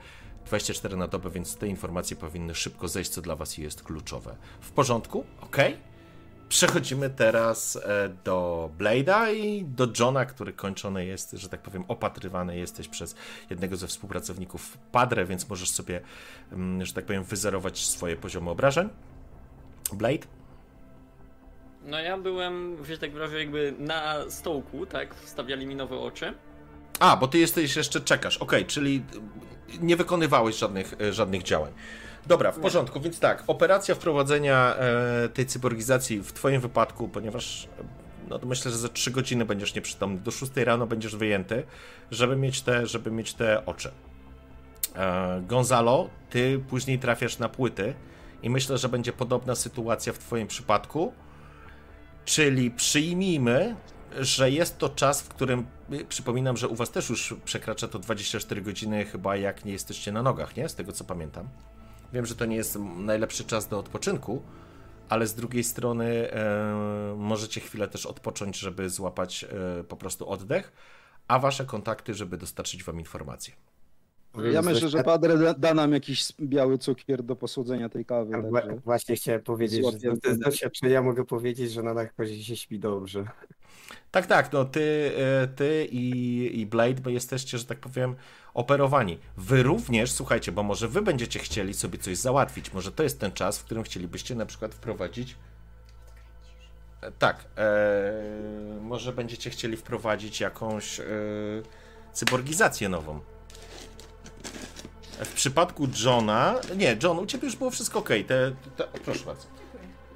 24 0.45 0.97
na 0.97 1.07
dobę, 1.07 1.29
więc 1.29 1.55
te 1.55 1.67
informacje 1.67 2.17
powinny 2.17 2.55
szybko 2.55 2.87
zejść, 2.87 3.11
co 3.11 3.21
dla 3.21 3.35
was 3.35 3.57
jest 3.57 3.83
kluczowe. 3.83 4.35
W 4.61 4.71
porządku? 4.71 5.25
Ok? 5.41 5.57
Przechodzimy 6.51 7.09
teraz 7.09 7.75
e, 7.75 8.09
do 8.23 8.69
Blade'a 8.79 9.35
i 9.35 9.65
do 9.65 9.87
Johna, 9.99 10.25
który 10.25 10.53
kończony 10.53 11.05
jest, 11.05 11.31
że 11.31 11.49
tak 11.49 11.61
powiem, 11.61 11.83
opatrywany 11.87 12.57
jesteś 12.57 12.87
przez 12.87 13.15
jednego 13.49 13.77
ze 13.77 13.87
współpracowników 13.87 14.77
Padre, 14.91 15.25
więc 15.25 15.49
możesz 15.49 15.69
sobie, 15.69 16.01
mm, 16.51 16.85
że 16.85 16.93
tak 16.93 17.05
powiem, 17.05 17.23
wyzerować 17.23 17.85
swoje 17.85 18.15
poziomy 18.15 18.49
obrażeń. 18.49 18.89
Blade? 19.93 20.27
No 21.85 21.99
ja 21.99 22.17
byłem, 22.17 22.83
wiesz, 22.83 22.99
tak 22.99 23.11
wyrażę, 23.11 23.39
jakby 23.39 23.73
na 23.79 24.29
stołku, 24.29 24.85
tak? 24.85 25.15
Wstawiali 25.15 25.65
mi 25.65 25.75
nowe 25.75 25.99
oczy. 25.99 26.33
A, 26.99 27.17
bo 27.17 27.27
ty 27.27 27.37
jesteś 27.37 27.75
jeszcze 27.75 28.01
czekasz. 28.01 28.37
Okej, 28.37 28.65
czyli 28.65 29.03
nie 29.81 29.95
wykonywałeś 29.95 30.55
żadnych, 30.55 30.93
e, 31.01 31.13
żadnych 31.13 31.43
działań. 31.43 31.73
Dobra, 32.27 32.51
w 32.51 32.59
porządku, 32.59 33.01
więc 33.01 33.19
tak, 33.19 33.43
operacja 33.47 33.95
wprowadzenia 33.95 34.75
e, 34.75 35.29
tej 35.29 35.45
cyborgizacji 35.45 36.21
w 36.21 36.33
twoim 36.33 36.61
wypadku, 36.61 37.09
ponieważ 37.09 37.67
e, 37.79 37.83
no 38.29 38.39
myślę, 38.45 38.71
że 38.71 38.77
za 38.77 38.89
3 38.89 39.11
godziny 39.11 39.45
będziesz 39.45 39.75
nieprzytomny, 39.75 40.19
do 40.19 40.31
6 40.31 40.51
rano 40.55 40.87
będziesz 40.87 41.15
wyjęty, 41.15 41.63
żeby 42.11 42.35
mieć 42.35 42.61
te, 42.61 42.87
żeby 42.87 43.11
mieć 43.11 43.33
te 43.33 43.65
oczy. 43.65 43.91
E, 44.95 45.41
Gonzalo, 45.47 46.09
ty 46.29 46.61
później 46.69 46.99
trafiasz 46.99 47.39
na 47.39 47.49
płyty 47.49 47.93
i 48.43 48.49
myślę, 48.49 48.77
że 48.77 48.89
będzie 48.89 49.13
podobna 49.13 49.55
sytuacja 49.55 50.13
w 50.13 50.17
twoim 50.17 50.47
przypadku. 50.47 51.13
Czyli 52.25 52.71
przyjmijmy, 52.71 53.75
że 54.19 54.51
jest 54.51 54.77
to 54.77 54.89
czas, 54.89 55.21
w 55.21 55.29
którym 55.29 55.65
y, 55.93 56.05
przypominam, 56.05 56.57
że 56.57 56.67
u 56.67 56.75
was 56.75 56.91
też 56.91 57.09
już 57.09 57.35
przekracza 57.45 57.87
to 57.87 57.99
24 57.99 58.61
godziny, 58.61 59.05
chyba 59.05 59.35
jak 59.35 59.65
nie 59.65 59.71
jesteście 59.71 60.11
na 60.11 60.23
nogach, 60.23 60.55
nie? 60.55 60.69
Z 60.69 60.75
tego 60.75 60.91
co 60.91 61.03
pamiętam. 61.03 61.49
Wiem, 62.13 62.25
że 62.25 62.35
to 62.35 62.45
nie 62.45 62.55
jest 62.55 62.79
najlepszy 62.97 63.43
czas 63.43 63.67
do 63.67 63.79
odpoczynku, 63.79 64.41
ale 65.09 65.27
z 65.27 65.35
drugiej 65.35 65.63
strony 65.63 66.31
e, 66.31 67.15
możecie 67.17 67.61
chwilę 67.61 67.87
też 67.87 68.05
odpocząć, 68.05 68.59
żeby 68.59 68.89
złapać 68.89 69.43
e, 69.43 69.83
po 69.83 69.95
prostu 69.95 70.29
oddech, 70.29 70.71
a 71.27 71.39
wasze 71.39 71.65
kontakty, 71.65 72.13
żeby 72.13 72.37
dostarczyć 72.37 72.83
wam 72.83 72.99
informacje. 72.99 73.53
Ja 74.51 74.61
myślę, 74.61 74.89
że 74.89 75.03
Padre 75.03 75.53
da, 75.57 75.73
nam 75.73 75.93
jakiś 75.93 76.33
biały 76.41 76.77
cukier 76.77 77.23
do 77.23 77.35
posłodzenia 77.35 77.89
tej 77.89 78.05
kawy. 78.05 78.31
Także... 78.31 78.79
Właśnie 78.85 79.15
chciałem 79.15 79.41
powiedzieć, 79.41 79.85
że 80.23 80.35
z 80.35 80.39
doświadczenia 80.39 81.01
mogę 81.01 81.25
powiedzieć, 81.25 81.71
że 81.71 81.83
na 81.83 81.93
narkozie 81.93 82.43
się 82.43 82.55
śpi 82.55 82.79
dobrze. 82.79 83.25
Tak, 84.11 84.27
tak, 84.27 84.53
no 84.53 84.65
ty, 84.65 85.11
e, 85.17 85.47
ty 85.47 85.87
i, 85.91 86.59
i 86.59 86.65
Blade, 86.65 87.01
bo 87.01 87.09
jesteście, 87.09 87.57
że 87.57 87.65
tak 87.65 87.79
powiem, 87.79 88.15
operowani. 88.53 89.19
Wy 89.37 89.63
również, 89.63 90.11
słuchajcie, 90.11 90.51
bo 90.51 90.63
może 90.63 90.87
wy 90.87 91.01
będziecie 91.01 91.39
chcieli 91.39 91.73
sobie 91.73 91.97
coś 91.97 92.17
załatwić. 92.17 92.73
Może 92.73 92.91
to 92.91 93.03
jest 93.03 93.19
ten 93.19 93.31
czas, 93.31 93.59
w 93.59 93.63
którym 93.63 93.83
chcielibyście 93.83 94.35
na 94.35 94.45
przykład 94.45 94.73
wprowadzić. 94.73 95.35
E, 97.01 97.11
tak, 97.11 97.45
e, 97.57 98.81
może 98.81 99.13
będziecie 99.13 99.49
chcieli 99.49 99.77
wprowadzić 99.77 100.39
jakąś 100.39 100.99
e, 100.99 101.03
cyborgizację 102.13 102.89
nową. 102.89 103.19
W 105.19 105.33
przypadku 105.33 105.87
Johna. 106.05 106.55
Nie, 106.77 106.97
John, 107.03 107.19
u 107.19 107.25
ciebie 107.25 107.45
już 107.45 107.55
było 107.55 107.71
wszystko 107.71 107.99
ok. 107.99 108.09
Te, 108.27 108.51
te, 108.77 108.83
proszę 109.05 109.25
bardzo. 109.25 109.60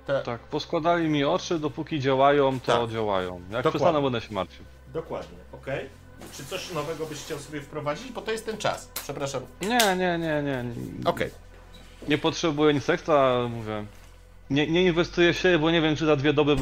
Te... 0.05 0.21
Tak, 0.21 0.41
poskładali 0.41 1.09
mi 1.09 1.23
oczy, 1.23 1.59
dopóki 1.59 1.99
działają, 1.99 2.59
to 2.59 2.81
tak. 2.81 2.91
działają. 2.91 3.33
Jak 3.33 3.43
Dokładnie. 3.47 3.71
przestaną, 3.71 4.01
będę 4.01 4.21
się 4.21 4.33
martwił. 4.33 4.65
Dokładnie, 4.93 5.37
ok. 5.51 5.65
Czy 6.33 6.45
coś 6.45 6.71
nowego 6.73 7.05
byś 7.05 7.23
chciał 7.23 7.39
sobie 7.39 7.61
wprowadzić? 7.61 8.11
Bo 8.11 8.21
to 8.21 8.31
jest 8.31 8.45
ten 8.45 8.57
czas. 8.57 8.91
Przepraszam. 9.03 9.41
Nie, 9.61 9.95
nie, 9.95 10.17
nie, 10.17 10.43
nie. 10.43 10.65
Okej. 11.05 11.27
Okay. 11.27 11.31
Nie 12.07 12.17
potrzebuję 12.17 12.73
nic 12.73 12.89
ekstra, 12.89 13.47
mówię. 13.49 13.85
Nie, 14.49 14.67
nie 14.67 14.83
inwestuję 14.83 15.33
w 15.33 15.37
siebie, 15.37 15.59
bo 15.59 15.71
nie 15.71 15.81
wiem, 15.81 15.95
czy 15.95 16.05
za 16.05 16.15
dwie 16.15 16.33
doby 16.33 16.55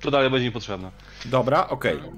to 0.00 0.10
dalej 0.10 0.30
będzie 0.30 0.46
mi 0.46 0.52
potrzebne. 0.52 0.90
Dobra, 1.24 1.68
okej. 1.68 1.96
Okay. 1.96 2.10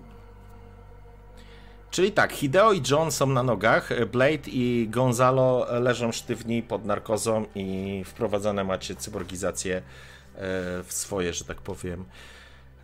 Czyli 1.91 2.13
tak, 2.13 2.33
Hideo 2.33 2.73
i 2.73 2.83
John 2.91 3.11
są 3.11 3.27
na 3.27 3.43
nogach, 3.43 4.07
Blade 4.07 4.51
i 4.51 4.87
Gonzalo 4.91 5.67
leżą 5.81 6.13
sztywni 6.13 6.63
pod 6.63 6.85
narkozą 6.85 7.47
i 7.55 8.03
wprowadzane 8.07 8.65
macie 8.65 8.95
cyborgizację 8.95 9.83
w 10.85 10.87
swoje, 10.89 11.33
że 11.33 11.45
tak 11.45 11.61
powiem, 11.61 12.05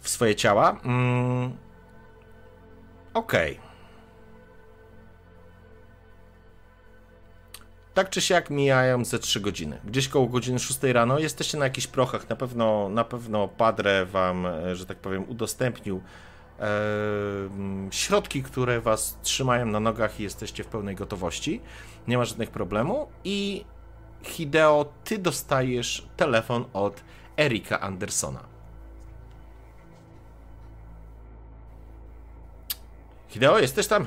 w 0.00 0.08
swoje 0.08 0.34
ciała. 0.34 0.80
Mm. 0.84 1.56
Okej. 3.14 3.52
Okay. 3.52 3.74
Tak 7.94 8.10
czy 8.10 8.20
siak 8.20 8.50
mijają 8.50 9.04
ze 9.04 9.18
3 9.18 9.40
godziny. 9.40 9.80
Gdzieś 9.84 10.08
koło 10.08 10.26
godziny 10.26 10.58
6 10.58 10.82
rano 10.82 11.18
jesteście 11.18 11.58
na 11.58 11.64
jakichś 11.64 11.86
prochach. 11.86 12.28
Na 12.28 12.36
pewno, 12.36 12.88
na 12.88 13.04
pewno 13.04 13.48
Padre 13.48 14.06
wam, 14.06 14.46
e, 14.46 14.76
że 14.76 14.86
tak 14.86 14.98
powiem, 14.98 15.24
udostępnił 15.28 16.02
e, 16.60 16.68
środki, 17.90 18.42
które 18.42 18.80
was 18.80 19.18
trzymają 19.22 19.66
na 19.66 19.80
nogach 19.80 20.20
i 20.20 20.22
jesteście 20.22 20.64
w 20.64 20.66
pełnej 20.66 20.94
gotowości. 20.94 21.60
Nie 22.08 22.18
ma 22.18 22.24
żadnych 22.24 22.50
problemu. 22.50 23.08
I 23.24 23.64
Hideo, 24.22 24.92
ty 25.04 25.18
dostajesz 25.18 26.08
telefon 26.16 26.64
od 26.72 27.00
Erika 27.36 27.80
Andersona. 27.80 28.44
Hideo, 33.28 33.58
jesteś 33.58 33.86
tam? 33.86 34.06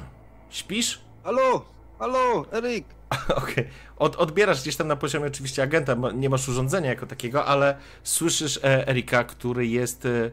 Śpisz? 0.50 1.02
Halo, 1.24 1.66
halo, 2.00 2.46
Erik. 2.52 2.86
Okej. 3.12 3.54
Okay. 3.54 3.68
Od, 3.98 4.16
odbierasz 4.16 4.62
gdzieś 4.62 4.76
tam 4.76 4.88
na 4.88 4.96
poziomie 4.96 5.28
oczywiście 5.28 5.64
agenta, 5.64 5.96
nie 6.14 6.30
masz 6.30 6.50
urządzenia 6.50 6.90
jako 6.90 7.06
takiego, 7.06 7.46
ale 7.46 7.78
słyszysz 8.04 8.58
e, 8.58 8.88
Erika, 8.88 9.24
który 9.24 9.68
jest. 9.68 10.06
E, 10.06 10.32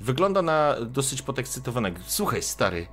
wygląda 0.00 0.42
na 0.42 0.74
dosyć 0.80 1.22
podekscytowanego. 1.22 1.98
Słuchaj, 2.06 2.42
stary, 2.42 2.86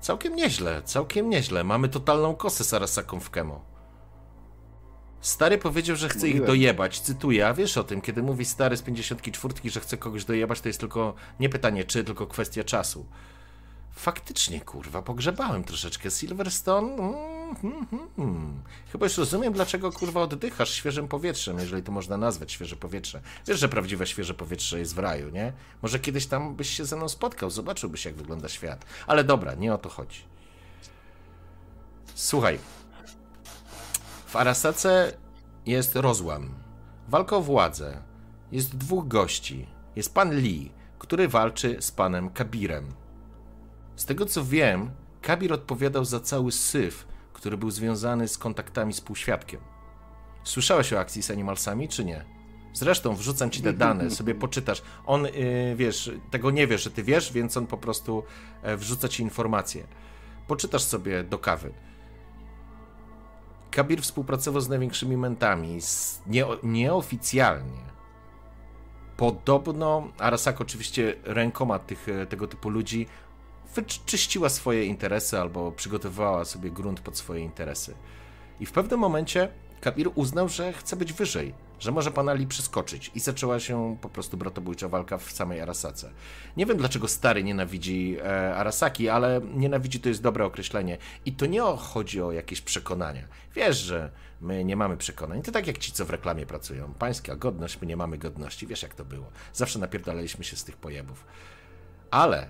całkiem 0.00 0.36
nieźle, 0.36 0.82
całkiem 0.82 1.30
nieźle. 1.30 1.64
Mamy 1.64 1.88
totalną 1.88 2.34
kosę 2.34 2.64
z 2.64 2.74
Arasaką 2.74 3.20
w 3.20 3.30
Kemo. 3.30 3.75
Stary 5.26 5.58
powiedział, 5.58 5.96
że 5.96 6.08
chce 6.08 6.18
Mówiłem. 6.18 6.38
ich 6.38 6.46
dojebać. 6.46 7.00
Cytuję, 7.00 7.48
a 7.48 7.54
wiesz 7.54 7.76
o 7.76 7.84
tym, 7.84 8.00
kiedy 8.00 8.22
mówi 8.22 8.44
stary 8.44 8.76
z 8.76 8.82
54, 8.82 9.54
że 9.64 9.80
chce 9.80 9.96
kogoś 9.96 10.24
dojebać, 10.24 10.60
to 10.60 10.68
jest 10.68 10.80
tylko 10.80 11.14
nie 11.40 11.48
pytanie 11.48 11.84
czy, 11.84 12.04
tylko 12.04 12.26
kwestia 12.26 12.64
czasu. 12.64 13.06
Faktycznie, 13.92 14.60
kurwa, 14.60 15.02
pogrzebałem 15.02 15.64
troszeczkę 15.64 16.10
Silverstone. 16.10 16.92
Mm, 16.92 17.14
mm, 17.64 18.08
mm. 18.18 18.62
Chyba 18.92 19.06
już 19.06 19.18
rozumiem, 19.18 19.52
dlaczego, 19.52 19.92
kurwa, 19.92 20.20
oddychasz 20.20 20.70
świeżym 20.74 21.08
powietrzem, 21.08 21.58
jeżeli 21.58 21.82
to 21.82 21.92
można 21.92 22.16
nazwać 22.16 22.52
świeże 22.52 22.76
powietrze. 22.76 23.20
Wiesz, 23.46 23.60
że 23.60 23.68
prawdziwe 23.68 24.06
świeże 24.06 24.34
powietrze 24.34 24.78
jest 24.78 24.94
w 24.94 24.98
raju, 24.98 25.30
nie? 25.30 25.52
Może 25.82 25.98
kiedyś 25.98 26.26
tam 26.26 26.54
byś 26.54 26.70
się 26.70 26.84
ze 26.84 26.96
mną 26.96 27.08
spotkał, 27.08 27.50
zobaczyłbyś, 27.50 28.04
jak 28.04 28.14
wygląda 28.14 28.48
świat. 28.48 28.84
Ale 29.06 29.24
dobra, 29.24 29.54
nie 29.54 29.74
o 29.74 29.78
to 29.78 29.88
chodzi. 29.88 30.20
Słuchaj. 32.14 32.58
W 34.36 34.38
Arasace 34.38 35.12
jest 35.66 35.96
rozłam. 35.96 36.54
Walka 37.08 37.36
o 37.36 37.40
władzę. 37.40 38.02
Jest 38.52 38.76
dwóch 38.76 39.08
gości. 39.08 39.66
Jest 39.96 40.14
pan 40.14 40.36
Lee, 40.36 40.72
który 40.98 41.28
walczy 41.28 41.76
z 41.80 41.90
panem 41.90 42.30
Kabirem 42.30 42.86
z 43.96 44.04
tego 44.04 44.26
co 44.26 44.44
wiem, 44.44 44.90
Kabir 45.22 45.52
odpowiadał 45.52 46.04
za 46.04 46.20
cały 46.20 46.52
syf, 46.52 47.06
który 47.32 47.56
był 47.56 47.70
związany 47.70 48.28
z 48.28 48.38
kontaktami 48.38 48.92
z 48.92 49.00
półświadkiem. 49.00 49.60
Słyszałeś 50.44 50.92
o 50.92 50.98
akcji 50.98 51.22
z 51.22 51.30
Animalsami, 51.30 51.88
czy 51.88 52.04
nie? 52.04 52.24
Zresztą 52.72 53.14
wrzucam 53.14 53.50
ci 53.50 53.62
te 53.62 53.72
dane, 53.72 54.10
sobie 54.10 54.34
poczytasz. 54.34 54.82
On, 55.06 55.24
yy, 55.24 55.76
wiesz, 55.76 56.10
tego 56.30 56.50
nie 56.50 56.66
wie, 56.66 56.78
że 56.78 56.90
ty 56.90 57.02
wiesz, 57.02 57.32
więc 57.32 57.56
on 57.56 57.66
po 57.66 57.76
prostu 57.76 58.22
yy, 58.62 58.76
wrzuca 58.76 59.08
ci 59.08 59.22
informacje. 59.22 59.86
Poczytasz 60.46 60.82
sobie 60.82 61.24
do 61.24 61.38
kawy. 61.38 61.72
Kabir 63.76 64.02
współpracował 64.02 64.60
z 64.60 64.68
największymi 64.68 65.16
mentami, 65.16 65.80
z, 65.80 66.22
nie, 66.26 66.44
nieoficjalnie. 66.62 67.80
Podobno 69.16 70.08
Arasak 70.18 70.60
oczywiście 70.60 71.14
rękoma 71.24 71.78
tych, 71.78 72.08
e, 72.08 72.26
tego 72.26 72.48
typu 72.48 72.68
ludzi 72.68 73.06
wyczyściła 73.74 74.48
swoje 74.48 74.84
interesy 74.84 75.38
albo 75.40 75.72
przygotowywała 75.72 76.44
sobie 76.44 76.70
grunt 76.70 77.00
pod 77.00 77.18
swoje 77.18 77.40
interesy. 77.40 77.94
I 78.60 78.66
w 78.66 78.72
pewnym 78.72 79.00
momencie 79.00 79.48
Kabir 79.80 80.10
uznał, 80.14 80.48
że 80.48 80.72
chce 80.72 80.96
być 80.96 81.12
wyżej, 81.12 81.54
że 81.78 81.92
może 81.92 82.10
pana 82.10 82.32
Li 82.34 82.46
przeskoczyć 82.46 83.10
i 83.14 83.20
zaczęła 83.20 83.60
się 83.60 83.96
po 84.00 84.08
prostu 84.08 84.36
bratobójcza 84.36 84.88
walka 84.88 85.18
w 85.18 85.32
samej 85.32 85.60
Arasace. 85.60 86.10
Nie 86.56 86.66
wiem 86.66 86.76
dlaczego 86.76 87.08
stary 87.08 87.44
nienawidzi 87.44 88.16
e, 88.24 88.56
Arasaki, 88.56 89.08
ale 89.08 89.40
nienawidzi 89.54 90.00
to 90.00 90.08
jest 90.08 90.22
dobre 90.22 90.44
określenie 90.44 90.98
i 91.24 91.32
to 91.32 91.46
nie 91.46 91.60
chodzi 91.60 92.22
o 92.22 92.32
jakieś 92.32 92.60
przekonania. 92.60 93.22
Wiesz, 93.54 93.76
że 93.76 94.10
my 94.40 94.64
nie 94.64 94.76
mamy 94.76 94.96
przekonań, 94.96 95.42
to 95.42 95.52
tak 95.52 95.66
jak 95.66 95.78
ci, 95.78 95.92
co 95.92 96.04
w 96.04 96.10
reklamie 96.10 96.46
pracują. 96.46 96.94
Pańska 96.98 97.36
godność, 97.36 97.80
my 97.80 97.86
nie 97.86 97.96
mamy 97.96 98.18
godności, 98.18 98.66
wiesz 98.66 98.82
jak 98.82 98.94
to 98.94 99.04
było. 99.04 99.26
Zawsze 99.52 99.78
napierdalaliśmy 99.78 100.44
się 100.44 100.56
z 100.56 100.64
tych 100.64 100.76
pojebów. 100.76 101.24
Ale 102.10 102.48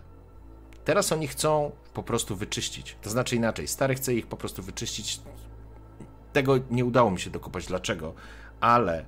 Teraz 0.86 1.12
oni 1.12 1.28
chcą 1.28 1.72
po 1.94 2.02
prostu 2.02 2.36
wyczyścić. 2.36 2.96
To 3.02 3.10
znaczy 3.10 3.36
inaczej, 3.36 3.68
stary 3.68 3.94
chce 3.94 4.14
ich 4.14 4.26
po 4.26 4.36
prostu 4.36 4.62
wyczyścić. 4.62 5.20
Tego 6.32 6.54
nie 6.70 6.84
udało 6.84 7.10
mi 7.10 7.20
się 7.20 7.30
dokopać 7.30 7.66
dlaczego, 7.66 8.14
ale 8.60 9.04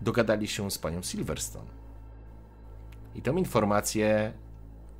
dogadali 0.00 0.48
się 0.48 0.70
z 0.70 0.78
panią 0.78 1.02
Silverstone. 1.02 1.70
I 3.14 3.22
tą 3.22 3.36
informację 3.36 4.32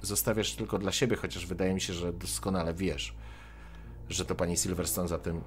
zostawiasz 0.02 0.54
tylko 0.54 0.78
dla 0.78 0.92
siebie, 0.92 1.16
chociaż 1.16 1.46
wydaje 1.46 1.74
mi 1.74 1.80
się, 1.80 1.92
że 1.92 2.12
doskonale 2.12 2.74
wiesz, 2.74 3.14
że 4.08 4.24
to 4.24 4.34
pani 4.34 4.56
Silverstone 4.56 5.08
za 5.08 5.18
tym 5.18 5.40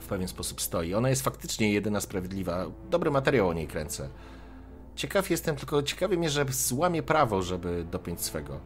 w 0.00 0.06
pewien 0.06 0.28
sposób 0.28 0.60
stoi. 0.60 0.94
Ona 0.94 1.08
jest 1.08 1.22
faktycznie 1.22 1.72
jedyna 1.72 2.00
sprawiedliwa. 2.00 2.66
Dobry 2.90 3.10
materiał 3.10 3.48
o 3.48 3.52
niej 3.52 3.66
kręcę. 3.66 4.08
Ciekaw 4.96 5.30
jestem, 5.30 5.56
tylko 5.56 5.82
ciekawy 5.82 6.16
mnie, 6.16 6.30
że 6.30 6.44
złamie 6.50 7.02
prawo, 7.02 7.42
żeby 7.42 7.84
dopiąć 7.90 8.20
swego. 8.20 8.60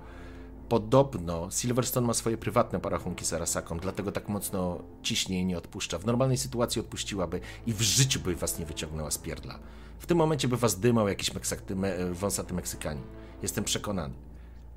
Podobno 0.69 1.51
Silverstone 1.51 2.07
ma 2.07 2.15
swoje 2.15 2.37
prywatne 2.37 2.81
parachunki 2.81 3.25
z 3.25 3.33
Arasaką, 3.33 3.79
dlatego 3.79 4.13
tak 4.13 4.29
mocno 4.29 4.83
ciśnie 5.03 5.41
i 5.41 5.45
nie 5.45 5.59
odpuszcza. 5.59 5.99
W 5.99 6.07
normalnej 6.07 6.39
sytuacji 6.39 6.81
odpuściłaby 6.81 7.41
i 7.67 7.73
w 7.73 7.83
życiu 7.83 8.21
by 8.21 8.37
was 8.37 8.59
nie 8.59 8.67
wyciągnęła 8.67 9.11
z 9.11 9.19
pierdla. 9.19 9.59
W 9.99 10.07
tym 10.07 10.19
momencie 10.19 10.49
by 10.49 10.57
was 10.57 10.81
dymał 10.81 11.09
jakiś 11.09 11.35
meksaty, 11.35 11.77
me, 11.77 12.15
wąsaty 12.15 12.55
Meksykanin. 12.55 13.05
Jestem 13.43 13.65
przekonany. 13.65 14.15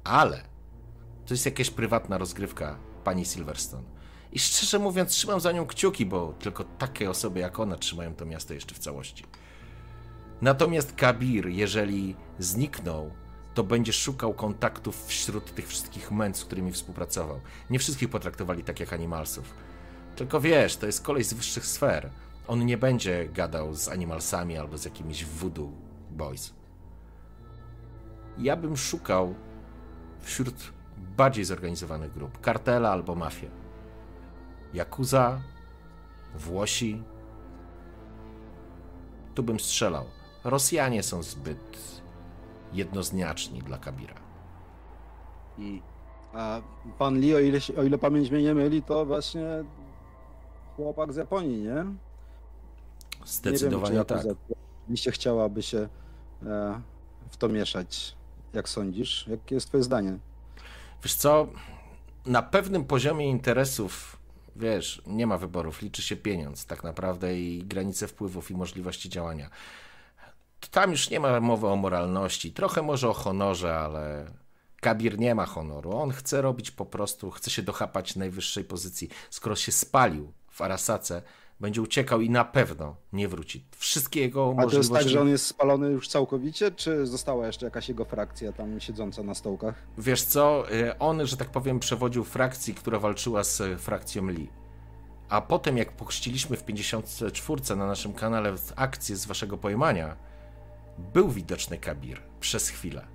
Ale 0.03 0.43
to 1.25 1.33
jest 1.33 1.45
jakaś 1.45 1.69
prywatna 1.69 2.17
rozgrywka 2.17 2.77
pani 3.03 3.25
Silverstone. 3.25 3.83
I 4.31 4.39
szczerze 4.39 4.79
mówiąc, 4.79 5.11
trzymam 5.11 5.39
za 5.39 5.51
nią 5.51 5.65
kciuki, 5.65 6.05
bo 6.05 6.33
tylko 6.39 6.63
takie 6.63 7.09
osoby 7.09 7.39
jak 7.39 7.59
ona 7.59 7.75
trzymają 7.75 8.15
to 8.15 8.25
miasto 8.25 8.53
jeszcze 8.53 8.75
w 8.75 8.79
całości. 8.79 9.23
Natomiast 10.41 10.95
Kabir, 10.95 11.47
jeżeli 11.47 12.15
zniknął, 12.39 13.11
to 13.59 13.63
będzie 13.63 13.93
szukał 13.93 14.33
kontaktów 14.33 15.05
wśród 15.05 15.55
tych 15.55 15.67
wszystkich 15.67 16.11
męd, 16.11 16.37
z 16.37 16.45
którymi 16.45 16.71
współpracował. 16.71 17.39
Nie 17.69 17.79
wszystkich 17.79 18.09
potraktowali 18.09 18.63
tak 18.63 18.79
jak 18.79 18.93
animalsów. 18.93 19.53
Tylko 20.15 20.41
wiesz, 20.41 20.77
to 20.77 20.85
jest 20.85 21.01
kolej 21.01 21.23
z 21.23 21.33
wyższych 21.33 21.65
sfer. 21.65 22.09
On 22.47 22.65
nie 22.65 22.77
będzie 22.77 23.29
gadał 23.33 23.75
z 23.75 23.87
animalsami 23.87 24.57
albo 24.57 24.77
z 24.77 24.85
jakimiś 24.85 25.25
voodoo 25.25 25.71
boys. 26.11 26.53
Ja 28.37 28.55
bym 28.55 28.77
szukał 28.77 29.35
wśród 30.21 30.55
bardziej 30.97 31.45
zorganizowanych 31.45 32.13
grup. 32.13 32.41
Kartela 32.41 32.91
albo 32.91 33.15
mafię. 33.15 33.49
Jakuza, 34.73 35.41
Włosi. 36.35 37.03
Tu 39.35 39.43
bym 39.43 39.59
strzelał. 39.59 40.05
Rosjanie 40.43 41.03
są 41.03 41.23
zbyt 41.23 41.98
jednoznaczni 42.73 43.61
dla 43.61 43.77
Kabira. 43.77 44.15
A 46.33 46.61
pan 46.97 47.19
Lee, 47.19 47.35
o 47.35 47.39
ile, 47.39 47.59
o 47.77 47.83
ile 47.83 47.97
pamięć 47.97 48.31
mnie 48.31 48.43
nie 48.43 48.53
myli, 48.53 48.83
to 48.83 49.05
właśnie 49.05 49.63
chłopak 50.75 51.13
z 51.13 51.15
Japonii, 51.15 51.63
nie? 51.63 51.85
Zdecydowanie 53.25 53.91
nie 53.91 53.95
wiem, 53.95 54.05
tak. 54.05 54.25
Oczywiście 54.83 55.11
chciałaby 55.11 55.63
się 55.63 55.89
e, 56.45 56.81
w 57.29 57.37
to 57.37 57.49
mieszać. 57.49 58.15
Jak 58.53 58.69
sądzisz? 58.69 59.27
Jakie 59.27 59.55
jest 59.55 59.67
twoje 59.67 59.83
zdanie? 59.83 60.17
Wiesz 61.03 61.15
co, 61.15 61.47
na 62.25 62.41
pewnym 62.41 62.85
poziomie 62.85 63.29
interesów, 63.29 64.17
wiesz, 64.55 65.01
nie 65.07 65.27
ma 65.27 65.37
wyborów, 65.37 65.81
liczy 65.81 66.01
się 66.01 66.15
pieniądz 66.15 66.65
tak 66.65 66.83
naprawdę 66.83 67.39
i 67.39 67.63
granice 67.63 68.07
wpływów 68.07 68.51
i 68.51 68.55
możliwości 68.55 69.09
działania. 69.09 69.49
Tam 70.67 70.91
już 70.91 71.09
nie 71.09 71.19
ma 71.19 71.39
mowy 71.39 71.67
o 71.67 71.75
moralności, 71.75 72.53
trochę 72.53 72.81
może 72.81 73.09
o 73.09 73.13
honorze, 73.13 73.79
ale 73.79 74.25
Kabir 74.81 75.19
nie 75.19 75.35
ma 75.35 75.45
honoru. 75.45 75.97
On 75.97 76.11
chce 76.11 76.41
robić 76.41 76.71
po 76.71 76.85
prostu, 76.85 77.31
chce 77.31 77.51
się 77.51 77.61
dochapać 77.61 78.15
najwyższej 78.15 78.63
pozycji. 78.63 79.09
Skoro 79.29 79.55
się 79.55 79.71
spalił 79.71 80.31
w 80.47 80.61
Arasace, 80.61 81.21
będzie 81.59 81.81
uciekał 81.81 82.21
i 82.21 82.29
na 82.29 82.45
pewno 82.45 82.95
nie 83.13 83.27
wróci. 83.27 83.65
Wszystkie 83.77 84.21
jego 84.21 84.43
A 84.43 84.55
to 84.55 84.61
możliwości... 84.61 84.93
jest 84.93 85.03
tak, 85.03 85.09
że 85.09 85.21
on 85.21 85.29
jest 85.29 85.45
spalony 85.45 85.89
już 85.89 86.07
całkowicie, 86.07 86.71
czy 86.71 87.07
została 87.07 87.47
jeszcze 87.47 87.65
jakaś 87.65 87.89
jego 87.89 88.05
frakcja 88.05 88.53
tam 88.53 88.79
siedząca 88.79 89.23
na 89.23 89.35
stołkach? 89.35 89.75
Wiesz 89.97 90.23
co, 90.23 90.71
y, 90.73 90.97
on, 90.97 91.27
że 91.27 91.37
tak 91.37 91.49
powiem, 91.49 91.79
przewodził 91.79 92.23
frakcji, 92.23 92.73
która 92.73 92.99
walczyła 92.99 93.43
z 93.43 93.81
frakcją 93.81 94.27
Lee. 94.27 94.49
A 95.29 95.41
potem, 95.41 95.77
jak 95.77 95.91
pochrzciliśmy 95.91 96.57
w 96.57 96.63
54 96.63 97.61
na 97.75 97.87
naszym 97.87 98.13
kanale 98.13 98.53
akcję 98.75 99.15
z 99.15 99.25
waszego 99.25 99.57
pojmania, 99.57 100.28
był 101.13 101.29
widoczny 101.29 101.77
Kabir 101.77 102.21
przez 102.39 102.69
chwilę. 102.69 103.05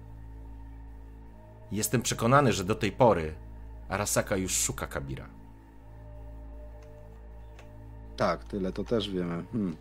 Jestem 1.72 2.02
przekonany, 2.02 2.52
że 2.52 2.64
do 2.64 2.74
tej 2.74 2.92
pory 2.92 3.34
Arasaka 3.88 4.36
już 4.36 4.52
szuka 4.52 4.86
Kabira. 4.86 5.26
Tak, 8.16 8.44
tyle 8.44 8.72
to 8.72 8.84
też 8.84 9.10
wiemy. 9.10 9.44
Hmm. 9.52 9.76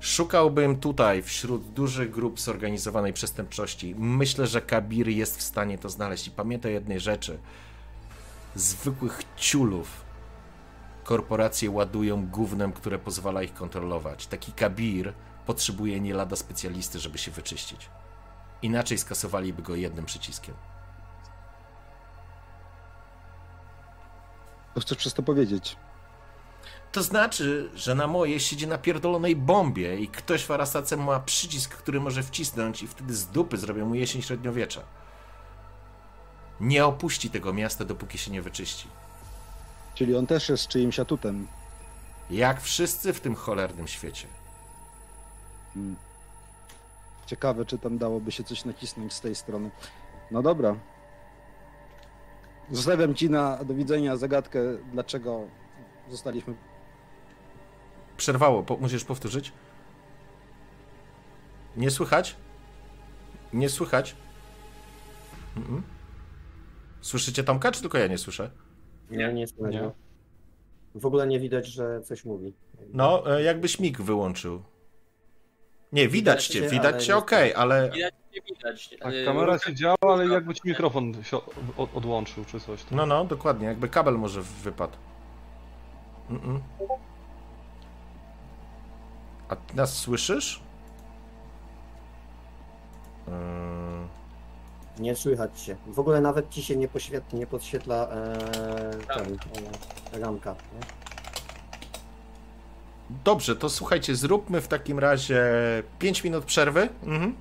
Szukałbym 0.00 0.76
tutaj 0.80 1.22
wśród 1.22 1.72
dużych 1.72 2.10
grup 2.10 2.40
zorganizowanej 2.40 3.12
przestępczości. 3.12 3.94
Myślę, 3.98 4.46
że 4.46 4.60
Kabir 4.60 5.08
jest 5.08 5.38
w 5.38 5.42
stanie 5.42 5.78
to 5.78 5.88
znaleźć. 5.88 6.26
I 6.26 6.30
pamiętaj 6.30 6.72
jednej 6.72 7.00
rzeczy. 7.00 7.38
Zwykłych 8.54 9.22
ciulów 9.36 10.04
korporacje 11.04 11.70
ładują 11.70 12.26
gównem, 12.26 12.72
które 12.72 12.98
pozwala 12.98 13.42
ich 13.42 13.54
kontrolować. 13.54 14.26
Taki 14.26 14.52
Kabir 14.52 15.12
potrzebuje 15.46 16.00
nie 16.00 16.14
lada 16.14 16.36
specjalisty, 16.36 16.98
żeby 16.98 17.18
się 17.18 17.30
wyczyścić. 17.30 17.88
Inaczej 18.62 18.98
skasowaliby 18.98 19.62
go 19.62 19.74
jednym 19.74 20.04
przyciskiem. 20.04 20.54
Co 24.74 24.80
chcesz 24.80 24.98
przez 24.98 25.14
to 25.14 25.22
powiedzieć? 25.22 25.76
To 26.92 27.02
znaczy, 27.02 27.70
że 27.74 27.94
na 27.94 28.06
moje 28.06 28.40
siedzi 28.40 28.66
na 28.66 28.78
pierdolonej 28.78 29.36
bombie 29.36 30.02
i 30.02 30.08
ktoś 30.08 30.44
w 30.44 30.50
Arasace 30.50 30.96
ma 30.96 31.20
przycisk, 31.20 31.74
który 31.74 32.00
może 32.00 32.22
wcisnąć 32.22 32.82
i 32.82 32.88
wtedy 32.88 33.14
z 33.14 33.26
dupy 33.26 33.56
zrobią 33.56 33.86
mu 33.86 33.94
jesień 33.94 34.22
średniowiecza. 34.22 34.80
Nie 36.60 36.86
opuści 36.86 37.30
tego 37.30 37.52
miasta, 37.52 37.84
dopóki 37.84 38.18
się 38.18 38.30
nie 38.30 38.42
wyczyści. 38.42 38.88
Czyli 39.94 40.16
on 40.16 40.26
też 40.26 40.48
jest 40.48 40.68
czyimś 40.68 41.00
atutem. 41.00 41.46
Jak 42.30 42.60
wszyscy 42.60 43.12
w 43.12 43.20
tym 43.20 43.34
cholernym 43.34 43.88
świecie. 43.88 44.26
Hmm. 45.76 45.96
Ciekawe, 47.26 47.64
czy 47.64 47.78
tam 47.78 47.98
dałoby 47.98 48.32
się 48.32 48.44
coś 48.44 48.64
nacisnąć 48.64 49.12
z 49.12 49.20
tej 49.20 49.34
strony. 49.34 49.70
No 50.30 50.42
dobra. 50.42 50.76
Zostawiam 52.70 53.14
ci 53.14 53.30
na 53.30 53.64
do 53.64 53.74
widzenia 53.74 54.16
zagadkę, 54.16 54.60
dlaczego 54.92 55.40
zostaliśmy. 56.10 56.54
Przerwało, 58.16 58.62
po, 58.62 58.76
musisz 58.76 59.04
powtórzyć. 59.04 59.52
Nie 61.76 61.90
słychać? 61.90 62.36
Nie 63.52 63.68
słychać? 63.68 64.16
Mm-mm. 65.56 65.82
Słyszycie 67.00 67.44
Tomka, 67.44 67.72
czy 67.72 67.80
tylko 67.80 67.98
ja 67.98 68.06
nie 68.06 68.18
słyszę? 68.18 68.50
Nie, 69.10 69.32
nie 69.32 69.46
go. 69.80 69.92
W 70.94 71.06
ogóle 71.06 71.26
nie 71.26 71.40
widać, 71.40 71.66
że 71.66 72.00
coś 72.02 72.24
mówi. 72.24 72.54
No, 72.92 73.36
e, 73.36 73.42
jakbyś 73.42 73.80
mig 73.80 74.02
wyłączył. 74.02 74.62
Nie, 75.92 76.08
widać 76.08 76.48
Widać 76.48 76.62
cię, 76.64 76.68
widać 76.76 77.06
cię, 77.06 77.16
okej, 77.16 77.54
ale 77.54 77.90
Widać, 77.90 78.14
nie 78.34 78.40
widać. 78.40 78.90
Tak, 79.00 79.14
kamera 79.24 79.58
się 79.58 79.74
działa, 79.74 79.96
ale 80.02 80.26
jakby 80.28 80.54
ci 80.54 80.60
mikrofon 80.64 81.24
się 81.24 81.36
od- 81.76 81.96
odłączył 81.96 82.44
czy 82.44 82.60
coś. 82.60 82.82
tam. 82.84 82.96
No, 82.98 83.06
no, 83.06 83.24
dokładnie. 83.24 83.66
Jakby 83.66 83.88
kabel 83.88 84.14
może 84.18 84.42
wypadł. 84.42 84.96
Mm-mm. 86.30 86.58
A 89.48 89.56
ty 89.56 89.76
nas 89.76 89.98
słyszysz? 89.98 90.60
Yy, 93.26 93.32
Nie 95.02 95.16
słychać 95.16 95.60
się. 95.60 95.76
W 95.86 95.98
ogóle 95.98 96.20
nawet 96.20 96.50
ci 96.50 96.62
się 96.62 96.76
nie, 96.76 96.88
poświet, 96.88 97.32
nie 97.32 97.46
podświetla 97.46 98.08
e, 98.08 98.38
ten, 99.14 99.38
e, 100.14 100.18
ramka. 100.18 100.50
Nie? 100.52 101.05
Dobrze, 103.10 103.56
to 103.56 103.68
słuchajcie, 103.68 104.14
zróbmy 104.16 104.60
w 104.60 104.68
takim 104.68 104.98
razie 104.98 105.42
5 105.98 106.24
minut 106.24 106.44
przerwy. 106.44 106.88
Mhm. 107.02 107.34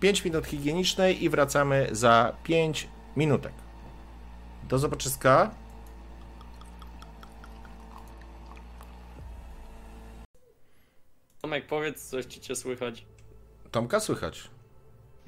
5 0.00 0.24
minut 0.24 0.46
higienicznej 0.46 1.24
i 1.24 1.28
wracamy 1.28 1.88
za 1.92 2.32
5 2.44 2.88
minutek. 3.16 3.52
Do 4.68 4.78
zobaczyska. 4.78 5.50
Tomek, 11.40 11.66
powiedz 11.66 12.04
coś, 12.08 12.26
czy 12.26 12.40
cię 12.40 12.56
słychać. 12.56 13.04
Tomka 13.70 14.00
słychać. 14.00 14.50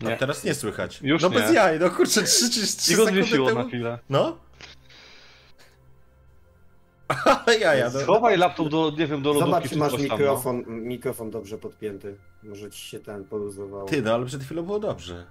A 0.02 0.08
Nie. 0.08 0.16
teraz 0.16 0.44
nie 0.44 0.54
słychać. 0.54 1.00
Już 1.02 1.22
no 1.22 1.28
nie. 1.28 1.34
bez 1.34 1.52
jaj, 1.54 1.80
no 1.80 1.90
kurczę, 1.90 2.22
3 2.22 2.50
czy 2.50 2.66
3 2.66 2.92
I 2.92 2.96
go 2.96 3.02
sekundy 3.04 3.22
zwiesiło 3.22 3.48
na 3.48 3.54
temu. 3.56 3.68
chwilę. 3.68 3.98
No. 4.10 4.36
Ale 7.24 7.58
jaja, 7.58 7.90
no. 7.94 8.00
Schowaj 8.00 8.38
laptop 8.38 8.68
do, 8.68 8.92
nie 8.98 9.06
wiem, 9.06 9.22
do 9.22 9.32
lodówki 9.32 9.50
Zobacz, 9.50 9.70
czy 9.70 9.78
masz 9.78 9.92
tam, 9.92 10.00
no. 10.00 10.16
mikrofon, 10.16 10.64
mikrofon 10.66 11.30
dobrze 11.30 11.58
podpięty. 11.58 12.16
Może 12.42 12.70
ci 12.70 12.88
się 12.88 13.00
ten 13.00 13.24
poluzował. 13.24 13.86
Ty, 13.86 14.02
no 14.02 14.14
ale 14.14 14.26
przed 14.26 14.42
chwilą 14.42 14.62
było 14.62 14.78
dobrze. 14.78 15.26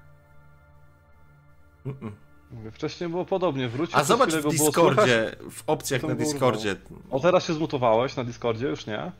Mm-mm. 1.86 2.12
Mówię, 2.52 2.72
Wcześniej 2.72 3.10
było 3.10 3.26
podobnie, 3.26 3.70
wrócił. 3.70 4.00
A 4.00 4.04
zobacz 4.04 4.34
w. 4.34 4.50
Discordzie, 4.50 5.36
w 5.52 5.64
opcjach 5.68 6.04
na 6.04 6.16
Discordzie. 6.16 6.76
O, 7.12 7.20
teraz 7.20 7.46
się 7.46 7.54
zmutowałeś 7.54 8.16
na 8.16 8.24
Discordzie, 8.24 8.68
już 8.68 8.86
nie? 8.86 9.12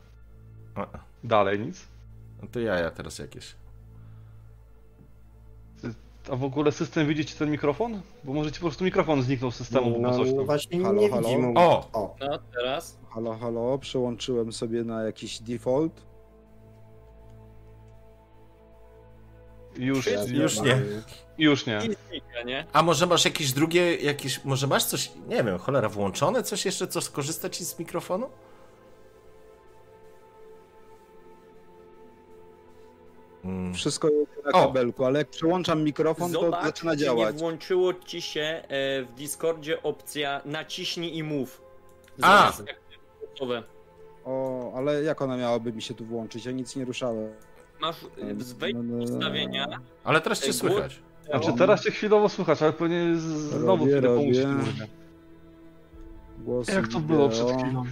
A, 0.74 0.86
Dalej 1.24 1.60
nic. 1.60 1.86
No 2.42 2.48
to 2.52 2.60
jaja 2.60 2.90
teraz 2.90 3.18
jakieś. 3.18 3.54
A 6.30 6.36
w 6.36 6.44
ogóle 6.44 6.72
system 6.72 7.06
widzi 7.08 7.24
ci 7.26 7.34
ten 7.34 7.50
mikrofon? 7.50 8.00
Bo 8.24 8.32
może 8.32 8.52
ci 8.52 8.60
po 8.60 8.66
prostu 8.66 8.84
mikrofon 8.84 9.22
zniknął 9.22 9.50
z 9.50 9.56
systemu, 9.56 9.90
bo 9.90 9.98
no, 9.98 10.16
coś 10.16 10.30
no 10.30 10.36
tam. 10.36 10.46
właśnie 10.46 10.82
Halo, 10.82 11.00
nie 11.00 11.10
halo? 11.10 11.22
widzimy. 11.22 11.52
O! 11.56 11.88
o! 11.92 12.16
No, 12.20 12.38
teraz? 12.54 12.98
Halo, 13.10 13.36
halo, 13.38 13.78
przełączyłem 13.78 14.52
sobie 14.52 14.84
na 14.84 15.02
jakiś 15.02 15.40
default. 15.42 16.02
Już, 19.76 20.06
Ja 20.06 20.24
Już 20.24 20.60
nie. 20.60 20.82
już 21.38 21.66
nie. 21.66 21.80
A 22.72 22.82
może 22.82 23.06
masz 23.06 23.24
jakieś 23.24 23.52
drugie, 23.52 23.96
jakieś, 23.96 24.44
może 24.44 24.66
masz 24.66 24.84
coś, 24.84 25.12
nie 25.28 25.44
wiem, 25.44 25.58
cholera, 25.58 25.88
włączone 25.88 26.42
coś 26.42 26.64
jeszcze, 26.64 26.86
co 26.88 27.00
skorzysta 27.00 27.50
ci 27.50 27.64
z 27.64 27.78
mikrofonu? 27.78 28.26
Mm. 33.44 33.74
Wszystko 33.74 34.08
jest 34.08 34.30
na 34.44 34.52
O! 34.52 34.66
kabelku, 34.66 35.04
ale 35.04 35.18
jak 35.18 35.28
przełączam 35.28 35.82
mikrofon, 35.84 36.32
to 36.32 36.40
Zobacz, 36.40 36.64
zaczyna 36.64 36.92
czy 36.92 36.98
nie 36.98 37.04
działać. 37.04 37.36
włączyło 37.36 37.94
ci 37.94 38.22
się 38.22 38.40
e, 38.40 38.62
w 39.04 39.12
Discordzie 39.16 39.82
opcja 39.82 40.40
naciśnij 40.44 41.16
i 41.16 41.22
mów. 41.22 41.62
A! 42.22 42.52
Zamiast. 42.52 42.64
O, 44.24 44.72
ale 44.76 45.02
jak 45.02 45.22
ona 45.22 45.36
miałaby 45.36 45.72
mi 45.72 45.82
się 45.82 45.94
tu 45.94 46.04
włączyć? 46.04 46.44
Ja 46.46 46.52
nic 46.52 46.76
nie 46.76 46.84
ruszałem. 46.84 47.32
Masz 47.80 47.96
y, 48.02 48.34
wejdź 48.58 48.76
w 48.76 49.00
ustawienia, 49.02 49.66
Ale 50.04 50.20
teraz 50.20 50.40
cię 50.40 50.50
głos- 50.50 50.56
słychać. 50.58 51.00
Znaczy 51.26 51.52
teraz 51.58 51.82
cię 51.84 51.90
chwilowo 51.90 52.28
słychać, 52.28 52.62
ale 52.62 52.72
pewnie 52.72 53.16
znowu 53.16 53.66
Robię, 53.66 53.92
chwilę 53.92 54.08
pomóż 54.16 54.36
robię. 54.38 54.46
mówię. 54.54 54.86
Głosy 56.38 56.72
Jak 56.72 56.88
to 56.88 57.00
było 57.00 57.28
przed 57.28 57.48
chwilą? 57.62 57.84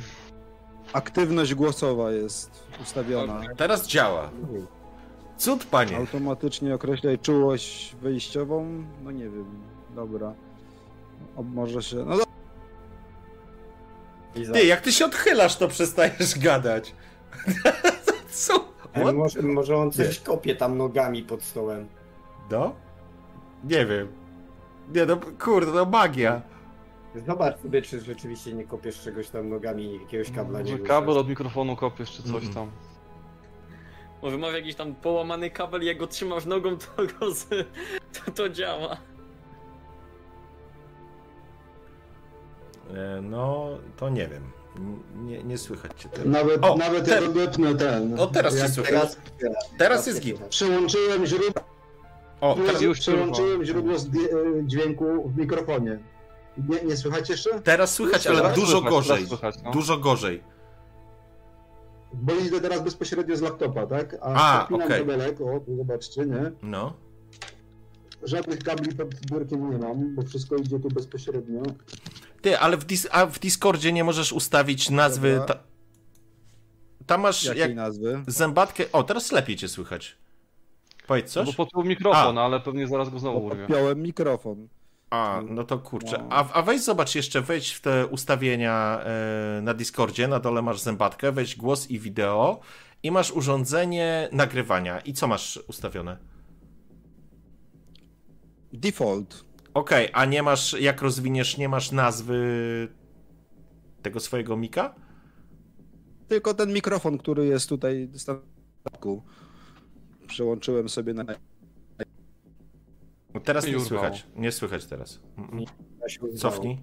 Aktywność 0.92 1.54
głosowa 1.54 2.10
jest 2.12 2.50
ustawiona. 2.82 3.40
Teraz 3.56 3.86
działa. 3.88 4.30
Cud, 5.38 5.64
panie. 5.64 5.96
Automatycznie 5.96 6.74
określaj 6.74 7.18
czułość 7.18 7.96
wyjściową. 8.02 8.84
No 9.04 9.10
nie 9.10 9.24
wiem, 9.24 9.46
dobra. 9.94 10.34
O, 11.36 11.42
może 11.42 11.82
się. 11.82 11.96
No 11.96 12.04
dobra. 12.04 12.24
Ty, 14.52 14.64
jak 14.66 14.80
ty 14.80 14.92
się 14.92 15.04
odchylasz, 15.04 15.56
to 15.56 15.68
przestajesz 15.68 16.38
gadać. 16.38 16.94
Co? 18.30 18.54
Ej, 18.94 19.02
What? 19.02 19.14
może, 19.14 19.42
może 19.42 19.76
on 19.76 19.92
coś 19.92 20.20
kopie 20.20 20.54
tam 20.56 20.78
nogami 20.78 21.22
pod 21.22 21.42
stołem. 21.42 21.86
No? 22.50 22.74
Nie 23.64 23.86
wiem. 23.86 24.08
Nie 24.94 25.06
no, 25.06 25.16
kurde, 25.40 25.72
no 25.72 25.84
magia. 25.84 26.42
Zobacz 27.26 27.60
sobie, 27.62 27.82
czy 27.82 28.00
rzeczywiście 28.00 28.52
nie 28.52 28.64
kopiesz 28.64 29.00
czegoś 29.00 29.28
tam 29.28 29.48
nogami, 29.48 29.98
jakiegoś 30.00 30.30
kabla 30.30 30.62
nie 30.62 30.78
kabel 30.78 31.18
od 31.18 31.28
mikrofonu 31.28 31.76
kopiesz 31.76 32.10
czy 32.12 32.22
coś 32.22 32.44
Mhm. 32.44 32.54
tam. 32.54 32.70
Może 34.22 34.38
masz 34.38 34.54
jakiś 34.54 34.74
tam 34.74 34.94
połamany 34.94 35.50
kabel, 35.50 35.82
jak 35.82 35.98
go 35.98 36.06
trzymasz 36.06 36.44
nogą, 36.44 36.76
to, 36.78 36.86
go 37.20 37.34
z, 37.34 37.46
to, 38.24 38.30
to 38.34 38.48
działa. 38.48 38.96
E, 42.94 43.20
No, 43.22 43.68
to 43.96 44.08
nie 44.08 44.28
wiem. 44.28 44.42
Nie, 45.16 45.42
nie 45.44 45.58
słychać 45.58 45.92
cię 45.96 46.08
teraz. 46.08 46.26
Nawet, 46.26 46.64
O, 46.64 46.76
nawet 46.76 47.04
te- 47.04 47.10
jak 47.10 47.24
odepnę 47.24 47.74
ten. 47.74 48.20
O, 48.20 48.26
teraz 48.26 48.58
cię 48.60 48.68
słychać. 48.68 48.92
Teraz, 49.40 49.56
Teraz 49.78 50.06
jest 50.06 50.20
git. 50.20 50.38
Przełączyłem 50.44 51.26
źródło, 51.26 51.62
O, 52.40 52.54
teraz, 52.66 52.82
już 52.82 52.98
przełączyłem 53.00 53.64
źródło 53.64 53.94
zdję- 53.98 54.28
dźwięku 54.66 55.28
w 55.28 55.36
mikrofonie. 55.36 55.98
Nie, 56.68 56.82
nie 56.84 56.96
słychać 56.96 57.30
jeszcze? 57.30 57.60
teraz 57.60 57.94
słychać, 57.94 58.26
ale 58.26 58.36
Teraz 58.36 58.54
dużo 58.54 58.72
słychać, 58.72 58.90
gorzej. 58.90 59.26
no. 59.64 59.70
Dużo 59.70 59.96
gorzej. 59.98 60.42
Bo 62.12 62.34
idę 62.34 62.60
teraz 62.60 62.82
bezpośrednio 62.84 63.36
z 63.36 63.40
laptopa, 63.40 63.86
tak? 63.86 64.16
A, 64.22 64.58
podpinam 64.60 64.86
okej. 64.86 65.00
kabelek, 65.00 65.40
o, 65.40 65.60
tu 65.60 65.76
zobaczcie, 65.76 66.26
nie? 66.26 66.50
No. 66.62 66.92
Żadnych 68.22 68.58
kabli 68.58 68.94
pod 68.96 69.14
biurkiem 69.14 69.70
nie 69.70 69.78
mam, 69.78 70.14
bo 70.14 70.22
wszystko 70.22 70.56
idzie 70.56 70.80
tu 70.80 70.88
bezpośrednio. 70.88 71.62
Ty, 72.42 72.58
ale 72.58 72.76
w, 72.76 72.84
dis 72.84 73.08
a 73.10 73.26
w 73.26 73.38
Discordzie 73.38 73.92
nie 73.92 74.04
możesz 74.04 74.32
ustawić 74.32 74.90
nazwy. 74.90 75.40
Ta... 75.46 75.58
Tam 77.06 77.20
masz 77.20 77.44
Jakiej 77.44 77.60
jak 77.60 77.74
nazwy? 77.74 78.22
zębatkę. 78.26 78.84
O, 78.92 79.02
teraz 79.02 79.32
lepiej 79.32 79.56
cię 79.56 79.68
słychać. 79.68 80.16
Powiedz 81.06 81.34
No 81.36 81.44
coś? 81.44 81.56
bo 81.56 81.64
poczuł 81.64 81.84
mikrofon, 81.84 82.38
A. 82.38 82.42
ale 82.44 82.60
pewnie 82.60 82.88
zaraz 82.88 83.08
go 83.10 83.18
znowu 83.18 83.40
Bo 83.40 83.46
urwie. 83.46 83.66
podpiąłem 83.66 84.02
mikrofon. 84.02 84.68
A, 85.10 85.42
no 85.48 85.64
to 85.64 85.78
kurczę. 85.78 86.18
No. 86.18 86.26
A, 86.30 86.52
a 86.52 86.62
weź 86.62 86.82
zobacz 86.82 87.14
jeszcze, 87.14 87.40
wejdź 87.40 87.70
w 87.70 87.80
te 87.80 88.06
ustawienia 88.06 89.00
e, 89.04 89.60
na 89.62 89.74
Discordzie, 89.74 90.28
na 90.28 90.40
dole 90.40 90.62
masz 90.62 90.80
zębatkę, 90.80 91.32
weź 91.32 91.56
głos 91.56 91.90
i 91.90 91.98
wideo 91.98 92.60
i 93.02 93.10
masz 93.10 93.32
urządzenie 93.32 94.28
nagrywania. 94.32 95.00
I 95.00 95.12
co 95.12 95.26
masz 95.26 95.60
ustawione? 95.68 96.16
Default. 98.72 99.44
Okej, 99.74 100.08
a 100.12 100.24
nie 100.24 100.42
masz, 100.42 100.80
jak 100.80 101.02
rozwiniesz, 101.02 101.56
nie 101.56 101.68
masz 101.68 101.92
nazwy 101.92 102.38
tego 104.02 104.20
swojego 104.20 104.56
mika? 104.56 104.94
Tylko 106.28 106.54
ten 106.54 106.72
mikrofon, 106.72 107.18
który 107.18 107.46
jest 107.46 107.68
tutaj 107.68 108.06
w 108.06 108.20
statku. 108.20 109.22
Przełączyłem 110.26 110.88
sobie 110.88 111.14
na. 111.14 111.24
No 113.34 113.40
Teraz 113.40 113.64
nie 113.66 113.70
urwało. 113.70 113.88
słychać. 113.88 114.26
Nie 114.36 114.52
słychać 114.52 114.86
teraz. 114.86 115.20
Mm. 115.38 115.64
Cofnij. 116.36 116.78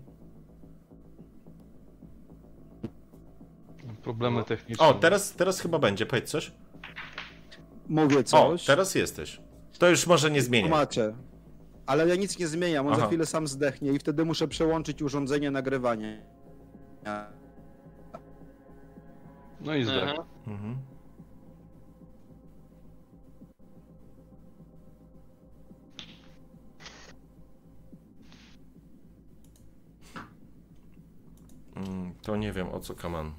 Problemy 4.03 4.43
techniczne. 4.43 4.85
O, 4.87 4.93
teraz, 4.93 5.33
teraz 5.33 5.59
chyba 5.59 5.79
będzie, 5.79 6.05
powiedz 6.05 6.29
coś. 6.29 6.51
Mówię 7.87 8.19
O, 8.19 8.23
coś. 8.23 8.65
teraz 8.65 8.95
jesteś. 8.95 9.41
To 9.79 9.89
już 9.89 10.07
może 10.07 10.31
nie 10.31 10.41
zmieniać. 10.41 10.71
Macie. 10.71 11.15
Ale 11.85 12.07
ja 12.07 12.15
nic 12.15 12.39
nie 12.39 12.47
zmieniam, 12.47 12.87
on 12.87 12.93
Aha. 12.93 13.01
za 13.01 13.07
chwilę 13.07 13.25
sam 13.25 13.47
zdechnie 13.47 13.91
i 13.91 13.99
wtedy 13.99 14.25
muszę 14.25 14.47
przełączyć 14.47 15.01
urządzenie 15.01 15.51
nagrywania. 15.51 16.07
No 19.61 19.75
i 19.75 19.83
zdech. 19.83 20.13
Mhm. 20.47 20.77
To 32.21 32.35
nie 32.35 32.53
wiem 32.53 32.67
o 32.69 32.79
co 32.79 32.95
kaman. 32.95 33.31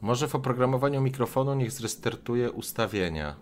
Może 0.00 0.28
w 0.28 0.34
oprogramowaniu 0.34 1.00
mikrofonu 1.00 1.54
niech 1.54 1.70
zrestartuje 1.72 2.50
ustawienia. 2.50 3.36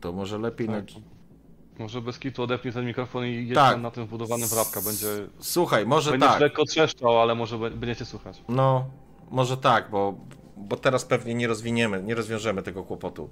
To 0.00 0.12
może 0.12 0.38
lepiej 0.38 0.68
na... 0.68 0.80
Tak. 0.82 0.88
Może 1.78 2.00
bez 2.02 2.18
kitu 2.18 2.42
odepnij 2.42 2.74
ten 2.74 2.86
mikrofon 2.86 3.24
i 3.24 3.34
jedź 3.34 3.54
Tak. 3.54 3.80
na 3.80 3.90
tym 3.90 4.06
wbudowany 4.06 4.46
wrapka. 4.46 4.80
Będzie, 4.80 5.06
Słuchaj, 5.38 5.86
może 5.86 6.10
będziesz 6.10 6.30
tak. 6.30 6.40
lekko 6.40 6.64
trzeszczał, 6.64 7.20
ale 7.20 7.34
może 7.34 7.58
będziecie 7.58 8.04
słuchać. 8.04 8.44
No, 8.48 8.90
może 9.30 9.56
tak, 9.56 9.90
bo, 9.90 10.14
bo 10.56 10.76
teraz 10.76 11.04
pewnie 11.04 11.34
nie 11.34 11.46
rozwiniemy, 11.46 12.02
nie 12.02 12.14
rozwiążemy 12.14 12.62
tego 12.62 12.82
kłopotu. 12.84 13.30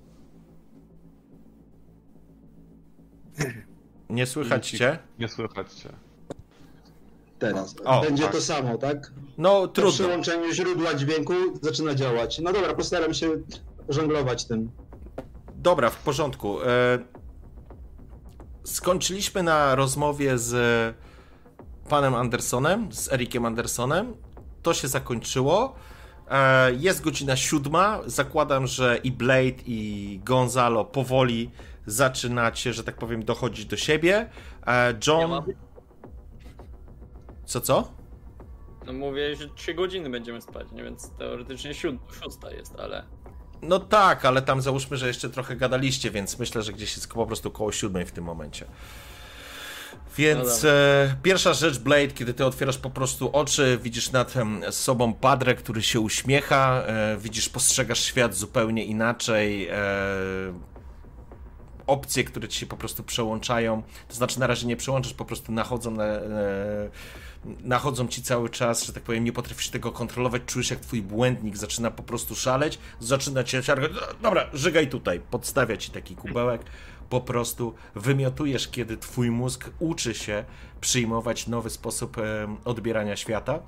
Nie 4.11 4.27
słychać 4.27 4.71
cię? 4.71 4.99
Nie 5.19 5.29
słychać 5.29 5.73
cię. 5.73 5.89
Teraz. 7.39 7.75
O, 7.85 8.01
Będzie 8.01 8.23
tak. 8.23 8.33
to 8.33 8.41
samo, 8.41 8.79
tak? 8.79 9.13
No, 9.39 9.61
Po 9.61 9.69
trudno. 9.69 9.93
przełączeniu 9.93 10.53
źródła 10.53 10.95
dźwięku 10.95 11.33
zaczyna 11.63 11.95
działać. 11.95 12.39
No 12.39 12.53
dobra, 12.53 12.75
postaram 12.75 13.15
się 13.15 13.31
żonglować 13.89 14.45
tym. 14.45 14.71
Dobra, 15.55 15.91
w 15.91 15.97
porządku. 16.03 16.63
E, 16.63 16.99
skończyliśmy 18.65 19.43
na 19.43 19.75
rozmowie 19.75 20.39
z 20.39 20.55
panem 21.89 22.15
Andersonem, 22.15 22.93
z 22.93 23.13
Erikiem 23.13 23.47
Andersonem. 23.47 24.15
To 24.63 24.75
się 24.75 24.89
zakończyło. 24.89 25.75
E, 26.31 26.73
jest 26.75 27.01
godzina 27.01 27.37
siódma. 27.37 28.01
Zakładam, 28.07 28.67
że 28.67 28.99
i 29.05 29.13
Blade, 29.13 29.63
i 29.67 30.21
Gonzalo 30.25 30.85
powoli 30.85 31.51
zaczynacie, 31.87 32.73
że 32.73 32.85
tak 32.85 32.97
powiem, 32.97 33.25
dochodzić 33.25 33.67
do 33.67 33.77
siebie. 33.77 34.31
E, 34.67 34.95
John. 35.07 35.43
Co, 37.45 37.61
co? 37.61 37.93
No 38.87 38.93
mówię, 38.93 39.37
że 39.37 39.49
3 39.49 39.75
godziny 39.75 40.11
będziemy 40.11 40.41
spać, 40.41 40.67
nie? 40.73 40.83
więc 40.83 41.11
teoretycznie 41.19 41.75
siód, 41.75 41.97
szósta 42.23 42.51
jest, 42.51 42.81
ale... 42.81 43.05
No 43.63 43.79
tak, 43.79 44.25
ale 44.25 44.43
tam 44.43 44.63
załóżmy, 44.63 44.97
że 44.97 45.07
jeszcze 45.07 45.31
trochę 45.31 45.57
gadaliście, 45.57 46.11
więc 46.11 46.39
myślę, 46.39 46.63
że 46.63 46.73
gdzieś 46.73 46.97
jest 46.97 47.13
po 47.13 47.27
prostu 47.27 47.51
koło 47.51 47.73
siódmej 47.73 48.07
w 48.07 48.13
tym 48.13 48.25
momencie. 48.25 48.67
Więc 50.19 50.63
No 50.63 50.71
e, 50.71 51.17
pierwsza 51.23 51.55
rzecz, 51.55 51.79
Blade, 51.79 52.09
kiedy 52.09 52.35
ty 52.35 52.45
otwierasz 52.45 52.79
po 52.79 52.91
prostu 52.91 53.31
oczy, 53.33 53.79
widzisz 53.83 54.13
nad 54.13 54.35
sobą 54.71 55.15
Padre, 55.15 55.55
który 55.55 55.83
się 55.83 56.01
uśmiecha, 56.01 56.83
e, 56.87 57.17
widzisz, 57.21 57.49
postrzegasz 57.49 58.05
świat 58.05 58.35
zupełnie 58.35 58.85
inaczej, 58.85 59.69
e, 59.69 59.77
opcje, 61.87 62.25
które 62.25 62.49
ci 62.49 62.61
się 62.61 62.67
po 62.67 62.77
prostu 62.77 63.03
przełączają, 63.03 63.83
to 64.09 64.15
znaczy 64.15 64.41
na 64.41 64.47
razie 64.47 64.67
nie 64.67 64.77
przełączasz, 64.77 65.15
po 65.15 65.25
prostu 65.25 65.53
nachodzą 65.53 65.91
na, 65.91 66.05
e, 66.05 66.91
nachodzą 67.45 68.09
ci 68.09 68.23
cały 68.23 68.51
czas, 68.51 68.85
że 68.85 68.93
tak 68.93 69.03
powiem, 69.03 69.25
nie 69.25 69.33
potrafisz 69.33 69.69
tego 69.69 69.93
kontrolować, 69.93 70.43
czujesz 70.47 70.71
jak 70.71 70.81
twój 70.81 71.03
błędnik 71.03 71.57
zaczyna 71.57 71.91
po 71.91 72.03
prostu 72.03 72.35
szaleć, 72.35 72.79
zaczyna 73.01 73.45
cię 73.45 73.63
siargać, 73.63 73.91
dobra, 74.23 74.47
żygaj 74.53 74.89
tutaj, 74.89 75.21
podstawia 75.31 75.77
ci 75.77 75.91
taki 75.91 76.17
kubełek, 76.17 76.63
po 77.11 77.21
prostu 77.21 77.75
wymiotujesz, 77.95 78.69
kiedy 78.69 78.97
twój 78.97 79.31
mózg 79.31 79.71
uczy 79.79 80.15
się 80.15 80.45
przyjmować 80.81 81.47
nowy 81.47 81.71
sposób 81.71 82.17
odbierania 82.65 83.17
świata. 83.17 83.59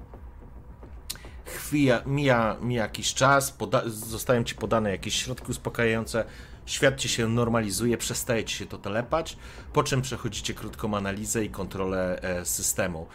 Chwila, 1.45 2.03
mija, 2.07 2.57
mija 2.63 2.83
jakiś 2.83 3.15
czas, 3.15 3.53
poda- 3.59 3.89
zostają 3.89 4.45
ci 4.45 4.55
podane 4.55 4.91
jakieś 4.91 5.15
środki 5.15 5.51
uspokajające, 5.51 6.25
świat 6.67 6.97
ci 6.97 7.09
się 7.09 7.29
normalizuje, 7.29 7.99
przestaje 7.99 8.45
ci 8.45 8.57
się 8.57 8.67
to 8.67 8.79
telepać, 8.79 9.37
po 9.73 9.83
czym 9.83 10.03
przechodzicie 10.03 10.55
krótką 10.55 10.97
analizę 10.97 11.45
i 11.45 11.51
kontrolę 11.51 12.23
e, 12.23 12.45
systemu. 12.45 13.07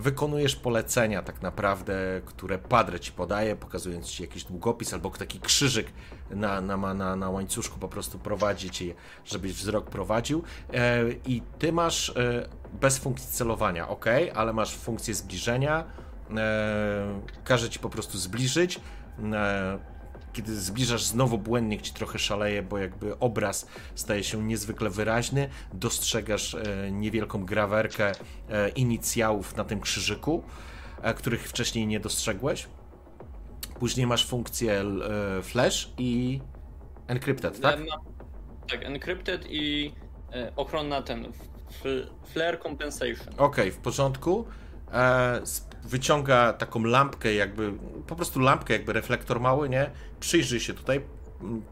Wykonujesz 0.00 0.56
polecenia 0.56 1.22
tak 1.22 1.42
naprawdę, 1.42 1.94
które 2.26 2.58
Padre 2.58 3.00
ci 3.00 3.12
podaje, 3.12 3.56
pokazując 3.56 4.06
ci 4.06 4.22
jakiś 4.22 4.44
długopis 4.44 4.94
albo 4.94 5.10
taki 5.10 5.40
krzyżyk 5.40 5.86
na, 6.30 6.60
na, 6.60 6.94
na, 6.94 7.16
na 7.16 7.30
łańcuszku 7.30 7.78
po 7.78 7.88
prostu 7.88 8.18
prowadzi 8.18 8.70
cię, 8.70 8.94
żebyś 9.24 9.52
wzrok 9.52 9.90
prowadził. 9.90 10.42
E, 10.72 11.02
i 11.26 11.42
ty 11.58 11.72
masz 11.72 12.10
e, 12.10 12.48
bez 12.80 12.98
funkcji 12.98 13.28
celowania, 13.32 13.88
ok, 13.88 14.04
ale 14.34 14.52
masz 14.52 14.76
funkcję 14.76 15.14
zbliżenia, 15.14 15.84
e, 16.36 17.20
każe 17.44 17.70
ci 17.70 17.78
po 17.78 17.90
prostu 17.90 18.18
zbliżyć, 18.18 18.80
kiedy 20.32 20.60
zbliżasz, 20.60 21.04
znowu 21.04 21.38
błędnik 21.38 21.82
ci 21.82 21.92
trochę 21.92 22.18
szaleje, 22.18 22.62
bo 22.62 22.78
jakby 22.78 23.18
obraz 23.18 23.66
staje 23.94 24.24
się 24.24 24.42
niezwykle 24.42 24.90
wyraźny. 24.90 25.48
Dostrzegasz 25.72 26.54
e, 26.54 26.90
niewielką 26.90 27.44
grawerkę 27.44 28.12
e, 28.50 28.68
inicjałów 28.68 29.56
na 29.56 29.64
tym 29.64 29.80
krzyżyku, 29.80 30.42
e, 31.02 31.14
których 31.14 31.48
wcześniej 31.48 31.86
nie 31.86 32.00
dostrzegłeś. 32.00 32.68
Później 33.78 34.06
masz 34.06 34.26
funkcję 34.26 34.84
flash 35.42 35.92
i 35.98 36.40
encrypted, 37.06 37.60
tak? 37.60 37.80
tak, 38.70 38.84
encrypted 38.84 39.46
i 39.50 39.94
ochrona 40.56 41.02
ten 41.02 41.32
flare 42.24 42.58
compensation. 42.62 43.34
Okej, 43.34 43.46
okay, 43.46 43.72
w 43.72 43.76
porządku 43.76 44.44
wyciąga 45.84 46.52
taką 46.52 46.84
lampkę, 46.84 47.34
jakby 47.34 47.72
po 48.06 48.16
prostu 48.16 48.40
lampkę, 48.40 48.72
jakby 48.72 48.92
reflektor 48.92 49.40
mały, 49.40 49.68
nie? 49.68 49.90
Przyjrzyj 50.20 50.60
się 50.60 50.74
tutaj, 50.74 51.00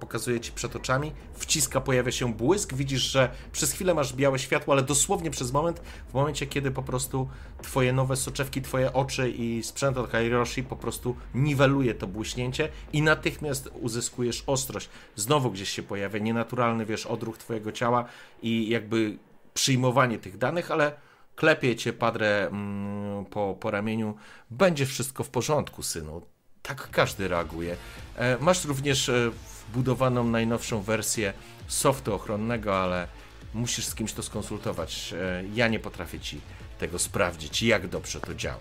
pokazuje 0.00 0.40
ci 0.40 0.52
przed 0.52 0.76
oczami, 0.76 1.12
wciska, 1.34 1.80
pojawia 1.80 2.12
się 2.12 2.34
błysk, 2.34 2.74
widzisz, 2.74 3.02
że 3.02 3.30
przez 3.52 3.72
chwilę 3.72 3.94
masz 3.94 4.14
białe 4.14 4.38
światło, 4.38 4.74
ale 4.74 4.82
dosłownie 4.82 5.30
przez 5.30 5.52
moment, 5.52 5.80
w 6.08 6.14
momencie, 6.14 6.46
kiedy 6.46 6.70
po 6.70 6.82
prostu 6.82 7.28
twoje 7.62 7.92
nowe 7.92 8.16
soczewki, 8.16 8.62
twoje 8.62 8.92
oczy 8.92 9.30
i 9.30 9.62
sprzęt 9.62 9.98
od 9.98 10.10
Kairoshi 10.10 10.62
po 10.62 10.76
prostu 10.76 11.16
niweluje 11.34 11.94
to 11.94 12.06
błyśnięcie 12.06 12.68
i 12.92 13.02
natychmiast 13.02 13.70
uzyskujesz 13.80 14.44
ostrość. 14.46 14.88
Znowu 15.16 15.50
gdzieś 15.50 15.68
się 15.68 15.82
pojawia 15.82 16.18
nienaturalny, 16.18 16.86
wiesz, 16.86 17.06
odruch 17.06 17.38
twojego 17.38 17.72
ciała 17.72 18.04
i 18.42 18.68
jakby 18.68 19.18
przyjmowanie 19.54 20.18
tych 20.18 20.38
danych, 20.38 20.70
ale 20.70 21.07
klepie 21.38 21.76
cię 21.76 21.92
padre 21.92 22.46
mm, 22.46 23.24
po, 23.24 23.56
po 23.60 23.70
ramieniu, 23.70 24.16
będzie 24.50 24.86
wszystko 24.86 25.24
w 25.24 25.30
porządku, 25.30 25.82
synu. 25.82 26.22
Tak 26.62 26.90
każdy 26.90 27.28
reaguje. 27.28 27.76
E, 28.16 28.38
masz 28.40 28.64
również 28.64 29.08
e, 29.08 29.30
wbudowaną 29.68 30.24
najnowszą 30.24 30.82
wersję 30.82 31.32
softu 31.68 32.14
ochronnego, 32.14 32.82
ale 32.82 33.08
musisz 33.54 33.86
z 33.86 33.94
kimś 33.94 34.12
to 34.12 34.22
skonsultować. 34.22 35.14
E, 35.18 35.44
ja 35.54 35.68
nie 35.68 35.78
potrafię 35.78 36.20
ci 36.20 36.40
tego 36.78 36.98
sprawdzić, 36.98 37.62
jak 37.62 37.88
dobrze 37.88 38.20
to 38.20 38.34
działa. 38.34 38.60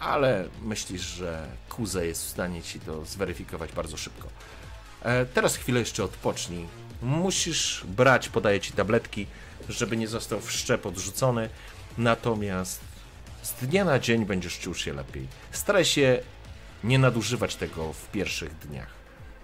Ale 0.00 0.48
myślisz, 0.62 1.02
że 1.02 1.48
Kuze 1.68 2.06
jest 2.06 2.24
w 2.24 2.28
stanie 2.28 2.62
ci 2.62 2.80
to 2.80 3.04
zweryfikować 3.04 3.72
bardzo 3.72 3.96
szybko. 3.96 4.28
Teraz 5.34 5.56
chwilę 5.56 5.80
jeszcze 5.80 6.04
odpocznij. 6.04 6.66
Musisz 7.02 7.84
brać, 7.86 8.28
podaję 8.28 8.60
ci 8.60 8.72
tabletki, 8.72 9.26
żeby 9.68 9.96
nie 9.96 10.08
został 10.08 10.40
wszczep 10.40 10.86
odrzucony. 10.86 11.48
Natomiast 11.98 12.80
z 13.42 13.52
dnia 13.52 13.84
na 13.84 13.98
dzień 13.98 14.26
będziesz 14.26 14.58
czuł 14.58 14.74
się 14.74 14.92
lepiej. 14.92 15.28
Staraj 15.50 15.84
się 15.84 16.20
nie 16.84 16.98
nadużywać 16.98 17.56
tego 17.56 17.92
w 17.92 18.10
pierwszych 18.10 18.58
dniach. 18.58 18.88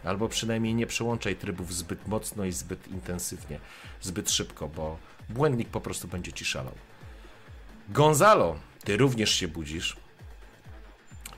Albo 0.05 0.29
przynajmniej 0.29 0.75
nie 0.75 0.87
przełączaj 0.87 1.37
trybów 1.37 1.75
zbyt 1.75 2.09
mocno 2.09 2.45
i 2.45 2.53
zbyt 2.53 2.89
intensywnie, 2.89 3.61
zbyt 4.01 4.31
szybko, 4.31 4.69
bo 4.69 4.99
błędnik 5.29 5.69
po 5.69 5.81
prostu 5.81 6.09
będzie 6.09 6.33
ci 6.33 6.45
szalał. 6.45 6.75
Gonzalo, 7.89 8.57
ty 8.85 8.97
również 8.97 9.31
się 9.31 9.49
budzisz. 9.49 9.97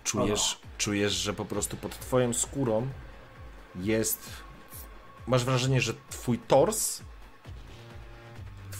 Czujesz, 0.05 0.59
czujesz, 0.79 1.13
że 1.13 1.35
po 1.35 1.45
prostu 1.45 1.77
pod 1.77 1.99
twoją 1.99 2.33
skórą 2.33 2.89
jest. 3.77 4.31
Masz 5.27 5.45
wrażenie, 5.45 5.81
że 5.81 5.95
twój 6.11 6.39
tors 6.39 7.03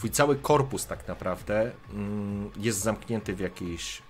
twój 0.03 0.11
cały 0.11 0.35
korpus 0.35 0.85
tak 0.85 1.07
naprawdę 1.07 1.71
mm, 1.93 2.51
jest 2.57 2.79
zamknięty 2.79 3.35
w 3.35 3.39
jakiejś 3.39 4.01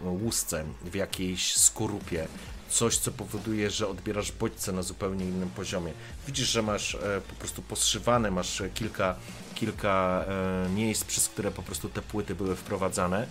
no, 0.00 0.10
łusce, 0.10 0.64
w 0.82 0.94
jakiejś 0.94 1.56
skorupie. 1.56 2.26
Coś, 2.70 2.96
co 2.96 3.12
powoduje, 3.12 3.70
że 3.70 3.88
odbierasz 3.88 4.32
bodźce 4.32 4.72
na 4.72 4.82
zupełnie 4.82 5.24
innym 5.24 5.50
poziomie. 5.50 5.92
Widzisz, 6.26 6.48
że 6.48 6.62
masz 6.62 6.94
e, 6.94 7.20
po 7.28 7.34
prostu 7.34 7.62
poszywane, 7.62 8.30
masz 8.30 8.62
kilka, 8.74 9.16
kilka 9.54 10.24
e, 10.28 10.68
miejsc, 10.68 11.04
przez 11.04 11.28
które 11.28 11.50
po 11.50 11.62
prostu 11.62 11.88
te 11.88 12.02
płyty 12.02 12.34
były 12.34 12.56
wprowadzane. 12.56 13.26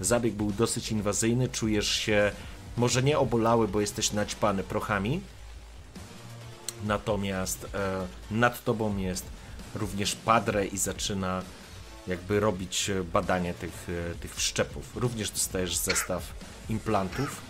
Zabieg 0.00 0.34
był 0.34 0.52
dosyć 0.52 0.92
inwazyjny, 0.92 1.48
czujesz 1.48 1.90
się 1.90 2.32
może 2.76 3.02
nie 3.02 3.18
obolały, 3.18 3.68
bo 3.68 3.80
jesteś 3.80 4.12
naćpany 4.12 4.62
prochami, 4.62 5.20
natomiast 6.84 7.66
e, 7.74 8.06
nad 8.30 8.64
tobą 8.64 8.96
jest 8.96 9.41
również 9.74 10.14
padre 10.14 10.66
i 10.66 10.78
zaczyna 10.78 11.42
jakby 12.06 12.40
robić 12.40 12.90
badanie 13.12 13.54
tych, 13.54 13.86
e, 14.12 14.14
tych 14.14 14.34
wszczepów. 14.34 14.96
Również 14.96 15.30
dostajesz 15.30 15.76
zestaw 15.76 16.34
implantów. 16.68 17.42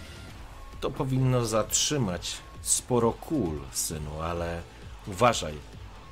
To 0.80 0.90
powinno 0.90 1.46
zatrzymać 1.46 2.36
sporo 2.62 3.12
kul, 3.12 3.60
synu, 3.72 4.20
ale 4.20 4.62
uważaj. 5.06 5.54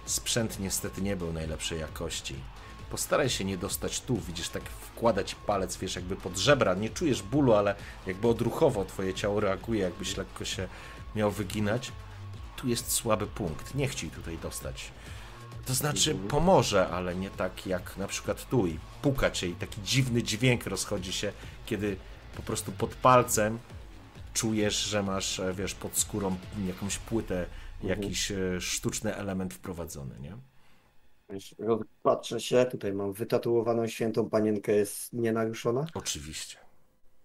Sprzęt 0.07 0.61
niestety 0.61 1.03
nie 1.03 1.17
był 1.17 1.33
najlepszej 1.33 1.81
jakości. 1.81 2.35
Postaraj 2.91 3.31
się 3.31 3.45
nie 3.45 3.59
dostać 3.59 4.01
tu, 4.01 4.17
widzisz, 4.17 4.49
tak 4.49 4.63
wkładać 4.63 5.35
palec, 5.35 5.77
wiesz, 5.77 5.97
jakby 5.97 6.17
pod 6.17 6.37
żebra. 6.37 6.75
Nie 6.75 6.91
czujesz 6.91 7.23
bólu, 7.23 7.55
ale 7.55 7.75
jakby 8.07 8.29
odruchowo 8.29 8.85
twoje 8.85 9.15
ciało 9.15 9.41
reaguje, 9.41 9.83
jakbyś 9.83 10.17
lekko 10.17 10.45
się 10.45 10.69
miał 11.15 11.31
wyginać. 11.31 11.93
Tu 12.57 12.69
jest 12.69 12.93
słaby 12.93 13.27
punkt. 13.27 13.75
Nie 13.75 13.89
chciej 13.89 14.11
tutaj 14.11 14.39
dostać. 14.39 14.93
To 15.67 15.75
znaczy 15.75 16.15
pomoże, 16.15 16.89
ale 16.89 17.17
nie 17.17 17.31
tak 17.31 17.67
jak 17.67 17.97
na 17.97 18.07
przykład 18.07 18.49
tu 18.49 18.67
i 18.67 18.79
puka 19.03 19.31
cię 19.31 19.49
i 19.49 19.55
taki 19.55 19.83
dziwny 19.83 20.23
dźwięk 20.23 20.67
rozchodzi 20.67 21.13
się, 21.13 21.33
kiedy 21.67 21.97
po 22.37 22.43
prostu 22.43 22.73
pod 22.73 22.95
palcem 22.95 23.59
czujesz, 24.35 24.77
że 24.85 25.03
masz, 25.03 25.41
e, 25.41 25.55
wiesz, 25.55 25.75
pod 25.75 25.99
skórą 25.99 26.37
jakąś 26.67 26.99
płytę, 26.99 27.47
mhm. 27.83 28.01
jakiś 28.03 28.33
e, 28.33 28.61
sztuczny 28.61 29.17
element 29.17 29.55
wprowadzony, 29.55 30.15
nie? 30.21 30.37
Patrzę 32.03 32.41
się, 32.41 32.67
tutaj 32.71 32.93
mam 32.93 33.13
wytatuowaną 33.13 33.87
świętą 33.87 34.31
panienkę, 34.31 34.73
jest 34.73 35.13
nienaruszona? 35.13 35.87
Oczywiście. 35.95 36.57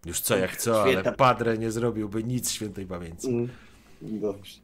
Już 0.06 0.22
co 0.22 0.38
jak 0.38 0.57
co, 0.57 0.84
ale 0.84 1.14
Padre 1.14 1.57
nie 1.57 1.72
zrobiłby 1.72 2.24
nic 2.24 2.52
świętej 2.52 2.86
pamięci. 2.86 3.28
Mm, 3.28 3.49
dobrze. 4.02 4.60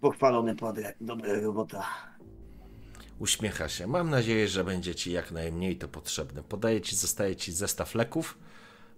Pochwalony 0.00 0.56
Padre, 0.56 0.94
dobra 1.00 1.40
robota. 1.40 1.84
Uśmiecha 3.20 3.68
się. 3.68 3.86
Mam 3.86 4.10
nadzieję, 4.10 4.48
że 4.48 4.64
będzie 4.64 4.94
ci 4.94 5.12
jak 5.12 5.30
najmniej 5.30 5.76
to 5.76 5.88
potrzebne. 5.88 6.42
Podaję 6.42 6.80
ci, 6.80 6.96
zostaje 6.96 7.36
ci 7.36 7.52
zestaw 7.52 7.94
leków. 7.94 8.38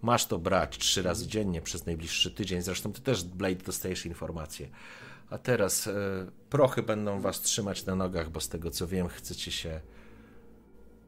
Masz 0.03 0.27
to 0.27 0.39
brać 0.39 0.79
trzy 0.79 1.03
razy 1.03 1.27
dziennie 1.27 1.63
przez 1.63 1.87
najbliższy 1.87 2.31
tydzień. 2.31 2.63
Zresztą 2.63 2.93
ty 2.93 3.01
też, 3.01 3.25
Blade, 3.25 3.65
dostajesz 3.65 4.07
informacje. 4.07 4.69
A 5.31 5.39
teraz 5.39 5.87
e, 5.87 5.93
prochy 6.51 6.83
będą 6.83 7.21
was 7.21 7.41
trzymać 7.41 7.87
na 7.87 7.97
nogach, 7.97 8.31
bo 8.31 8.41
z 8.41 8.49
tego 8.49 8.71
co 8.71 8.87
wiem, 8.87 9.09
chcecie 9.09 9.51
się. 9.51 9.81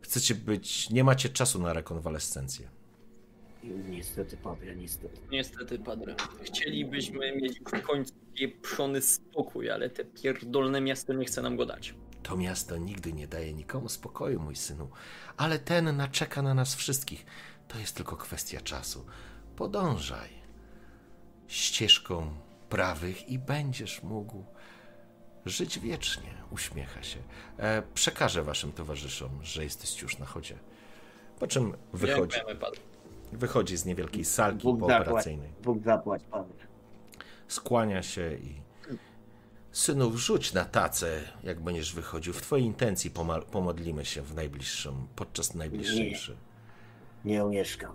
Chcecie 0.00 0.34
być. 0.34 0.90
Nie 0.90 1.04
macie 1.04 1.28
czasu 1.28 1.62
na 1.62 1.72
rekonwalescencję. 1.72 2.68
Niestety, 3.88 4.36
padre, 4.36 4.76
niestety. 4.76 5.20
Niestety, 5.30 5.78
padre. 5.78 6.14
Chcielibyśmy 6.42 7.36
mieć 7.36 7.60
w 7.60 7.82
końcu 7.82 8.14
pieprzony 8.34 9.02
spokój, 9.02 9.70
ale 9.70 9.90
te 9.90 10.04
pierdolne 10.04 10.80
miasto 10.80 11.12
nie 11.12 11.24
chce 11.24 11.42
nam 11.42 11.56
go 11.56 11.66
dać. 11.66 11.94
To 12.24 12.36
miasto 12.36 12.76
nigdy 12.76 13.12
nie 13.12 13.28
daje 13.28 13.54
nikomu 13.54 13.88
spokoju, 13.88 14.40
mój 14.40 14.56
synu, 14.56 14.88
ale 15.36 15.58
ten 15.58 15.96
naczeka 15.96 16.42
na 16.42 16.54
nas 16.54 16.74
wszystkich. 16.74 17.26
To 17.68 17.78
jest 17.78 17.96
tylko 17.96 18.16
kwestia 18.16 18.60
czasu. 18.60 19.06
Podążaj 19.56 20.30
ścieżką 21.48 22.34
prawych 22.68 23.28
i 23.28 23.38
będziesz 23.38 24.02
mógł 24.02 24.44
żyć 25.46 25.78
wiecznie. 25.78 26.34
Uśmiecha 26.50 27.02
się. 27.02 27.18
E, 27.58 27.82
przekażę 27.94 28.42
waszym 28.42 28.72
towarzyszom, 28.72 29.30
że 29.42 29.64
jesteś 29.64 30.02
już 30.02 30.18
na 30.18 30.26
chodzie. 30.26 30.58
Po 31.38 31.46
czym 31.46 31.76
wychodzi. 31.92 32.40
Wychodzi 33.32 33.76
z 33.76 33.84
niewielkiej 33.84 34.24
salki 34.24 34.62
Bóg 34.62 34.80
pooperacyjnej. 34.80 35.48
Zapłać, 35.48 35.64
Bóg 35.64 35.84
zapłać, 35.84 36.22
Panie. 36.30 36.54
Skłania 37.48 38.02
się 38.02 38.34
i 38.34 38.63
Synu, 39.74 40.10
wrzuć 40.10 40.52
na 40.52 40.64
tacę, 40.64 41.20
jak 41.42 41.60
będziesz 41.60 41.94
wychodził. 41.94 42.32
W 42.32 42.42
twojej 42.42 42.66
intencji 42.66 43.10
pomodlimy 43.50 44.04
się 44.04 44.22
w 44.22 44.34
najbliższym, 44.34 44.94
podczas 45.16 45.54
najbliższej 45.54 46.12
mszy. 46.12 46.36
Nie, 47.24 47.34
nie 47.34 47.44
umieszkam. 47.44 47.92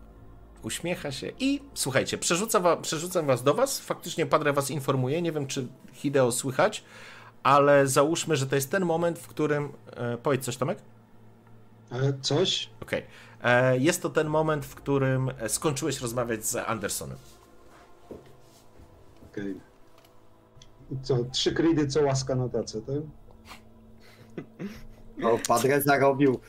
Uśmiecha 0.63 1.11
się 1.11 1.31
i 1.39 1.61
słuchajcie, 1.73 2.17
przerzucam, 2.17 2.63
wa 2.63 2.77
przerzucam 2.77 3.25
was 3.25 3.43
do 3.43 3.53
was. 3.53 3.79
Faktycznie 3.79 4.25
Padre 4.25 4.53
was 4.53 4.71
informuje. 4.71 5.21
Nie 5.21 5.31
wiem, 5.31 5.47
czy 5.47 5.67
Hideo 5.93 6.31
słychać, 6.31 6.83
ale 7.43 7.87
załóżmy, 7.87 8.35
że 8.35 8.47
to 8.47 8.55
jest 8.55 8.71
ten 8.71 8.85
moment, 8.85 9.19
w 9.19 9.27
którym. 9.27 9.73
E, 9.95 10.17
powiedz 10.17 10.45
coś, 10.45 10.57
Tomek? 10.57 10.79
Ale 11.89 12.13
coś? 12.21 12.69
Okej. 12.81 13.03
Okay. 13.39 13.79
Jest 13.79 14.01
to 14.01 14.09
ten 14.09 14.27
moment, 14.27 14.65
w 14.65 14.75
którym 14.75 15.31
skończyłeś 15.47 16.01
rozmawiać 16.01 16.45
z 16.45 16.55
Andersonem. 16.55 17.17
Okej. 19.31 19.51
Okay. 19.51 19.68
Co, 21.01 21.25
trzy 21.25 21.53
kridy, 21.53 21.87
co 21.87 22.03
łaska 22.03 22.35
na 22.35 22.49
tace, 22.49 22.81
tak? 22.81 22.95
O, 25.23 25.39
padre 25.47 25.81
zarobił. 25.81 26.39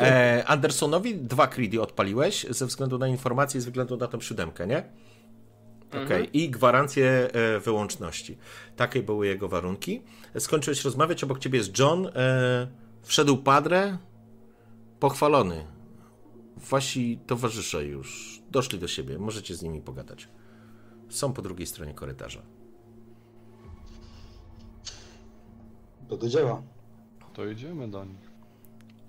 E, 0.00 0.44
Andersonowi 0.46 1.16
dwa 1.16 1.46
creedy 1.46 1.82
odpaliłeś 1.82 2.46
ze 2.50 2.66
względu 2.66 2.98
na 2.98 3.08
informację, 3.08 3.60
ze 3.60 3.66
względu 3.66 3.96
na 3.96 4.06
tą 4.06 4.20
siódemkę, 4.20 4.66
nie? 4.66 4.78
Okej, 5.88 6.04
okay. 6.04 6.16
mhm. 6.16 6.32
i 6.32 6.50
gwarancję 6.50 7.30
e, 7.32 7.60
wyłączności. 7.60 8.38
Takie 8.76 9.02
były 9.02 9.26
jego 9.26 9.48
warunki. 9.48 10.02
Skończyłeś 10.38 10.84
rozmawiać, 10.84 11.24
obok 11.24 11.38
ciebie 11.38 11.58
jest 11.58 11.78
John. 11.78 12.06
E, 12.06 12.68
wszedł 13.02 13.36
Padre, 13.36 13.98
pochwalony. 15.00 15.66
Wasi 16.70 17.18
towarzysze 17.26 17.84
już 17.84 18.38
doszli 18.50 18.78
do 18.78 18.88
siebie, 18.88 19.18
możecie 19.18 19.54
z 19.54 19.62
nimi 19.62 19.80
pogadać. 19.80 20.28
Są 21.08 21.32
po 21.32 21.42
drugiej 21.42 21.66
stronie 21.66 21.94
korytarza. 21.94 22.42
To 26.08 26.16
do 26.16 26.28
dzieła. 26.28 26.62
To 27.32 27.46
idziemy 27.46 27.88
do 27.88 28.04
nich. 28.04 28.28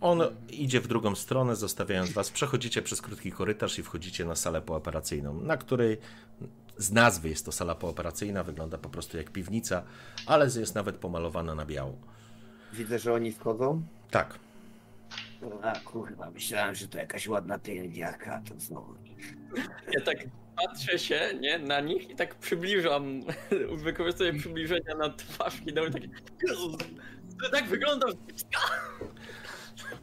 On 0.01 0.21
idzie 0.49 0.81
w 0.81 0.87
drugą 0.87 1.15
stronę, 1.15 1.55
zostawiając 1.55 2.11
was. 2.11 2.29
Przechodzicie 2.29 2.81
przez 2.81 3.01
krótki 3.01 3.31
korytarz 3.31 3.79
i 3.79 3.83
wchodzicie 3.83 4.25
na 4.25 4.35
salę 4.35 4.61
pooperacyjną, 4.61 5.41
na 5.41 5.57
której 5.57 5.97
z 6.77 6.91
nazwy 6.91 7.29
jest 7.29 7.45
to 7.45 7.51
sala 7.51 7.75
pooperacyjna, 7.75 8.43
wygląda 8.43 8.77
po 8.77 8.89
prostu 8.89 9.17
jak 9.17 9.31
piwnica, 9.31 9.83
ale 10.25 10.45
jest 10.45 10.75
nawet 10.75 10.95
pomalowana 10.95 11.55
na 11.55 11.65
biało. 11.65 11.95
Widzę, 12.73 12.99
że 12.99 13.13
oni 13.13 13.31
wchodzą? 13.31 13.81
Tak. 14.11 14.39
A 15.61 15.79
kurwa, 15.79 16.31
myślałem, 16.31 16.75
że 16.75 16.87
to 16.87 16.97
jakaś 16.97 17.27
ładna 17.27 17.59
pielęgniarka, 17.59 18.41
to 18.49 18.59
znowu. 18.59 18.93
Ja 19.91 20.01
tak 20.05 20.17
patrzę 20.65 20.99
się, 20.99 21.19
nie, 21.39 21.59
na 21.59 21.79
nich 21.79 22.09
i 22.09 22.15
tak 22.15 22.35
przybliżam, 22.35 23.21
wykorzystuję 23.83 24.33
przybliżenia 24.33 24.95
na 24.95 25.09
twarz 25.09 25.61
i 25.65 25.73
dałem 25.73 25.93
takie 25.93 26.09
to 27.43 27.49
tak 27.51 27.67
wygląda 27.67 28.07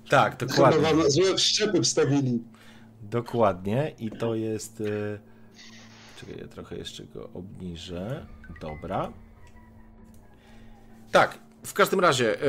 Tak, 0.09 0.37
dokładnie. 0.37 0.89
Chyba 0.89 1.11
złe 1.11 1.39
szczepy 1.39 1.83
wstawili. 1.83 2.43
Dokładnie 3.03 3.93
i 3.99 4.11
to 4.11 4.35
jest... 4.35 4.81
E, 4.81 5.19
czekaj, 6.21 6.39
ja 6.39 6.49
trochę 6.49 6.77
jeszcze 6.77 7.05
go 7.05 7.31
obniżę. 7.35 8.27
Dobra. 8.61 9.13
Tak, 11.13 11.39
w 11.67 11.73
każdym 11.73 12.01
razie, 12.01 12.41
e, 12.41 12.47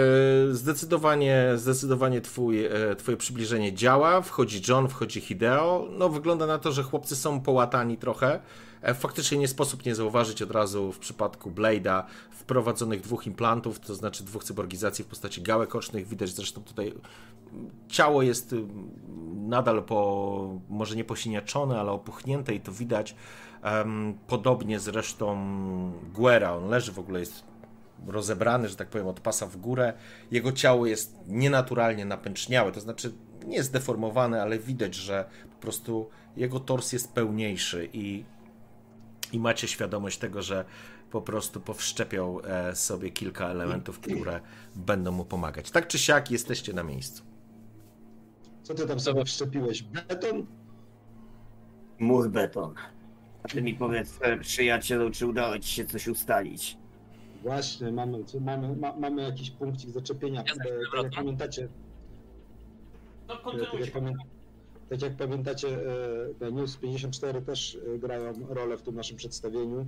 zdecydowanie, 0.53 1.52
zdecydowanie 1.56 2.22
twój, 2.22 2.65
e, 2.65 2.95
twoje 2.95 3.18
przybliżenie 3.18 3.73
działa. 3.73 4.22
Wchodzi 4.22 4.61
John, 4.68 4.88
wchodzi 4.88 5.22
Hideo. 5.22 5.88
No, 5.98 6.10
wygląda 6.10 6.45
na 6.48 6.57
to, 6.60 6.72
że 6.72 6.84
chłopcy 6.84 7.15
są 7.15 7.41
połatani 7.41 7.98
trochę. 7.98 8.39
E, 8.81 8.94
faktycznie 8.94 9.38
nie 9.38 9.48
sposób 9.48 9.85
nie 9.85 9.95
zauważyć 9.95 10.41
od 10.41 10.52
razu 10.52 10.91
w 10.91 10.99
przypadku 10.99 11.52
Blade'a 11.52 12.03
wprowadzonych 12.31 13.02
dwóch 13.02 13.27
implantów, 13.27 13.80
to 13.80 13.95
znaczy 13.95 14.23
dwóch 14.23 14.44
cyborgizacji 14.44 15.03
w 15.03 15.07
postaci 15.07 15.41
gałek 15.41 15.76
ocznych. 15.76 16.07
Widać 16.07 16.30
zresztą 16.30 16.64
tutaj 16.64 16.94
ciało 17.88 18.22
jest 18.22 18.56
nadal 19.35 19.84
po, 19.84 20.60
może 20.69 20.95
nie 20.95 21.03
posiniaczone, 21.03 21.80
ale 21.80 21.91
opuchnięte 21.91 22.56
i 22.56 22.60
to 22.60 22.72
widać. 22.72 23.15
Podobnie 24.27 24.80
zresztą 24.80 25.38
Guera, 26.14 26.53
on 26.53 26.69
leży 26.69 26.91
w 26.91 26.99
ogóle, 26.99 27.19
jest 27.19 27.44
rozebrany, 28.07 28.69
że 28.69 28.76
tak 28.76 28.90
powiem, 28.90 29.07
od 29.07 29.19
pasa 29.19 29.48
w 29.48 29.57
górę. 29.57 29.94
Jego 30.32 30.52
ciało 30.52 30.86
jest 30.86 31.18
nienaturalnie 31.28 32.06
napęczniałe, 32.06 32.72
to 32.72 32.80
znaczy 32.80 33.14
nie 33.45 33.57
jest 33.57 33.74
deformowane, 33.74 34.41
ale 34.41 34.60
widać, 34.60 34.95
że 34.95 35.26
po 35.56 35.61
prostu 35.61 36.10
jego 36.38 36.60
tors 36.60 36.94
jest 36.94 37.14
pełniejszy 37.14 37.90
i, 37.94 38.26
i 39.32 39.40
macie 39.40 39.68
świadomość 39.68 40.18
tego, 40.18 40.41
że 40.41 40.65
po 41.11 41.22
prostu 41.22 41.61
powszczepiał 41.61 42.41
e, 42.44 42.76
sobie 42.76 43.11
kilka 43.11 43.49
elementów, 43.49 43.99
które 43.99 44.41
będą 44.76 45.11
mu 45.11 45.26
pomagać. 45.26 45.72
Tak 45.72 45.88
czy 45.88 45.99
siak 45.99 46.32
jesteście 46.32 46.74
na 46.74 46.84
miejscu. 46.84 47.24
Co 48.64 48.74
ty 48.74 48.88
tam 48.88 48.99
sobie 48.99 49.26
wszczepiłeś? 49.26 49.84
Beton? 49.84 50.45
Mur 51.99 52.30
beton. 52.30 52.74
A 53.44 53.48
ty 53.48 53.61
mi 53.61 53.74
powiedz, 53.74 54.19
e, 54.22 54.38
przyjacielu, 54.38 55.11
czy 55.11 55.28
udało 55.28 55.60
ci 55.60 55.69
się 55.69 55.86
coś 55.86 56.07
ustalić? 56.07 56.78
Właśnie, 57.48 57.91
mamy, 57.91 58.24
mamy, 58.41 58.76
ma, 58.76 58.94
mamy 58.95 59.22
jakiś 59.22 59.52
punkcik 59.52 59.90
zaczepienia. 59.90 60.44
Ja 60.48 60.53
e, 60.53 60.56
tak 60.56 61.03
jak 61.03 61.14
pamiętacie. 61.15 61.68
No, 63.28 63.34
e, 63.34 63.65
tak, 63.65 63.80
jak 63.80 63.91
pamię, 63.91 64.14
tak 64.90 65.02
jak 65.02 65.15
pamiętacie, 65.15 65.68
e, 66.41 66.52
News 66.52 66.78
54 66.78 67.41
też 67.41 67.78
grają 67.99 68.34
rolę 68.49 68.78
w 68.78 68.82
tym 68.82 68.95
naszym 68.95 69.18
przedstawieniu 69.18 69.86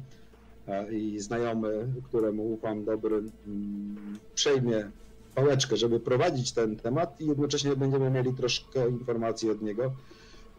i 0.91 1.19
znajomy, 1.19 1.88
któremu 2.03 2.53
ufam 2.53 2.86
dobry, 2.86 3.15
mm, 3.48 4.19
przejmie 4.36 4.91
pałeczkę, 5.36 5.77
żeby 5.77 5.99
prowadzić 5.99 6.52
ten 6.52 6.76
temat 6.76 7.22
i 7.22 7.27
jednocześnie 7.27 7.76
będziemy 7.76 8.10
mieli 8.10 8.34
troszkę 8.34 8.90
informacji 8.90 9.49
od 9.49 9.61
niego 9.61 9.94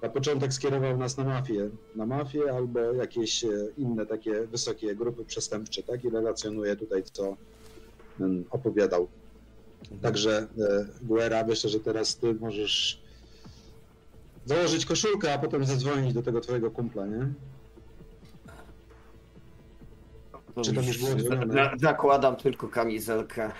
na 0.02 0.09
początek 0.09 0.52
skierował 0.52 0.97
nas 0.97 1.16
na 1.16 1.24
mafię, 1.24 1.70
na 1.97 2.06
mafię 2.06 2.52
albo 2.55 2.81
jakieś 2.81 3.44
e, 3.44 3.48
inne 3.78 4.06
takie 4.06 4.47
wysokie 4.47 4.94
grupy 4.94 5.24
przestępcze, 5.24 5.82
tak? 5.82 6.05
I 6.05 6.10
relacjonuje 6.10 6.77
tutaj, 6.77 7.02
co 7.02 7.36
opowiadał. 8.51 9.09
Także 10.02 10.47
e, 10.59 10.86
Guerra, 11.02 11.44
myślę, 11.44 11.70
że 11.70 11.81
teraz 11.81 12.16
ty 12.16 12.35
możesz 12.35 13.02
założyć 14.44 14.86
koszulkę, 14.86 15.35
a 15.35 15.39
potem 15.39 15.64
zadzwonić 15.64 16.14
do 16.14 16.22
tego 16.22 16.40
twojego 16.40 16.70
kumpla, 16.70 17.06
nie? 17.06 17.32
Czy 20.62 20.72
to 20.72 20.82
już 20.82 20.98
było 20.98 21.14
dzwonione? 21.14 21.70
Zakładam 21.77 22.36
tylko 22.36 22.68
kamizelkę. 22.68 23.52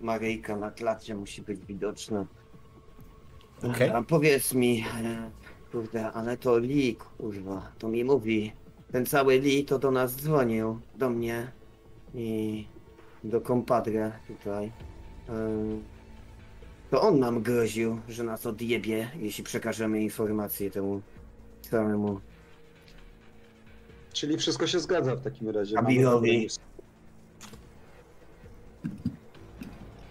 Maryjka 0.00 0.56
na 0.56 0.70
klacie 0.70 1.14
musi 1.14 1.42
być 1.42 1.66
widoczna. 1.66 2.26
Okay. 3.62 3.96
A 3.96 4.02
powiedz 4.02 4.54
mi, 4.54 4.84
e, 5.04 5.30
Kurde, 5.72 6.12
ale 6.12 6.36
to 6.36 6.58
Lee, 6.58 6.96
kurwa, 6.96 7.72
to 7.78 7.88
mi 7.88 8.04
mówi. 8.04 8.52
Ten 8.92 9.06
cały 9.06 9.40
Lee 9.40 9.64
to 9.64 9.78
do 9.78 9.90
nas 9.90 10.16
dzwonił, 10.16 10.80
do 10.98 11.10
mnie 11.10 11.52
i 12.14 12.66
do 13.24 13.40
kompadre 13.40 14.12
tutaj. 14.26 14.72
To 16.90 17.02
on 17.02 17.18
nam 17.18 17.42
groził, 17.42 18.00
że 18.08 18.24
nas 18.24 18.46
odjebie, 18.46 19.10
jeśli 19.16 19.44
przekażemy 19.44 20.02
informacje 20.02 20.70
temu 20.70 21.02
całemu 21.70 22.20
Czyli 24.12 24.36
wszystko 24.36 24.66
się 24.66 24.80
zgadza 24.80 25.16
w 25.16 25.20
takim 25.20 25.48
razie. 25.48 25.76
Kabilowi. 25.76 26.48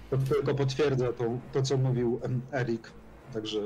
To 0.09 0.17
tylko 0.17 0.55
potwierdza 0.55 1.13
to, 1.13 1.23
to 1.53 1.61
co 1.61 1.77
mówił 1.77 2.19
Erik. 2.53 2.91
Także 3.33 3.59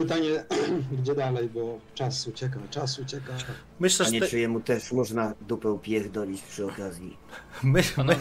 Pytanie, 0.00 0.44
gdzie 1.02 1.14
dalej, 1.14 1.48
bo 1.48 1.78
czas 1.94 2.26
ucieka, 2.26 2.60
czas 2.70 2.98
ucieka. 2.98 3.32
Myślę, 3.80 4.04
że... 4.04 4.10
A 4.10 4.12
nie, 4.12 4.20
czy 4.20 4.38
jemu 4.38 4.60
też 4.60 4.92
można 4.92 5.34
dupę 5.40 5.78
pierdolić 5.82 6.42
przy 6.42 6.66
okazji? 6.66 7.16
Myślę, 7.62 8.04
my... 8.04 8.16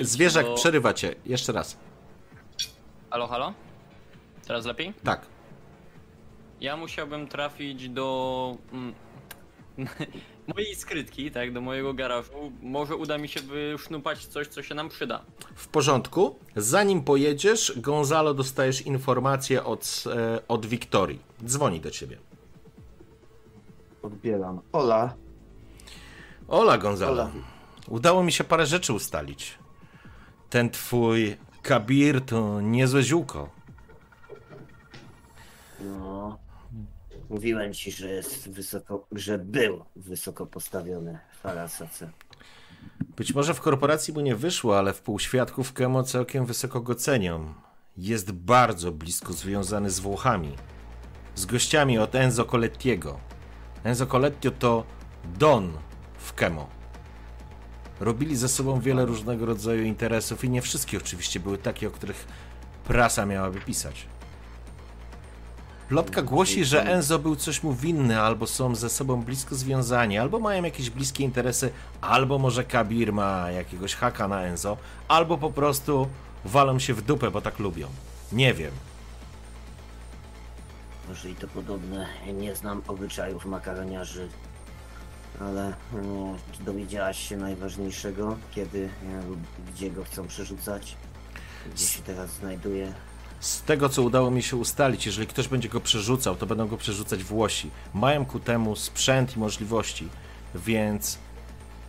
Zwierzak, 0.04 0.46
do... 0.46 0.54
przerywa 0.54 0.92
cię. 0.92 1.14
Jeszcze 1.26 1.52
raz. 1.52 1.76
Halo, 3.10 3.26
halo? 3.26 3.54
Teraz 4.46 4.64
lepiej? 4.66 4.94
Tak. 5.04 5.26
Ja 6.60 6.76
musiałbym 6.76 7.28
trafić 7.28 7.88
do... 7.88 8.56
Mojej 10.54 10.74
skrytki, 10.74 11.30
tak, 11.30 11.52
do 11.52 11.60
mojego 11.60 11.94
garażu, 11.94 12.52
może 12.62 12.96
uda 12.96 13.18
mi 13.18 13.28
się 13.28 13.40
wysznupać 13.40 14.26
coś, 14.26 14.46
co 14.48 14.62
się 14.62 14.74
nam 14.74 14.88
przyda. 14.88 15.22
W 15.54 15.68
porządku. 15.68 16.38
Zanim 16.56 17.02
pojedziesz, 17.02 17.72
Gonzalo 17.76 18.34
dostajesz 18.34 18.82
informację 18.82 19.64
od, 19.64 20.04
e, 20.16 20.40
od 20.48 20.66
Wiktorii. 20.66 21.18
Dzwoni 21.44 21.80
do 21.80 21.90
ciebie. 21.90 22.18
Odbieram. 24.02 24.60
Ola. 24.72 25.14
Ola, 26.48 26.78
Gonzalo. 26.78 27.12
Ola. 27.12 27.30
Udało 27.88 28.22
mi 28.22 28.32
się 28.32 28.44
parę 28.44 28.66
rzeczy 28.66 28.92
ustalić. 28.92 29.58
Ten 30.50 30.70
twój 30.70 31.36
Kabir 31.62 32.20
to 32.20 32.60
niezłe 32.60 33.02
ziółko. 33.02 33.50
No, 35.80 36.15
Mówiłem 37.28 37.74
ci, 37.74 37.92
że 37.92 38.08
jest 38.08 38.50
wysoko, 38.50 39.06
że 39.12 39.38
był 39.38 39.84
wysoko 39.96 40.46
postawiony 40.46 41.18
w 41.42 41.46
Arasace. 41.46 42.10
Być 43.16 43.34
może 43.34 43.54
w 43.54 43.60
korporacji 43.60 44.14
mu 44.14 44.20
nie 44.20 44.36
wyszło, 44.36 44.78
ale 44.78 44.92
w 44.92 45.00
półświadków 45.00 45.72
Kemo 45.72 46.02
całkiem 46.02 46.46
wysoko 46.46 46.80
go 46.80 46.94
cenią. 46.94 47.54
Jest 47.96 48.32
bardzo 48.32 48.92
blisko 48.92 49.32
związany 49.32 49.90
z 49.90 50.00
Włochami. 50.00 50.52
Z 51.34 51.46
gościami 51.46 51.98
od 51.98 52.14
Enzo 52.14 52.44
Colettiego. 52.44 53.20
Enzo 53.84 54.06
Colettio 54.06 54.50
to 54.50 54.84
Don 55.38 55.72
w 56.18 56.34
Kemo. 56.34 56.68
Robili 58.00 58.36
ze 58.36 58.48
sobą 58.48 58.80
wiele 58.80 59.06
różnego 59.06 59.46
rodzaju 59.46 59.82
interesów 59.82 60.44
i 60.44 60.50
nie 60.50 60.62
wszystkie 60.62 60.98
oczywiście 60.98 61.40
były 61.40 61.58
takie, 61.58 61.88
o 61.88 61.90
których 61.90 62.26
prasa 62.84 63.26
miałaby 63.26 63.60
pisać. 63.60 64.06
Plotka 65.88 66.22
głosi, 66.22 66.64
że 66.64 66.84
Enzo 66.84 67.18
był 67.18 67.36
coś 67.36 67.62
mu 67.62 67.74
winny, 67.74 68.20
albo 68.20 68.46
są 68.46 68.74
ze 68.74 68.90
sobą 68.90 69.22
blisko 69.22 69.54
związani, 69.54 70.18
albo 70.18 70.38
mają 70.40 70.64
jakieś 70.64 70.90
bliskie 70.90 71.24
interesy, 71.24 71.70
albo 72.00 72.38
może 72.38 72.64
Kabir 72.64 73.12
ma 73.12 73.50
jakiegoś 73.50 73.94
haka 73.94 74.28
na 74.28 74.42
Enzo, 74.42 74.76
albo 75.08 75.38
po 75.38 75.50
prostu 75.50 76.08
walą 76.44 76.78
się 76.78 76.94
w 76.94 77.02
dupę, 77.02 77.30
bo 77.30 77.40
tak 77.40 77.58
lubią. 77.58 77.88
Nie 78.32 78.54
wiem. 78.54 78.72
Może 81.08 81.30
i 81.30 81.34
to 81.34 81.48
podobne. 81.48 82.06
Nie 82.34 82.56
znam 82.56 82.82
obyczajów 82.88 83.46
makaroniarzy, 83.46 84.28
ale 85.40 85.74
no, 85.92 86.36
dowiedziałaś 86.60 87.28
się 87.28 87.36
najważniejszego, 87.36 88.36
kiedy 88.54 88.88
lub 89.28 89.38
gdzie 89.72 89.90
go 89.90 90.04
chcą 90.04 90.26
przerzucać? 90.26 90.96
Gdzie 91.74 91.86
się 91.86 92.02
teraz 92.02 92.30
znajduje? 92.30 92.92
Z 93.40 93.62
tego, 93.62 93.88
co 93.88 94.02
udało 94.02 94.30
mi 94.30 94.42
się 94.42 94.56
ustalić, 94.56 95.06
jeżeli 95.06 95.26
ktoś 95.26 95.48
będzie 95.48 95.68
go 95.68 95.80
przerzucał, 95.80 96.36
to 96.36 96.46
będą 96.46 96.68
go 96.68 96.76
przerzucać 96.76 97.24
Włosi. 97.24 97.70
Mają 97.94 98.26
ku 98.26 98.40
temu 98.40 98.76
sprzęt 98.76 99.36
i 99.36 99.38
możliwości, 99.38 100.08
więc 100.54 101.18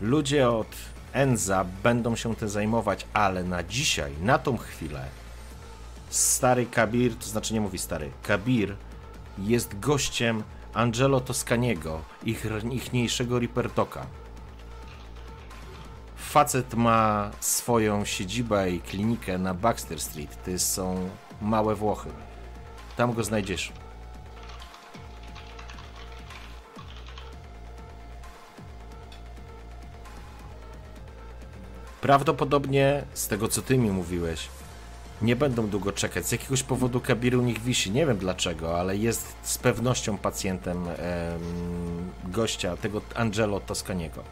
ludzie 0.02 0.50
od 0.50 0.68
Enza 1.14 1.66
będą 1.84 2.16
się 2.16 2.36
tym 2.36 2.50
zajmować, 2.50 3.06
ale 3.14 3.44
na 3.44 3.64
dzisiaj, 3.64 4.12
na 4.22 4.40
tą 4.40 4.58
chwilę, 4.58 5.06
stary 6.10 6.66
Kabir, 6.66 7.16
to 7.16 7.28
znaczy 7.28 7.54
nie 7.54 7.62
mówi 7.62 7.78
stary, 7.78 8.12
Kabir 8.24 8.76
jest 9.38 9.80
gościem 9.80 10.44
Angelo 10.74 11.22
Toscaniego, 11.22 12.02
ich 12.24 12.46
ichniejszego 12.72 13.40
Ripertoka. 13.40 14.06
Facet 16.16 16.74
ma 16.74 17.32
swoją 17.40 18.06
siedzibę 18.06 18.72
i 18.72 18.80
klinikę 18.80 19.38
na 19.38 19.54
Baxter 19.54 20.00
Street. 20.00 20.44
To 20.46 20.60
są 20.60 21.10
małe 21.42 21.76
Włochy. 21.76 22.10
Tam 22.96 23.14
go 23.14 23.24
znajdziesz. 23.24 23.72
Prawdopodobnie, 32.02 33.04
z 33.14 33.28
tego 33.28 33.48
co 33.48 33.62
ty 33.62 33.78
mi 33.78 33.92
mówiłeś, 33.92 34.50
nie 35.22 35.36
będą 35.36 35.68
długo 35.68 35.92
czekać. 35.92 36.26
Z 36.26 36.32
jakiegoś 36.32 36.64
powodu 36.64 37.00
Kabir 37.00 37.36
u 37.36 37.42
nich 37.42 37.62
wisi. 37.62 37.92
Nie 37.92 38.06
wiem 38.06 38.18
dlaczego, 38.18 38.80
ale 38.80 38.98
jest 38.98 39.36
z 39.42 39.58
pewnością 39.58 40.18
pacjentem 40.18 40.86
gościa, 42.26 42.78
tego 42.78 43.02
Angelo 43.16 43.60
Toscaniego. 43.60 44.24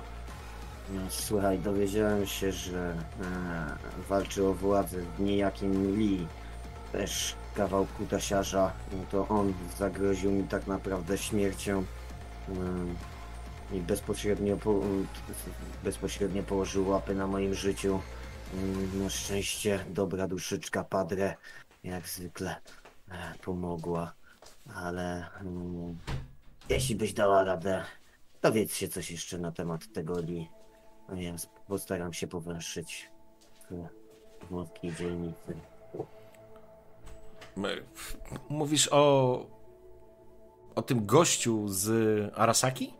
No, 0.93 1.01
słuchaj, 1.09 1.59
dowiedziałem 1.59 2.25
się, 2.25 2.51
że 2.51 2.95
e, 3.21 4.05
walczy 4.09 4.47
o 4.47 4.53
władzę 4.53 4.97
niejakim 5.19 5.97
Lee. 5.97 6.27
Też 6.97 7.35
kawał 7.55 7.85
kutasiarza. 7.97 8.73
No 8.91 8.97
to 9.11 9.27
on 9.27 9.53
zagroził 9.77 10.31
mi 10.31 10.43
tak 10.43 10.67
naprawdę 10.67 11.17
śmiercią. 11.17 11.83
I 13.71 13.79
bezpośrednio, 13.79 14.57
po, 14.57 14.81
bezpośrednio 15.83 16.43
położył 16.43 16.89
łapy 16.89 17.15
na 17.15 17.27
moim 17.27 17.53
życiu. 17.53 17.99
Na 18.93 19.09
szczęście 19.09 19.85
dobra 19.89 20.27
duszyczka 20.27 20.83
Padre 20.83 21.35
jak 21.83 22.07
zwykle 22.07 22.55
e, 23.11 23.33
pomogła, 23.43 24.13
ale 24.75 25.27
jeśli 26.69 26.95
byś 26.95 27.13
dała 27.13 27.43
radę, 27.43 27.83
dowiedz 28.41 28.75
się 28.75 28.87
coś 28.87 29.11
jeszcze 29.11 29.37
na 29.37 29.51
temat 29.51 29.93
tego 29.93 30.19
Li. 30.19 30.49
Ja 31.15 31.35
postaram 31.67 32.13
się 32.13 32.27
powęszyć 32.27 33.11
w 33.69 33.87
włoskiej 34.49 34.95
dzielnicy. 34.95 35.74
Mówisz 38.49 38.89
o 38.91 39.55
o 40.75 40.81
tym 40.81 41.05
gościu 41.05 41.67
z 41.67 41.89
Arasaki? 42.35 42.93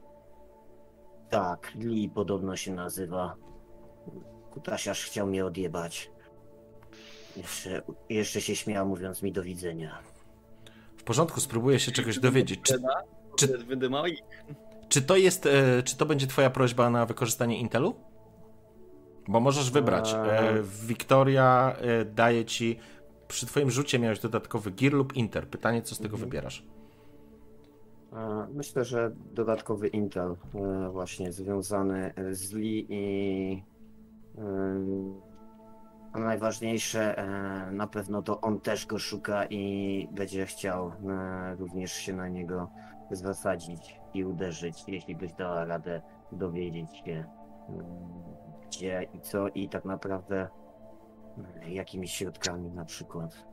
Tak, 1.30 1.72
Li 1.76 2.10
podobno 2.10 2.56
się 2.56 2.74
nazywa. 2.74 3.36
Kutasiarz 4.52 5.06
chciał 5.06 5.28
mnie 5.28 5.46
odjebać. 5.46 6.12
Jeszcze, 7.38 7.82
jeszcze 8.10 8.42
się 8.42 8.56
śmiał, 8.56 8.88
mówiąc 8.88 9.22
mi 9.22 9.32
do 9.32 9.44
widzenia. 9.44 10.00
W 10.98 11.04
porządku, 11.04 11.40
spróbuję 11.40 11.80
się 11.80 11.92
czegoś 11.92 12.20
dowiedzieć. 12.20 12.60
Czy, 12.64 12.82
czy, 13.38 13.66
czy, 14.90 15.02
to 15.02 15.18
jest, 15.18 15.46
e, 15.46 15.84
czy 15.84 15.98
to 15.98 16.06
będzie 16.06 16.28
twoja 16.28 16.50
prośba 16.50 16.90
na 16.90 17.06
wykorzystanie 17.06 17.60
Intelu? 17.60 17.96
Bo 19.28 19.40
możesz 19.40 19.72
wybrać. 19.72 20.14
E, 20.14 20.64
Wiktoria 20.86 21.76
e, 21.78 22.06
daje 22.06 22.46
ci, 22.46 22.80
przy 23.28 23.46
twoim 23.46 23.72
rzucie 23.72 24.00
miałeś 24.00 24.20
dodatkowy 24.20 24.72
Gear 24.72 24.94
lub 24.94 25.16
Inter. 25.16 25.48
Pytanie, 25.48 25.82
co 25.82 25.96
z 25.96 25.98
tego 25.98 26.14
mhm. 26.16 26.30
wybierasz? 26.30 26.66
Myślę, 28.54 28.86
że 28.86 29.12
dodatkowy 29.34 29.88
Intel 29.88 30.36
właśnie 30.92 31.32
związany 31.32 32.14
z 32.32 32.54
Lee 32.54 32.88
i 32.90 33.64
a 36.16 36.20
najważniejsze, 36.20 37.18
e, 37.18 37.72
na 37.72 37.88
pewno 37.88 38.22
to 38.22 38.42
on 38.42 38.60
też 38.60 38.86
go 38.86 39.00
szuka 39.00 39.46
i 39.46 40.08
będzie 40.12 40.46
chciał 40.46 40.88
e, 40.88 41.56
również 41.56 41.92
się 41.92 42.14
na 42.14 42.28
niego 42.28 42.70
zasadzić 43.12 44.00
i 44.14 44.26
uderzyć, 44.26 44.84
jeśli 44.88 45.16
byś 45.16 45.34
dała 45.34 45.66
radę 45.66 46.02
dowiedzieć 46.32 46.90
się 47.06 47.26
gdzie 48.66 49.08
i 49.14 49.20
co 49.20 49.48
i 49.48 49.70
tak 49.70 49.86
naprawdę 49.86 50.48
jakimi 51.68 52.08
środkami 52.08 52.72
na 52.72 52.86
przykład. 52.86 53.46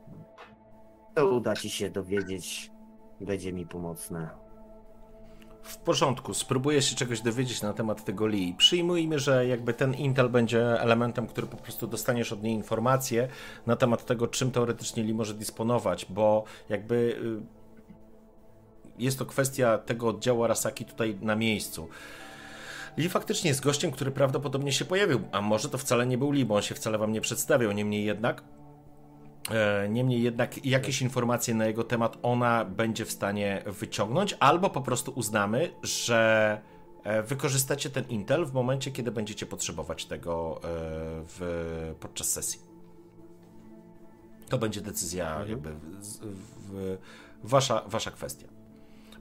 To 1.15 1.27
uda 1.27 1.55
ci 1.55 1.69
się 1.69 1.89
dowiedzieć, 1.89 2.71
będzie 3.21 3.53
mi 3.53 3.65
pomocne. 3.65 4.29
W 5.63 5.77
porządku, 5.77 6.33
spróbuję 6.33 6.81
się 6.81 6.95
czegoś 6.95 7.21
dowiedzieć 7.21 7.61
na 7.61 7.73
temat 7.73 8.03
tego 8.03 8.27
Lee. 8.27 8.55
Przyjmujmy, 8.57 9.19
że 9.19 9.47
jakby 9.47 9.73
ten 9.73 9.93
Intel 9.93 10.29
będzie 10.29 10.81
elementem, 10.81 11.27
który 11.27 11.47
po 11.47 11.57
prostu 11.57 11.87
dostaniesz 11.87 12.33
od 12.33 12.43
niej 12.43 12.53
informacje 12.53 13.27
na 13.65 13.75
temat 13.75 14.05
tego, 14.05 14.27
czym 14.27 14.51
teoretycznie 14.51 15.03
Lee 15.03 15.13
może 15.13 15.33
dysponować, 15.33 16.05
bo 16.09 16.43
jakby 16.69 16.95
y, 16.95 17.63
jest 18.99 19.19
to 19.19 19.25
kwestia 19.25 19.77
tego 19.77 20.07
oddziału 20.07 20.43
Arasaki 20.43 20.85
tutaj 20.85 21.17
na 21.21 21.35
miejscu. 21.35 21.87
Lee 22.97 23.09
faktycznie 23.09 23.49
jest 23.49 23.63
gościem, 23.63 23.91
który 23.91 24.11
prawdopodobnie 24.11 24.71
się 24.71 24.85
pojawił, 24.85 25.21
a 25.31 25.41
może 25.41 25.69
to 25.69 25.77
wcale 25.77 26.05
nie 26.05 26.17
był 26.17 26.31
Lee, 26.31 26.45
bo 26.45 26.55
on 26.55 26.61
się 26.61 26.75
wcale 26.75 26.97
wam 26.97 27.11
nie 27.11 27.21
przedstawiał, 27.21 27.71
niemniej 27.71 28.05
jednak 28.05 28.43
E, 29.51 29.89
niemniej 29.89 30.23
jednak 30.23 30.65
jakieś 30.65 31.01
informacje 31.01 31.55
na 31.55 31.65
jego 31.65 31.83
temat 31.83 32.17
ona 32.21 32.65
będzie 32.65 33.05
w 33.05 33.11
stanie 33.11 33.63
wyciągnąć, 33.65 34.37
albo 34.39 34.69
po 34.69 34.81
prostu 34.81 35.11
uznamy, 35.11 35.71
że 35.83 36.61
e, 37.03 37.23
wykorzystacie 37.23 37.89
ten 37.89 38.05
Intel 38.09 38.45
w 38.45 38.53
momencie, 38.53 38.91
kiedy 38.91 39.11
będziecie 39.11 39.45
potrzebować 39.45 40.05
tego 40.05 40.57
e, 40.57 40.59
w, 41.27 41.95
podczas 41.99 42.29
sesji. 42.29 42.59
To 44.49 44.57
będzie 44.57 44.81
decyzja, 44.81 45.29
mhm. 45.29 45.49
jakby 45.49 45.69
w, 45.71 46.17
w, 46.69 46.97
wasza, 47.43 47.83
wasza 47.87 48.11
kwestia. 48.11 48.47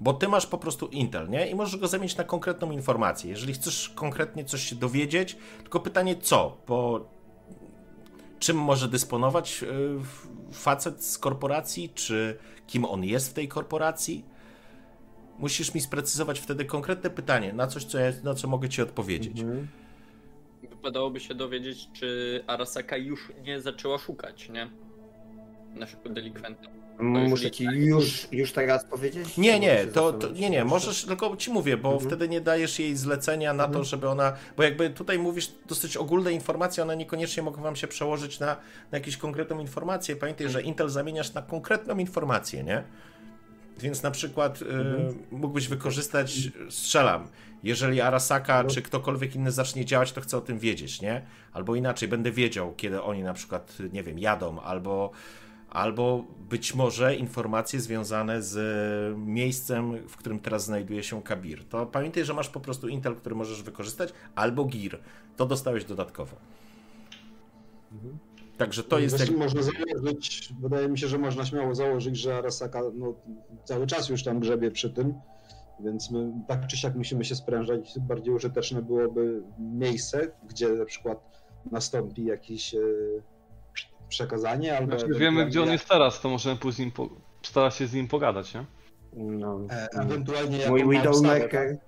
Bo 0.03 0.13
ty 0.13 0.29
masz 0.29 0.47
po 0.47 0.59
prostu 0.59 0.87
Intel, 0.87 1.29
nie? 1.29 1.51
I 1.51 1.55
możesz 1.55 1.81
go 1.81 1.89
zamienić 1.89 2.17
na 2.17 2.25
konkretną 2.25 2.71
informację. 2.71 3.31
Jeżeli 3.31 3.53
chcesz 3.53 3.89
konkretnie 3.89 4.45
coś 4.45 4.63
się 4.63 4.77
dowiedzieć, 4.77 5.37
tylko 5.63 5.81
pytanie 5.81 6.17
co? 6.17 6.57
Bo 6.67 7.09
czym 8.39 8.57
może 8.57 8.89
dysponować 8.89 9.63
e, 9.63 9.67
facet 10.53 11.05
z 11.05 11.19
korporacji, 11.19 11.91
czy 11.95 12.39
kim 12.67 12.85
on 12.85 13.05
jest 13.05 13.31
w 13.31 13.33
tej 13.33 13.49
korporacji. 13.49 14.25
Musisz 15.39 15.75
mi 15.75 15.81
sprecyzować 15.81 16.41
wtedy 16.41 16.65
konkretne 16.65 17.11
pytanie, 17.11 17.53
na 17.53 17.67
coś, 17.67 17.85
co 17.85 17.99
ja, 17.99 18.13
na 18.25 18.35
co 18.35 18.49
mogę 18.49 18.69
ci 18.69 18.83
odpowiedzieć. 18.83 19.41
Mhm. 19.41 19.69
Wypadałoby 20.63 21.21
się 21.21 21.35
dowiedzieć, 21.35 21.89
czy 21.93 22.41
Arasaka 22.47 22.97
już 22.97 23.33
nie 23.43 23.61
zaczęła 23.61 23.99
szukać, 23.99 24.49
nie? 24.49 24.71
Naszego 25.75 26.09
delikwenta. 26.09 26.82
Muszę 26.99 27.51
ci 27.51 27.65
już, 27.65 28.29
już 28.33 28.53
teraz 28.53 28.85
powiedzieć? 28.85 29.37
Nie, 29.37 29.61
nie, 29.61 29.87
to, 29.87 30.13
to, 30.13 30.31
nie, 30.31 30.51
nie, 30.51 30.65
możesz, 30.65 31.05
tylko 31.05 31.37
ci 31.37 31.51
mówię, 31.51 31.77
bo 31.77 31.93
mhm. 31.93 32.11
wtedy 32.11 32.29
nie 32.29 32.41
dajesz 32.41 32.79
jej 32.79 32.97
zlecenia 32.97 33.53
na 33.53 33.65
mhm. 33.65 33.79
to, 33.79 33.85
żeby 33.85 34.09
ona, 34.09 34.33
bo 34.57 34.63
jakby 34.63 34.91
tutaj 34.91 35.19
mówisz 35.19 35.53
dosyć 35.69 35.97
ogólne 35.97 36.33
informacje, 36.33 36.83
one 36.83 36.97
niekoniecznie 36.97 37.43
mogą 37.43 37.63
wam 37.63 37.77
się 37.77 37.89
przełożyć 37.89 38.41
na, 38.41 38.57
na 38.93 38.99
jakąś 38.99 39.17
konkretną 39.17 39.61
informację. 39.61 40.17
Pamiętaj, 40.17 40.49
że 40.49 40.63
Intel 40.63 40.89
zamieniasz 40.89 41.35
na 41.35 41.43
konkretną 41.43 41.99
informację, 41.99 42.65
nie? 42.65 42.83
Więc 43.79 44.03
na 44.03 44.11
przykład 44.11 44.63
y, 44.63 44.65
mhm. 44.65 45.09
y, 45.09 45.15
mógłbyś 45.31 45.69
wykorzystać, 45.69 46.49
strzelam, 46.71 47.29
jeżeli 47.63 48.01
Arasaka 48.01 48.63
no. 48.63 48.71
czy 48.71 48.83
ktokolwiek 48.83 49.37
inny 49.37 49.53
zacznie 49.53 49.85
działać, 49.85 50.13
to 50.13 50.21
chcę 50.21 50.37
o 50.37 50.41
tym 50.41 50.59
wiedzieć, 50.59 51.01
nie? 51.01 51.23
Albo 51.53 51.75
inaczej, 51.75 52.09
będę 52.09 52.31
wiedział, 52.31 52.75
kiedy 52.77 53.03
oni 53.03 53.23
na 53.23 53.35
przykład, 53.35 53.79
nie 53.93 54.03
wiem, 54.03 54.19
jadą, 54.19 54.61
albo 54.61 55.11
albo 55.73 56.25
być 56.51 56.75
może 56.75 57.17
informacje 57.17 57.81
związane 57.81 58.43
z 58.43 58.57
miejscem, 59.19 60.09
w 60.09 60.17
którym 60.17 60.41
teraz 60.41 60.65
znajduje 60.65 61.03
się 61.03 61.23
Kabir. 61.23 61.65
To 61.69 61.87
pamiętaj, 61.87 62.25
że 62.25 62.35
masz 62.35 62.49
po 62.49 62.61
prostu 62.61 62.89
Intel, 62.89 63.17
który 63.17 63.35
możesz 63.35 63.63
wykorzystać, 63.63 64.13
albo 64.35 64.65
GIR. 64.65 64.99
To 65.37 65.47
dostałeś 65.47 65.85
dodatkowo. 65.85 66.37
Mhm. 67.93 68.19
Także 68.57 68.85
to 68.85 68.99
jest. 68.99 69.21
Jak... 69.21 69.31
Można 69.39 69.63
założyć, 69.63 70.53
wydaje 70.61 70.89
mi 70.89 70.99
się, 70.99 71.09
że 71.09 71.19
można 71.19 71.45
śmiało 71.45 71.75
założyć, 71.75 72.17
że 72.17 72.37
Arasaka 72.37 72.81
no, 72.95 73.15
cały 73.65 73.87
czas 73.87 74.09
już 74.09 74.23
tam 74.25 74.41
grzebie 74.41 74.71
przy 74.71 74.91
tym, 74.91 75.15
więc 75.81 76.11
my 76.11 76.33
tak 76.49 76.67
czy 76.67 76.77
siak 76.77 76.95
musimy 76.95 77.25
się 77.25 77.35
sprężać. 77.35 77.99
Bardziej 78.01 78.35
użyteczne 78.35 78.83
byłoby 78.83 79.43
miejsce, 79.59 80.31
gdzie 80.49 80.69
na 80.69 80.85
przykład 80.85 81.43
nastąpi 81.71 82.25
jakiś 82.25 82.75
e, 82.75 82.79
przekazanie, 84.13 84.79
albo... 84.79 84.99
Znaczy, 84.99 85.15
wiemy, 85.19 85.47
gdzie 85.47 85.63
on 85.63 85.73
jest 85.73 85.89
teraz, 85.89 86.21
to 86.21 86.29
możemy 86.29 86.57
później 86.57 86.93
po... 86.93 87.09
starać 87.43 87.75
się 87.75 87.87
z 87.87 87.95
nim 87.95 88.09
pogadać, 88.09 88.55
nie? 88.55 88.65
No, 89.13 89.61
e, 89.71 89.89
ewentualnie 90.01 90.69
mój 90.69 90.89
Widowmaker... 90.89 91.79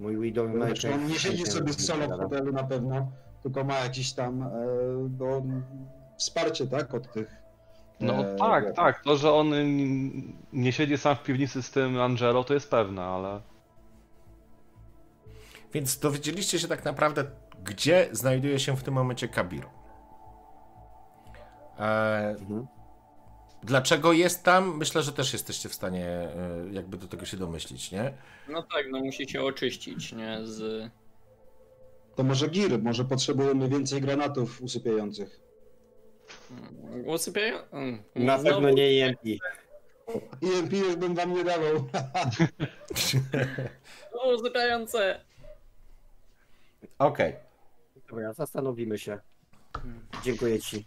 Mój 0.00 0.18
Widowmaker... 0.18 0.92
On 0.94 1.06
nie 1.06 1.18
siedzi 1.18 1.46
sobie 1.46 1.72
w 1.72 1.82
solo 1.82 2.06
w 2.06 2.10
hotelu 2.10 2.52
na 2.52 2.64
pewno, 2.64 3.12
tylko 3.42 3.64
ma 3.64 3.78
jakieś 3.78 4.12
tam 4.12 4.42
e, 4.42 4.48
no, 5.18 5.42
wsparcie, 6.18 6.66
tak, 6.66 6.94
od 6.94 7.12
tych... 7.12 7.36
No 8.00 8.14
e, 8.14 8.36
tak, 8.36 8.74
tak, 8.76 9.02
to, 9.02 9.16
że 9.16 9.32
on 9.32 9.52
nie 10.52 10.72
siedzi 10.72 10.98
sam 10.98 11.16
w 11.16 11.22
piwnicy 11.22 11.62
z 11.62 11.70
tym 11.70 12.00
Angelo, 12.00 12.44
to 12.44 12.54
jest 12.54 12.70
pewne, 12.70 13.02
ale... 13.02 13.40
Więc 15.72 15.98
dowiedzieliście 15.98 16.58
się 16.58 16.68
tak 16.68 16.84
naprawdę, 16.84 17.24
gdzie 17.64 18.08
znajduje 18.12 18.58
się 18.58 18.76
w 18.76 18.82
tym 18.82 18.94
momencie 18.94 19.28
Kabir. 19.28 19.77
E, 21.78 22.36
mhm. 22.40 22.66
Dlaczego 23.62 24.12
jest 24.12 24.44
tam? 24.44 24.76
Myślę, 24.76 25.02
że 25.02 25.12
też 25.12 25.32
jesteście 25.32 25.68
w 25.68 25.74
stanie 25.74 26.06
e, 26.06 26.64
jakby 26.72 26.96
do 26.96 27.08
tego 27.08 27.24
się 27.26 27.36
domyślić, 27.36 27.92
nie? 27.92 28.12
No 28.48 28.62
tak, 28.62 28.86
no 28.90 29.00
musi 29.00 29.28
się 29.28 29.42
oczyścić, 29.42 30.12
nie? 30.12 30.38
Z... 30.42 30.90
To 32.16 32.22
może 32.22 32.48
gir, 32.48 32.82
może 32.82 33.04
potrzebujemy 33.04 33.68
więcej 33.68 34.00
granatów 34.00 34.62
usypiających. 34.62 35.40
Hmm, 36.48 37.08
Usypiają? 37.08 37.58
Hmm. 37.70 38.02
Na 38.14 38.38
Znowu... 38.38 38.54
pewno 38.54 38.70
nie 38.70 39.04
EMP. 39.04 39.20
EMP 40.42 40.72
już 40.72 40.96
bym 40.96 41.14
wam 41.14 41.34
nie 41.34 41.44
dawał. 41.44 41.74
no, 44.14 44.34
usypiające. 44.34 45.20
Okej. 46.98 47.30
Okay. 47.30 47.48
Dobra, 48.08 48.32
zastanowimy 48.32 48.98
się. 48.98 49.18
Dziękuję 50.24 50.60
ci. 50.60 50.86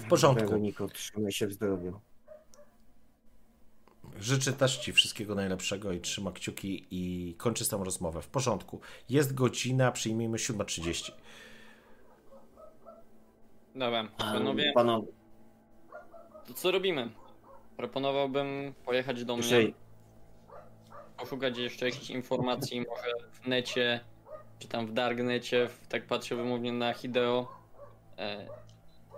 W 0.00 0.08
porządku. 0.08 0.46
Weroniko, 0.46 0.88
trzymaj 0.88 1.32
się 1.32 1.46
w 1.46 1.52
zdrowiu. 1.52 2.00
Życzę 4.18 4.52
też 4.52 4.78
Ci 4.78 4.92
wszystkiego 4.92 5.34
najlepszego 5.34 5.92
i 5.92 6.00
trzyma 6.00 6.32
kciuki 6.32 6.86
i 6.90 7.34
kończę 7.34 7.64
tę 7.64 7.80
rozmowę. 7.84 8.22
W 8.22 8.28
porządku. 8.28 8.80
Jest 9.08 9.34
godzina, 9.34 9.92
przyjmijmy 9.92 10.38
7.30. 10.38 11.12
Dobra, 13.74 14.08
panowie. 14.18 14.72
Panowie. 14.74 15.06
To 16.46 16.54
co 16.54 16.70
robimy? 16.70 17.10
Proponowałbym 17.76 18.74
pojechać 18.84 19.24
do 19.24 19.36
mnie. 19.36 19.72
Poszukać 21.16 21.58
jeszcze 21.58 21.86
jakichś 21.86 22.10
informacji, 22.10 22.80
może 22.80 23.30
w 23.32 23.46
necie, 23.46 24.00
czy 24.58 24.68
tam 24.68 24.86
w 24.86 24.92
Darknecie, 24.92 25.68
tak 25.88 26.06
patrzę 26.06 26.36
wymownie 26.36 26.72
na 26.72 26.92
Hideo. 26.92 27.48
E, 28.18 28.46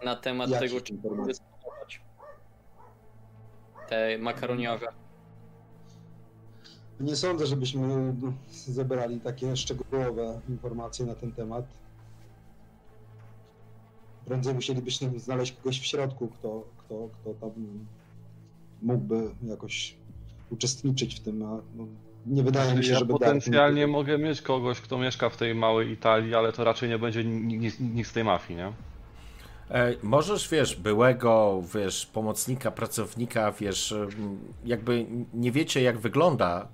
na 0.05 0.17
temat 0.17 0.51
Jak 0.51 0.61
tego, 0.61 0.81
czy 0.81 0.95
dyskutować. 1.27 2.01
Te 3.89 4.19
makaroniowe. 4.19 4.87
Nie 7.01 7.17
sądzę, 7.17 7.47
żebyśmy 7.47 8.15
zebrali 8.51 9.21
takie 9.21 9.57
szczegółowe 9.57 10.41
informacje 10.49 11.07
na 11.07 11.15
ten 11.15 11.33
temat. 11.33 11.65
Prędzej 14.25 14.55
musielibyśmy 14.55 15.19
znaleźć 15.19 15.53
kogoś 15.53 15.81
w 15.81 15.85
środku, 15.85 16.29
kto, 16.29 16.65
kto, 16.79 17.09
kto 17.13 17.35
tam 17.35 17.51
mógłby 18.83 19.31
jakoś 19.43 19.97
uczestniczyć 20.51 21.15
w 21.15 21.21
tym. 21.21 21.43
A 21.43 21.61
no, 21.77 21.87
nie 22.27 22.43
wydaje 22.43 22.75
mi 22.75 22.85
się, 22.85 22.93
ja 22.93 22.99
żeby 22.99 23.13
potencjalnie 23.13 23.87
mogę 23.87 24.19
mieć 24.19 24.43
kogoś, 24.43 24.81
kto 24.81 24.99
mieszka 24.99 25.31
w 25.31 25.37
tej 25.37 25.55
małej 25.55 25.91
Italii, 25.91 26.35
ale 26.35 26.53
to 26.53 26.65
raczej 26.65 26.89
nie 26.89 26.99
będzie 26.99 27.25
nikt 27.81 28.11
z 28.11 28.13
tej 28.13 28.25
mafii, 28.25 28.57
nie? 28.57 28.73
E, 29.73 29.95
możesz, 30.03 30.49
wiesz, 30.49 30.77
byłego, 30.77 31.63
wiesz, 31.75 32.07
pomocnika, 32.07 32.71
pracownika, 32.71 33.53
wiesz, 33.53 33.95
jakby 34.65 35.07
nie 35.35 35.53
wiecie, 35.53 35.83
jak 35.83 35.99
wygląda. 35.99 36.69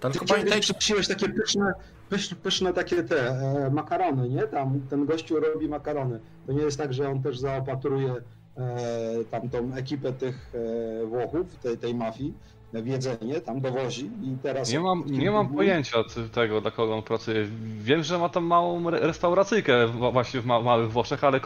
Tylko 0.00 0.26
pamiętaj... 0.26 0.60
Przypiłeś 0.60 1.08
takie 1.08 1.28
pyszne, 1.28 1.72
pyszne, 2.08 2.36
pyszne 2.36 2.72
takie 2.72 3.02
te 3.02 3.28
e, 3.28 3.70
makarony, 3.70 4.28
nie? 4.28 4.42
Tam 4.42 4.80
ten 4.90 5.06
gościu 5.06 5.40
robi 5.40 5.68
makarony. 5.68 6.20
To 6.46 6.52
nie 6.52 6.62
jest 6.62 6.78
tak, 6.78 6.92
że 6.92 7.08
on 7.08 7.22
też 7.22 7.38
zaopatruje 7.38 8.14
e, 8.56 9.24
tam 9.30 9.48
tą 9.48 9.74
ekipę 9.74 10.12
tych 10.12 10.52
e, 10.54 11.06
Włochów, 11.06 11.56
tej, 11.56 11.78
tej 11.78 11.94
mafii, 11.94 12.34
jedzenie, 12.72 13.40
tam 13.40 13.60
dowozi 13.60 14.04
i 14.04 14.36
teraz... 14.42 14.72
Nie 14.72 14.80
mam, 14.80 15.04
nie 15.06 15.30
mam 15.30 15.48
pojęcia 15.48 15.98
tego, 16.32 16.60
dla 16.60 16.70
kogo 16.70 16.94
on 16.94 17.02
pracuje. 17.02 17.46
Wiem, 17.78 18.02
że 18.02 18.18
ma 18.18 18.28
tam 18.28 18.44
małą 18.44 18.90
restauracyjkę 18.90 19.86
właśnie 19.86 20.40
w 20.40 20.46
małych 20.46 20.92
Włoszech, 20.92 21.24
ale 21.24 21.40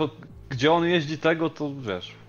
gdzie 0.48 0.72
on 0.72 0.84
jeździ 0.84 1.18
tego, 1.18 1.50
to 1.50 1.70
wiesz. 1.80 2.21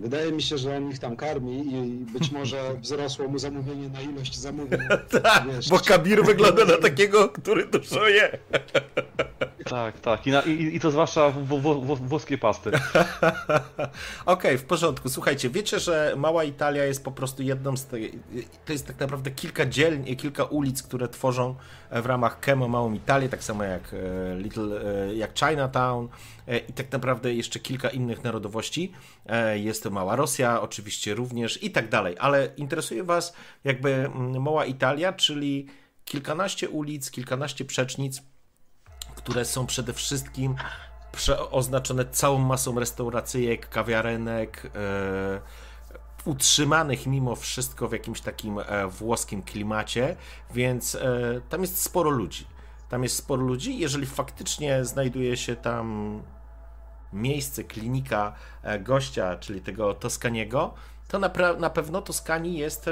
Wydaje 0.00 0.32
mi 0.32 0.42
się, 0.42 0.58
że 0.58 0.76
on 0.76 0.90
ich 0.90 0.98
tam 0.98 1.16
karmi 1.16 1.74
i 1.74 2.04
być 2.12 2.30
może 2.30 2.74
wzrosło 2.74 3.28
mu 3.28 3.38
zamówienie 3.38 3.88
na 3.88 4.00
ilość 4.00 4.38
zamówień. 4.38 4.80
tak, 5.22 5.44
bo 5.70 5.78
Kabir 5.78 6.24
wygląda 6.24 6.64
na 6.64 6.76
takiego, 6.76 7.28
który 7.28 7.66
dużo 7.66 8.08
je. 8.08 8.38
tak, 9.64 10.00
tak. 10.00 10.26
I, 10.26 10.30
na, 10.30 10.42
i, 10.42 10.76
i 10.76 10.80
to 10.80 10.90
zwłaszcza 10.90 11.32
włoskie 12.00 12.38
pasty. 12.38 12.70
Okej, 12.72 13.84
okay, 14.26 14.58
w 14.58 14.64
porządku. 14.64 15.08
Słuchajcie, 15.08 15.50
wiecie, 15.50 15.80
że 15.80 16.14
Mała 16.16 16.44
Italia 16.44 16.84
jest 16.84 17.04
po 17.04 17.12
prostu 17.12 17.42
jedną 17.42 17.76
z 17.76 17.86
tych... 17.86 18.12
To 18.64 18.72
jest 18.72 18.86
tak 18.86 19.00
naprawdę 19.00 19.30
kilka 19.30 19.66
dzielni, 19.66 20.16
kilka 20.16 20.44
ulic, 20.44 20.82
które 20.82 21.08
tworzą 21.08 21.54
w 21.90 22.06
ramach 22.06 22.40
Kemo 22.40 22.68
Małą 22.68 22.92
Italię, 22.92 23.28
tak 23.28 23.44
samo 23.44 23.64
jak 23.64 23.94
e, 23.94 24.36
Little, 24.36 24.80
e, 25.08 25.14
jak 25.14 25.38
Chinatown 25.38 26.08
e, 26.48 26.58
i 26.58 26.72
tak 26.72 26.92
naprawdę 26.92 27.34
jeszcze 27.34 27.60
kilka 27.60 27.88
innych 27.88 28.24
narodowości. 28.24 28.92
Jest 29.54 29.82
to 29.82 29.89
Mała 29.90 30.16
Rosja, 30.16 30.60
oczywiście 30.60 31.14
również 31.14 31.62
i 31.62 31.70
tak 31.70 31.88
dalej, 31.88 32.16
ale 32.18 32.46
interesuje 32.56 33.04
Was 33.04 33.34
jakby 33.64 33.94
mm, 33.94 34.42
Mała 34.42 34.64
Italia, 34.64 35.12
czyli 35.12 35.66
kilkanaście 36.04 36.68
ulic, 36.68 37.10
kilkanaście 37.10 37.64
przecznic, 37.64 38.22
które 39.16 39.44
są 39.44 39.66
przede 39.66 39.92
wszystkim 39.92 40.54
oznaczone 41.50 42.04
całą 42.04 42.38
masą 42.38 42.78
restauracyjek, 42.78 43.68
kawiarenek, 43.68 44.70
utrzymanych 46.24 47.06
mimo 47.06 47.36
wszystko 47.36 47.88
w 47.88 47.92
jakimś 47.92 48.20
takim 48.20 48.58
e, 48.58 48.86
włoskim 48.86 49.42
klimacie, 49.42 50.16
więc 50.54 50.94
e, 50.94 51.40
tam 51.48 51.60
jest 51.60 51.82
sporo 51.82 52.10
ludzi. 52.10 52.46
Tam 52.88 53.02
jest 53.02 53.16
sporo 53.16 53.42
ludzi. 53.42 53.78
Jeżeli 53.78 54.06
faktycznie 54.06 54.84
znajduje 54.84 55.36
się 55.36 55.56
tam 55.56 56.22
miejsce, 57.12 57.64
klinika 57.64 58.34
e, 58.62 58.80
gościa, 58.80 59.36
czyli 59.36 59.60
tego 59.60 59.94
Toskaniego, 59.94 60.74
to 61.08 61.18
na, 61.18 61.30
na 61.58 61.70
pewno 61.70 62.02
Toskani 62.02 62.58
jest 62.58 62.90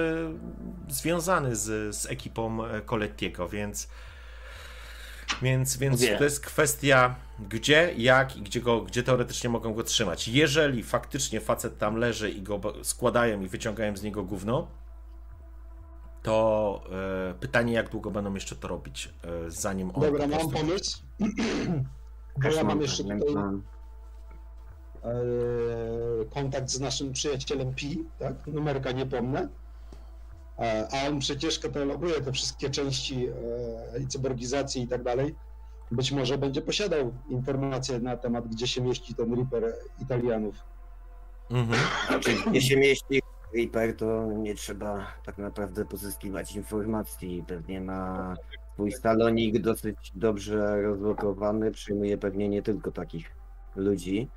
związany 0.89 1.57
z, 1.57 1.97
z 1.97 2.07
ekipą 2.07 2.59
Colettiego, 2.87 3.49
więc 3.49 3.89
więc, 5.43 5.77
więc 5.77 6.01
to 6.19 6.25
jest 6.25 6.47
kwestia 6.47 7.15
gdzie, 7.49 7.95
jak 7.97 8.37
i 8.37 8.43
gdzie, 8.43 8.61
go, 8.61 8.81
gdzie 8.81 9.03
teoretycznie 9.03 9.51
mogą 9.51 9.75
go 9.75 9.83
trzymać. 9.83 10.29
Jeżeli 10.29 10.83
faktycznie 10.83 11.41
facet 11.41 11.79
tam 11.79 11.97
leży 11.97 12.31
i 12.31 12.43
go 12.43 12.61
składają 12.83 13.41
i 13.41 13.49
wyciągają 13.49 13.97
z 13.97 14.03
niego 14.03 14.25
gówno, 14.25 14.69
to 16.23 16.81
e, 17.31 17.35
pytanie, 17.35 17.73
jak 17.73 17.89
długo 17.89 18.11
będą 18.11 18.35
jeszcze 18.35 18.57
to 18.57 18.69
robić, 18.69 19.09
e, 19.25 19.51
zanim 19.51 19.91
on. 19.95 20.03
Dobra, 20.03 20.27
mam 20.27 20.51
pomysł. 20.51 21.03
Bo 22.43 22.49
ja 22.49 22.65
mam 22.65 22.81
jeszcze 22.81 23.03
tutaj 23.03 23.19
e, 23.19 23.78
kontakt 26.31 26.71
z 26.71 26.81
naszym 26.81 27.13
przyjacielem 27.13 27.75
Pi, 27.75 28.05
tak? 28.19 28.47
Numerka 28.47 28.93
nie 28.93 29.07
pomnę. 29.07 29.49
E, 30.59 30.89
a 30.93 31.09
on 31.09 31.19
przecież 31.19 31.59
kataloguje 31.59 32.21
te 32.21 32.33
wszystkie 32.33 32.71
części 32.71 33.27
e, 33.27 34.01
i 34.01 34.07
cyborgizacji 34.07 34.83
i 34.83 34.89
tak 34.89 35.03
dalej. 35.03 35.35
Być 35.91 36.13
może 36.13 36.39
będzie 36.39 36.63
posiadał 36.63 37.13
informacje 37.29 38.01
na 38.01 38.17
temat, 38.17 38.49
gdzie 38.49 38.67
się 38.67 38.81
mieści 38.81 39.15
ten 39.15 39.35
Reaper 39.35 39.75
Italianów. 40.03 40.55
Mhm. 41.51 41.81
Znaczy, 42.09 42.31
gdzie 42.51 42.63
się 42.63 42.77
mieści 42.77 43.23
Reaper, 43.55 43.97
to 43.97 44.33
nie 44.33 44.55
trzeba 44.55 45.07
tak 45.25 45.39
naprawdę 45.39 45.85
pozyskiwać 45.85 46.57
informacji. 46.57 47.45
Pewnie 47.47 47.81
ma 47.81 48.35
swój 48.75 48.93
salonik 48.93 49.59
dosyć 49.59 50.13
dobrze 50.15 50.83
rozlokowany, 50.83 51.71
przyjmuje 51.71 52.19
pewnie 52.19 52.49
nie 52.49 52.63
tylko 52.63 52.93
takich 52.93 53.31
ludzi. 53.77 54.29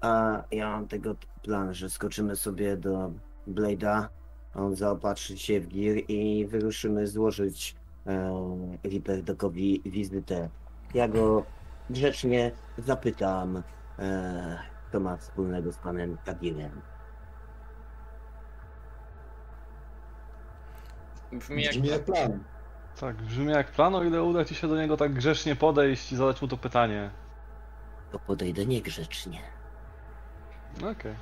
A 0.00 0.42
ja 0.50 0.70
mam 0.70 0.88
tego 0.88 1.14
plan, 1.42 1.74
że 1.74 1.90
skoczymy 1.90 2.36
sobie 2.36 2.76
do 2.76 3.10
Blade'a, 3.48 4.08
on 4.54 4.76
zaopatrzy 4.76 5.38
się 5.38 5.60
w 5.60 5.68
gir 5.68 6.04
i 6.08 6.46
wyruszymy 6.46 7.06
złożyć 7.06 7.76
e, 8.06 8.78
Reaperdokowi 8.84 9.82
wizytę. 9.84 10.48
Ja 10.94 11.08
go 11.08 11.44
grzecznie 11.90 12.52
zapytam, 12.78 13.62
e, 13.98 14.58
co 14.92 15.00
ma 15.00 15.16
wspólnego 15.16 15.72
z 15.72 15.76
panem 15.76 16.18
Kagirem. 16.24 16.80
Brzmi 21.32 21.62
jak, 21.62 21.72
Brzmi 21.72 21.88
jak 21.88 22.04
plan. 22.04 22.44
Tak, 23.00 23.16
brzmi 23.16 23.52
jak 23.52 23.72
plan, 23.72 23.94
o 23.94 24.04
ile 24.04 24.22
uda 24.22 24.44
ci 24.44 24.54
się 24.54 24.68
do 24.68 24.76
niego 24.76 24.96
tak 24.96 25.12
grzecznie 25.12 25.56
podejść 25.56 26.12
i 26.12 26.16
zadać 26.16 26.42
mu 26.42 26.48
to 26.48 26.56
pytanie. 26.56 27.10
To 28.12 28.18
podejdę 28.18 28.66
niegrzecznie. 28.66 29.55
No 30.80 30.90
Okej. 30.90 31.14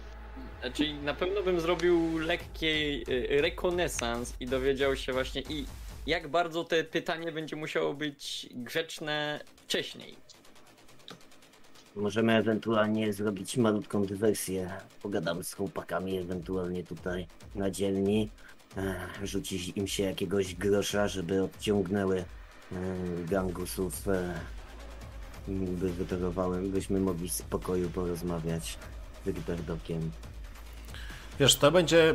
Znaczy 0.60 0.94
na 0.94 1.14
pewno 1.14 1.42
bym 1.42 1.60
zrobił 1.60 2.18
lekki 2.18 2.66
y, 3.08 3.40
rekonesans 3.40 4.34
i 4.40 4.46
dowiedział 4.46 4.96
się 4.96 5.12
właśnie 5.12 5.42
i 5.48 5.66
jak 6.06 6.28
bardzo 6.28 6.64
te 6.64 6.84
pytanie 6.84 7.32
będzie 7.32 7.56
musiało 7.56 7.94
być 7.94 8.48
grzeczne 8.54 9.40
wcześniej. 9.56 10.16
Możemy 11.96 12.32
ewentualnie 12.32 13.12
zrobić 13.12 13.56
malutką 13.56 14.04
dywersję. 14.04 14.70
Pogadam 15.02 15.44
z 15.44 15.52
chłopakami 15.54 16.18
ewentualnie 16.18 16.84
tutaj 16.84 17.26
na 17.54 17.70
dzielni. 17.70 18.30
Rzucić 19.22 19.72
im 19.76 19.86
się 19.86 20.02
jakiegoś 20.02 20.54
grosza, 20.54 21.08
żeby 21.08 21.42
odciągnęły 21.42 22.18
e, 22.18 22.24
gangusów. 23.28 24.04
By 25.48 25.92
wytorowały, 25.92 26.62
byśmy 26.62 27.00
mogli 27.00 27.28
w 27.28 27.32
spokoju 27.32 27.90
porozmawiać 27.90 28.78
z 29.24 29.28
Riperdokiem. 29.28 30.10
Wiesz, 31.40 31.56
to 31.56 31.70
będzie 31.72 32.14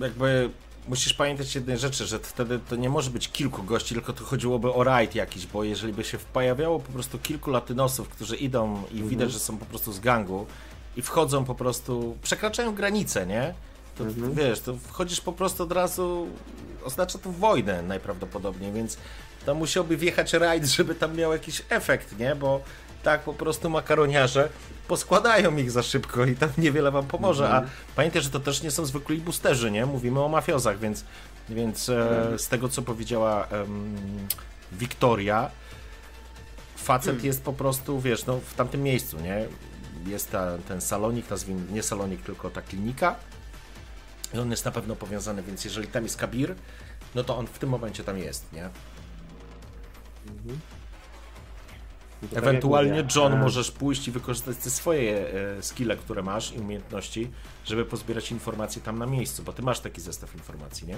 jakby. 0.00 0.50
Musisz 0.88 1.14
pamiętać 1.14 1.54
jednej 1.54 1.78
rzeczy, 1.78 2.06
że 2.06 2.18
wtedy 2.18 2.58
to 2.68 2.76
nie 2.76 2.88
może 2.90 3.10
być 3.10 3.28
kilku 3.28 3.62
gości, 3.62 3.94
tylko 3.94 4.12
to 4.12 4.24
chodziłoby 4.24 4.72
o 4.72 4.84
rajd 4.84 5.14
jakiś, 5.14 5.46
bo 5.46 5.64
jeżeli 5.64 5.92
by 5.92 6.04
się 6.04 6.18
pojawiało 6.18 6.78
po 6.80 6.92
prostu 6.92 7.18
kilku 7.18 7.50
latynosów, 7.50 8.08
którzy 8.08 8.36
idą 8.36 8.82
i 8.90 8.92
Mhm. 8.92 9.08
widać, 9.08 9.32
że 9.32 9.38
są 9.38 9.58
po 9.58 9.64
prostu 9.64 9.92
z 9.92 10.00
gangu 10.00 10.46
i 10.96 11.02
wchodzą 11.02 11.44
po 11.44 11.54
prostu, 11.54 12.16
przekraczają 12.22 12.74
granicę, 12.74 13.26
nie? 13.26 13.54
To 13.98 14.04
Mhm. 14.04 14.34
wiesz, 14.34 14.60
to 14.60 14.74
wchodzisz 14.76 15.20
po 15.20 15.32
prostu 15.32 15.62
od 15.62 15.72
razu, 15.72 16.26
oznacza 16.84 17.18
to 17.18 17.30
wojnę 17.32 17.82
najprawdopodobniej, 17.82 18.72
więc 18.72 18.96
tam 19.46 19.56
musiałby 19.56 19.96
wjechać 19.96 20.32
rajd, 20.32 20.64
żeby 20.76 20.94
tam 20.94 21.16
miał 21.16 21.32
jakiś 21.32 21.62
efekt, 21.68 22.18
nie? 22.18 22.34
Bo 22.34 22.60
tak 23.02 23.22
po 23.22 23.34
prostu 23.34 23.70
makaroniarze 23.70 24.48
poskładają 24.88 25.56
ich 25.56 25.70
za 25.70 25.82
szybko 25.82 26.24
i 26.24 26.34
tam 26.34 26.48
niewiele 26.58 26.90
wam 26.90 27.06
pomoże, 27.06 27.50
a 27.50 27.62
pamiętaj, 27.96 28.22
że 28.22 28.30
to 28.30 28.40
też 28.40 28.62
nie 28.62 28.70
są 28.70 28.86
zwykli 28.86 29.18
boosterzy, 29.18 29.70
nie? 29.70 29.86
Mówimy 29.86 30.20
o 30.20 30.28
mafiozach, 30.28 30.78
więc, 30.78 31.04
więc 31.48 31.88
e, 31.88 32.38
z 32.38 32.48
tego, 32.48 32.68
co 32.68 32.82
powiedziała 32.82 33.48
Wiktoria, 34.72 35.50
facet 36.76 37.24
jest 37.24 37.42
po 37.42 37.52
prostu, 37.52 38.00
wiesz, 38.00 38.26
no 38.26 38.40
w 38.40 38.54
tamtym 38.54 38.82
miejscu, 38.82 39.20
nie? 39.20 39.46
Jest 40.06 40.30
ta, 40.30 40.58
ten 40.68 40.80
salonik, 40.80 41.30
nazwijmy, 41.30 41.72
nie 41.72 41.82
salonik, 41.82 42.22
tylko 42.22 42.50
ta 42.50 42.62
klinika 42.62 43.16
i 44.34 44.38
on 44.38 44.50
jest 44.50 44.64
na 44.64 44.70
pewno 44.70 44.96
powiązany, 44.96 45.42
więc 45.42 45.64
jeżeli 45.64 45.88
tam 45.88 46.02
jest 46.02 46.16
Kabir, 46.16 46.54
no 47.14 47.24
to 47.24 47.38
on 47.38 47.46
w 47.46 47.58
tym 47.58 47.68
momencie 47.68 48.04
tam 48.04 48.18
jest, 48.18 48.52
nie? 48.52 48.70
No 50.46 50.54
to 52.20 52.26
tak 52.34 52.38
Ewentualnie 52.38 53.04
John 53.16 53.32
e, 53.32 53.36
możesz 53.36 53.70
pójść 53.70 54.08
i 54.08 54.10
wykorzystać 54.10 54.56
te 54.56 54.70
swoje 54.70 55.28
e, 55.58 55.62
skille, 55.62 55.96
które 55.96 56.22
masz 56.22 56.52
i 56.52 56.58
umiejętności, 56.58 57.30
żeby 57.64 57.84
pozbierać 57.84 58.30
informacje 58.32 58.82
tam 58.82 58.98
na 58.98 59.06
miejscu, 59.06 59.42
bo 59.42 59.52
ty 59.52 59.62
masz 59.62 59.80
taki 59.80 60.00
zestaw 60.00 60.34
informacji, 60.34 60.86
nie? 60.86 60.96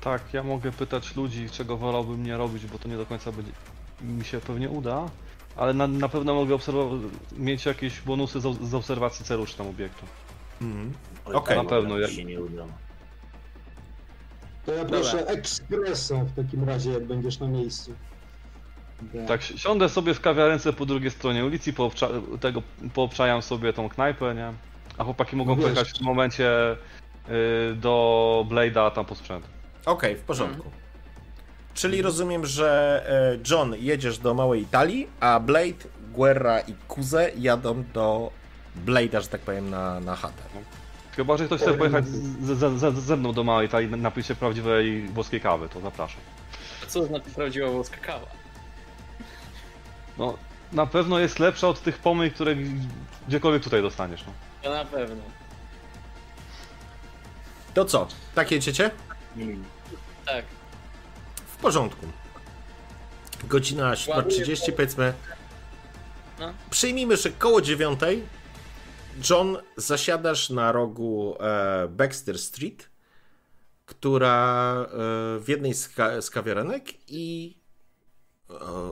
Tak, 0.00 0.34
ja 0.34 0.42
mogę 0.42 0.72
pytać 0.72 1.16
ludzi, 1.16 1.50
czego 1.50 1.76
wolałbym 1.76 2.22
nie 2.22 2.36
robić, 2.36 2.66
bo 2.66 2.78
to 2.78 2.88
nie 2.88 2.96
do 2.96 3.06
końca 3.06 3.32
będzie, 3.32 3.52
mi 4.00 4.24
się 4.24 4.40
pewnie 4.40 4.70
uda, 4.70 5.08
ale 5.56 5.74
na, 5.74 5.86
na 5.86 6.08
pewno 6.08 6.34
mogę 6.34 6.58
mieć 7.36 7.66
jakieś 7.66 8.00
bonusy 8.00 8.40
z, 8.40 8.68
z 8.68 8.74
obserwacji 8.74 9.24
celu 9.24 9.46
czy 9.46 9.56
tam 9.56 9.66
obiektu. 9.66 10.06
Mhm. 10.62 10.92
okej. 11.24 11.56
tam 11.56 11.64
Na 11.66 11.70
pewno, 11.70 11.98
jak- 11.98 12.10
się 12.10 12.24
nie 12.24 12.40
uda. 12.40 12.64
To 14.66 14.72
ja 14.72 14.84
proszę 14.84 15.26
ekspresą 15.26 16.24
w 16.24 16.32
takim 16.32 16.64
razie, 16.64 16.90
jak 16.92 17.04
będziesz 17.06 17.38
na 17.38 17.48
miejscu. 17.48 17.94
Tak. 19.12 19.26
Tak, 19.28 19.42
si- 19.44 19.58
siądę 19.58 19.88
sobie 19.88 20.14
w 20.14 20.20
kawiarence 20.20 20.72
po 20.72 20.86
drugiej 20.86 21.10
stronie 21.10 21.44
ulicy, 21.44 21.72
poobcza, 21.72 22.08
tego, 22.40 22.62
poobczajam 22.94 23.42
sobie 23.42 23.72
tą 23.72 23.88
knajpę, 23.88 24.34
nie? 24.34 24.52
A 24.98 25.04
chłopaki 25.04 25.36
mogą 25.36 25.54
Wiesz. 25.54 25.62
pojechać 25.64 25.90
w 25.90 25.98
tym 25.98 26.06
momencie 26.06 26.72
y, 26.72 27.74
do 27.74 28.46
Blade'a 28.48 28.90
tam 28.90 29.04
po 29.04 29.14
sprzęt. 29.14 29.46
Okej, 29.86 30.16
w 30.16 30.20
porządku. 30.20 30.70
Czyli 31.74 32.02
rozumiem, 32.02 32.46
że 32.46 33.02
e, 33.08 33.50
John 33.50 33.74
jedziesz 33.78 34.18
do 34.18 34.34
Małej 34.34 34.62
Italii, 34.62 35.08
a 35.20 35.40
Blade, 35.40 35.84
Guerra 36.14 36.60
i 36.60 36.74
Kuze 36.88 37.30
jadą 37.38 37.84
do 37.94 38.30
Blade'a, 38.86 39.20
że 39.22 39.28
tak 39.28 39.40
powiem, 39.40 39.70
na, 39.70 40.00
na 40.00 40.16
chatę. 40.16 40.42
Chyba, 41.16 41.36
że 41.36 41.44
ktoś 41.46 41.60
chce 41.60 41.74
pojechać 41.74 42.08
z, 42.08 42.46
z, 42.46 42.80
z, 42.80 42.98
ze 42.98 43.16
mną 43.16 43.32
do 43.32 43.44
Małej 43.44 43.66
Italii 43.66 43.88
napić 43.90 44.26
się 44.26 44.34
prawdziwej 44.34 45.02
włoskiej 45.08 45.40
kawy, 45.40 45.68
to 45.68 45.80
zapraszam. 45.80 46.20
A 46.82 46.86
co 46.86 47.04
znaczy 47.04 47.30
prawdziwa 47.30 47.68
włoska 47.68 47.96
kawa? 47.96 48.26
No, 50.18 50.38
na 50.72 50.86
pewno 50.86 51.18
jest 51.18 51.38
lepsza 51.38 51.68
od 51.68 51.80
tych 51.82 51.98
pomyj, 51.98 52.30
które 52.32 52.56
gdziekolwiek 53.28 53.62
tutaj 53.64 53.82
dostaniesz, 53.82 54.24
no. 54.26 54.32
To 54.62 54.70
na 54.70 54.84
pewno. 54.84 55.22
To 57.74 57.84
co? 57.84 58.08
Tak 58.34 58.50
jedziecie? 58.50 58.90
Mm. 59.36 59.64
Tak. 60.26 60.44
W 61.46 61.56
porządku. 61.56 62.06
Godzina 63.44 63.92
7.30 63.94 64.72
powiedzmy. 64.72 65.12
No. 66.40 66.54
Przyjmijmy, 66.70 67.16
że 67.16 67.30
koło 67.30 67.60
dziewiątej 67.62 68.22
John 69.30 69.56
zasiadasz 69.76 70.50
na 70.50 70.72
rogu 70.72 71.36
e, 71.40 71.88
Baxter 71.88 72.38
Street, 72.38 72.90
która 73.86 74.74
e, 74.82 74.86
w 75.40 75.44
jednej 75.48 75.74
z, 75.74 75.88
ka- 75.88 76.22
z 76.22 76.30
kawiarenek 76.30 76.84
i 77.08 77.56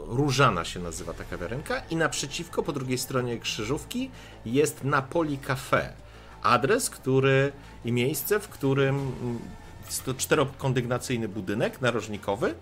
Różana 0.06 0.64
się 0.64 0.80
nazywa 0.80 1.12
ta 1.12 1.24
kawiarenka 1.24 1.82
i 1.90 1.96
naprzeciwko 1.96 2.62
po 2.62 2.72
drugiej 2.72 2.98
stronie 2.98 3.38
krzyżówki 3.38 4.10
jest 4.46 4.84
Napoli 4.84 5.38
Cafe. 5.38 5.92
Adres, 6.42 6.90
który 6.90 7.52
i 7.84 7.92
miejsce, 7.92 8.40
w 8.40 8.48
którym 8.48 8.96
mm, 8.96 9.38
jest 9.86 10.04
to 10.04 10.14
czterokondygnacyjny 10.14 11.28
budynek 11.28 11.80
narożnikowy, 11.80 12.54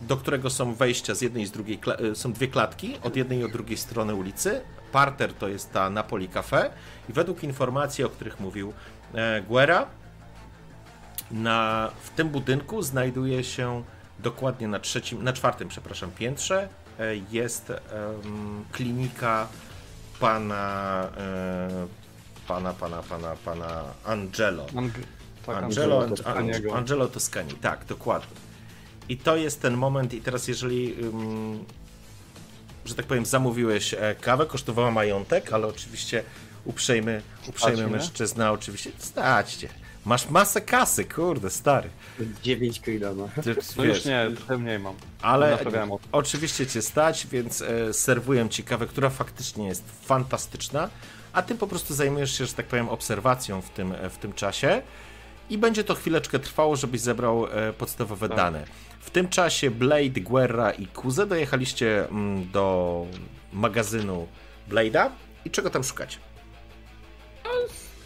do 0.00 0.16
którego 0.16 0.50
są 0.50 0.74
wejścia 0.74 1.14
z 1.14 1.20
jednej 1.20 1.42
i 1.42 1.46
z 1.46 1.50
drugiej, 1.50 1.80
y, 2.00 2.14
są 2.14 2.32
dwie 2.32 2.48
klatki, 2.48 2.98
od 3.02 3.16
jednej 3.16 3.38
i 3.38 3.44
od 3.44 3.52
drugiej 3.52 3.76
strony 3.76 4.14
ulicy. 4.14 4.60
Parter 4.92 5.34
to 5.34 5.48
jest 5.48 5.72
ta 5.72 5.90
Napoli 5.90 6.28
Cafe 6.28 6.70
i 7.08 7.12
według 7.12 7.44
informacji, 7.44 8.04
o 8.04 8.08
których 8.08 8.40
mówił 8.40 8.72
e, 9.14 9.42
Guerra, 9.42 9.86
na, 11.30 11.90
w 12.02 12.10
tym 12.10 12.28
budynku 12.28 12.82
znajduje 12.82 13.44
się 13.44 13.82
dokładnie 14.22 14.68
na 14.68 14.78
trzecim, 14.78 15.24
na 15.24 15.32
czwartym, 15.32 15.68
przepraszam, 15.68 16.10
piętrze 16.10 16.68
e, 16.98 17.16
jest 17.30 17.72
klinika 18.72 19.48
pana, 20.20 21.08
e, 21.16 21.86
pana, 22.48 22.72
pana, 22.72 23.02
pana, 23.02 23.36
pana 23.44 23.84
Angelo. 24.04 24.66
Ang- 24.66 24.90
tak, 25.46 25.56
Angelo, 25.56 26.06
Angelo. 26.24 26.74
Angelo, 26.74 27.08
Toscani, 27.08 27.52
tak, 27.52 27.84
dokładnie. 27.84 28.36
I 29.08 29.16
to 29.16 29.36
jest 29.36 29.62
ten 29.62 29.74
moment, 29.76 30.14
i 30.14 30.20
teraz 30.20 30.48
jeżeli, 30.48 30.96
że 32.84 32.94
tak 32.94 33.06
powiem, 33.06 33.26
zamówiłeś 33.26 33.94
e, 33.94 34.14
kawę, 34.20 34.46
kosztowała 34.46 34.90
majątek, 34.90 35.52
ale 35.52 35.66
oczywiście 35.66 36.22
uprzejmy, 36.64 37.22
uprzejmy 37.48 37.86
mężczyzna, 37.88 38.52
oczywiście, 38.52 38.90
stać 38.98 39.54
cię. 39.54 39.68
Masz 40.04 40.30
masę 40.30 40.60
kasy, 40.60 41.04
kurde, 41.04 41.50
stary. 41.50 41.88
9 42.42 42.80
kiloma. 42.80 43.28
Ty, 43.42 43.56
No 43.76 43.82
wiesz, 43.82 43.96
już 43.96 44.04
nie, 44.04 44.28
trochę 44.36 44.58
mniej 44.58 44.78
mam. 44.78 44.94
ale 45.22 45.58
oczywiście 46.12 46.66
cię 46.66 46.82
stać, 46.82 47.26
więc 47.26 47.62
e, 47.62 47.92
serwuję 47.94 48.48
ci 48.48 48.64
kawę, 48.64 48.86
która 48.86 49.10
faktycznie 49.10 49.66
jest 49.66 49.84
fantastyczna, 50.04 50.90
a 51.32 51.42
ty 51.42 51.54
po 51.54 51.66
prostu 51.66 51.94
zajmujesz 51.94 52.38
się, 52.38 52.46
że 52.46 52.52
tak 52.54 52.66
powiem, 52.66 52.88
obserwacją 52.88 53.62
w 53.62 53.70
tym, 53.70 53.92
e, 53.92 54.10
w 54.10 54.18
tym 54.18 54.32
czasie 54.32 54.82
i 55.50 55.58
będzie 55.58 55.84
to 55.84 55.94
chwileczkę 55.94 56.38
trwało, 56.38 56.76
żebyś 56.76 57.00
zebrał 57.00 57.46
e, 57.46 57.72
podstawowe 57.72 58.28
Tak. 58.28 58.36
dane. 58.36 58.64
W 59.00 59.10
tym 59.10 59.28
czasie 59.28 59.70
Blade, 59.70 60.20
Guerra 60.20 60.70
i 60.70 60.86
Kuze 60.86 61.26
dojechaliście 61.26 62.08
mm, 62.08 62.50
do 62.50 63.06
magazynu 63.52 64.26
Blade'a 64.70 65.10
i 65.44 65.50
czego 65.50 65.70
tam 65.70 65.84
szukać? 65.84 66.18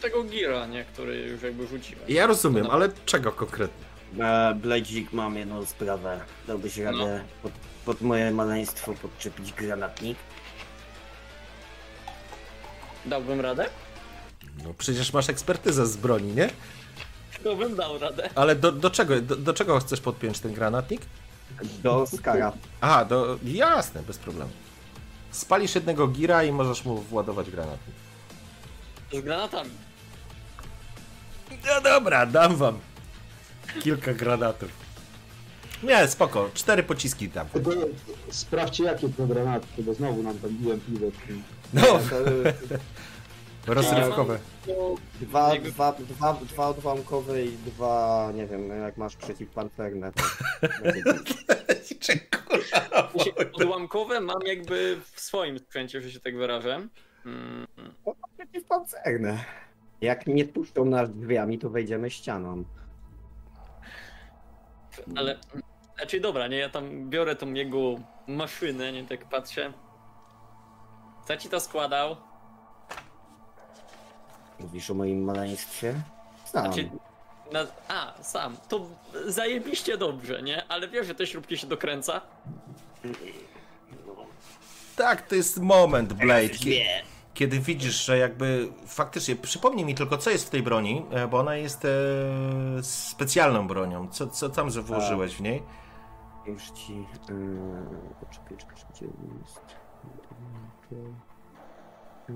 Tego 0.06 0.24
gira, 0.24 0.66
nie? 0.66 0.84
Który 0.84 1.16
już 1.18 1.42
jakby 1.42 1.66
rzuciłem. 1.66 2.04
Ja 2.08 2.26
rozumiem, 2.26 2.64
No. 2.64 2.72
ale 2.72 2.88
czego 3.06 3.32
konkretnie? 3.32 3.86
E, 4.24 4.54
Bledzik, 4.54 5.12
mam 5.12 5.36
jedną 5.36 5.66
sprawę. 5.66 6.20
Dałbyś 6.46 6.78
radę 6.78 7.24
pod, 7.42 7.52
pod 7.84 8.00
moje 8.00 8.30
maleństwo 8.30 8.94
podczepić 9.02 9.52
granatnik? 9.52 10.18
Dałbym 13.06 13.40
radę? 13.40 13.66
No 14.64 14.74
przecież 14.78 15.12
masz 15.12 15.28
ekspertyzę 15.28 15.86
z 15.86 15.96
broni, 15.96 16.32
nie? 16.32 16.50
To 17.44 17.56
bym 17.56 17.76
dał 17.76 17.98
radę. 17.98 18.30
Ale 18.34 18.56
do, 18.56 18.72
do 18.72 18.90
czego, 18.90 19.20
do, 19.20 19.36
do 19.36 19.54
czego 19.54 19.78
chcesz 19.80 20.00
podpiąć 20.00 20.40
ten 20.40 20.54
granatnik? 20.54 21.00
Do 21.82 22.06
skara. 22.06 22.52
Aha, 22.80 23.04
do... 23.04 23.38
jasne, 23.44 24.02
bez 24.02 24.18
problemu. 24.18 24.50
Spalisz 25.30 25.74
jednego 25.74 26.08
gira 26.08 26.44
i 26.44 26.52
możesz 26.52 26.84
mu 26.84 26.96
władować 26.96 27.50
granatnik. 27.50 27.96
Z 29.12 29.20
granatami. 29.20 29.70
No 31.64 31.80
dobra, 31.80 32.26
dam 32.26 32.56
wam 32.56 32.78
kilka 33.82 34.14
granatów. 34.14 34.86
Nie, 35.82 36.08
spoko, 36.08 36.50
cztery 36.54 36.82
pociski 36.82 37.28
tam. 37.28 37.48
Tylko 37.48 37.70
sprawdźcie 38.30 38.84
jakie 38.84 39.08
to 39.08 39.26
granaty, 39.26 39.66
bo 39.78 39.94
znowu 39.94 40.22
nam 40.22 40.38
tam 40.38 40.50
biłem 40.50 40.80
piwo. 40.80 41.06
No, 41.72 41.82
rozrywkowe. 43.74 44.38
Dwa, 45.20 45.56
dwa, 45.58 45.92
dwa, 45.92 46.34
dwa 46.34 46.68
odłamkowe 46.68 47.44
i 47.44 47.58
dwa, 47.58 48.32
nie 48.34 48.46
wiem, 48.46 48.68
jak 48.80 48.96
masz 48.96 49.16
przeciwpancerne, 49.16 50.12
to 50.12 50.22
w 51.84 52.04
sensie 52.04 53.34
odłamkowe 53.54 54.20
mam 54.20 54.42
jakby 54.46 55.00
w 55.12 55.20
swoim 55.20 55.58
sprzęcie, 55.58 56.00
że 56.00 56.10
się 56.10 56.20
tak 56.20 56.36
wyrażę. 56.36 56.88
Mm, 57.26 57.66
przeciwpancerne. 58.38 59.44
Jak 60.00 60.26
nie 60.26 60.44
puszczą 60.44 60.84
nas 60.84 61.10
drzwiami, 61.14 61.58
to 61.58 61.70
wejdziemy 61.70 62.10
ścianą. 62.10 62.64
ale, 65.16 65.38
znaczy 65.96 66.20
dobra, 66.20 66.46
nie, 66.46 66.56
ja 66.56 66.68
tam 66.68 67.10
biorę 67.10 67.36
tą 67.36 67.52
jego 67.52 67.94
maszynę, 68.26 68.92
nie, 68.92 69.04
tak 69.04 69.24
patrzę. 69.24 69.72
Co 71.28 71.36
ci 71.36 71.48
to 71.48 71.60
składał? 71.60 72.16
Mówisz 74.60 74.90
o 74.90 74.94
moim 74.94 75.24
maleństwie? 75.24 75.94
Znam. 76.46 76.64
Znaczy, 76.64 76.90
na, 77.52 77.66
a, 77.88 78.22
sam, 78.22 78.56
to 78.68 78.86
zajebiście 79.26 79.98
dobrze, 79.98 80.42
nie? 80.42 80.64
Ale 80.68 80.88
wiesz, 80.88 81.06
że 81.06 81.14
te 81.14 81.26
śrubki 81.26 81.58
się 81.58 81.66
dokręca? 81.66 82.20
Tak, 84.96 85.22
to 85.28 85.34
jest 85.34 85.60
moment, 85.60 86.12
Blade, 86.12 86.48
kie- 86.48 86.84
kiedy 87.36 87.60
widzisz, 87.60 88.04
że 88.06 88.18
jakby 88.18 88.68
faktycznie, 88.86 89.36
przypomnij 89.36 89.84
mi 89.84 89.94
tylko, 89.94 90.18
co 90.18 90.30
jest 90.30 90.46
w 90.46 90.50
tej 90.50 90.62
broni, 90.62 91.06
e, 91.10 91.28
bo 91.28 91.38
ona 91.38 91.56
jest 91.56 91.84
e, 91.84 91.88
specjalną 92.82 93.68
bronią. 93.68 94.08
Co, 94.08 94.26
co 94.26 94.48
tam 94.48 94.70
że 94.70 94.82
włożyłeś 94.82 95.36
w 95.36 95.40
niej? 95.40 95.62
Już 96.46 96.70
ci... 96.70 96.96
Yy, 96.96 97.06
czekaj, 98.30 98.56
gdzie 98.90 99.06
jest... 99.40 99.76
Yy, 102.28 102.34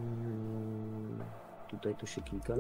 tutaj 1.68 1.94
to 1.94 2.06
się 2.06 2.22
klika. 2.22 2.55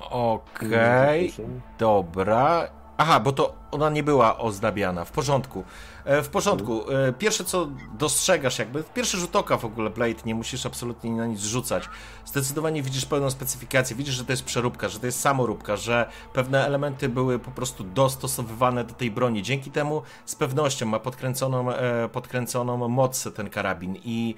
O, 0.00 0.32
Okej, 0.32 1.28
proszę. 1.28 1.50
dobra. 1.78 2.68
Aha, 2.98 3.20
bo 3.20 3.32
to 3.32 3.54
ona 3.70 3.90
nie 3.90 4.02
była 4.02 4.38
ozdabiana. 4.38 5.04
W 5.04 5.12
porządku. 5.12 5.64
E, 6.08 6.22
W 6.22 6.28
porządku. 6.28 6.92
E, 6.92 7.12
Pierwsze 7.12 7.44
co 7.44 7.68
dostrzegasz 7.98 8.58
jakby, 8.58 8.84
pierwszy 8.94 9.16
rzut 9.16 9.36
oka 9.36 9.56
w 9.56 9.64
ogóle 9.64 9.90
Blade, 9.90 10.14
nie 10.26 10.34
musisz 10.34 10.66
absolutnie 10.66 11.10
na 11.10 11.26
nic 11.26 11.40
rzucać. 11.40 11.88
Zdecydowanie 12.26 12.82
widzisz 12.82 13.06
pełną 13.06 13.30
specyfikację, 13.30 13.96
widzisz, 13.96 14.14
że 14.14 14.24
to 14.24 14.32
jest 14.32 14.44
przeróbka, 14.44 14.88
że 14.88 15.00
to 15.00 15.06
jest 15.06 15.20
samoróbka, 15.20 15.76
że 15.76 16.10
pewne 16.32 16.66
elementy 16.66 17.08
były 17.08 17.38
po 17.38 17.50
prostu 17.50 17.84
dostosowywane 17.84 18.84
do 18.84 18.94
tej 18.94 19.10
broni. 19.10 19.42
Dzięki 19.42 19.70
temu 19.70 20.02
z 20.26 20.34
pewnością 20.34 20.86
ma 20.86 20.98
podkręconą, 20.98 21.72
e, 21.72 22.08
podkręconą 22.08 22.88
moc 22.88 23.28
ten 23.34 23.50
karabin 23.50 23.96
i 24.04 24.34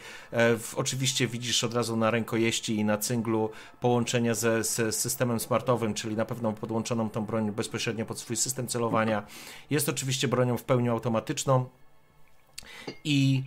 oczywiście 0.76 1.26
widzisz 1.26 1.64
od 1.64 1.74
razu 1.74 1.96
na 1.96 2.10
rękojeści 2.10 2.76
i 2.76 2.84
na 2.84 2.98
cynglu 2.98 3.50
połączenia 3.80 4.34
ze, 4.34 4.64
systemem 4.92 5.40
smartowym, 5.40 5.94
czyli 5.94 6.16
na 6.16 6.24
pewno 6.24 6.52
podłączoną 6.52 7.10
tą 7.10 7.24
broń 7.24 7.50
bezpośrednio 7.52 8.06
pod 8.06 8.18
swój 8.18 8.36
system 8.36 8.66
celowania. 8.66 9.22
Jest 9.70 9.88
oczywiście 9.88 10.28
bronią 10.28 10.56
w 10.56 10.62
pełni 10.62 10.88
automatyczną 10.88 11.59
i 13.04 13.42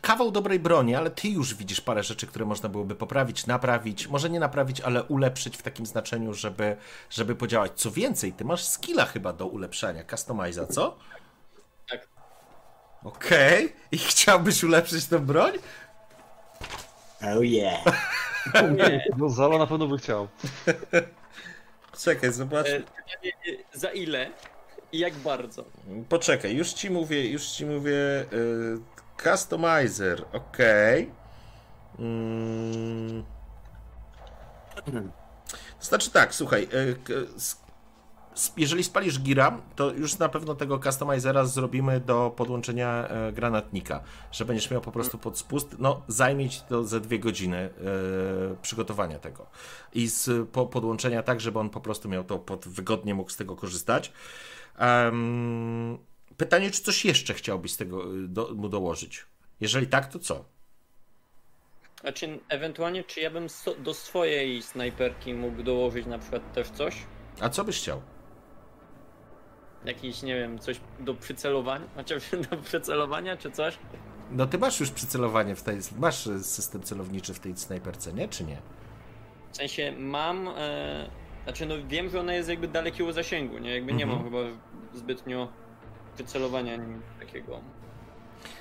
kawał 0.00 0.30
dobrej 0.30 0.58
broni, 0.58 0.94
ale 0.94 1.10
ty 1.10 1.28
już 1.28 1.54
widzisz 1.54 1.80
parę 1.80 2.02
rzeczy, 2.02 2.26
które 2.26 2.44
można 2.44 2.68
byłoby 2.68 2.94
poprawić, 2.94 3.46
naprawić, 3.46 4.06
może 4.06 4.30
nie 4.30 4.40
naprawić, 4.40 4.80
ale 4.80 5.02
ulepszyć 5.04 5.56
w 5.56 5.62
takim 5.62 5.86
znaczeniu, 5.86 6.34
żeby, 6.34 6.76
żeby 7.10 7.34
podziałać. 7.34 7.72
Co 7.74 7.90
więcej, 7.90 8.32
ty 8.32 8.44
masz 8.44 8.64
skilla 8.64 9.04
chyba 9.06 9.32
do 9.32 9.46
ulepszania, 9.46 10.04
customiza, 10.04 10.66
co? 10.66 10.96
Tak. 11.90 12.08
Okej, 13.04 13.72
i 13.92 13.98
chciałbyś 13.98 14.64
ulepszyć 14.64 15.06
tę 15.06 15.18
broń? 15.18 15.52
Oh 17.20 17.42
yeah! 17.42 17.84
No 19.16 19.28
Zala 19.28 19.58
na 19.58 19.66
pewno 19.66 19.86
by 19.86 19.98
chciał. 19.98 20.28
Czekaj, 22.04 22.32
zobacz. 22.32 22.66
e, 22.66 22.82
za 23.72 23.90
ile 23.90 24.30
i 24.92 24.98
jak 24.98 25.14
bardzo? 25.14 25.64
Poczekaj, 26.08 26.56
już 26.56 26.72
ci 26.72 26.90
mówię, 26.90 27.30
już 27.30 27.46
ci 27.46 27.66
mówię. 27.66 28.26
y, 28.32 28.78
customizer, 29.22 30.24
okej. 30.32 31.10
Mm. 31.98 33.24
Znaczy 35.80 36.10
tak, 36.10 36.34
słuchaj, 36.34 36.68
y, 36.72 36.96
jeżeli 38.56 38.84
spalisz 38.84 39.20
gira, 39.20 39.60
to 39.76 39.92
już 39.92 40.18
na 40.18 40.28
pewno 40.28 40.54
tego 40.54 40.78
customizera 40.78 41.44
zrobimy 41.44 42.00
do 42.00 42.32
podłączenia 42.36 43.08
e, 43.08 43.32
granatnika, 43.32 44.00
że 44.32 44.44
będziesz 44.44 44.70
miał 44.70 44.80
po 44.80 44.92
prostu 44.92 45.18
pod 45.18 45.38
spust. 45.38 45.76
No, 45.78 46.02
zajmie 46.08 46.50
ci 46.50 46.60
to 46.68 46.84
ze 46.84 47.00
dwie 47.00 47.18
godziny 47.18 47.56
e, 47.56 47.70
przygotowania 48.62 49.18
tego 49.18 49.46
i 49.92 50.08
z 50.08 50.48
po, 50.48 50.66
podłączenia 50.66 51.22
tak, 51.22 51.40
żeby 51.40 51.58
on 51.58 51.70
po 51.70 51.80
prostu 51.80 52.08
miał 52.08 52.24
to 52.24 52.38
pod 52.38 52.68
wygodnie 52.68 53.14
mógł 53.14 53.30
z 53.30 53.36
tego 53.36 53.56
korzystać. 53.56 54.12
Em, 54.78 55.98
pytanie, 56.36 56.70
czy 56.70 56.82
coś 56.82 57.04
jeszcze 57.04 57.34
chciałbyś 57.34 57.72
z 57.72 57.76
tego 57.76 58.16
y, 58.16 58.28
do, 58.28 58.54
mu 58.54 58.68
dołożyć? 58.68 59.26
Jeżeli 59.60 59.86
tak, 59.86 60.12
to 60.12 60.18
co? 60.18 60.44
Znaczy, 62.00 62.38
ewentualnie, 62.48 63.04
czy 63.04 63.20
ja 63.20 63.30
bym 63.30 63.48
so, 63.48 63.74
do 63.74 63.94
swojej 63.94 64.62
snajperki 64.62 65.34
mógł 65.34 65.62
dołożyć 65.62 66.06
na 66.06 66.18
przykład 66.18 66.52
też 66.52 66.70
coś? 66.70 66.96
A 67.40 67.48
co 67.48 67.64
byś 67.64 67.78
chciał? 67.78 68.02
Jakiś, 69.84 70.22
nie 70.22 70.34
wiem, 70.34 70.58
coś 70.58 70.80
do 71.00 71.14
przycelowania? 71.14 71.86
Chociaż 71.96 72.22
do 72.50 72.56
przycelowania, 72.56 73.36
czy 73.36 73.50
coś? 73.50 73.78
No 74.30 74.46
ty 74.46 74.58
masz 74.58 74.80
już 74.80 74.90
przycelowanie 74.90 75.54
w 75.56 75.62
tej, 75.62 75.78
masz 75.98 76.26
y, 76.26 76.44
system 76.44 76.82
celowniczy 76.82 77.34
w 77.34 77.40
tej 77.40 77.56
snajperce, 77.56 78.12
nie? 78.12 78.28
Czy 78.28 78.44
nie? 78.44 78.58
W 79.52 79.56
sensie 79.56 79.92
mam, 79.98 80.48
e, 80.48 81.10
znaczy 81.44 81.66
no 81.66 81.74
wiem, 81.88 82.08
że 82.10 82.20
ona 82.20 82.34
jest 82.34 82.48
jakby 82.48 82.68
dalekiego 82.68 83.12
zasięgu, 83.12 83.58
nie? 83.58 83.74
Jakby 83.74 83.92
nie 83.92 84.06
mam 84.06 84.16
Mhm. 84.26 84.32
chyba 84.46 84.58
zbytnio 84.94 85.48
przycelowania 86.14 86.76
nim 86.76 87.02
takiego. 87.20 87.60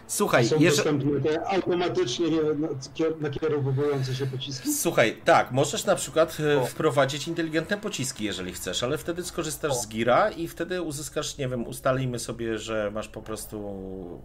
Słuchaj, 0.07 0.45
Są 0.45 0.59
jeżeli... 0.59 0.75
dostępne 0.99 1.31
te 1.31 1.47
automatycznie 1.47 2.27
na- 2.55 2.67
kier- 2.67 3.21
nakierowujące 3.21 4.15
się 4.15 4.25
pociski. 4.25 4.73
Słuchaj, 4.73 5.21
tak, 5.25 5.51
możesz 5.51 5.85
na 5.85 5.95
przykład 5.95 6.37
e, 6.39 6.65
wprowadzić 6.65 7.27
inteligentne 7.27 7.77
pociski, 7.77 8.23
jeżeli 8.25 8.53
chcesz, 8.53 8.83
ale 8.83 8.97
wtedy 8.97 9.23
skorzystasz 9.23 9.73
z 9.73 9.87
gira 9.87 10.29
i 10.29 10.47
wtedy 10.47 10.81
uzyskasz, 10.81 11.37
nie 11.37 11.47
wiem, 11.47 11.67
ustalimy 11.67 12.19
sobie, 12.19 12.57
że 12.57 12.91
masz 12.93 13.07
po 13.07 13.21
prostu 13.21 13.59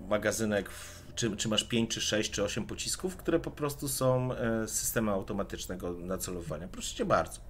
magazynek, 0.09 0.71
w, 0.71 1.03
czy, 1.15 1.37
czy 1.37 1.49
masz 1.49 1.65
5, 1.65 1.91
czy 1.91 2.01
6, 2.01 2.31
czy 2.31 2.43
8 2.45 2.67
pocisków, 2.67 3.17
które 3.17 3.41
po 3.41 3.51
prostu 3.51 3.89
są 3.89 4.33
e, 4.33 4.69
z 4.69 4.71
systemu 4.71 5.11
automatycznego 5.11 5.93
nacelowania. 5.93 6.69
Proszę 6.69 6.95
cię 6.97 7.05
bardzo. 7.05 7.41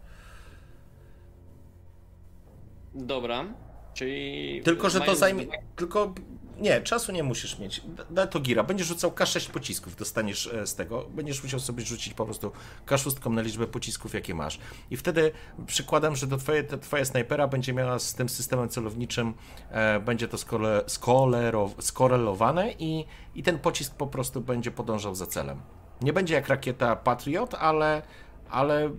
Dobra, 2.94 3.44
czyli... 3.94 4.60
Tylko, 4.64 4.90
że 4.90 5.00
to 5.00 5.16
zajmie. 5.16 5.46
Tylko. 5.76 6.14
Nie, 6.58 6.80
czasu 6.80 7.12
nie 7.12 7.22
musisz 7.22 7.58
mieć. 7.58 7.82
Da 8.10 8.26
to 8.26 8.40
gira. 8.40 8.64
Będziesz 8.64 8.86
rzucał 8.86 9.10
K6 9.10 9.50
pocisków, 9.50 9.96
dostaniesz 9.96 10.46
e, 10.46 10.66
z 10.66 10.74
tego. 10.74 11.06
Będziesz 11.10 11.42
musiał 11.42 11.60
sobie 11.60 11.84
rzucić 11.84 12.14
po 12.14 12.24
prostu 12.24 12.52
K6 12.86 13.30
na 13.30 13.42
liczbę 13.42 13.66
pocisków, 13.66 14.14
jakie 14.14 14.34
masz. 14.34 14.58
I 14.90 14.96
wtedy 14.96 15.32
przykładam, 15.66 16.16
że 16.16 16.26
do 16.26 16.36
twoje, 16.36 16.64
twoja 16.64 17.04
snajpera 17.04 17.48
będzie 17.48 17.72
miała 17.72 17.98
z 17.98 18.14
tym 18.14 18.28
systemem 18.28 18.68
celowniczym, 18.68 19.34
e, 19.70 20.00
będzie 20.00 20.28
to 20.28 20.38
skole, 20.38 20.84
skolero, 20.86 21.70
skorelowane 21.80 22.72
i, 22.72 23.04
i 23.34 23.42
ten 23.42 23.58
pocisk 23.58 23.94
po 23.94 24.06
prostu 24.06 24.40
będzie 24.40 24.70
podążał 24.70 25.14
za 25.14 25.26
celem. 25.26 25.60
Nie 26.00 26.12
będzie 26.12 26.34
jak 26.34 26.48
rakieta 26.48 26.96
Patriot, 26.96 27.54
ale, 27.54 28.02
ale 28.50 28.90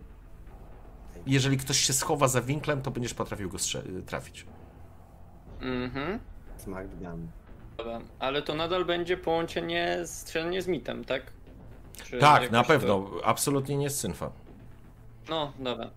jeżeli 1.27 1.57
ktoś 1.57 1.79
się 1.79 1.93
schowa 1.93 2.27
za 2.27 2.41
winklem, 2.41 2.81
to 2.81 2.91
będziesz 2.91 3.13
potrafił 3.13 3.49
go 3.49 3.57
trafić. 4.05 4.45
Mhm, 5.63 6.19
Smart 6.57 6.87
gun. 6.95 7.27
dobra. 7.77 8.01
Ale 8.19 8.41
to 8.41 8.55
nadal 8.55 8.85
będzie 8.85 9.17
połączenie, 9.17 9.97
strzelanie 10.05 10.61
z 10.61 10.67
mitem, 10.67 11.05
tak? 11.05 11.23
Czy 12.03 12.19
Tak, 12.19 12.51
na 12.51 12.61
to- 12.61 12.67
pewno. 12.67 13.09
Absolutnie 13.23 13.77
nie 13.77 13.89
z 13.89 13.99
synfa. 13.99 14.31
No, 15.29 15.53
dobra. 15.59 15.89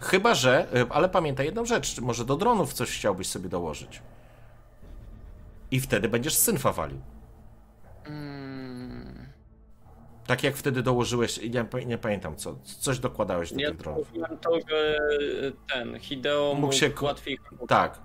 Chyba, 0.00 0.34
że. 0.34 0.66
y, 0.76 0.86
Ale 0.90 1.08
pamiętaj 1.08 1.46
jedną 1.46 1.64
rzecz. 1.64 2.00
Może 2.00 2.24
do 2.24 2.36
dronów 2.36 2.72
coś 2.72 2.90
chciałbyś 2.98 3.26
sobie 3.28 3.48
dołożyć. 3.48 4.02
I 5.70 5.80
wtedy 5.80 6.08
będziesz 6.08 6.34
z 6.34 6.42
synfa 6.42 6.72
walił. 6.72 7.00
Mm, 8.06 9.28
Tak 10.26 10.42
jak 10.42 10.56
wtedy 10.56 10.82
dołożyłeś, 10.82 11.40
nie, 11.42 11.84
nie 11.86 11.98
pamiętam 11.98 12.36
co, 12.36 12.56
coś 12.62 12.98
dokładałeś 12.98 13.52
do 13.52 13.60
ja 13.60 13.68
tych 13.68 13.76
dronów. 13.78 14.10
Ja 14.14 14.28
to, 14.36 14.50
że 14.68 14.98
ten 15.74 15.98
Hideo 16.00 16.44
mógł, 16.48 16.60
mógł 16.60 16.72
się 16.72 16.90
łatwiej... 17.02 17.38
Tak, 17.68 17.98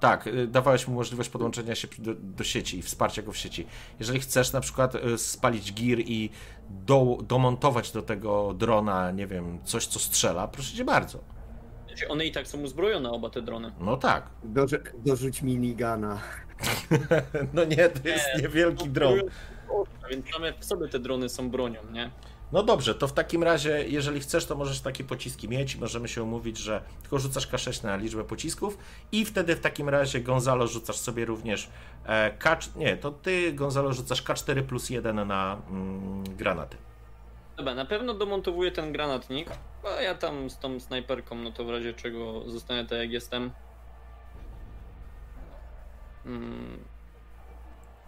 tak, 0.00 0.26
y, 0.26 0.46
dawałeś 0.46 0.88
mu 0.88 0.94
możliwość 0.94 1.28
podłączenia 1.28 1.74
się 1.74 1.88
do, 1.98 2.14
do, 2.14 2.44
sieci 2.44 2.78
i 2.78 2.82
wsparcia 2.82 3.22
go 3.22 3.32
w 3.32 3.36
sieci. 3.36 3.66
Jeżeli 3.98 4.20
chcesz 4.20 4.52
na 4.52 4.60
przykład 4.60 4.94
y, 4.94 5.18
spalić 5.18 5.72
gir 5.72 6.00
i 6.00 6.30
do, 6.70 7.18
domontować 7.22 7.92
do 7.92 8.02
tego 8.02 8.54
drona, 8.54 9.10
nie 9.10 9.26
wiem, 9.26 9.58
coś 9.64 9.86
co 9.86 9.98
strzela, 9.98 10.48
proszę 10.48 10.76
cię 10.76 10.84
bardzo. 10.84 11.18
Znaczy 11.86 12.08
one 12.08 12.26
i 12.26 12.32
tak 12.32 12.46
są 12.46 12.60
uzbrojone, 12.60 13.10
oba 13.10 13.30
te 13.30 13.42
drony. 13.42 13.72
No 13.80 13.96
tak. 13.96 14.30
Dorzu 14.44 14.76
dorzuć 15.06 15.42
minigana. 15.42 16.20
no 17.54 17.64
nie, 17.64 17.88
to 17.88 18.08
jest 18.08 18.26
nie, 18.36 18.42
niewielki 18.42 18.88
dron. 18.88 19.20
Więc 20.10 20.26
same 20.30 20.52
w 20.52 20.64
sobie 20.64 20.88
te 20.88 20.98
drony 20.98 21.28
są 21.28 21.50
bronią, 21.50 21.80
nie? 21.92 22.10
No 22.52 22.62
dobrze, 22.62 22.94
to 22.94 23.08
w 23.08 23.12
takim 23.12 23.42
razie, 23.42 23.84
jeżeli 23.88 24.20
chcesz, 24.20 24.46
to 24.46 24.56
możesz 24.56 24.80
takie 24.80 25.04
pociski 25.04 25.48
mieć. 25.48 25.76
Możemy 25.76 26.08
się 26.08 26.22
umówić, 26.22 26.58
że 26.58 26.82
tylko 27.02 27.18
rzucasz 27.18 27.48
K6 27.48 27.84
na 27.84 27.96
liczbę 27.96 28.24
pocisków 28.24 28.78
i 29.12 29.24
wtedy 29.24 29.56
w 29.56 29.60
takim 29.60 29.88
razie 29.88 30.20
Gonzalo 30.20 30.66
rzucasz 30.66 30.96
sobie 30.96 31.24
również 31.24 31.70
e, 32.06 32.30
K... 32.38 32.58
Nie, 32.76 32.96
to 32.96 33.10
ty 33.10 33.52
Gonzalo 33.52 33.92
rzucasz 33.92 34.22
K4 34.22 34.62
plus 34.62 34.90
1 34.90 35.28
na 35.28 35.62
mm, 35.70 36.24
granaty. 36.36 36.76
Dobra, 37.56 37.74
na 37.74 37.84
pewno 37.84 38.14
domontowuję 38.14 38.72
ten 38.72 38.92
granatnik, 38.92 39.50
a 39.98 40.02
ja 40.02 40.14
tam 40.14 40.50
z 40.50 40.58
tą 40.58 40.80
snajperką, 40.80 41.34
no 41.36 41.52
to 41.52 41.64
w 41.64 41.70
razie 41.70 41.94
czego 41.94 42.50
zostanę 42.50 42.86
tak 42.86 42.98
jak 42.98 43.10
jestem. 43.10 43.50
Hmm. 46.24 46.84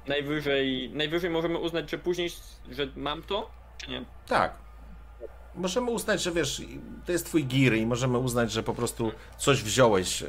Najwyżej, 0.07 0.91
najwyżej 0.95 1.31
możemy 1.31 1.59
uznać, 1.59 1.91
że 1.91 1.99
później, 1.99 2.31
że 2.71 2.89
mam 2.97 3.23
to, 3.23 3.51
nie? 3.89 4.05
Tak. 4.27 4.53
Możemy 5.55 5.91
uznać, 5.91 6.23
że 6.23 6.33
wiesz, 6.33 6.63
to 7.07 7.13
jest 7.13 7.27
twój 7.27 7.45
gear 7.45 7.75
i 7.75 7.87
możemy 7.87 8.19
uznać, 8.19 8.53
że 8.53 8.63
po 8.63 8.75
prostu 8.75 9.13
coś 9.39 9.63
wziąłeś 9.63 10.23
e, 10.23 10.27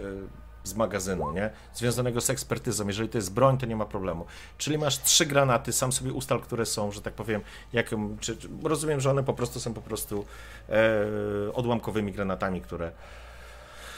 z 0.63 0.73
magazynu, 0.75 1.31
nie? 1.31 1.49
Związanego 1.73 2.21
z 2.21 2.29
ekspertyzą. 2.29 2.87
Jeżeli 2.87 3.09
to 3.09 3.17
jest 3.17 3.33
broń, 3.33 3.57
to 3.57 3.65
nie 3.65 3.75
ma 3.75 3.85
problemu. 3.85 4.25
Czyli 4.57 4.77
masz 4.77 5.01
trzy 5.01 5.25
granaty, 5.25 5.73
sam 5.73 5.91
sobie 5.91 6.13
ustal, 6.13 6.39
które 6.39 6.65
są, 6.65 6.91
że 6.91 7.01
tak 7.01 7.13
powiem, 7.13 7.41
jak, 7.73 7.89
czy, 8.19 8.37
czy 8.37 8.49
rozumiem, 8.63 9.01
że 9.01 9.11
one 9.11 9.23
po 9.23 9.33
prostu 9.33 9.59
są 9.59 9.73
po 9.73 9.81
prostu 9.81 10.25
e, 10.69 11.53
odłamkowymi 11.53 12.11
granatami, 12.11 12.61
które 12.61 12.91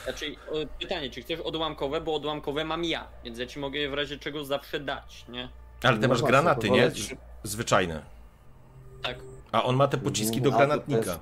znaczy, 0.04 0.36
pytanie, 0.80 1.10
czy 1.10 1.22
chcesz 1.22 1.40
odłamkowe, 1.40 2.02
bo 2.02 2.16
odłamkowe 2.16 2.66
mam 2.66 2.84
ja, 2.84 3.08
więc 3.24 3.40
ja 3.40 3.46
ci 3.46 3.60
mogę 3.60 3.80
je 3.80 3.90
w 3.90 3.94
razie 3.94 4.20
czego 4.20 4.46
zawsze 4.46 4.80
dać, 4.80 5.26
nie? 5.30 5.50
Ale 5.84 5.98
ty 5.98 6.02
no 6.02 6.08
masz 6.08 6.24
granaty, 6.24 6.70
nie? 6.70 6.92
Zwyczajne. 7.44 8.02
Tak. 9.02 9.18
A 9.56 9.64
on 9.64 9.76
ma 9.76 9.88
te 9.88 9.98
pociski 9.98 10.42
do 10.42 10.52
granatnika. 10.52 11.20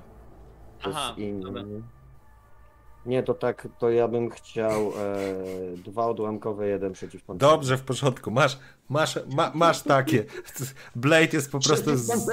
Aha, 0.82 1.16
Nie, 3.06 3.22
to 3.22 3.34
tak, 3.34 3.68
to 3.78 3.90
ja 3.90 4.08
bym 4.08 4.30
chciał 4.30 4.92
e, 4.98 5.76
dwa 5.76 6.06
odłamkowe, 6.06 6.68
jeden 6.68 6.92
przeciwpancerny. 6.92 7.52
Dobrze, 7.52 7.76
w 7.76 7.82
porządku, 7.82 8.30
masz, 8.30 8.58
masz, 8.88 9.18
ma, 9.34 9.50
masz 9.54 9.82
takie. 9.82 10.24
Blade 10.96 11.28
jest 11.32 11.52
po 11.52 11.60
prostu... 11.60 11.96
Z... 11.96 12.26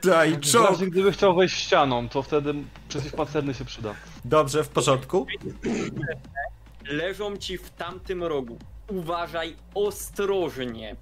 Tak, 0.00 0.30
i 0.30 0.38
czołg. 0.38 0.78
Gdyby 0.78 1.12
chciał 1.12 1.34
wejść 1.34 1.56
ścianą, 1.56 2.08
to 2.08 2.22
wtedy 2.22 2.54
przeciwpancerny 2.88 3.54
się 3.54 3.64
przyda. 3.64 3.94
Dobrze, 4.24 4.64
w 4.64 4.68
porządku. 4.68 5.26
Leżą 6.84 7.36
ci 7.36 7.58
w 7.58 7.70
tamtym 7.70 8.24
rogu. 8.24 8.58
Uważaj 8.88 9.56
ostrożnie. 9.74 10.96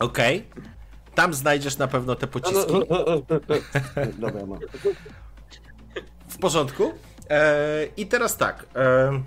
Okej. 0.00 0.46
Okay. 0.50 0.77
Tam 1.18 1.34
znajdziesz 1.34 1.78
na 1.78 1.88
pewno 1.88 2.14
te 2.14 2.26
pociski. 2.26 2.72
Dobra, 4.18 4.46
mam. 4.46 4.58
W 6.28 6.38
porządku. 6.38 6.92
E, 7.30 7.86
I 7.96 8.06
teraz 8.06 8.36
tak. 8.36 8.66
E, 8.76 9.22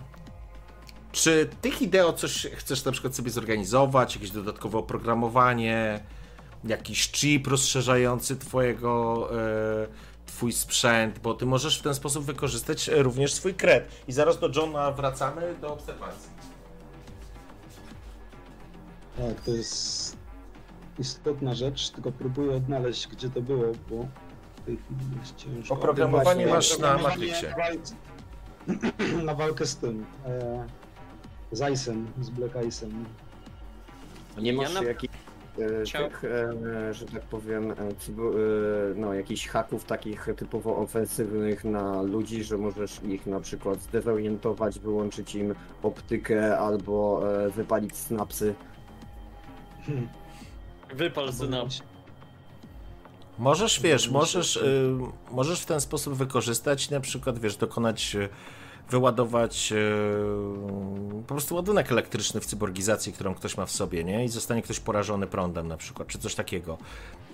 czy 1.12 1.50
ty, 1.62 1.72
Hideo, 1.72 2.14
coś 2.14 2.48
chcesz 2.56 2.86
na 2.86 2.92
przykład 2.92 3.16
sobie 3.16 3.32
zorganizować? 3.32 4.16
Jakieś 4.16 4.32
dodatkowe 4.32 4.78
oprogramowanie? 4.78 6.00
Jakiś 6.64 7.12
chip 7.12 7.48
rozszerzający 7.48 8.36
twojego, 8.36 9.28
e, 9.40 9.88
twój 10.26 10.52
sprzęt? 10.52 11.20
Bo 11.20 11.34
ty 11.34 11.46
możesz 11.46 11.80
w 11.80 11.84
ten 11.84 11.96
sposób 11.96 12.26
wykorzystać 12.26 12.88
również 12.94 13.34
swój 13.34 13.54
kred. 13.54 13.90
I 14.08 14.12
zaraz 14.12 14.40
do 14.40 14.50
Johna 14.56 14.92
wracamy 14.92 15.56
do 15.62 15.74
obserwacji. 15.74 16.30
Tak, 19.18 19.42
to 19.46 19.52
jest 19.52 20.11
istotna 21.00 21.54
rzecz, 21.54 21.90
tylko 21.90 22.12
próbuję 22.12 22.52
odnaleźć, 22.52 23.08
gdzie 23.08 23.30
to 23.30 23.42
było, 23.42 23.66
bo 23.90 24.08
w 24.56 24.62
tej 24.66 24.78
chwili 24.78 25.20
jest 25.20 25.36
ciężko. 25.36 25.74
Oprogramowanie 25.74 26.48
masz 26.48 26.80
na 26.80 26.98
Matrixie. 26.98 27.56
Na 29.26 29.36
walkę 29.36 29.66
z 29.66 29.78
tym. 29.78 30.06
E, 30.26 30.66
z 31.52 31.60
Ice'em, 31.60 32.06
z 32.22 32.30
Black 32.30 32.56
Ice'em. 32.56 32.92
Nie 34.38 34.54
masz 34.54 34.74
ja 34.74 34.82
na... 34.82 34.88
jakichś 34.88 35.16
e, 35.96 36.10
tych, 36.10 36.24
e, 36.24 36.94
że 36.94 37.06
tak 37.06 37.22
powiem, 37.22 37.72
e, 37.72 37.74
e, 37.74 37.86
no 38.96 39.14
jakichś 39.14 39.48
haków 39.48 39.84
takich 39.84 40.28
typowo 40.38 40.78
ofensywnych 40.78 41.66
na 41.66 42.02
ludzi, 42.02 42.44
że 42.44 42.58
możesz 42.58 43.04
ich 43.04 43.26
na 43.26 43.40
przykład 43.40 43.82
zdezorientować, 43.82 44.80
wyłączyć 44.80 45.36
im 45.36 45.56
optykę 45.84 46.58
albo 46.58 47.22
e, 47.46 47.50
wypalić 47.50 47.96
snapsy. 47.96 48.56
Hmm. 49.86 50.21
Wypal 50.94 51.34
synaps. 51.34 51.82
Możesz, 53.40 53.82
wiesz, 53.82 54.10
możesz, 54.10 54.56
y, 54.56 54.96
możesz 55.32 55.62
w 55.62 55.66
ten 55.66 55.82
sposób 55.82 56.14
wykorzystać, 56.14 56.90
na 56.90 57.00
przykład, 57.00 57.40
wiesz, 57.40 57.58
dokonać, 57.58 58.16
y, 58.16 58.30
wyładować 58.90 59.72
y, 59.72 61.22
po 61.28 61.34
prostu 61.34 61.56
ładunek 61.56 61.92
elektryczny 61.92 62.42
w 62.42 62.46
cyborgizacji, 62.46 63.14
którą 63.14 63.36
ktoś 63.36 63.58
ma 63.58 63.66
w 63.66 63.72
sobie, 63.72 64.04
nie? 64.04 64.26
I 64.26 64.30
zostanie 64.30 64.62
ktoś 64.62 64.80
porażony 64.80 65.28
prądem 65.28 65.68
na 65.68 65.78
przykład, 65.78 66.08
czy 66.08 66.20
coś 66.20 66.36
takiego. 66.36 66.78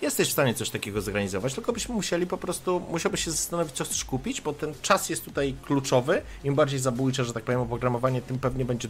Jesteś 0.01 0.29
w 0.29 0.31
stanie 0.31 0.53
coś 0.53 0.69
takiego 0.69 1.01
zorganizować, 1.01 1.53
tylko 1.53 1.73
byśmy 1.73 1.95
musieli 1.95 2.27
po 2.27 2.37
prostu, 2.37 2.81
musiałbyś 2.91 3.23
się 3.23 3.31
zastanowić, 3.31 3.73
co 3.73 3.83
chcesz 3.83 4.05
kupić, 4.05 4.41
bo 4.41 4.53
ten 4.53 4.73
czas 4.81 5.09
jest 5.09 5.25
tutaj 5.25 5.55
kluczowy. 5.65 6.21
Im 6.43 6.55
bardziej 6.55 6.79
zabójcze, 6.79 7.25
że 7.25 7.33
tak 7.33 7.43
powiem, 7.43 7.61
oprogramowanie, 7.61 8.21
tym 8.21 8.39
pewnie 8.39 8.65
będzie 8.65 8.87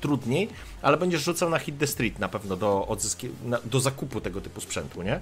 trudniej, 0.00 0.48
ale 0.82 0.96
będziesz 0.96 1.22
rzucał 1.22 1.50
na 1.50 1.58
hit 1.58 1.78
the 1.78 1.86
street 1.86 2.18
na 2.18 2.28
pewno 2.28 2.56
do, 2.56 2.86
odzyski, 2.86 3.28
na, 3.44 3.58
do 3.64 3.80
zakupu 3.80 4.20
tego 4.20 4.40
typu 4.40 4.60
sprzętu, 4.60 5.02
nie? 5.02 5.20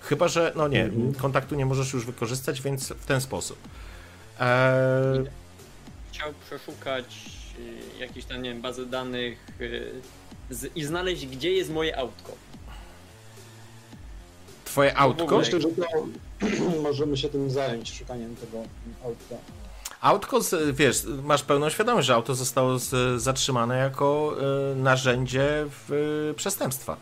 Chyba, 0.00 0.28
że, 0.28 0.52
no 0.56 0.68
nie, 0.68 0.84
mhm. 0.84 1.14
kontaktu 1.14 1.54
nie 1.54 1.66
możesz 1.66 1.92
już 1.92 2.06
wykorzystać, 2.06 2.62
więc 2.62 2.88
w 2.88 3.06
ten 3.06 3.20
sposób. 3.20 3.58
Eee... 4.40 5.24
Chciał 6.12 6.32
przeszukać 6.46 7.30
y, 7.58 7.98
jakieś 7.98 8.24
tam, 8.24 8.42
nie 8.42 8.50
wiem, 8.50 8.62
bazy 8.62 8.86
danych 8.86 9.38
y, 9.60 9.92
z, 10.50 10.76
i 10.76 10.84
znaleźć, 10.84 11.26
gdzie 11.26 11.52
jest 11.52 11.70
moje 11.70 11.98
autko. 11.98 12.32
Twoje 14.64 14.96
autko? 14.96 15.38
Myślę, 15.38 15.60
że 15.60 15.68
to 15.68 16.06
możemy 16.82 17.16
się 17.16 17.28
tym 17.28 17.50
zająć, 17.50 17.98
szukaniem 17.98 18.36
tego 18.36 18.62
autka. 19.04 19.34
Autko, 20.06 20.40
wiesz, 20.72 21.02
masz 21.22 21.42
pełną 21.42 21.70
świadomość, 21.70 22.06
że 22.06 22.14
auto 22.14 22.34
zostało 22.34 22.78
zatrzymane 23.16 23.78
jako 23.78 24.36
y, 24.72 24.76
narzędzie 24.76 25.66
w, 25.70 25.92
y, 26.30 26.34
przestępstwa. 26.34 26.96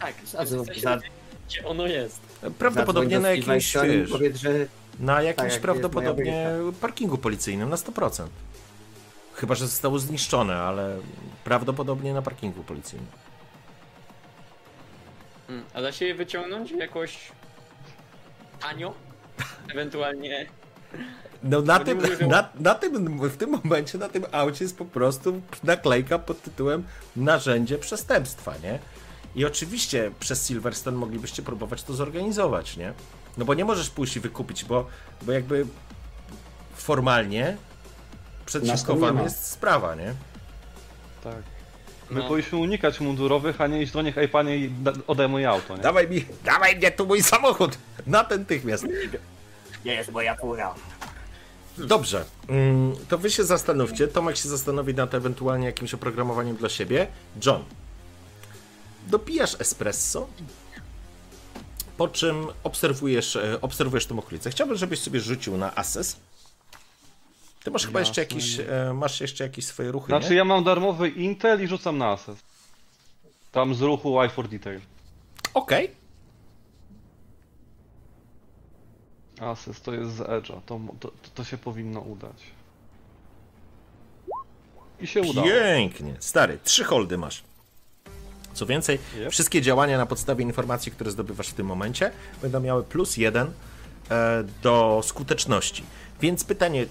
Tak, 0.00 0.14
gdzie 1.46 1.66
ono 1.66 1.86
jest. 1.86 2.20
Prawdopodobnie 2.58 3.20
na 3.20 3.30
jakimś, 3.30 3.74
wiesz, 3.74 4.10
powiedz, 4.10 4.36
że... 4.36 4.66
na 5.00 5.22
jakimś 5.22 5.52
tak, 5.52 5.60
prawdopodobnie 5.60 6.48
parkingu 6.80 7.18
policyjnym 7.18 7.70
na 7.70 7.76
100%. 7.76 8.26
Chyba, 9.34 9.54
że 9.54 9.66
zostało 9.66 9.98
zniszczone, 9.98 10.56
ale 10.56 10.96
prawdopodobnie 11.44 12.14
na 12.14 12.22
parkingu 12.22 12.62
policyjnym. 12.62 13.10
Hmm, 15.46 15.66
a 15.74 15.82
da 15.82 15.92
się 15.92 16.04
je 16.04 16.14
wyciągnąć 16.14 16.70
jakoś 16.70 17.32
tanio? 18.60 18.94
Ewentualnie 19.72 20.59
no 21.42 21.62
na 21.62 21.80
tym, 21.80 21.98
na, 22.28 22.48
na 22.60 22.74
tym, 22.74 23.18
w 23.28 23.36
tym 23.36 23.50
momencie 23.50 23.98
na 23.98 24.08
tym 24.08 24.24
aucie 24.32 24.64
jest 24.64 24.78
po 24.78 24.84
prostu 24.84 25.40
naklejka 25.64 26.18
pod 26.18 26.42
tytułem 26.42 26.84
narzędzie 27.16 27.78
przestępstwa, 27.78 28.54
nie? 28.62 28.78
I 29.34 29.44
oczywiście 29.44 30.10
przez 30.20 30.48
Silverstone 30.48 30.96
moglibyście 30.96 31.42
próbować 31.42 31.82
to 31.82 31.94
zorganizować, 31.94 32.76
nie? 32.76 32.92
No 33.38 33.44
bo 33.44 33.54
nie 33.54 33.64
możesz 33.64 33.90
pójść 33.90 34.16
i 34.16 34.20
wykupić, 34.20 34.64
bo, 34.64 34.86
bo 35.22 35.32
jakby 35.32 35.66
formalnie 36.74 37.56
przedsiękowana 38.46 39.22
jest 39.22 39.46
sprawa, 39.46 39.94
nie? 39.94 40.14
Tak. 41.24 41.42
My 42.10 42.20
no. 42.20 42.28
powinniśmy 42.28 42.58
unikać 42.58 43.00
mundurowych, 43.00 43.60
a 43.60 43.66
nie 43.66 43.82
iść 43.82 43.92
do 43.92 44.02
nich, 44.02 44.18
ej 44.18 44.28
panie, 44.28 44.68
moje 45.28 45.48
auto, 45.48 45.76
nie? 45.76 45.82
Dawaj 45.82 46.08
mi, 46.08 46.24
dawaj 46.44 46.76
mnie 46.76 46.90
tu 46.90 47.06
mój 47.06 47.22
samochód! 47.22 47.78
Natychmiast! 48.06 48.86
Nie 49.84 49.94
jest 49.94 50.12
moja 50.12 50.36
fura. 50.36 50.74
Dobrze, 51.78 52.24
mm, 52.48 52.94
to 53.08 53.18
wy 53.18 53.30
się 53.30 53.44
zastanówcie. 53.44 54.08
Tomek 54.08 54.36
się 54.36 54.48
zastanowi 54.48 54.94
nad 54.94 55.14
ewentualnie 55.14 55.66
jakimś 55.66 55.94
oprogramowaniem 55.94 56.56
dla 56.56 56.68
siebie. 56.68 57.06
John, 57.46 57.64
dopijasz 59.08 59.56
espresso 59.60 60.26
po 62.00 62.08
czym 62.08 62.46
obserwujesz, 62.64 63.36
e, 63.36 63.60
obserwujesz 63.60 64.06
tą 64.06 64.18
okolicę. 64.18 64.50
Chciałbym, 64.50 64.76
żebyś 64.76 65.00
sobie 65.00 65.20
rzucił 65.20 65.56
na 65.56 65.76
assess. 65.76 66.16
Ty 67.64 67.70
masz 67.70 67.86
chyba 67.86 68.00
jeszcze 68.00 68.20
jakieś, 68.20 68.58
e, 68.58 68.92
masz 68.94 69.20
jeszcze 69.20 69.44
jakieś 69.44 69.66
swoje 69.66 69.92
ruchy, 69.92 70.06
Znaczy 70.06 70.30
nie? 70.30 70.36
ja 70.36 70.44
mam 70.44 70.64
darmowy 70.64 71.08
Intel 71.08 71.64
i 71.64 71.66
rzucam 71.68 71.98
na 71.98 72.10
Assess. 72.10 72.38
Tam 73.52 73.74
z 73.74 73.80
ruchu 73.80 74.20
Eye 74.20 74.30
for 74.30 74.48
Detail. 74.48 74.80
Okej. 75.54 75.90
Assess 79.40 79.80
to 79.80 79.92
jest 79.92 80.10
z 80.16 80.20
Edge'a, 80.20 80.60
to, 80.66 80.80
to, 81.00 81.12
to 81.34 81.44
się 81.44 81.58
powinno 81.58 82.00
udać. 82.00 82.36
I 85.00 85.06
się 85.06 85.20
udało. 85.20 85.46
Pięknie. 85.46 86.14
Stary, 86.18 86.58
trzy 86.64 86.84
holdy 86.84 87.18
masz. 87.18 87.42
Co 88.54 88.66
więcej, 88.66 88.98
Yep. 89.16 89.30
wszystkie 89.32 89.62
działania 89.62 89.98
na 89.98 90.06
podstawie 90.06 90.44
informacji, 90.44 90.92
które 90.92 91.10
zdobywasz 91.10 91.48
w 91.48 91.54
tym 91.54 91.66
momencie, 91.66 92.10
będą 92.42 92.60
miały 92.60 92.82
plus 92.84 93.16
jeden 93.16 93.50
e, 94.10 94.44
do 94.62 95.00
skuteczności. 95.04 95.82
Więc 96.20 96.44
pytanie, 96.44 96.86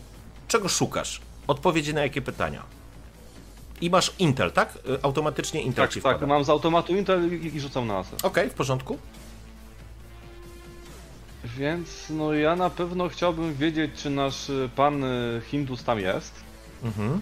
czego 0.47 0.69
szukasz? 0.69 1.21
Odpowiedzi 1.47 1.93
na 1.93 2.01
jakie 2.01 2.21
pytania? 2.21 2.63
I 3.81 3.89
masz 3.89 4.13
Intel, 4.19 4.51
tak? 4.51 4.77
E, 4.99 5.05
Automatycznie 5.05 5.61
Intel 5.61 5.83
Tak, 5.85 5.93
ci 5.93 6.01
tak, 6.01 6.17
wpada. 6.17 6.27
mam 6.27 6.43
z 6.43 6.49
automatu 6.49 6.95
Intel 6.95 7.33
i, 7.43 7.45
i 7.55 7.59
rzucam 7.59 7.87
na 7.87 7.97
Assess. 7.97 8.23
Okej, 8.25 8.49
w 8.49 8.53
porządku. 8.53 8.97
Więc 11.45 11.89
no 12.09 12.33
ja 12.33 12.55
na 12.55 12.69
pewno 12.69 13.09
chciałbym 13.09 13.55
wiedzieć, 13.55 13.91
czy 13.95 14.09
nasz 14.09 14.49
y, 14.49 14.69
pan 14.75 15.03
y, 15.03 15.41
Hindus 15.51 15.83
tam 15.83 15.99
jest. 15.99 16.33
Mhm. 16.83 17.21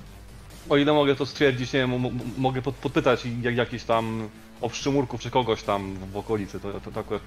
O 0.70 0.78
ile 0.78 0.94
mogę 0.94 1.16
to 1.16 1.26
stwierdzić, 1.26 1.74
nie 1.74 1.80
wiem, 1.80 1.90
mo- 1.90 1.98
mo- 1.98 2.12
mogę 2.38 2.62
pod, 2.62 2.76
podpytać 2.76 3.24
jak, 3.42 3.56
jakiś 3.56 3.84
tam 3.84 4.30
obszczymurków 4.62 5.22
czy 5.22 5.32
kogoś 5.32 5.64
tam 5.64 5.98
w 6.14 6.18
okolicy, 6.18 6.60
to, 6.60 6.80
to, 6.80 6.92
to 6.92 7.00
akurat 7.00 7.22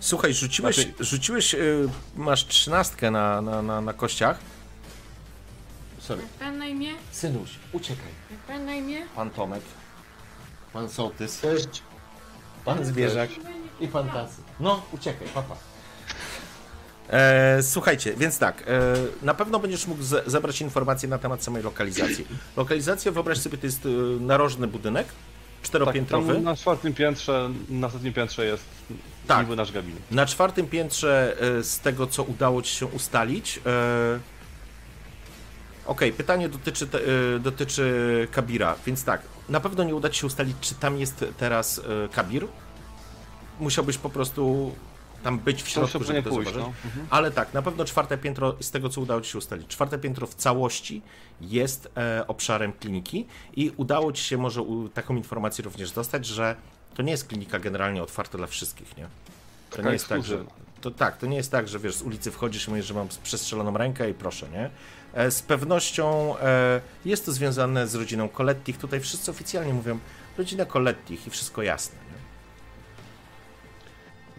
Słuchaj, 0.00 0.34
rzuciłeś, 0.34 0.76
Znaczy- 0.76 1.04
rzuciłeś 1.04 1.54
y, 1.54 1.88
masz 2.16 2.46
trzynastkę 2.46 3.10
na, 3.10 3.42
na, 3.42 3.62
na, 3.62 3.80
na 3.80 3.92
kościach. 3.92 4.38
Sorry. 5.98 6.22
Jak 6.22 6.30
pan 6.30 6.58
na 6.58 6.66
imię? 6.66 6.90
Synuś, 7.10 7.50
uciekaj. 7.72 8.06
Jak 8.30 8.40
pan 8.40 8.64
na 8.66 8.74
imię? 8.74 9.06
Pan 9.16 9.30
Tomek, 9.30 9.62
pan 10.72 10.88
Sołtys, 10.88 11.40
Cześć. 11.40 11.82
pan 12.64 12.84
Zwierzak 12.84 13.30
i 13.80 13.88
pan 13.88 14.08
Tasy. 14.10 14.42
No, 14.60 14.82
uciekaj, 14.92 15.28
papa. 15.34 15.56
E, 17.10 17.58
słuchajcie, 17.62 18.14
więc 18.16 18.38
tak, 18.38 18.64
e, 18.66 18.94
na 19.22 19.34
pewno 19.34 19.58
będziesz 19.58 19.86
mógł 19.86 20.02
ze, 20.02 20.22
zebrać 20.26 20.60
informacje 20.60 21.08
na 21.08 21.18
temat 21.18 21.42
samej 21.44 21.62
lokalizacji. 21.62 22.26
Lokalizacja, 22.56 23.12
wyobraź 23.12 23.38
sobie, 23.38 23.58
to 23.58 23.66
jest 23.66 23.86
e, 23.86 23.88
narożny 24.20 24.66
budynek, 24.66 25.06
tak, 25.06 25.16
czteropiętrowy. 25.62 26.34
tam 26.34 26.42
na 26.42 26.56
czwartym 26.56 26.94
piętrze, 26.94 27.50
na 27.68 27.86
ostatnim 27.86 28.12
piętrze 28.12 28.46
jest 28.46 28.64
Tak. 29.26 29.40
niby 29.40 29.56
nasz 29.56 29.72
gabinet. 29.72 30.00
Na 30.10 30.26
czwartym 30.26 30.66
piętrze, 30.66 31.36
e, 31.58 31.62
z 31.64 31.80
tego 31.80 32.06
co 32.06 32.22
udało 32.22 32.62
ci 32.62 32.76
się 32.76 32.86
ustalić. 32.86 33.60
e, 33.66 34.18
Okej, 35.86 36.12
pytanie 36.12 36.48
dotyczy, 36.48 36.86
te- 36.86 36.98
e, 37.36 37.38
dotyczy 37.38 38.28
Kabira, 38.32 38.74
więc 38.86 39.04
tak, 39.04 39.22
na 39.48 39.60
pewno 39.60 39.84
nie 39.84 39.94
uda 39.94 40.08
ci 40.10 40.20
się 40.20 40.26
ustalić, 40.26 40.56
czy 40.60 40.74
tam 40.74 40.98
jest 40.98 41.24
teraz 41.38 41.80
Kabir. 42.12 42.46
Musiałbyś 43.60 43.98
po 43.98 44.10
prostu 44.10 44.72
tam 45.22 45.38
być 45.38 45.62
w 45.62 45.68
środku, 45.68 46.04
żeby 46.04 46.22
to 46.22 46.30
pójść, 46.30 46.50
zobaczyć. 46.52 46.74
no. 46.82 46.88
Mhm. 46.88 47.06
Ale 47.10 47.30
tak, 47.30 47.54
na 47.54 47.62
pewno 47.62 47.84
czwarte 47.84 48.18
piętro, 48.18 48.56
z 48.60 48.70
tego 48.70 48.88
co 48.88 49.00
udało 49.00 49.20
Ci 49.20 49.30
się 49.30 49.38
ustalić, 49.38 49.66
czwarte 49.66 49.98
piętro 49.98 50.26
w 50.26 50.34
całości 50.34 51.02
jest 51.40 51.88
e, 51.96 52.24
obszarem 52.26 52.72
kliniki 52.72 53.26
i 53.56 53.72
udało 53.76 54.12
Ci 54.12 54.24
się 54.24 54.38
może 54.38 54.62
u, 54.62 54.88
taką 54.88 55.16
informację 55.16 55.64
również 55.64 55.92
dostać, 55.92 56.26
że 56.26 56.56
to 56.94 57.02
nie 57.02 57.10
jest 57.10 57.28
klinika 57.28 57.58
generalnie 57.58 58.02
otwarta 58.02 58.38
dla 58.38 58.46
wszystkich, 58.46 58.96
nie? 58.96 59.06
To 59.70 59.76
Taka 59.76 59.88
nie 59.88 59.92
jest 59.92 60.08
tak, 60.08 60.24
że, 60.24 60.44
to 60.80 60.90
tak, 60.90 61.16
to 61.16 61.26
nie 61.26 61.36
jest 61.36 61.50
tak, 61.50 61.68
że 61.68 61.78
wiesz, 61.78 61.94
z 61.94 62.02
ulicy 62.02 62.30
wchodzisz 62.30 62.68
i 62.68 62.70
mówisz, 62.70 62.86
że 62.86 62.94
mam 62.94 63.08
przestrzeloną 63.22 63.78
rękę 63.78 64.10
i 64.10 64.14
proszę, 64.14 64.48
nie? 64.48 64.70
E, 65.14 65.30
z 65.30 65.42
pewnością 65.42 66.38
e, 66.38 66.80
jest 67.04 67.26
to 67.26 67.32
związane 67.32 67.88
z 67.88 67.94
rodziną 67.94 68.28
Colettich. 68.28 68.78
Tutaj 68.78 69.00
wszyscy 69.00 69.30
oficjalnie 69.30 69.74
mówią 69.74 69.98
rodzina 70.38 70.66
Colettich 70.66 71.26
i 71.26 71.30
wszystko 71.30 71.62
jasne? 71.62 72.07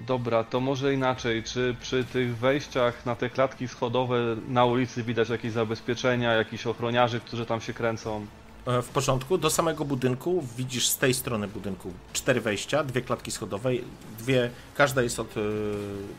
Dobra, 0.08 0.44
to 0.44 0.60
może 0.60 0.94
inaczej. 0.94 1.44
Czy 1.44 1.76
przy 1.82 2.04
tych 2.04 2.38
wejściach 2.38 3.06
na 3.06 3.16
te 3.16 3.30
klatki 3.30 3.68
schodowe 3.68 4.18
na 4.48 4.66
ulicy 4.66 5.04
widać 5.04 5.30
jakieś 5.30 5.52
zabezpieczenia, 5.52 6.34
jakichś 6.34 6.68
ochroniarzy, 6.68 7.20
którzy 7.20 7.46
tam 7.46 7.62
się 7.62 7.74
kręcą? 7.74 8.26
E, 8.68 8.82
W 8.82 8.88
porządku. 8.90 9.38
Do 9.38 9.50
samego 9.50 9.86
budynku 9.86 10.44
widzisz 10.58 10.88
z 10.88 10.98
tej 10.98 11.14
strony 11.14 11.48
budynku 11.48 11.94
cztery 12.14 12.42
wejścia, 12.42 12.84
dwie 12.84 13.02
klatki 13.02 13.32
schodowe, 13.32 13.70
dwie, 14.20 14.50
każda 14.76 15.02
jest 15.02 15.20
od 15.20 15.38
e, 15.38 15.42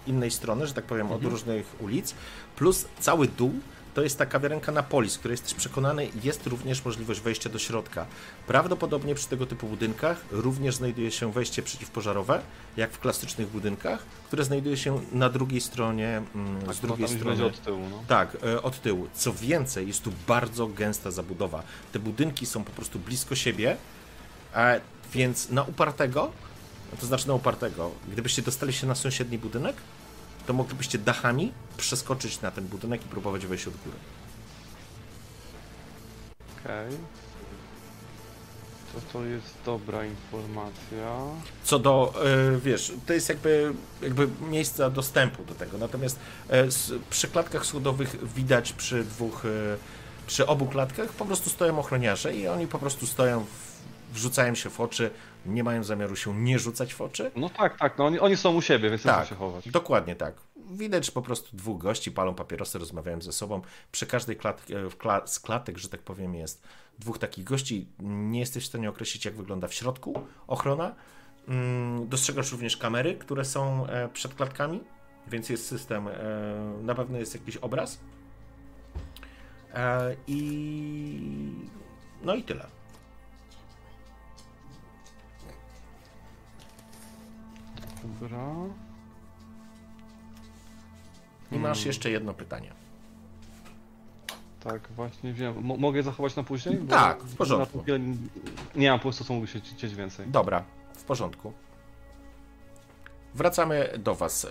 innej 0.07 0.31
strony, 0.31 0.67
że 0.67 0.75
tak 0.75 0.85
powiem, 0.85 1.13
od 1.13 1.25
różnych 1.25 1.77
ulic, 1.81 2.15
plus 2.57 2.87
cały 3.01 3.29
dół 3.29 3.53
to 3.95 4.03
jest 4.03 4.19
ta 4.19 4.27
kawiarenka 4.27 4.73
na 4.73 4.83
Polis, 4.83 5.19
której 5.19 5.33
jesteś 5.33 5.55
przekonany, 5.55 6.09
jest 6.23 6.47
również 6.47 6.85
możliwość 6.85 7.21
wejścia 7.21 7.51
do 7.51 7.59
środka. 7.59 8.07
Prawdopodobnie 8.47 9.15
przy 9.15 9.29
tego 9.29 9.47
typu 9.47 9.67
budynkach 9.67 10.25
również 10.31 10.75
znajduje 10.75 11.11
się 11.11 11.33
wejście 11.33 11.63
przeciwpożarowe, 11.63 12.41
jak 12.77 12.91
w 12.93 12.99
klasycznych 12.99 13.49
budynkach, 13.49 14.03
które 14.27 14.45
znajduje 14.45 14.77
się 14.77 15.01
na 15.13 15.29
drugiej 15.29 15.61
stronie, 15.61 16.23
mm, 16.35 16.63
Tak, 16.63 16.75
z 16.75 16.83
no 16.83 16.89
drugiej 16.89 17.03
już 17.11 17.21
strony. 17.21 17.45
od 17.45 17.61
tyłu, 17.63 17.89
no. 17.91 18.03
Tak, 18.09 18.37
e, 18.45 18.63
od 18.63 18.81
tyłu. 18.81 19.09
Co 19.15 19.33
więcej, 19.33 19.87
jest 19.87 20.03
tu 20.03 20.13
bardzo 20.29 20.67
gęsta 20.67 21.11
zabudowa. 21.11 21.63
Te 21.93 21.99
budynki 21.99 22.47
są 22.47 22.65
po 22.65 22.73
prostu 22.73 22.99
blisko 22.99 23.35
siebie, 23.35 23.77
e, 24.55 24.81
więc 25.13 25.51
na 25.51 25.63
upartego, 25.63 26.33
to 27.01 27.07
znaczy 27.07 27.29
na 27.29 27.35
upartego, 27.35 27.91
gdybyście 28.13 28.43
dostali 28.43 28.73
się 28.73 28.87
na 28.87 28.95
sąsiedni 28.95 29.39
budynek, 29.39 29.77
to 30.47 30.53
moglibyście 30.53 30.99
dachami 30.99 31.53
przeskoczyć 31.77 32.41
na 32.41 32.51
ten 32.51 32.67
budynek 32.67 33.05
i 33.07 33.09
próbować 33.09 33.47
wejść 33.47 33.67
od 33.67 33.75
góry. 33.77 33.97
Okej. 36.61 36.97
To 38.93 39.01
to 39.13 39.25
jest 39.25 39.55
dobra 39.65 40.05
informacja. 40.05 41.19
Co 41.65 41.79
do, 41.79 42.15
e, 42.25 42.59
wiesz, 42.59 42.93
to 43.07 43.13
jest 43.13 43.29
jakby, 43.29 43.73
jakby 44.03 44.29
miejsca 44.41 44.91
dostępu 44.91 45.45
do 45.45 45.55
tego. 45.55 45.79
Natomiast 45.79 46.19
e, 46.49 46.69
przy 47.11 47.29
klatkach 47.29 47.67
schodowych 47.67 48.35
widać 48.35 48.73
przy 48.73 49.05
dwóch, 49.05 49.45
e, 49.45 49.49
przy 50.27 50.47
obu 50.47 50.67
klatkach 50.67 51.09
po 51.09 51.25
prostu 51.25 51.51
stoją 51.51 51.79
ochroniarze 51.79 52.35
i 52.35 52.49
oni 52.49 52.67
po 52.67 52.79
prostu 52.79 53.07
stoją, 53.07 53.45
wrzucają 54.13 54.55
się 54.55 54.71
w 54.71 54.81
oczy, 54.81 55.11
nie 55.47 55.65
mają 55.65 55.83
zamiaru 55.85 56.17
się 56.17 56.35
nie 56.41 56.59
rzucać 56.59 56.95
w 56.95 57.01
oczy. 57.01 57.31
No 57.37 57.49
tak, 57.49 57.79
tak, 57.79 57.99
no 57.99 58.07
oni, 58.07 58.19
oni 58.19 58.37
są 58.37 58.55
u 58.55 58.63
siebie, 58.63 58.91
więc 58.91 59.03
Tak, 59.03 59.29
się 59.29 59.35
chować. 59.35 59.69
dokładnie 59.71 60.17
tak. 60.17 60.35
Widać, 60.71 61.07
że 61.07 61.13
po 61.13 61.23
prostu 61.23 61.57
dwóch 61.57 61.79
gości 61.83 62.13
palą 62.13 62.35
papierosy, 62.35 62.79
rozmawiają 62.79 63.21
ze 63.21 63.33
sobą. 63.33 63.63
Przy 63.93 64.07
każdej 64.07 64.37
klat, 64.37 64.67
e, 64.71 64.91
w 64.91 64.97
kla, 64.97 65.27
z 65.27 65.41
klatek, 65.41 65.79
że 65.79 65.89
tak 65.89 66.01
powiem, 66.01 66.35
jest 66.35 66.63
dwóch 66.99 67.19
takich 67.19 67.45
gości. 67.45 67.89
Nie 68.01 68.41
jesteś 68.41 68.65
w 68.65 68.67
stanie 68.67 68.89
określić, 68.91 69.25
jak 69.25 69.35
wygląda 69.35 69.69
w 69.69 69.75
środku 69.75 70.23
ochrona. 70.47 70.95
Mm, 71.49 72.09
Dostrzegasz 72.09 72.53
również 72.53 72.77
kamery, 72.77 73.15
które 73.17 73.45
są 73.45 73.87
e, 73.87 74.09
przed 74.09 74.35
klatkami, 74.35 74.81
więc 75.29 75.49
jest 75.49 75.67
system, 75.67 76.09
e, 76.09 76.13
na 76.83 76.95
pewno 76.95 77.19
jest 77.19 77.35
jakiś 77.35 77.57
obraz. 77.57 77.99
I 80.27 81.53
no 82.23 82.35
i 82.35 82.43
tyle. 82.43 82.67
Dobra. 88.05 88.55
I 91.53 91.59
masz 91.59 91.85
jeszcze 91.85 92.11
jedno 92.11 92.35
pytanie. 92.35 92.73
Tak, 94.61 94.89
właśnie 94.93 95.33
wiem. 95.33 95.55
Mo- 95.65 95.77
mogę 95.77 96.03
zachować 96.03 96.37
na 96.37 96.43
później? 96.43 96.77
Bo 96.77 96.91
Tak, 96.95 97.23
w 97.23 97.37
porządku. 97.37 97.85
Nie 98.75 98.91
mam 98.91 98.99
po 98.99 99.03
prostu 99.03 99.25
co 99.25 99.35
mógł 99.35 99.47
się 99.47 99.63
dzieć 99.63 99.95
więcej. 99.95 100.27
Dobra, 100.29 100.65
w 100.97 101.05
porządku. 101.05 101.53
Wracamy 103.35 103.89
do 103.99 104.15
Was. 104.15 104.45
Eee, 104.45 104.51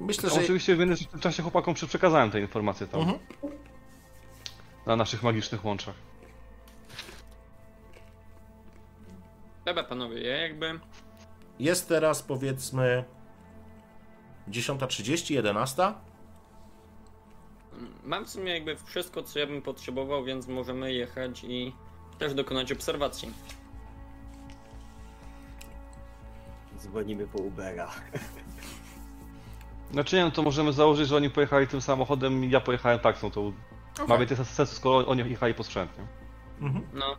myślę, 0.00 0.30
że. 0.30 0.40
Oczywiście 0.40 0.76
w 0.76 0.78
międzyczasie 0.78 1.18
czasie 1.18 1.42
chłopakom 1.42 1.74
przekazałem 1.74 2.30
te 2.30 2.40
informacje 2.40 2.86
tam. 2.86 3.00
Mhm. 3.00 3.18
Na 4.86 4.96
naszych 4.96 5.22
magicznych 5.22 5.64
łączach. 5.64 5.94
Dobra 9.64 9.84
panowie, 9.84 10.22
ja 10.22 10.36
jakby 10.36 10.80
Jest 11.58 11.88
teraz 11.88 12.22
powiedzmy 12.22 13.04
10.30, 14.48 15.34
11. 15.34 15.92
mam 18.04 18.24
w 18.24 18.30
sumie 18.30 18.52
jakby 18.52 18.76
wszystko 18.76 19.22
co 19.22 19.38
ja 19.38 19.46
bym 19.46 19.62
potrzebował, 19.62 20.24
więc 20.24 20.48
możemy 20.48 20.92
jechać 20.92 21.44
i 21.44 21.72
też 22.18 22.34
dokonać 22.34 22.72
obserwacji. 22.72 23.32
Dzwonimy 26.78 27.26
po 27.26 27.38
Ubera. 27.38 27.90
Znaczy 29.92 30.16
nie, 30.16 30.24
no 30.24 30.30
to 30.30 30.42
możemy 30.42 30.72
założyć, 30.72 31.08
że 31.08 31.16
oni 31.16 31.30
pojechali 31.30 31.66
tym 31.66 31.80
samochodem 31.80 32.44
i 32.44 32.50
ja 32.50 32.60
pojechałem 32.60 32.98
taksą, 32.98 33.30
to 33.30 33.52
ma 34.08 34.18
więcej 34.18 34.36
sensu, 34.36 34.74
skoro 34.74 35.06
oni 35.06 35.30
jechali 35.30 35.54
posprzętnie. 35.54 36.04
Mhm. 36.60 36.86
No, 36.92 37.16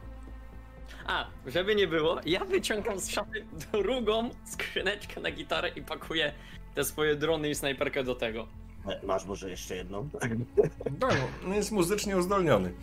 A, 1.06 1.28
żeby 1.46 1.76
nie 1.76 1.88
było, 1.88 2.20
ja 2.26 2.46
wyciągam 2.46 3.00
z 3.00 3.10
szafy 3.10 3.46
drugą 3.72 4.30
skrzyneczkę 4.46 5.22
na 5.22 5.32
gitarę 5.32 5.70
i 5.70 5.82
pakuję 5.82 6.34
te 6.76 6.84
swoje 6.84 7.16
drony 7.16 7.50
i 7.50 7.56
snajperkę 7.56 8.04
do 8.04 8.16
tego. 8.16 8.48
E, 8.88 9.06
Masz 9.06 9.26
może 9.26 9.50
jeszcze 9.50 9.76
jedną? 9.76 10.10
No, 11.00 11.08
no, 11.48 11.56
jest 11.56 11.72
muzycznie 11.72 12.18
uzdolniony. 12.18 12.74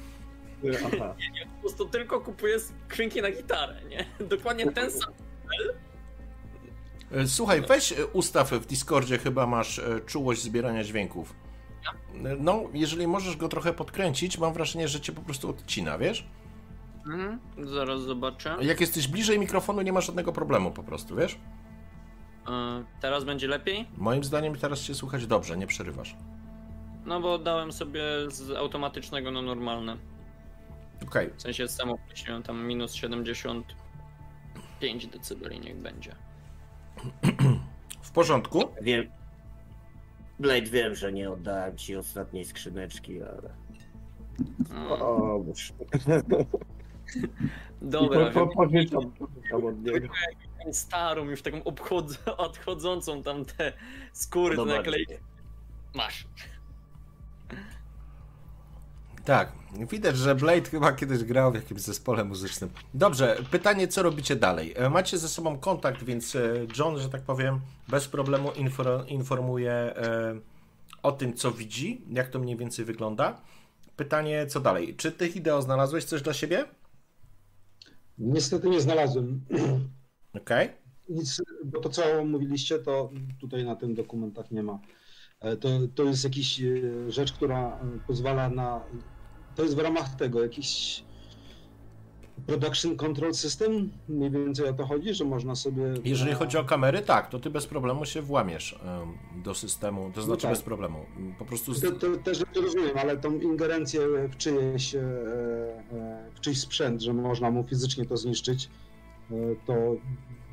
Aha. 0.87 1.15
Nie, 1.19 1.31
nie, 1.31 1.47
po 1.47 1.61
prostu 1.61 1.89
tylko 1.89 2.21
kupuję 2.21 2.57
skrzynki 2.61 3.23
na 3.23 3.31
gitarę, 3.31 3.81
nie? 3.89 4.07
Dokładnie 4.27 4.73
ten 4.73 4.91
sam. 4.91 5.13
E, 7.13 7.27
Słuchaj, 7.27 7.61
weź 7.61 7.93
e, 7.93 8.07
ustaw 8.07 8.51
w 8.51 8.67
Discordzie, 8.67 9.19
chyba 9.19 9.47
masz 9.47 9.81
czułość 10.07 10.43
zbierania 10.43 10.85
dźwięków. 10.85 11.35
No, 12.41 12.63
jeżeli 12.73 13.07
możesz 13.07 13.37
go 13.37 13.49
trochę 13.49 13.73
podkręcić, 13.73 14.39
mam 14.39 14.53
wrażenie, 14.53 14.89
że 14.89 15.01
cię 15.01 15.13
po 15.13 15.23
prostu 15.23 15.51
odcina, 15.51 15.99
wiesz? 15.99 16.27
Mhm, 17.07 17.39
zaraz 17.59 18.01
zobaczę. 18.01 18.57
Jak 18.61 18.81
jesteś 18.81 19.09
bliżej 19.09 19.39
mikrofonu, 19.39 19.83
nie 19.83 19.93
ma 19.93 20.01
żadnego 20.01 20.33
problemu 20.33 20.71
po 20.71 20.83
prostu, 20.83 21.17
wiesz? 21.17 21.39
E, 22.49 22.85
teraz 23.01 23.25
będzie 23.25 23.49
lepiej? 23.49 23.89
Moim 23.97 24.25
zdaniem 24.25 24.57
teraz 24.57 24.81
cię 24.81 24.95
słychać 24.95 25.27
dobrze, 25.27 25.57
nie 25.57 25.67
przerywasz. 25.67 26.17
No 27.07 27.21
bo 27.21 27.39
dałem 27.39 27.73
sobie 27.73 28.03
z 28.29 28.51
automatycznego 28.51 29.31
na 29.31 29.43
normalne. 29.43 29.97
Okej, 31.09 31.31
W 31.37 31.43
sensie 31.43 31.69
sam 31.69 31.91
określiłem 31.91 32.43
tam 32.43 32.67
minus 32.67 32.95
75 32.95 35.07
decybeli 35.07 35.61
niech 35.61 35.77
będzie. 35.77 36.15
w 38.03 38.11
porządku. 38.11 38.63
Wiem. 38.83 39.05
Blade, 40.39 40.67
wiem, 40.67 40.95
że 40.95 41.13
nie 41.13 41.31
oddałem 41.31 41.77
ci 41.77 41.97
ostatniej 41.97 42.45
skrzyneczki, 42.45 43.23
ale. 43.23 43.55
Mm, 44.71 44.93
O, 44.93 45.39
boż. 45.39 45.73
Dobra, 47.83 48.31
po, 48.31 48.47
po, 48.47 48.55
pożyczam, 48.55 49.11
pożyczam 49.13 49.65
od 49.67 49.83
niego. 49.85 50.09
starą, 50.73 51.25
już 51.25 51.43
taką 51.43 51.59
obchod- 51.59 52.35
odchodzącą 52.37 53.23
tam 53.23 53.45
te 53.45 53.73
skóry, 54.13 54.57
te 54.57 54.65
naklejki. 54.65 55.15
Masz. 55.95 56.27
Tak, 59.25 59.53
widać, 59.91 60.17
że 60.17 60.35
Blade 60.35 60.71
chyba 60.71 60.93
kiedyś 60.93 61.25
grał 61.25 61.53
w 61.53 61.55
jakimś 61.55 61.81
zespole 61.81 62.25
muzycznym. 62.25 62.71
Dobrze, 62.95 63.37
pytanie, 63.51 63.89
co 63.89 64.03
robicie 64.03 64.37
dalej? 64.37 64.75
E, 64.77 64.91
Macie 64.91 65.19
ze 65.19 65.29
sobą 65.29 65.59
kontakt, 65.59 66.03
więc 66.03 66.37
e, 66.37 66.41
John, 66.79 66.99
że 67.01 67.09
tak 67.09 67.23
powiem, 67.23 67.61
bez 67.89 68.09
problemu 68.09 68.49
infor- 68.49 69.09
informuje 69.09 69.73
e, 69.73 70.35
o 71.03 71.13
tym, 71.13 71.35
co 71.35 71.53
widzi, 71.53 72.03
jak 72.11 72.29
to 72.29 72.39
mniej 72.39 72.57
więcej 72.57 72.85
wygląda. 72.85 73.41
Pytanie, 73.97 74.47
co 74.47 74.61
dalej? 74.61 74.97
Czy 74.97 75.13
ty, 75.13 75.29
Hideo, 75.29 75.63
znalazłeś 75.63 76.05
coś 76.05 76.23
dla 76.23 76.33
siebie? 76.35 76.65
Niestety 78.19 78.69
nie 78.71 78.81
znalazłem 78.81 79.45
Okej. 80.41 80.69
nic, 81.09 81.43
bo 81.65 81.81
to 81.81 81.89
co 81.89 82.25
mówiliście, 82.25 82.79
to 82.79 83.11
tutaj 83.41 83.65
na 83.65 83.77
tym 83.77 83.95
dokumentach 83.95 84.51
nie 84.51 84.63
ma. 84.63 84.81
E, 85.41 85.57
To, 85.57 85.69
to 85.95 86.05
jest 86.05 86.25
jakaś 86.25 86.61
e, 86.61 87.11
rzecz, 87.13 87.33
która 87.33 87.81
pozwala 88.07 88.49
na. 88.51 88.81
To 89.55 89.63
jest 89.63 89.77
w 89.77 89.79
ramach 89.79 90.15
tego 90.17 90.43
jakiś 90.43 91.05
production 92.47 92.97
control 92.97 93.35
system. 93.35 93.91
Mniej 94.09 94.31
więcej 94.31 94.69
o 94.69 94.73
to 94.73 94.87
chodzi, 94.87 95.15
że 95.15 95.25
można 95.25 95.55
sobie. 95.55 95.83
Jeżeli 96.05 96.33
chodzi 96.33 96.59
o 96.59 96.65
kamery, 96.65 97.03
tak, 97.03 97.29
to 97.29 97.39
ty 97.39 97.51
bez 97.51 97.67
problemu 97.67 98.05
się 98.05 98.23
włamiesz 98.23 98.79
do 99.45 99.55
systemu, 99.55 100.11
to 100.15 100.23
znaczy 100.23 100.43
tak. 100.43 100.51
bez 100.51 100.63
problemu. 100.63 100.99
Po 101.39 101.45
prostu... 101.45 101.75
To, 101.75 101.93
to 101.93 102.17
też 102.17 102.43
rozumiem, 102.55 102.99
ale 102.99 103.17
tą 103.17 103.41
ingerencję 103.41 104.01
w 104.29 104.37
czyjeś, 104.37 104.95
e, 104.95 105.01
e, 105.01 106.31
w 106.35 106.41
czyjś 106.41 106.61
sprzęt, 106.61 107.03
że 107.03 107.13
można 107.13 107.51
mu 107.51 107.65
fizycznie 107.65 108.07
to 108.07 108.17
zniszczyć, 108.17 108.71
e, 109.31 109.35
to 109.67 109.97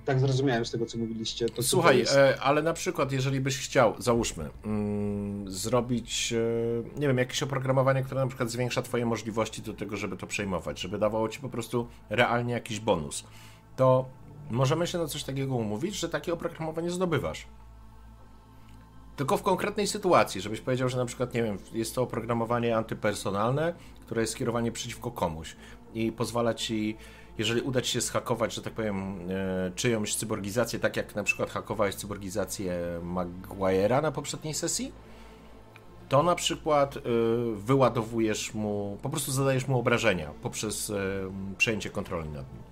tak 0.05 0.19
zrozumiałem 0.19 0.65
z 0.65 0.71
tego, 0.71 0.85
co 0.85 0.97
mówiliście. 0.97 1.49
To, 1.49 1.63
Słuchaj, 1.63 1.97
jest- 1.99 2.15
e, 2.15 2.41
ale 2.41 2.61
na 2.61 2.73
przykład, 2.73 3.11
jeżeli 3.11 3.41
byś 3.41 3.57
chciał, 3.57 3.95
załóżmy, 3.97 4.49
mm, 4.65 5.51
zrobić, 5.51 6.33
e, 6.33 6.99
nie 6.99 7.07
wiem, 7.07 7.17
jakieś 7.17 7.43
oprogramowanie, 7.43 8.03
które 8.03 8.21
na 8.21 8.27
przykład 8.27 8.49
zwiększa 8.49 8.81
Twoje 8.81 9.05
możliwości 9.05 9.61
do 9.61 9.73
tego, 9.73 9.97
żeby 9.97 10.17
to 10.17 10.27
przejmować, 10.27 10.79
żeby 10.79 10.97
dawało 10.97 11.29
Ci 11.29 11.39
po 11.39 11.49
prostu 11.49 11.87
realnie 12.09 12.53
jakiś 12.53 12.79
bonus, 12.79 13.23
to 13.75 14.05
możemy 14.51 14.87
się 14.87 14.97
na 14.97 15.07
coś 15.07 15.23
takiego 15.23 15.55
umówić, 15.55 15.95
że 15.95 16.09
takie 16.09 16.33
oprogramowanie 16.33 16.91
zdobywasz. 16.91 17.47
Tylko 19.15 19.37
w 19.37 19.41
konkretnej 19.43 19.87
sytuacji, 19.87 20.41
żebyś 20.41 20.61
powiedział, 20.61 20.89
że 20.89 20.97
na 20.97 21.05
przykład, 21.05 21.33
nie 21.33 21.43
wiem, 21.43 21.57
jest 21.73 21.95
to 21.95 22.01
oprogramowanie 22.01 22.77
antypersonalne, 22.77 23.73
które 24.05 24.21
jest 24.21 24.33
skierowanie 24.33 24.71
przeciwko 24.71 25.11
komuś 25.11 25.55
i 25.93 26.11
pozwala 26.11 26.53
ci, 26.53 26.97
jeżeli 27.37 27.61
uda 27.61 27.81
ci 27.81 27.91
się 27.91 28.01
zhakować, 28.01 28.53
że 28.53 28.61
tak 28.61 28.73
powiem, 28.73 29.17
e, 29.29 29.71
czyjąś 29.75 30.15
cyborgizację, 30.15 30.79
tak 30.79 30.97
jak 30.97 31.15
na 31.15 31.23
przykład 31.23 31.49
hakowałeś 31.49 31.95
cyborgizację 31.95 32.99
Maguire'a 33.03 34.01
na 34.01 34.11
poprzedniej 34.11 34.53
sesji, 34.53 34.91
to 36.09 36.23
na 36.23 36.35
przykład 36.35 36.97
e, 36.97 37.01
wyładowujesz 37.55 38.53
mu, 38.53 38.97
po 39.01 39.09
prostu 39.09 39.31
zadajesz 39.31 39.67
mu 39.67 39.79
obrażenia 39.79 40.31
poprzez 40.41 40.89
e, 40.89 40.95
przejęcie 41.57 41.89
kontroli 41.89 42.29
nad 42.29 42.53
nim. 42.53 42.70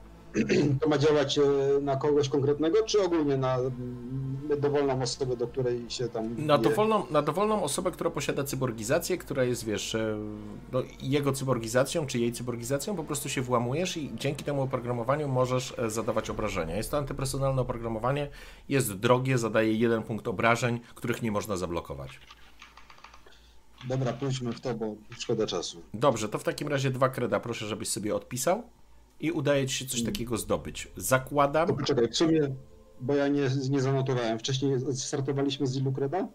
To 0.82 0.90
ma 0.90 0.98
działać 0.98 1.38
e, 1.38 1.42
na 1.82 1.96
kogoś 1.96 2.30
konkretnego, 2.30 2.84
czy 2.86 3.02
ogólnie 3.02 3.38
na 3.38 3.56
mm, 3.56 4.40
dowolną 4.60 5.02
osobę, 5.02 5.36
do 5.36 5.48
której 5.48 5.90
się 5.90 6.10
tam. 6.10 6.46
Na 6.46 6.58
dowolną, 6.58 7.06
na 7.12 7.22
dowolną 7.22 7.64
osobę, 7.64 7.92
która 7.92 8.10
posiada 8.10 8.44
cyborgizację, 8.44 9.18
która 9.18 9.44
jest, 9.44 9.66
wiesz, 9.66 9.96
e, 9.96 10.18
no, 10.72 10.82
jego 11.02 11.32
cyborgizacją, 11.32 12.06
czy 12.06 12.20
jej 12.20 12.32
cyborgizacją, 12.32 12.96
po 12.96 13.04
prostu 13.04 13.30
się 13.30 13.42
włamujesz 13.42 13.98
i 13.98 14.12
dzięki 14.16 14.44
temu 14.44 14.62
oprogramowaniu 14.62 15.28
możesz 15.28 15.74
e, 15.80 15.90
zadawać 15.90 16.30
obrażenia. 16.30 16.76
Jest 16.76 16.92
to 16.92 16.98
antypersonalne 16.98 17.62
oprogramowanie, 17.62 18.30
jest 18.70 18.94
drogie, 18.94 19.38
zadaje 19.38 19.74
jeden 19.74 20.04
punkt 20.04 20.28
obrażeń, 20.28 20.80
których 20.96 21.22
nie 21.22 21.32
można 21.32 21.58
zablokować. 21.58 22.20
Dobra, 23.88 24.14
pójdźmy 24.14 24.54
w 24.54 24.62
to, 24.62 24.74
bo 24.74 24.96
szkoda 25.20 25.48
czasu. 25.48 25.82
Dobrze, 25.94 26.30
to 26.30 26.40
w 26.40 26.44
takim 26.44 26.68
razie 26.68 26.92
dwa 26.92 27.10
kreda 27.10 27.40
proszę, 27.40 27.66
żebyś 27.66 27.90
sobie 27.90 28.16
odpisał 28.16 28.64
i 29.20 29.32
udaje 29.32 29.68
ci 29.68 29.76
się 29.76 29.86
coś 29.86 30.04
takiego 30.04 30.38
zdobyć. 30.38 30.88
Zakładam, 30.98 31.68
To 31.68 31.74
poczekaj, 31.74 32.08
w 32.08 32.18
sumie, 32.18 32.42
bo 33.02 33.16
ja 33.16 33.28
nie, 33.28 33.50
nie 33.70 33.82
zanotowałem. 33.82 34.40
Wcześniej 34.40 34.74
startowaliśmy 34.94 35.68
z 35.68 35.78
ilu 35.78 35.92
kreda? 35.92 36.28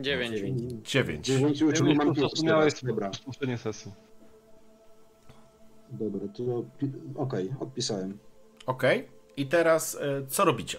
9. 0.00 0.34
dziewięć. 0.36 0.90
9, 0.90 1.26
czyli 1.26 1.72
Dziewięć 1.74 1.98
mam 1.98 2.14
co 2.14 2.28
miałeś. 2.44 2.84
Dobra, 2.84 3.10
poprzedniej 3.26 3.58
sesji. 3.58 3.92
dobra, 5.90 6.28
to 6.28 6.64
okej, 7.22 7.54
odpisałem. 7.60 8.18
Ok. 8.66 8.82
I 9.36 9.46
teraz 9.46 9.94
e, 10.00 10.26
co 10.26 10.44
robicie? 10.44 10.78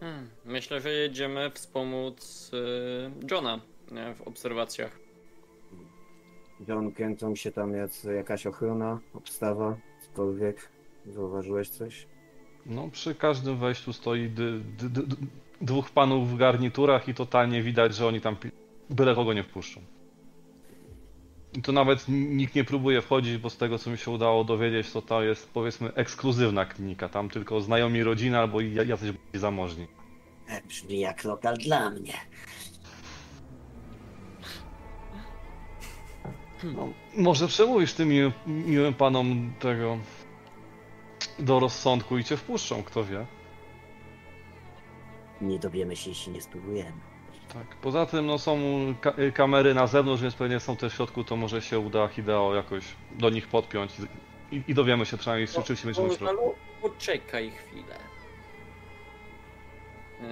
Hmm, 0.00 0.28
myślę, 0.44 0.80
że 0.80 0.92
jedziemy 0.92 1.50
wspomóc 1.50 2.50
y, 2.54 3.30
Johna 3.30 3.60
nie, 3.90 4.14
w 4.14 4.22
obserwacjach. 4.22 4.98
John, 6.68 6.92
kręcą 6.92 7.36
się 7.36 7.52
tam 7.52 7.72
jac, 7.74 8.04
jakaś 8.04 8.46
ochrona, 8.46 9.00
obstawa, 9.14 9.76
cokolwiek. 10.00 10.68
Zauważyłeś 11.06 11.68
coś? 11.68 12.06
No, 12.66 12.88
przy 12.90 13.14
każdym 13.14 13.58
wejściu 13.58 13.92
stoi 13.92 14.30
dy, 14.30 14.60
dy, 14.78 14.88
dy, 14.90 15.02
dy, 15.06 15.16
dwóch 15.60 15.90
panów 15.90 16.30
w 16.30 16.36
garniturach 16.36 17.08
i 17.08 17.14
totalnie 17.14 17.62
widać, 17.62 17.94
że 17.94 18.06
oni 18.06 18.20
tam 18.20 18.36
pi- 18.36 18.50
byle 18.90 19.14
kogo 19.14 19.32
nie 19.32 19.42
wpuszczą. 19.42 19.80
I 21.52 21.62
to 21.62 21.72
nawet 21.72 22.04
nikt 22.08 22.54
nie 22.54 22.64
próbuje 22.64 23.02
wchodzić, 23.02 23.36
bo 23.38 23.50
z 23.50 23.56
tego 23.56 23.78
co 23.78 23.90
mi 23.90 23.98
się 23.98 24.10
udało 24.10 24.44
dowiedzieć, 24.44 24.92
to 24.92 25.02
to 25.02 25.22
jest 25.22 25.50
powiedzmy 25.50 25.94
ekskluzywna 25.94 26.64
klinika. 26.64 27.08
Tam 27.08 27.28
tylko 27.28 27.60
znajomi 27.60 28.02
rodziny 28.02 28.38
albo 28.38 28.60
i 28.60 28.74
jacyś 28.74 29.10
bardziej 29.12 29.40
zamożni. 29.40 29.86
E, 30.48 30.62
Brzmi 30.62 31.00
jak 31.00 31.24
lokal 31.24 31.56
dla 31.56 31.90
mnie. 31.90 32.12
No, 36.64 36.88
może 37.16 37.48
przemówisz 37.48 37.94
tym 37.94 38.08
miłym, 38.08 38.32
miłym 38.46 38.94
panom 38.94 39.52
tego 39.58 39.98
do 41.38 41.60
rozsądku 41.60 42.18
i 42.18 42.24
cię 42.24 42.36
wpuszczą, 42.36 42.82
kto 42.82 43.04
wie. 43.04 43.26
Nie 45.40 45.58
dowiemy 45.58 45.96
się, 45.96 46.10
jeśli 46.10 46.32
nie 46.32 46.40
spróbujemy. 46.42 46.92
Tak. 47.52 47.76
Poza 47.76 48.06
tym 48.06 48.26
no, 48.26 48.38
są 48.38 48.58
ka 49.00 49.14
kamery 49.34 49.74
na 49.74 49.86
zewnątrz, 49.86 50.22
więc 50.22 50.34
pewnie 50.34 50.60
są 50.60 50.76
też 50.76 50.92
w 50.92 50.96
środku, 50.96 51.24
to 51.24 51.36
może 51.36 51.62
się 51.62 51.78
uda 51.78 52.08
Hideo 52.08 52.54
jakoś 52.54 52.84
do 53.10 53.30
nich 53.30 53.48
podpiąć 53.48 53.92
i, 54.50 54.56
i, 54.56 54.62
i 54.68 54.74
dowiemy 54.74 55.06
się 55.06 55.16
przynajmniej, 55.16 55.48
czy 55.48 55.54
rzeczywiście 55.54 55.86
będziemy 55.86 56.08
w 56.08 56.12
środku. 56.12 56.36
Portalu? 56.36 56.54
Poczekaj 56.82 57.50
chwilę. 57.50 57.98
Yy, 60.20 60.26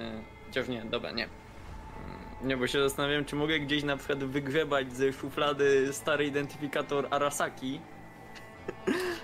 Chociaż 0.45 0.67
nie, 0.67 0.81
dobra, 0.81 1.11
nie. 1.11 1.27
Nie, 2.43 2.57
bo 2.57 2.67
się 2.67 2.81
zastanawiam, 2.83 3.25
czy 3.25 3.35
mogę 3.35 3.59
gdzieś 3.59 3.83
na 3.83 3.97
przykład 3.97 4.19
wygrzebać 4.23 4.93
ze 4.93 5.13
szuflady 5.13 5.93
stary 5.93 6.25
identyfikator 6.25 7.07
Arasaki. 7.09 7.79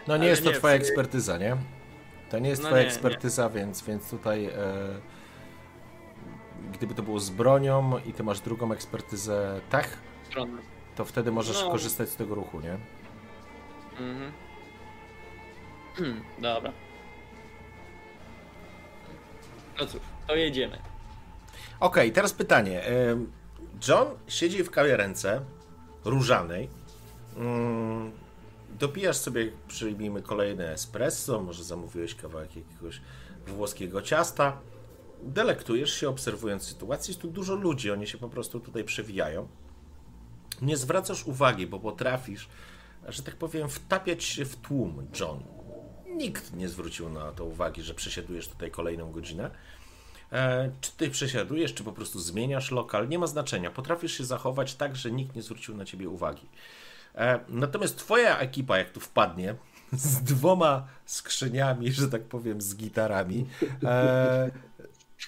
No 0.08 0.18
nie 0.18 0.22
Ale 0.22 0.26
jest 0.28 0.44
to 0.44 0.50
nie, 0.52 0.56
twoja 0.56 0.74
ekspertyza, 0.74 1.38
nie? 1.38 1.58
To 2.30 2.40
nie 2.40 2.50
jest 2.50 2.62
No 2.62 2.68
twoja 2.68 2.82
nie, 2.84 2.88
nie. 2.88 2.94
ekspertyza, 2.94 3.50
Więc, 3.50 3.82
więc 3.84 4.10
tutaj 4.10 4.46
e, 4.46 4.52
gdyby 6.74 6.94
to 6.96 7.04
było 7.04 7.20
z 7.20 7.30
bronią 7.30 8.00
i 8.06 8.14
ty 8.14 8.24
masz 8.24 8.40
drugą 8.40 8.72
ekspertyzę 8.72 9.62
tech, 9.70 9.98
Strony. 10.30 10.62
to 10.96 11.06
wtedy 11.06 11.32
możesz 11.32 11.64
No. 11.64 11.72
korzystać 11.72 12.10
z 12.10 12.16
tego 12.16 12.36
ruchu, 12.36 12.60
nie? 12.62 12.78
Mhm. 13.92 14.32
Dobra. 16.40 16.72
No 19.80 19.86
cóż, 19.86 20.02
to 20.28 20.36
jedziemy. 20.36 20.78
Okej, 21.80 22.04
okay, 22.04 22.12
teraz 22.12 22.34
pytanie. 22.34 22.84
John 23.88 24.08
siedzi 24.28 24.64
w 24.64 24.72
kawiarence 24.72 25.42
różanej. 26.06 26.70
Mm, 27.36 28.12
dopijasz 28.80 29.18
sobie, 29.18 29.52
przyjmijmy 29.68 30.22
kolejne 30.22 30.72
espresso, 30.72 31.42
może 31.42 31.64
zamówiłeś 31.64 32.16
kawałek 32.16 32.56
jakiegoś 32.56 33.02
włoskiego 33.48 34.02
ciasta. 34.02 34.60
Delektujesz 35.24 35.94
się, 35.94 36.10
obserwując 36.10 36.64
sytuację. 36.64 37.12
Jest 37.12 37.22
tu 37.22 37.28
dużo 37.28 37.56
ludzi, 37.56 37.92
oni 37.92 38.08
się 38.08 38.18
po 38.18 38.30
prostu 38.30 38.60
tutaj 38.60 38.84
przewijają. 38.84 39.48
Nie 40.62 40.78
zwracasz 40.78 41.28
uwagi, 41.28 41.68
bo 41.68 41.80
potrafisz, 41.80 42.50
że 43.08 43.24
tak 43.24 43.36
powiem, 43.36 43.70
wtapiać 43.70 44.24
się 44.24 44.46
w 44.46 44.56
tłum, 44.56 45.08
John. 45.20 45.44
Nikt 46.16 46.54
nie 46.54 46.70
zwrócił 46.70 47.10
na 47.10 47.32
to 47.32 47.46
uwagi, 47.46 47.82
że 47.82 47.94
przesiadujesz 47.94 48.48
tutaj 48.48 48.72
kolejną 48.72 49.12
godzinę. 49.12 49.52
E, 50.32 50.72
czy 50.82 50.92
ty 50.92 51.10
przesiadujesz, 51.10 51.74
czy 51.74 51.84
po 51.84 51.94
prostu 51.94 52.20
zmieniasz 52.20 52.72
lokal, 52.72 53.08
nie 53.10 53.20
ma 53.20 53.28
znaczenia. 53.28 53.72
Potrafisz 53.72 54.18
się 54.18 54.26
zachować 54.26 54.76
tak, 54.76 54.96
że 54.96 55.12
nikt 55.12 55.36
nie 55.36 55.42
zwrócił 55.42 55.78
na 55.78 55.86
ciebie 55.86 56.10
uwagi. 56.10 56.48
E, 57.16 57.40
natomiast 57.50 57.98
twoja 57.98 58.40
ekipa, 58.40 58.78
jak 58.78 58.90
tu 58.90 59.00
wpadnie, 59.00 59.56
z 59.92 60.24
dwoma 60.24 60.88
skrzyniami, 61.06 61.92
że 61.92 62.08
tak 62.08 62.24
powiem, 62.24 62.62
z 62.62 62.76
gitarami, 62.76 63.46
e, 63.84 64.52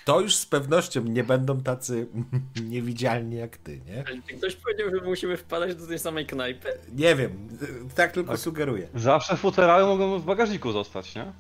to 0.06 0.22
już 0.22 0.36
z 0.36 0.46
pewnością 0.46 1.04
nie 1.04 1.24
będą 1.24 1.62
tacy 1.62 2.08
niewidzialni 2.70 3.36
jak 3.36 3.58
ty, 3.58 3.82
nie? 3.86 4.04
Ktoś 4.38 4.56
powiedział, 4.56 4.90
że 4.90 5.06
musimy 5.06 5.38
wpadać 5.38 5.76
do 5.76 5.88
tej 5.88 6.00
samej 6.00 6.26
knajpy? 6.26 6.70
Nie 6.92 7.16
wiem, 7.16 7.48
tak 7.96 8.12
tylko 8.12 8.32
tak. 8.32 8.40
sugeruję. 8.40 8.88
Zawsze 8.96 9.38
futerały 9.38 9.86
mogą 9.86 10.20
w 10.20 10.26
bagażniku 10.26 10.72
zostać, 10.72 11.16
nie? 11.16 11.32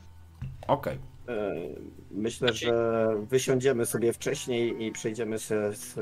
Okej. 0.67 0.97
Okay. 1.25 1.98
Myślę, 2.11 2.53
że 2.53 3.07
wysiądziemy 3.29 3.85
sobie 3.85 4.13
wcześniej 4.13 4.83
i 4.83 4.91
przejdziemy 4.91 5.39
się 5.39 5.71
z 5.73 5.97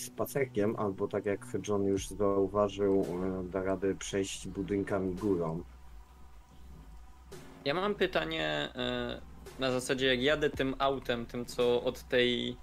spacerkiem, 0.00 0.76
albo 0.76 1.08
tak 1.08 1.26
jak 1.26 1.46
John 1.68 1.84
już 1.84 2.08
zauważył, 2.08 3.06
e, 3.40 3.50
da 3.50 3.62
rady 3.62 3.94
przejść 3.94 4.48
budynkami 4.48 5.14
górą. 5.14 5.62
Ja 7.64 7.74
mam 7.74 7.94
pytanie 7.94 8.68
e, 8.74 9.20
na 9.58 9.72
zasadzie, 9.72 10.06
jak 10.06 10.22
jadę 10.22 10.50
tym 10.50 10.74
autem, 10.78 11.26
tym 11.26 11.46
co 11.46 11.82
od 11.82 12.08
tej 12.08 12.56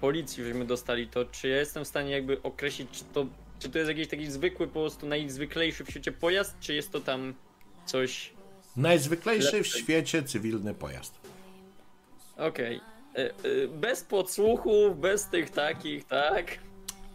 policji 0.00 0.44
żeśmy 0.44 0.64
dostali, 0.64 1.08
to 1.08 1.24
czy 1.24 1.48
ja 1.48 1.56
jestem 1.56 1.84
w 1.84 1.88
stanie 1.88 2.10
jakby 2.10 2.42
określić, 2.42 2.90
czy 2.90 3.04
to, 3.04 3.26
czy 3.58 3.70
to 3.70 3.78
jest 3.78 3.88
jakiś 3.88 4.08
taki 4.08 4.30
zwykły, 4.30 4.66
po 4.66 4.80
prostu 4.80 5.06
najzwyklejszy 5.06 5.84
w 5.84 5.90
świecie 5.90 6.12
pojazd, 6.12 6.56
czy 6.60 6.74
jest 6.74 6.90
to 6.90 7.00
tam 7.00 7.34
coś 7.86 8.34
Najzwyklejszy 8.76 9.62
w 9.62 9.66
świecie 9.66 10.22
cywilny 10.22 10.74
pojazd. 10.74 11.19
Okej. 12.48 12.76
Okay. 12.76 12.90
E, 13.24 13.30
e, 13.64 13.68
bez 13.68 14.04
podsłuchów, 14.04 15.00
bez 15.00 15.26
tych 15.26 15.50
takich, 15.50 16.06
tak? 16.06 16.58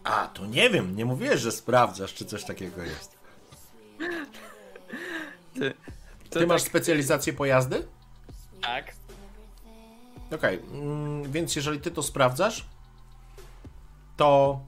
A, 0.04 0.28
to 0.28 0.46
nie 0.46 0.70
wiem, 0.70 0.96
nie 0.96 1.06
mówiłeś, 1.06 1.42
że 1.42 1.52
sprawdzasz, 1.52 2.14
czy 2.14 2.26
coś 2.26 2.44
takiego 2.44 2.84
jest. 2.84 3.18
Ty, 5.54 5.74
Ty 6.30 6.40
tak... 6.40 6.48
masz 6.48 6.62
specjalizację 6.62 7.34
pojazdy? 7.34 7.88
Tak. 8.62 8.94
Okej, 10.32 10.60
okay. 10.60 10.80
mm, 10.80 11.32
więc 11.32 11.56
jeżeli 11.56 11.80
ty 11.80 11.92
to 11.92 12.04
sprawdzasz, 12.04 12.66
to 14.18 14.60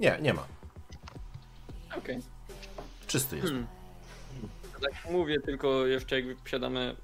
nie, 0.00 0.18
nie 0.22 0.34
ma. 0.34 0.46
Okej. 1.88 1.98
Okay. 1.98 2.20
Czysty 3.06 3.36
jest. 3.36 3.48
Hmm. 3.48 3.66
Tak 4.82 5.10
mówię, 5.10 5.40
tylko 5.40 5.86
jeszcze 5.86 6.20
jak 6.20 6.38
wsiadamy, 6.44 6.96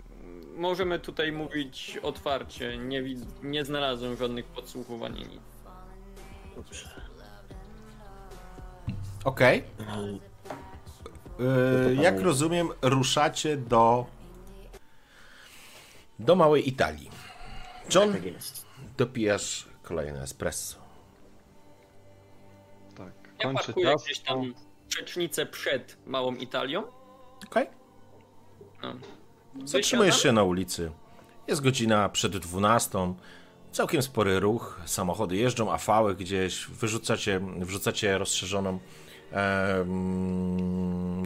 możemy 0.57 0.99
tutaj 0.99 1.33
mówić 1.33 1.99
otwarcie. 2.03 2.79
Nie, 2.79 3.03
nie 3.43 3.65
znalazłem 3.65 4.17
żadnych 4.17 4.45
podsłuchów 4.45 5.03
ani 5.03 5.21
nic. 5.21 5.43
Dobrze. 6.57 6.89
Okej. 9.25 9.65
Okay. 9.79 10.21
Yy, 11.39 11.95
jak 12.03 12.21
rozumiem, 12.21 12.69
ruszacie 12.83 13.57
do 13.57 14.07
do 16.19 16.37
małej 16.37 16.69
Italii. 16.69 17.11
John, 17.95 18.13
tak 18.13 18.23
dopijasz 18.97 19.69
kolejne 19.83 20.23
espresso. 20.23 20.79
Tak. 22.97 23.13
Ja 23.39 23.53
parkuję 23.53 23.95
gdzieś 24.05 24.19
tam 24.19 24.55
przecznicę 24.89 25.47
przed 25.47 25.97
małą 26.07 26.35
Italią 26.35 26.83
Okej. 27.47 27.69
Okay. 27.69 27.75
No. 28.83 29.24
Zatrzymujesz 29.65 30.23
się 30.23 30.33
na 30.33 30.43
ulicy. 30.43 30.91
Jest 31.49 31.63
godzina 31.63 32.09
przed 32.09 32.37
12. 32.37 33.15
Całkiem 33.73 34.03
spory 34.03 34.41
ruch. 34.41 34.81
Samochody 34.87 35.37
jeżdżą, 35.37 35.73
afały 35.73 36.15
gdzieś. 36.15 36.67
Wyrzucacie, 36.67 37.41
wrzucacie 37.59 38.19
rozszerzoną 38.19 38.79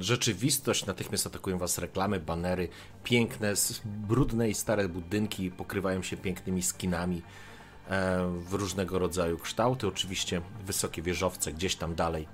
rzeczywistość. 0.00 0.86
Natychmiast 0.86 1.26
atakują 1.26 1.58
was 1.58 1.78
reklamy, 1.78 2.20
banery. 2.20 2.68
Piękne, 3.04 3.54
brudne 3.84 4.48
i 4.48 4.54
stare 4.54 4.88
budynki 4.88 5.50
pokrywają 5.50 6.02
się 6.02 6.16
pięknymi 6.16 6.62
skinami 6.62 7.22
w 8.38 8.52
różnego 8.52 8.98
rodzaju 8.98 9.38
kształty. 9.38 9.86
Oczywiście 9.86 10.40
wysokie 10.64 11.02
wieżowce 11.02 11.52
gdzieś 11.52 11.76
tam 11.76 11.94
dalej 11.94 12.28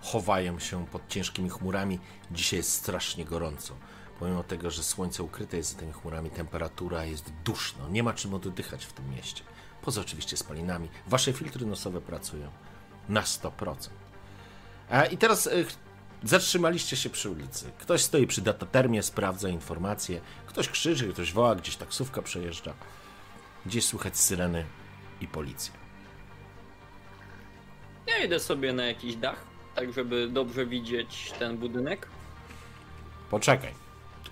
chowają 0.00 0.58
się 0.58 0.86
pod 0.86 1.08
ciężkimi 1.08 1.50
chmurami. 1.50 1.98
Dzisiaj 2.30 2.56
jest 2.56 2.72
strasznie 2.72 3.24
gorąco. 3.24 3.74
Pomimo 4.18 4.42
tego, 4.42 4.70
że 4.70 4.82
słońce 4.82 5.22
ukryte 5.22 5.56
jest 5.56 5.72
za 5.72 5.78
tymi 5.78 5.92
chmurami, 5.92 6.30
temperatura 6.30 7.04
jest 7.04 7.32
duszno. 7.44 7.88
Nie 7.88 8.02
ma 8.02 8.14
czym 8.14 8.34
oddychać 8.34 8.84
w 8.84 8.92
tym 8.92 9.10
mieście. 9.10 9.42
Poza 9.82 10.00
oczywiście 10.00 10.36
spalinami. 10.36 10.88
Wasze 11.06 11.32
filtry 11.32 11.66
nosowe 11.66 12.00
pracują 12.00 12.50
na 13.08 13.22
100%. 13.22 13.74
A 14.90 15.04
I 15.04 15.18
teraz 15.18 15.46
e, 15.46 15.50
zatrzymaliście 16.24 16.96
się 16.96 17.10
przy 17.10 17.30
ulicy. 17.30 17.70
Ktoś 17.78 18.02
stoi 18.02 18.26
przy 18.26 18.40
datatermie, 18.40 19.02
sprawdza 19.02 19.48
informacje. 19.48 20.20
Ktoś 20.46 20.68
krzyczy, 20.68 21.12
ktoś 21.12 21.32
woła, 21.32 21.54
gdzieś 21.54 21.76
taksówka 21.76 22.22
przejeżdża. 22.22 22.74
Gdzieś 23.66 23.84
słychać 23.84 24.16
syreny 24.16 24.64
i 25.20 25.28
policję. 25.28 25.72
Ja 28.06 28.24
idę 28.24 28.40
sobie 28.40 28.72
na 28.72 28.84
jakiś 28.84 29.16
dach 29.16 29.48
tak 29.78 29.92
żeby 29.92 30.28
dobrze 30.28 30.66
widzieć 30.66 31.32
ten 31.38 31.58
budynek? 31.58 32.08
Poczekaj. 33.30 33.74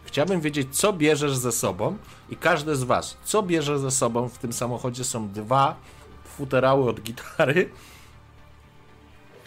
Chciałbym 0.07 0.41
wiedzieć, 0.41 0.77
co 0.77 0.93
bierzesz 0.93 1.37
ze 1.37 1.53
sobą 1.53 1.97
i 2.31 2.37
każdy 2.37 2.77
z 2.77 2.85
was, 2.85 3.17
co 3.25 3.43
bierze 3.43 3.79
ze 3.79 3.91
sobą 3.91 4.29
w 4.29 4.39
tym 4.39 4.53
samochodzie 4.53 5.05
są 5.05 5.29
dwa 5.29 5.77
futerały 6.25 6.89
od 6.89 7.01
gitary. 7.01 7.71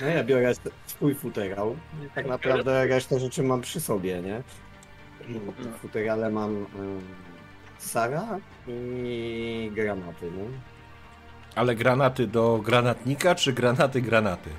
No 0.01 0.07
ja 0.07 0.23
biorę 0.23 0.53
swój 0.85 1.15
futerał. 1.15 1.75
Tak 2.15 2.27
naprawdę 2.27 2.87
resztę 2.87 3.19
rzeczy 3.19 3.43
mam 3.43 3.61
przy 3.61 3.81
sobie, 3.81 4.21
nie? 4.21 4.43
W 5.75 5.79
futerale 5.81 6.29
mam 6.29 6.55
um, 6.55 6.67
Sara 7.77 8.39
i 8.67 9.71
granaty, 9.75 10.31
nie? 10.31 10.45
Ale 11.55 11.75
granaty 11.75 12.27
do 12.27 12.61
granatnika, 12.65 13.35
czy 13.35 13.53
granaty 13.53 14.01
granaty? 14.01 14.49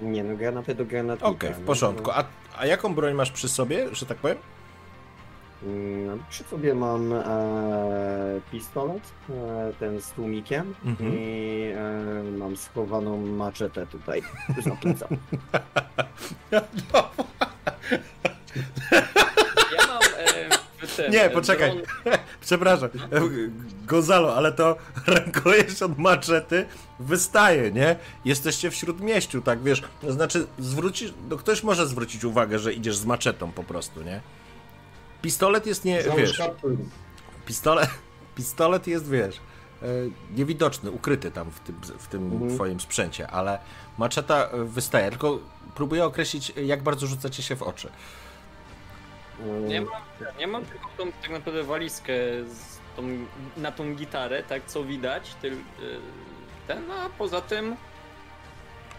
Nie, 0.00 0.24
no 0.24 0.36
granaty 0.36 0.74
do 0.74 0.84
granatnika. 0.84 1.30
Okej, 1.30 1.50
okay, 1.50 1.62
w 1.62 1.66
porządku. 1.66 2.10
A, 2.10 2.24
a 2.58 2.66
jaką 2.66 2.94
broń 2.94 3.14
masz 3.14 3.30
przy 3.30 3.48
sobie, 3.48 3.94
że 3.94 4.06
tak 4.06 4.18
powiem? 4.18 4.38
Mm, 5.66 6.22
przy 6.30 6.44
sobie 6.44 6.74
mam 6.74 7.12
e, 7.12 7.20
pistolet, 8.52 9.02
e, 9.30 9.72
ten 9.80 10.00
z 10.00 10.10
tłumikiem 10.10 10.74
mhm. 10.84 11.12
i 11.18 11.72
e, 11.76 12.22
mam 12.38 12.56
schowaną 12.56 13.26
maczetę 13.26 13.86
tutaj 13.86 14.22
za. 14.64 15.08
Ja 19.72 19.86
mam 19.86 20.00
ten, 20.96 21.12
Nie, 21.12 21.30
poczekaj. 21.30 21.70
Dron... 21.70 22.18
Przepraszam. 22.40 22.88
Gonzalo, 23.86 24.36
ale 24.36 24.52
to 24.52 24.76
rękojeść 25.06 25.82
od 25.82 25.98
maczety 25.98 26.66
wystaje, 27.00 27.72
nie? 27.72 27.96
Jesteście 28.24 28.70
w 28.70 28.74
śródmieściu, 28.74 29.42
tak 29.42 29.62
wiesz. 29.62 29.82
To 30.00 30.12
znaczy, 30.12 30.46
zwrócisz. 30.58 31.14
No 31.30 31.36
ktoś 31.36 31.62
może 31.62 31.86
zwrócić 31.86 32.24
uwagę, 32.24 32.58
że 32.58 32.72
idziesz 32.72 32.96
z 32.96 33.04
maczetą 33.04 33.52
po 33.52 33.64
prostu, 33.64 34.02
nie? 34.02 34.20
Pistolet 35.26 35.66
jest 35.66 35.84
nie. 35.84 36.02
wiesz. 36.16 36.42
Pistolet, 37.46 37.90
pistolet 38.36 38.86
jest, 38.86 39.10
wiesz. 39.10 39.36
E, 39.82 39.86
niewidoczny, 40.36 40.90
ukryty 40.90 41.30
tam 41.30 41.50
w 41.50 41.60
tym, 41.60 41.80
w 41.98 42.06
tym 42.06 42.32
mhm. 42.32 42.54
twoim 42.54 42.80
sprzęcie, 42.80 43.30
ale 43.30 43.58
maczeta 43.98 44.48
wystaje. 44.64 45.10
Tylko 45.10 45.38
próbuję 45.74 46.04
określić, 46.04 46.52
jak 46.56 46.82
bardzo 46.82 47.06
rzucacie 47.06 47.42
się 47.42 47.56
w 47.56 47.62
oczy. 47.62 47.88
Nie 49.66 49.80
mam, 49.80 49.92
nie 50.38 50.46
mam 50.46 50.64
tylko 50.64 50.88
tą 50.96 51.12
tak 51.12 51.30
naprawdę 51.30 51.62
walizkę 51.62 52.12
z 52.48 52.78
tą, 52.96 53.02
na 53.56 53.72
tą 53.72 53.94
gitarę, 53.94 54.42
tak 54.42 54.66
co 54.66 54.84
widać, 54.84 55.34
ty, 55.42 55.56
ten, 56.66 56.90
a 56.90 57.08
poza 57.18 57.40
tym 57.40 57.76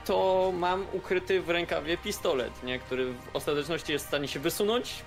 to 0.06 0.52
mam 0.56 0.86
ukryty 0.94 1.42
w 1.42 1.50
rękawie 1.50 1.98
pistolet, 1.98 2.64
nie, 2.64 2.80
który 2.80 3.14
w 3.14 3.36
ostateczności 3.36 3.92
jest 3.92 4.06
w 4.06 4.08
stanie 4.08 4.28
się 4.28 4.40
wysunąć 4.40 5.04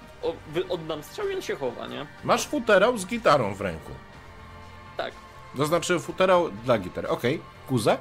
oddam 0.69 1.03
strzał 1.03 1.29
i 1.29 1.35
on 1.35 1.43
się 1.43 1.57
chowa, 1.57 1.87
nie? 1.87 2.07
Masz 2.25 2.47
futerał 2.47 2.99
z 2.99 3.07
gitarą 3.07 3.55
w 3.55 3.61
ręku. 3.61 3.93
Tak. 4.97 5.13
To 5.57 5.67
znaczy 5.67 6.01
futerał 6.01 6.51
dla 6.51 6.79
gitary. 6.79 7.09
Okej, 7.09 7.35
okay. 7.35 7.47
Kuza? 7.69 7.99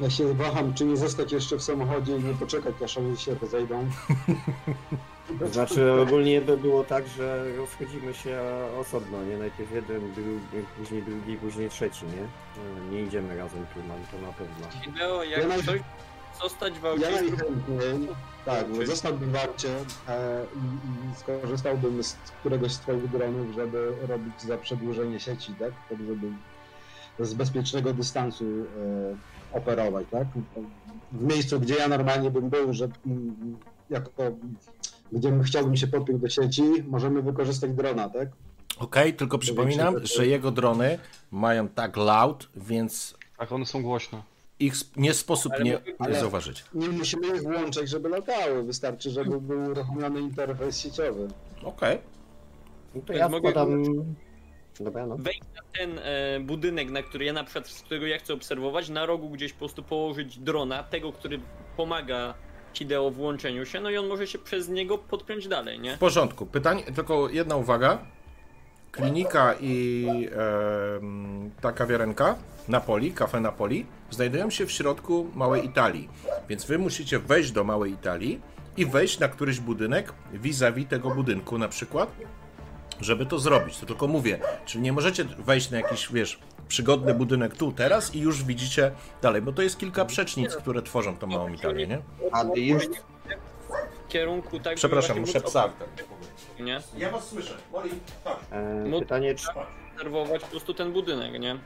Ja 0.00 0.10
się 0.10 0.34
waham, 0.34 0.74
czy 0.74 0.84
nie 0.84 0.96
zostać 0.96 1.32
jeszcze 1.32 1.56
w 1.56 1.62
samochodzie 1.62 2.16
i 2.16 2.24
nie 2.24 2.34
poczekać, 2.34 2.74
aż 2.84 2.98
oni 2.98 3.16
się 3.16 3.34
rozejdą. 3.34 3.90
To 5.38 5.48
znaczy 5.48 5.92
ogólnie 5.92 6.40
by 6.40 6.56
było 6.56 6.84
tak, 6.84 7.08
że 7.08 7.56
rozchodzimy 7.56 8.14
się 8.14 8.40
osobno, 8.80 9.24
nie? 9.24 9.36
Najpierw 9.36 9.72
jeden, 9.72 10.14
drugi, 10.14 10.66
później 10.78 11.02
drugi, 11.02 11.36
później 11.36 11.70
trzeci, 11.70 12.04
nie? 12.04 12.26
Nie 12.90 13.02
idziemy 13.02 13.36
razem 13.36 13.66
tu, 13.74 13.82
mam 13.82 13.98
to 14.10 14.26
na 14.26 14.32
pewno. 14.32 14.66
Ideo, 14.88 15.24
jak 15.24 15.48
ja 15.48 15.62
coś 15.62 15.80
zostać 16.42 16.78
w 16.78 16.86
aucie... 16.86 17.02
Ja 17.04 17.10
najchętniej, 17.10 18.08
tak, 18.44 18.72
bo 18.72 18.86
zostałbym 18.86 19.32
w 19.32 19.36
aucie 19.36 19.76
e, 20.08 20.44
i, 20.54 21.12
i 21.12 21.14
skorzystałbym 21.16 22.02
z 22.02 22.16
któregoś 22.40 22.72
z 22.72 22.78
twoich 22.78 23.10
dronów, 23.10 23.54
żeby 23.54 23.92
robić 24.08 24.42
za 24.42 24.58
przedłużenie 24.58 25.20
sieci, 25.20 25.54
tak? 25.54 25.72
Tak, 25.88 25.98
żeby 25.98 26.26
z 27.20 27.34
bezpiecznego 27.34 27.94
dystansu 27.94 28.44
e, 28.44 29.56
operować, 29.56 30.06
tak? 30.10 30.26
W 31.12 31.22
miejscu, 31.22 31.60
gdzie 31.60 31.74
ja 31.74 31.88
normalnie 31.88 32.30
bym 32.30 32.50
był, 32.50 32.72
że 32.72 32.88
mm, 33.06 33.56
jako 33.90 34.10
gdzie 35.12 35.40
chciałbym 35.44 35.76
się 35.76 35.86
podpiąć 35.86 36.22
do 36.22 36.28
sieci, 36.28 36.62
możemy 36.88 37.22
wykorzystać 37.22 37.72
drona, 37.72 38.08
tak? 38.08 38.28
Okej, 38.78 39.02
okay, 39.02 39.12
tylko 39.12 39.38
przypominam, 39.38 40.06
że 40.06 40.26
jego 40.26 40.50
drony 40.50 40.98
mają 41.30 41.68
tak 41.68 41.96
loud, 41.96 42.48
więc... 42.56 43.14
Tak, 43.38 43.52
one 43.52 43.66
są 43.66 43.82
głośne. 43.82 44.22
Ich 44.62 44.74
nie 44.96 45.14
sposób 45.14 45.52
ale, 45.52 45.64
nie 45.64 45.78
ale 45.98 46.20
zauważyć. 46.20 46.64
Nie 46.74 46.88
musimy 46.88 47.26
ich 47.26 47.42
włączać, 47.42 47.88
żeby 47.88 48.08
latały. 48.08 48.62
Wystarczy, 48.62 49.10
żeby 49.10 49.40
był 49.40 49.70
uruchomiony 49.70 50.20
interfejs 50.20 50.80
sieciowy. 50.80 51.28
Okej. 51.62 51.96
Okay. 51.96 51.98
No 52.94 53.02
to 53.02 53.12
ja. 53.12 53.28
Dobra, 54.80 55.06
no. 55.06 55.16
Wejść 55.16 55.40
na 55.40 55.78
ten 55.78 55.98
e, 55.98 56.40
budynek, 56.40 56.90
na 56.90 57.02
który 57.02 57.24
ja 57.24 57.32
na 57.32 57.44
przykład, 57.44 57.68
z 57.68 57.82
którego 57.82 58.06
ja 58.06 58.18
chcę 58.18 58.34
obserwować, 58.34 58.88
na 58.88 59.06
rogu 59.06 59.30
gdzieś 59.30 59.52
po 59.52 59.58
prostu 59.58 59.82
położyć 59.82 60.38
drona, 60.38 60.82
tego, 60.82 61.12
który 61.12 61.40
pomaga 61.76 62.34
Hideo 62.74 63.10
w 63.10 63.20
łączeniu 63.20 63.66
się, 63.66 63.80
no 63.80 63.90
i 63.90 63.96
on 63.96 64.06
może 64.06 64.26
się 64.26 64.38
przez 64.38 64.68
niego 64.68 64.98
podpiąć 64.98 65.48
dalej, 65.48 65.80
nie? 65.80 65.96
W 65.96 65.98
porządku. 65.98 66.46
Pytanie, 66.46 66.82
tylko 66.82 67.28
jedna 67.28 67.56
uwaga. 67.56 68.04
Klinika 68.92 69.54
i 69.60 70.06
e, 70.32 71.60
ta 71.60 71.72
kawiarenka 71.72 72.36
Napoli, 72.68 73.12
kafe 73.12 73.40
Napoli, 73.40 73.86
znajdują 74.10 74.50
się 74.50 74.66
w 74.66 74.72
środku 74.72 75.30
małej 75.34 75.64
Italii. 75.66 76.08
Więc 76.48 76.64
wy 76.64 76.78
musicie 76.78 77.18
wejść 77.18 77.52
do 77.52 77.64
małej 77.64 77.92
Italii 77.92 78.40
i 78.76 78.86
wejść 78.86 79.18
na 79.18 79.28
któryś 79.28 79.60
budynek 79.60 80.12
vis-a-vis 80.32 80.88
tego 80.88 81.10
budynku 81.10 81.58
na 81.58 81.68
przykład, 81.68 82.12
żeby 83.00 83.26
to 83.26 83.38
zrobić. 83.38 83.78
To 83.78 83.86
tylko 83.86 84.06
mówię, 84.06 84.38
czyli 84.66 84.84
nie 84.84 84.92
możecie 84.92 85.24
wejść 85.24 85.70
na 85.70 85.76
jakiś, 85.76 86.12
wiesz, 86.12 86.38
przygodny 86.68 87.14
budynek 87.14 87.56
tu, 87.56 87.72
teraz 87.72 88.14
i 88.14 88.20
już 88.20 88.44
widzicie 88.44 88.92
dalej, 89.22 89.42
bo 89.42 89.52
to 89.52 89.62
jest 89.62 89.78
kilka 89.78 90.04
przecznic, 90.04 90.56
które 90.56 90.82
tworzą 90.82 91.16
tą 91.16 91.26
małą 91.26 91.52
Italię, 91.52 91.86
nie? 91.86 91.98
A 92.32 92.44
już 92.54 92.86
w 92.86 94.08
kierunku 94.08 94.60
tak. 94.60 94.74
Przepraszam, 94.76 95.20
muszę 95.20 95.40
psa. 95.40 95.72
Nie? 96.64 96.80
Ja 96.98 97.10
was 97.10 97.28
słyszę. 97.28 97.54
Moli, 97.72 97.90
tak. 98.24 98.36
E, 98.50 99.00
pytanie, 99.00 99.34
czy... 99.34 99.46
obserwować 99.94 100.42
po 100.42 100.48
prostu 100.48 100.74
ten 100.74 100.92
budynek, 100.92 101.40
nie? 101.40 101.58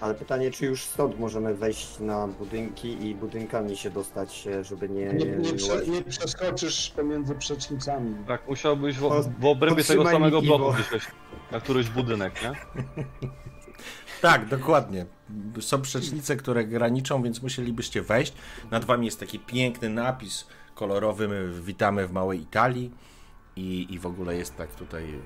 Ale 0.00 0.14
pytanie, 0.14 0.50
czy 0.50 0.66
już 0.66 0.84
stąd 0.84 1.18
możemy 1.18 1.54
wejść 1.54 2.00
na 2.00 2.28
budynki 2.28 3.06
i 3.06 3.14
budynkami 3.14 3.76
się 3.76 3.90
dostać, 3.90 4.46
e, 4.46 4.64
żeby 4.64 4.88
nie... 4.88 5.06
Nie, 5.06 5.24
nie, 5.24 5.54
prze, 5.54 5.86
nie 5.86 6.02
przeskoczysz 6.02 6.90
pomiędzy 6.90 7.34
przecznicami. 7.34 8.14
Tak, 8.26 8.48
musiałbyś 8.48 8.96
w, 8.96 9.30
w 9.38 9.44
obrębie 9.44 9.84
tego 9.84 10.04
samego 10.04 10.42
bloku 10.42 10.72
gdzieś 10.72 11.06
na 11.52 11.60
któryś 11.60 11.88
budynek, 11.88 12.42
nie? 12.42 12.52
Tak, 14.20 14.48
dokładnie. 14.48 15.06
Są 15.60 15.82
przecznice, 15.82 16.36
które 16.36 16.64
graniczą, 16.64 17.22
więc 17.22 17.42
musielibyście 17.42 18.02
wejść. 18.02 18.32
Nad 18.70 18.84
wami 18.84 19.06
jest 19.06 19.20
taki 19.20 19.38
piękny 19.38 19.88
napis 19.88 20.46
kolorowy. 20.74 21.28
My 21.28 21.52
witamy 21.62 22.06
w 22.06 22.12
małej 22.12 22.40
Italii 22.40 22.90
i, 23.56 23.94
i 23.94 23.98
w 23.98 24.06
ogóle 24.06 24.36
jest 24.36 24.56
tak 24.56 24.74
tutaj 24.74 25.20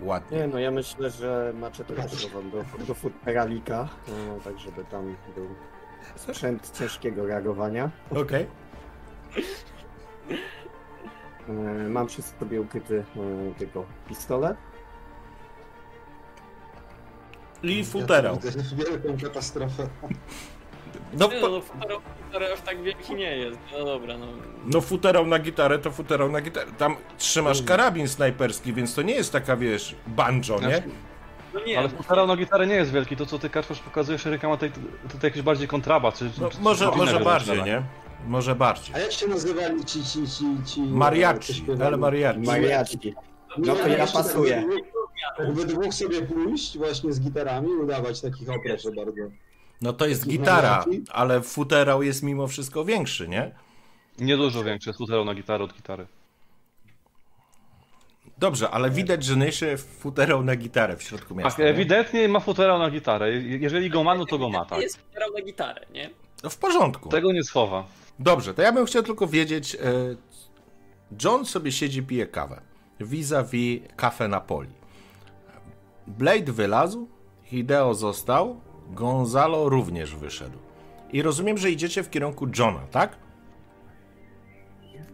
ładnie. 0.00 0.38
Nie, 0.38 0.46
no 0.46 0.58
ja 0.58 0.70
myślę, 0.70 1.10
że 1.10 1.52
macie 1.58 1.84
to 1.84 1.94
wam 2.34 2.50
do, 2.50 2.64
do 2.86 2.94
futeralika, 2.94 3.88
no, 4.08 4.40
tak 4.44 4.58
żeby 4.58 4.84
tam 4.84 5.16
był 5.34 5.48
sprzęt 6.16 6.78
ciężkiego 6.78 7.26
reagowania. 7.26 7.90
Okej. 8.10 8.20
Okay. 8.20 8.46
E, 11.48 11.88
mam 11.88 12.06
przy 12.06 12.22
sobie 12.22 12.60
ukryty 12.60 13.04
e, 13.16 13.54
tylko 13.58 13.84
pistolet 14.08 14.56
i 17.62 17.84
futerał. 17.84 18.38
Wielką 18.74 19.18
katastrofę. 19.22 19.88
No, 21.12 21.28
nie, 21.28 21.40
no, 21.40 21.48
no 21.48 21.60
futerał, 21.60 22.00
futerał 22.26 22.52
aż 22.52 22.60
tak 22.60 22.82
wielki 22.82 23.14
nie 23.14 23.36
jest. 23.36 23.58
No 23.78 23.84
dobra, 23.84 24.18
no. 24.18 24.26
No 24.66 24.80
futerał 24.80 25.26
na 25.26 25.38
gitarę 25.38 25.78
to 25.78 25.90
futerał 25.90 26.32
na 26.32 26.40
gitarę. 26.40 26.66
Tam 26.78 26.96
trzymasz 27.18 27.58
mm. 27.58 27.68
karabin 27.68 28.08
snajperski, 28.08 28.72
więc 28.72 28.94
to 28.94 29.02
nie 29.02 29.14
jest 29.14 29.32
taka, 29.32 29.56
wiesz, 29.56 29.96
banjo, 30.06 30.54
nie? 30.54 30.68
Znaczy, 30.68 30.82
no 31.54 31.60
nie, 31.64 31.78
Ale 31.78 31.88
futerał 31.88 32.26
na 32.26 32.36
gitarę 32.36 32.66
nie 32.66 32.74
jest 32.74 32.92
wielki. 32.92 33.16
To, 33.16 33.26
co 33.26 33.38
ty, 33.38 33.50
Kacperz, 33.50 33.80
pokazujesz, 33.80 34.26
Eryka, 34.26 34.48
ma 34.48 34.54
tutaj, 34.56 34.72
tutaj 35.02 35.30
jakiś 35.30 35.42
bardziej 35.42 35.68
kontrabat, 35.68 36.18
czy, 36.18 36.30
no, 36.40 36.50
czy 36.50 36.60
Może, 36.60 36.90
może 36.90 37.20
bardziej, 37.20 37.62
nie? 37.62 37.82
Może 38.26 38.54
bardziej. 38.54 38.94
A 38.94 38.98
jak 38.98 39.12
się 39.12 39.26
nazywali 39.26 39.84
ci, 39.84 40.04
ci, 40.04 40.28
ci, 40.28 40.44
ci... 40.66 40.80
Mariachi, 40.80 41.64
ale 41.84 41.96
mariachi. 41.96 42.40
Mariachi. 42.40 43.14
No 43.58 43.74
to 43.74 43.88
ja 43.88 44.06
pasuję. 44.06 44.64
We 45.38 45.64
dwóch 45.64 45.94
sobie 45.94 46.22
pójść 46.22 46.78
właśnie 46.78 47.12
z 47.12 47.20
gitarami, 47.20 47.68
udawać 47.68 48.20
takich 48.20 48.50
o 48.50 48.54
proszę 48.66 48.92
bardzo. 48.92 49.49
No 49.80 49.92
to 49.92 50.06
jest 50.06 50.28
gitara, 50.28 50.84
ale 51.10 51.42
futerał 51.42 52.02
jest 52.02 52.22
mimo 52.22 52.46
wszystko 52.46 52.84
większy, 52.84 53.28
nie? 53.28 53.54
Niedużo 54.18 54.64
większy 54.64 54.92
futerał 54.92 55.24
na 55.24 55.34
gitarę 55.34 55.64
od 55.64 55.74
gitary. 55.74 56.06
Dobrze, 58.38 58.70
ale 58.70 58.90
widać, 58.90 59.24
że 59.24 59.36
niesie 59.36 59.76
futerał 59.76 60.42
na 60.42 60.56
gitarę 60.56 60.96
w 60.96 61.02
środku 61.02 61.34
miasta. 61.34 61.62
Tak, 61.62 61.66
ewidentnie 61.66 62.28
ma 62.28 62.40
futerał 62.40 62.78
na 62.78 62.90
gitarę. 62.90 63.32
Jeżeli 63.42 63.90
go 63.90 64.04
ma, 64.04 64.14
no 64.14 64.26
to 64.26 64.38
go 64.38 64.48
ma, 64.48 64.64
tak. 64.64 64.80
Jest 64.80 64.96
futerał 64.96 65.32
na 65.32 65.42
gitarę, 65.42 65.86
nie? 65.92 66.10
No 66.42 66.50
w 66.50 66.56
porządku. 66.56 67.08
Tego 67.08 67.32
nie 67.32 67.44
schowa. 67.44 67.84
Dobrze, 68.18 68.54
to 68.54 68.62
ja 68.62 68.72
bym 68.72 68.86
chciał 68.86 69.02
tylko 69.02 69.26
wiedzieć, 69.26 69.74
e, 69.74 69.78
John 71.24 71.46
sobie 71.46 71.72
siedzi, 71.72 72.02
pije 72.02 72.26
kawę. 72.26 72.60
Vis-a-vis 73.00 73.80
Cafe 73.96 74.28
Napoli. 74.28 74.70
Blade 76.06 76.52
wylazł, 76.52 77.08
Hideo 77.42 77.94
został, 77.94 78.60
Gonzalo 78.90 79.68
również 79.68 80.16
wyszedł. 80.16 80.58
I 81.12 81.22
rozumiem, 81.22 81.58
że 81.58 81.70
idziecie 81.70 82.02
w 82.02 82.10
kierunku 82.10 82.46
Johna, 82.58 82.86
tak? 82.90 83.16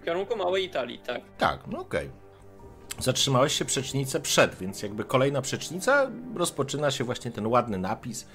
W 0.01 0.05
kierunku 0.05 0.37
Małej 0.37 0.65
Italii, 0.65 0.99
tak. 0.99 1.23
Tak, 1.39 1.61
no 1.67 1.81
okej. 1.81 2.07
Okay. 2.07 3.03
Zatrzymałeś 3.03 3.53
się 3.53 3.65
przecznicę 3.65 4.21
przed, 4.21 4.55
więc 4.55 4.83
jakby 4.83 5.05
kolejna 5.05 5.43
przecznica 5.43 6.11
rozpoczyna 6.37 6.91
się 6.91 7.05
właśnie 7.05 7.31
ten 7.31 7.47
ładny 7.47 7.79
napis. 7.79 8.27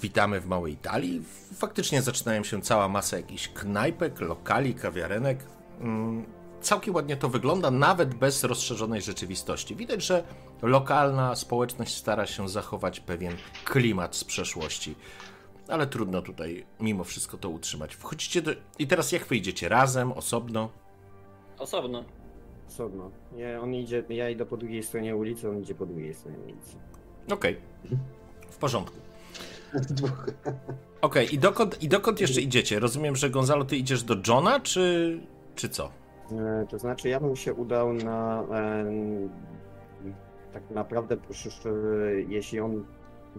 Witamy 0.00 0.40
w 0.40 0.46
Małej 0.46 0.72
Italii. 0.72 1.22
Faktycznie 1.54 2.02
zaczynają 2.02 2.44
się 2.44 2.62
cała 2.62 2.88
masa 2.88 3.16
jakichś 3.16 3.48
knajpek, 3.48 4.20
lokali, 4.20 4.74
kawiarenek. 4.74 5.44
Mm, 5.80 6.24
całkiem 6.62 6.94
ładnie 6.94 7.16
to 7.16 7.28
wygląda, 7.28 7.70
nawet 7.70 8.14
bez 8.14 8.44
rozszerzonej 8.44 9.02
rzeczywistości. 9.02 9.76
Widać, 9.76 10.04
że 10.04 10.24
lokalna 10.62 11.34
społeczność 11.36 11.96
stara 11.96 12.26
się 12.26 12.48
zachować 12.48 13.00
pewien 13.00 13.36
klimat 13.64 14.16
z 14.16 14.24
przeszłości. 14.24 14.94
Ale 15.68 15.86
trudno 15.86 16.22
tutaj 16.22 16.66
mimo 16.80 17.04
wszystko 17.04 17.36
to 17.36 17.48
utrzymać. 17.48 17.94
Wchodzicie 17.94 18.42
do... 18.42 18.50
I 18.78 18.86
teraz 18.86 19.12
jak 19.12 19.26
wyjdziecie? 19.26 19.68
Razem, 19.68 20.12
osobno? 20.12 20.70
Osobno. 21.58 22.04
Osobno. 22.68 23.10
Nie, 23.32 23.60
on 23.60 23.74
idzie, 23.74 24.04
ja 24.08 24.30
idę 24.30 24.46
po 24.46 24.56
drugiej 24.56 24.82
stronie 24.82 25.16
ulicy, 25.16 25.50
on 25.50 25.62
idzie 25.62 25.74
po 25.74 25.86
drugiej 25.86 26.14
stronie 26.14 26.38
ulicy. 26.38 26.76
Okej. 27.30 27.56
Okay. 27.86 27.98
W 28.50 28.56
porządku. 28.56 28.96
Okej, 31.00 31.24
okay. 31.24 31.24
I, 31.24 31.38
dokąd, 31.38 31.82
i 31.82 31.88
dokąd 31.88 32.20
jeszcze 32.20 32.40
idziecie? 32.40 32.78
Rozumiem, 32.78 33.16
że 33.16 33.30
Gonzalo, 33.30 33.64
ty 33.64 33.76
idziesz 33.76 34.02
do 34.02 34.16
Johna, 34.26 34.60
czy, 34.60 35.20
czy 35.54 35.68
co? 35.68 36.01
E, 36.38 36.66
to 36.66 36.78
znaczy, 36.78 37.08
ja 37.08 37.20
bym 37.20 37.36
się 37.36 37.54
udał 37.54 37.92
na. 37.92 38.44
E, 38.52 38.84
tak 40.52 40.70
naprawdę, 40.70 41.16
jeśli 42.28 42.60
on 42.60 42.84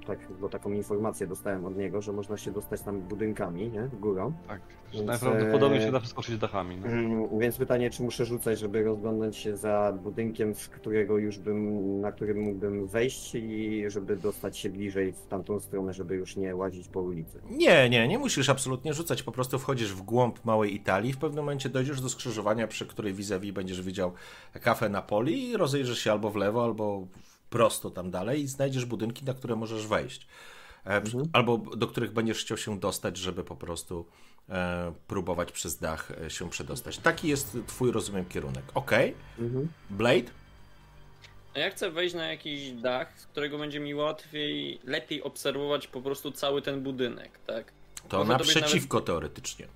tak, 0.01 0.19
bo 0.41 0.49
taką 0.49 0.71
informację 0.71 1.27
dostałem 1.27 1.65
od 1.65 1.77
niego, 1.77 2.01
że 2.01 2.13
można 2.13 2.37
się 2.37 2.51
dostać 2.51 2.81
tam 2.81 3.01
budynkami, 3.01 3.69
nie? 3.69 3.89
Górą. 3.99 4.33
Tak, 4.47 4.61
że 4.91 4.97
Więc, 4.97 5.07
najprawdopodobniej 5.07 5.81
e, 5.81 5.85
się 5.85 5.91
da 5.91 5.99
przeskoczyć 5.99 6.37
dachami. 6.37 6.77
No. 6.77 6.87
Mm, 6.87 7.39
Więc 7.39 7.57
pytanie, 7.57 7.89
czy 7.89 8.03
muszę 8.03 8.25
rzucać, 8.25 8.59
żeby 8.59 8.83
rozglądać 8.83 9.37
się 9.37 9.57
za 9.57 9.97
budynkiem, 10.03 10.55
z 10.55 10.67
którego 10.67 11.17
już 11.17 11.37
bym, 11.39 12.01
na 12.01 12.11
którym 12.11 12.41
mógłbym 12.41 12.87
wejść 12.87 13.35
i 13.35 13.83
żeby 13.87 14.15
dostać 14.15 14.57
się 14.57 14.69
bliżej 14.69 15.13
w 15.13 15.27
tamtą 15.27 15.59
stronę, 15.59 15.93
żeby 15.93 16.15
już 16.15 16.35
nie 16.35 16.55
łazić 16.55 16.87
po 16.87 17.01
ulicy. 17.01 17.41
Nie, 17.49 17.89
nie, 17.89 18.07
nie 18.07 18.19
musisz 18.19 18.49
absolutnie 18.49 18.93
rzucać, 18.93 19.23
po 19.23 19.31
prostu 19.31 19.59
wchodzisz 19.59 19.93
w 19.93 20.01
głąb 20.01 20.45
małej 20.45 20.75
Italii, 20.75 21.13
w 21.13 21.17
pewnym 21.17 21.43
momencie 21.43 21.69
dojdziesz 21.69 22.01
do 22.01 22.09
skrzyżowania, 22.09 22.67
przy 22.67 22.87
której 22.87 23.13
vis-a-vis 23.13 23.51
będziesz 23.53 23.81
widział 23.81 24.11
kafę 24.61 24.89
Napoli 24.89 25.49
i 25.49 25.57
rozejrzysz 25.57 25.99
się 25.99 26.11
albo 26.11 26.29
w 26.29 26.35
lewo, 26.35 26.63
albo 26.63 27.07
prosto 27.53 27.89
tam 27.91 28.11
dalej 28.11 28.41
i 28.41 28.47
znajdziesz 28.47 28.85
budynki, 28.85 29.25
na 29.25 29.33
które 29.33 29.55
możesz 29.55 29.87
wejść. 29.87 30.27
E, 30.85 31.01
Albo 31.33 31.57
do 31.57 31.87
których 31.87 32.13
będziesz 32.13 32.41
chciał 32.41 32.57
się 32.57 32.79
dostać, 32.79 33.17
żeby 33.17 33.43
po 33.43 33.55
prostu 33.55 34.05
e, 34.49 34.93
próbować 35.07 35.51
przez 35.51 35.77
dach 35.77 36.11
e, 36.25 36.29
się 36.29 36.49
przedostać. 36.49 36.97
Taki 36.97 37.27
jest 37.27 37.57
twój, 37.67 37.91
rozumiem, 37.91 38.25
kierunek. 38.25 38.63
Ok. 38.73 38.91
Blade? 39.89 40.31
No 41.55 41.61
ja 41.61 41.69
chcę 41.69 41.91
wejść 41.91 42.15
na 42.15 42.27
jakiś 42.27 42.71
dach, 42.71 43.19
z 43.19 43.25
którego 43.25 43.57
będzie 43.57 43.79
mi 43.79 43.95
łatwiej, 43.95 44.79
lepiej 44.83 45.23
obserwować 45.23 45.87
po 45.87 46.01
prostu 46.01 46.31
cały 46.31 46.61
ten 46.61 46.83
budynek, 46.83 47.39
tak? 47.47 47.71
To 48.09 48.17
Może 48.17 48.27
to 48.31 48.37
naprzeciwko 48.37 49.01
teoretycznie. 49.01 49.67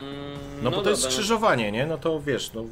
Mm, 0.00 0.14
No, 0.62 0.70
bo 0.70 0.70
to 0.70 0.76
dobra, 0.76 0.90
jest 0.90 1.04
no. 1.04 1.10
skrzyżowanie, 1.10 1.72
nie? 1.72 1.86
No 1.86 1.98
to 1.98 2.20
wiesz, 2.20 2.52
no, 2.52 2.64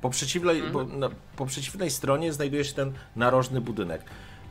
po, 0.00 0.10
przeciwnej, 0.10 0.56
Mhm. 0.60 0.72
bo, 0.72 0.84
na, 0.96 1.08
po 1.36 1.46
przeciwnej 1.46 1.90
stronie 1.90 2.32
znajduje 2.32 2.64
się 2.64 2.74
ten 2.74 2.92
narożny 3.16 3.60
budynek. 3.60 4.02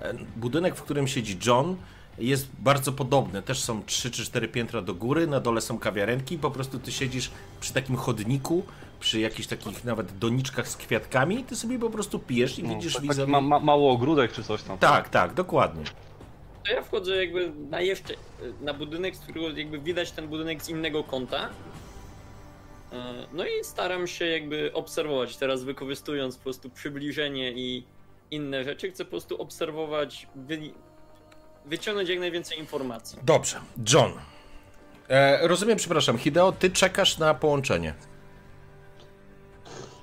E, 0.02 0.14
Budynek, 0.36 0.76
w 0.76 0.82
którym 0.84 1.08
siedzi 1.08 1.38
John, 1.46 1.76
jest 2.18 2.48
bardzo 2.60 2.92
podobny. 2.92 3.42
Też 3.42 3.60
są 3.64 3.84
3 3.86 4.12
czy 4.12 4.26
4 4.26 4.48
piętra 4.48 4.82
do 4.82 4.94
góry, 4.94 5.28
na 5.28 5.40
dole 5.40 5.62
są 5.62 5.80
kawiarenki. 5.80 6.38
Po 6.38 6.52
prostu 6.52 6.80
ty 6.80 6.92
siedzisz 6.92 7.32
przy 7.60 7.74
takim 7.74 7.96
chodniku, 7.96 8.64
przy 9.00 9.20
jakichś 9.20 9.48
takich 9.48 9.84
nawet 9.84 10.18
doniczkach 10.18 10.68
z 10.68 10.76
kwiatkami, 10.78 11.40
i 11.40 11.44
ty 11.44 11.56
sobie 11.56 11.80
po 11.80 11.90
prostu 11.90 12.20
pijesz 12.20 12.60
i 12.60 12.64
No, 12.64 12.76
widzisz 12.76 12.94
tak, 12.94 13.02
widzę. 13.04 13.22
tak 13.22 13.30
ma, 13.30 13.42
ma, 13.42 13.60
mało 13.60 13.92
ogródek 13.92 14.32
czy 14.32 14.44
coś 14.44 14.64
tam. 14.64 14.78
Tak, 14.78 15.10
tak, 15.10 15.34
dokładnie. 15.34 15.84
To 16.66 16.72
ja 16.72 16.82
wchodzę 16.82 17.16
jakby 17.26 17.52
na 17.70 17.82
jeszcze, 17.82 18.14
na 18.62 18.74
budynek, 18.74 19.16
z 19.16 19.20
którego 19.20 19.50
jakby 19.50 19.80
widać 19.80 20.12
ten 20.12 20.28
budynek 20.28 20.64
z 20.64 20.70
innego 20.70 21.04
kąta. 21.04 21.50
E, 22.96 23.28
No 23.34 23.46
i 23.46 23.64
staram 23.64 24.08
się 24.08 24.26
jakby 24.26 24.74
obserwować, 24.74 25.38
teraz 25.38 25.64
wykorzystując 25.64 26.38
po 26.38 26.44
prostu 26.44 26.70
przybliżenie 26.70 27.52
i 27.52 27.84
inne 28.32 28.64
rzeczy, 28.64 28.92
chcę 28.92 29.06
po 29.06 29.12
prostu 29.12 29.42
obserwować, 29.42 30.28
wy... 30.36 30.60
wyciągnąć 31.66 32.10
jak 32.10 32.20
najwięcej 32.20 32.60
informacji. 32.60 33.20
Dobrze, 33.24 33.60
John. 33.94 34.12
E, 35.10 35.48
rozumiem, 35.48 35.78
przepraszam, 35.78 36.18
Hideo, 36.18 36.52
ty 36.52 36.70
czekasz 36.70 37.18
na 37.18 37.34
połączenie. 37.34 37.94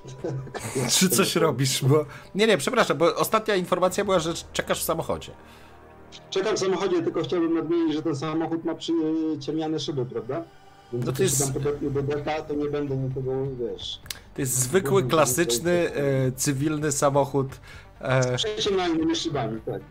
Czy 0.99 1.09
coś 1.09 1.35
robisz? 1.35 1.83
Bo... 1.85 2.05
Nie, 2.35 2.47
nie, 2.47 2.57
przepraszam, 2.57 2.97
bo 2.97 3.15
ostatnia 3.15 3.55
informacja 3.55 4.05
była, 4.05 4.19
że 4.19 4.33
czekasz 4.53 4.79
w 4.79 4.83
samochodzie. 4.83 5.31
Czekam 6.29 6.55
w 6.55 6.59
samochodzie, 6.59 7.01
tylko 7.01 7.23
chciałbym 7.23 7.53
nadmienić, 7.53 7.93
że 7.93 8.01
ten 8.01 8.15
samochód 8.15 8.65
ma 8.65 8.75
przy... 8.75 8.93
ciemniane 9.39 9.79
szyby, 9.79 10.05
prawda? 10.05 10.43
No 10.93 11.11
to 11.11 11.23
jest- 11.23 11.53
tam 11.53 12.43
to 12.47 12.53
nie 12.55 12.69
będę 12.69 12.95
nikogo, 12.97 13.31
wiesz... 13.59 13.99
To 14.35 14.41
jest 14.41 14.53
zwykły, 14.53 15.03
klasyczny, 15.03 15.71
e, 15.93 16.31
cywilny 16.31 16.91
samochód. 16.91 17.47
E, 18.01 18.37
Z 18.37 19.17
szybami, 19.17 19.61
tak. 19.61 19.81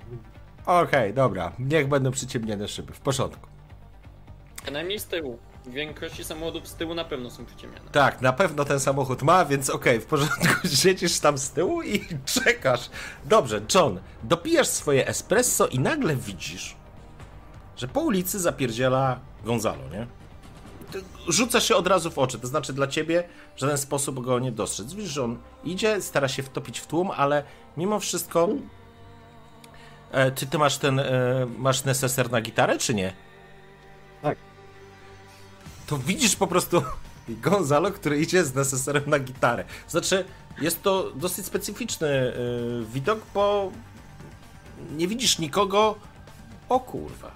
Okej, 0.66 1.14
dobra, 1.14 1.52
niech 1.58 1.88
będą 1.88 2.10
przyciemnione 2.10 2.68
szyby, 2.68 2.92
w 2.92 3.00
porządku. 3.00 3.46
Najmniej 4.72 4.98
z 4.98 5.04
tyłu. 5.04 5.38
W 5.66 5.70
większości 5.70 6.24
samochodów 6.24 6.68
z 6.68 6.74
tyłu 6.74 6.94
na 6.94 7.04
pewno 7.04 7.30
są 7.30 7.44
przyciemniane. 7.46 7.90
Tak, 7.92 8.20
na 8.20 8.32
pewno 8.32 8.64
ten 8.64 8.80
samochód 8.80 9.22
ma, 9.22 9.44
więc 9.44 9.70
okej, 9.70 10.00
w 10.00 10.06
porządku, 10.06 10.44
siedzisz 10.82 11.20
tam 11.20 11.38
z 11.38 11.50
tyłu 11.50 11.82
i 11.82 12.00
czekasz. 12.24 12.90
Dobrze, 13.24 13.60
John, 13.74 14.00
dopijasz 14.22 14.68
swoje 14.68 15.06
espresso 15.08 15.66
i 15.66 15.78
nagle 15.78 16.16
widzisz, 16.16 16.76
że 17.76 17.88
po 17.88 18.00
ulicy 18.00 18.40
zapierdziela 18.40 19.20
Gonzalo, 19.44 19.88
nie? 19.92 20.06
Rzuca 21.28 21.60
się 21.60 21.76
od 21.76 21.86
razu 21.86 22.10
w 22.10 22.18
oczy, 22.18 22.38
to 22.38 22.46
znaczy 22.46 22.72
dla 22.72 22.86
ciebie 22.86 23.24
w 23.56 23.60
żaden 23.60 23.78
sposób 23.78 24.24
go 24.24 24.38
nie 24.38 24.52
dostrzec. 24.52 24.94
Widzisz, 24.94 25.12
że 25.12 25.24
on 25.24 25.38
idzie, 25.64 26.02
stara 26.02 26.28
się 26.28 26.42
wtopić 26.42 26.78
w 26.80 26.86
tłum, 26.86 27.10
ale 27.10 27.42
mimo 27.76 28.00
wszystko... 28.00 28.48
E, 30.12 30.30
ty, 30.30 30.46
ty 30.46 30.58
masz 30.58 30.78
ten, 30.78 31.00
e, 31.00 31.46
masz 31.58 31.84
neseser 31.84 32.30
na 32.30 32.40
gitarę, 32.40 32.78
czy 32.78 32.94
nie? 32.94 33.12
Tak. 34.22 34.38
To 35.86 35.98
widzisz 35.98 36.36
po 36.36 36.46
prostu 36.46 36.82
Gonzalo, 37.28 37.90
który 37.90 38.20
idzie 38.20 38.44
z 38.44 38.54
neseserem 38.54 39.02
na 39.06 39.18
gitarę. 39.18 39.64
Znaczy, 39.88 40.24
jest 40.60 40.82
to 40.82 41.10
dosyć 41.14 41.46
specyficzny 41.46 42.08
y, 42.08 42.84
widok, 42.92 43.20
bo 43.34 43.72
nie 44.96 45.08
widzisz 45.08 45.38
nikogo. 45.38 45.94
O 46.68 46.80
kurwa. 46.80 47.30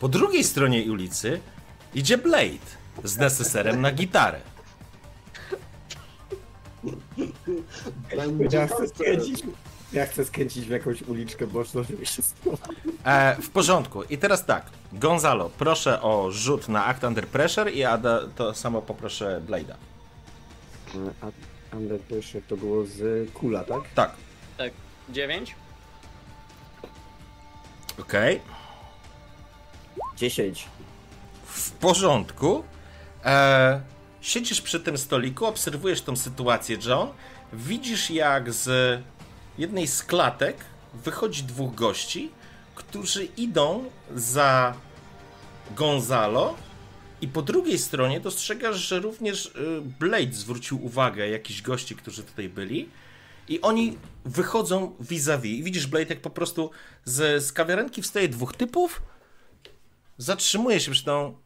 Po 0.00 0.08
drugiej 0.08 0.44
stronie 0.44 0.92
ulicy 0.92 1.40
idzie 1.96 2.18
Blade 2.18 2.66
z 3.04 3.16
neseserem 3.16 3.80
na 3.80 3.92
gitarę. 3.92 4.40
Ja 8.50 8.66
chcę 8.66 8.88
skręcić, 8.88 9.42
ja 9.92 10.06
chcę 10.06 10.24
skręcić 10.24 10.66
w 10.66 10.70
jakąś 10.70 11.02
uliczkę 11.02 11.46
boczną, 11.46 11.82
żeby 11.82 12.06
się. 12.06 12.22
E, 13.04 13.36
w 13.42 13.50
porządku. 13.50 14.02
I 14.02 14.18
teraz 14.18 14.44
tak. 14.44 14.66
Gonzalo, 14.92 15.50
proszę 15.58 16.02
o 16.02 16.30
rzut 16.30 16.68
na 16.68 16.84
Act 16.84 17.04
Under 17.04 17.26
Pressure 17.26 17.72
i 17.72 17.84
Ada, 17.84 18.20
to 18.36 18.54
samo 18.54 18.82
poproszę 18.82 19.40
Blade'a. 19.46 19.74
Under 21.72 22.00
Pressure 22.00 22.42
to 22.48 22.56
było 22.56 22.86
z 22.86 23.30
kula, 23.32 23.64
tak? 23.64 23.80
Tak. 23.94 24.12
Tak, 24.58 24.72
9? 25.08 25.54
Okej. 27.98 28.40
10. 30.16 30.68
W 31.56 31.70
porządku. 31.70 32.64
E, 33.24 33.80
siedzisz 34.20 34.60
przy 34.60 34.80
tym 34.80 34.98
stoliku, 34.98 35.46
obserwujesz 35.46 36.02
tą 36.02 36.16
sytuację, 36.16 36.78
John. 36.86 37.08
Widzisz, 37.52 38.10
jak 38.10 38.52
z 38.52 39.00
jednej 39.58 39.86
z 39.86 40.02
klatek 40.02 40.56
wychodzi 40.94 41.42
dwóch 41.42 41.74
gości, 41.74 42.30
którzy 42.74 43.24
idą 43.24 43.84
za 44.14 44.74
Gonzalo. 45.76 46.54
I 47.20 47.28
po 47.28 47.42
drugiej 47.42 47.78
stronie 47.78 48.20
dostrzegasz, 48.20 48.76
że 48.76 49.00
również 49.00 49.46
y, 49.46 49.80
Blade 50.00 50.32
zwrócił 50.32 50.84
uwagę 50.84 51.28
jakichś 51.28 51.62
gości, 51.62 51.96
którzy 51.96 52.22
tutaj 52.22 52.48
byli. 52.48 52.88
I 53.48 53.60
oni 53.60 53.98
wychodzą 54.24 54.96
vis-a-vis. 55.00 55.58
I 55.58 55.62
widzisz, 55.62 55.86
Blade, 55.86 56.06
jak 56.08 56.20
po 56.20 56.30
prostu 56.30 56.70
z, 57.04 57.44
z 57.44 57.52
kawiarenki 57.52 58.02
wstaje 58.02 58.28
dwóch 58.28 58.56
typów, 58.56 59.02
zatrzymuje 60.18 60.80
się 60.80 60.90
przy 60.90 61.04
tą. 61.04 61.45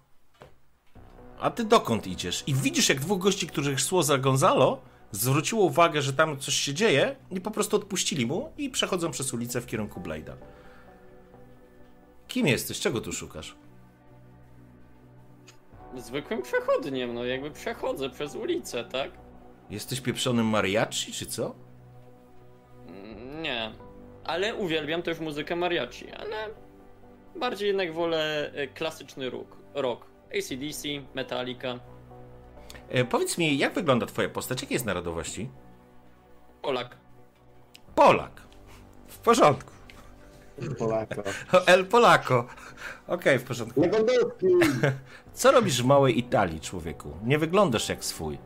A 1.40 1.50
ty 1.50 1.64
dokąd 1.64 2.06
idziesz? 2.06 2.44
I 2.46 2.54
widzisz, 2.54 2.88
jak 2.88 3.00
dwóch 3.00 3.18
gości, 3.18 3.46
których 3.46 3.80
szło 3.80 4.02
za 4.02 4.18
Gonzalo, 4.18 4.80
zwróciło 5.10 5.64
uwagę, 5.64 6.02
że 6.02 6.12
tam 6.12 6.38
coś 6.38 6.54
się 6.54 6.74
dzieje, 6.74 7.16
i 7.30 7.40
po 7.40 7.50
prostu 7.50 7.76
odpuścili 7.76 8.26
mu 8.26 8.52
i 8.58 8.70
przechodzą 8.70 9.10
przez 9.10 9.34
ulicę 9.34 9.60
w 9.60 9.66
kierunku 9.66 10.00
Blade'a. 10.00 10.32
Kim 12.28 12.46
jesteś? 12.46 12.80
Czego 12.80 13.00
tu 13.00 13.12
szukasz? 13.12 13.54
Zwykłym 15.96 16.42
przechodniem, 16.42 17.14
no 17.14 17.24
jakby 17.24 17.50
przechodzę 17.50 18.10
przez 18.10 18.34
ulicę, 18.34 18.84
tak? 18.84 19.10
Jesteś 19.70 20.00
pieprzonym 20.00 20.46
mariachi, 20.46 21.12
czy 21.12 21.26
co? 21.26 21.54
Nie. 23.42 23.72
Ale 24.24 24.54
uwielbiam 24.54 25.02
też 25.02 25.20
muzykę 25.20 25.56
mariachi, 25.56 26.12
ale 26.12 26.36
bardziej 27.36 27.68
jednak 27.68 27.92
wolę 27.94 28.50
e, 28.54 28.66
klasyczny 28.66 29.30
rock. 29.30 29.56
rock. 29.74 30.09
ACDC, 30.38 30.88
Metallica, 31.14 31.78
E, 32.88 33.04
powiedz 33.04 33.38
mi, 33.38 33.58
jak 33.58 33.74
wygląda 33.74 34.06
twoja 34.06 34.28
postać? 34.28 34.62
Jakiej 34.62 34.74
jest 34.74 34.84
narodowości? 34.86 35.50
Polak. 36.62 36.96
Polak. 37.94 38.42
W 39.08 39.18
porządku. 39.18 39.70
Polaka. 40.78 41.22
El 41.66 41.86
Polako. 41.86 42.46
Okej, 43.08 43.38
w 43.38 43.44
porządku. 43.44 43.80
Lewandowski! 43.80 44.46
Co 45.32 45.52
robisz 45.52 45.82
w 45.82 45.86
małej 45.86 46.18
Italii, 46.18 46.60
człowieku? 46.60 47.12
Nie 47.24 47.38
wyglądasz 47.38 47.88
jak 47.88 48.04
swój. 48.04 48.38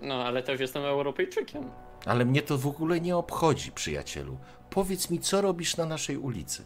No, 0.00 0.14
ale 0.24 0.42
też 0.42 0.60
jestem 0.60 0.84
Europejczykiem. 0.84 1.70
Ale 2.06 2.24
mnie 2.24 2.42
to 2.42 2.58
w 2.58 2.66
ogóle 2.66 3.00
nie 3.00 3.16
obchodzi, 3.16 3.72
przyjacielu. 3.72 4.38
Powiedz 4.70 5.10
mi, 5.10 5.18
co 5.20 5.40
robisz 5.40 5.76
na 5.76 5.86
naszej 5.86 6.16
ulicy? 6.16 6.64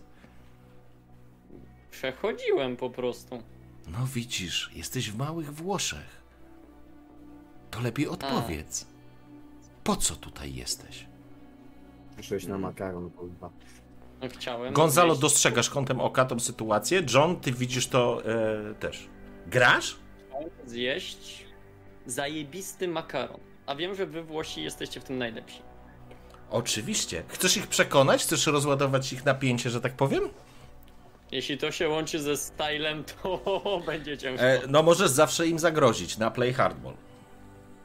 Przechodziłem 2.03 2.77
po 2.77 2.91
prostu. 2.91 3.43
No 3.89 3.99
widzisz, 4.15 4.71
jesteś 4.75 5.11
w 5.11 5.17
małych 5.17 5.55
Włoszech. 5.55 6.23
To 7.71 7.81
lepiej 7.81 8.09
odpowiedz. 8.09 8.87
Po 9.85 9.97
co 9.97 10.17
tutaj 10.17 10.55
jesteś? 10.55 11.07
Przyszłeś 12.17 12.47
na 12.47 12.59
makaron, 12.59 13.11
kurwa. 13.11 13.51
No, 14.23 14.29
chciałem. 14.29 14.75
Gonzalo, 14.75 15.17
dostrzegasz 15.17 15.71
kątem 15.71 16.01
oka 16.01 16.25
tą 16.25 16.41
sytuację. 16.41 17.03
John, 17.15 17.41
ty 17.41 17.53
widzisz 17.53 17.87
to 17.87 18.23
e, 18.25 18.75
też. 18.75 19.09
Grasz? 19.47 19.97
Zjeść 20.67 21.45
zajebisty 22.07 22.89
makaron. 22.89 23.41
A 23.67 23.75
wiem, 23.75 23.95
że 23.95 24.07
wy 24.07 24.23
Włosi 24.23 24.63
jesteście 24.63 25.01
w 25.01 25.05
tym 25.05 25.19
najlepsi. 25.19 25.63
Oczywiście. 26.51 27.23
Chcesz 27.29 27.57
ich 27.57 27.67
przekonać? 27.67 28.23
Chcesz 28.23 28.47
rozładować 28.47 29.13
ich 29.13 29.25
napięcie, 29.25 29.71
że 29.71 29.81
tak 29.81 29.97
powiem? 29.97 30.23
Jeśli 31.33 31.59
to 31.59 31.71
się 31.73 31.89
łączy 31.89 32.19
ze 32.21 32.37
stylem, 32.37 33.05
to 33.23 33.83
będzie 33.87 34.19
ciężko. 34.19 34.45
E, 34.47 34.61
no 34.69 34.83
możesz 34.83 35.11
zawsze 35.11 35.47
im 35.49 35.59
zagrozić 35.59 36.19
na 36.19 36.31
Play 36.31 36.53
Hardball. 36.53 36.95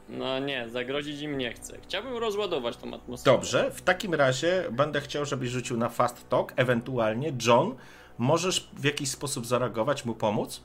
No 0.08 0.38
nie, 0.38 0.68
zagrozić 0.68 1.20
im 1.20 1.38
nie 1.38 1.52
chcę. 1.52 1.78
Chciałbym 1.82 2.16
rozładować 2.16 2.76
tą 2.76 2.94
atmosferę. 2.94 3.36
Dobrze, 3.36 3.70
w 3.70 3.82
takim 3.82 4.14
razie 4.14 4.64
będę 4.72 5.00
chciał, 5.00 5.24
żebyś 5.24 5.50
rzucił 5.50 5.76
na 5.76 5.88
Fast 5.88 6.28
Talk, 6.28 6.52
ewentualnie 6.56 7.32
John, 7.46 7.74
możesz 8.18 8.70
w 8.76 8.84
jakiś 8.84 9.10
sposób 9.10 9.46
zareagować, 9.46 10.04
mu 10.04 10.14
pomóc? 10.14 10.64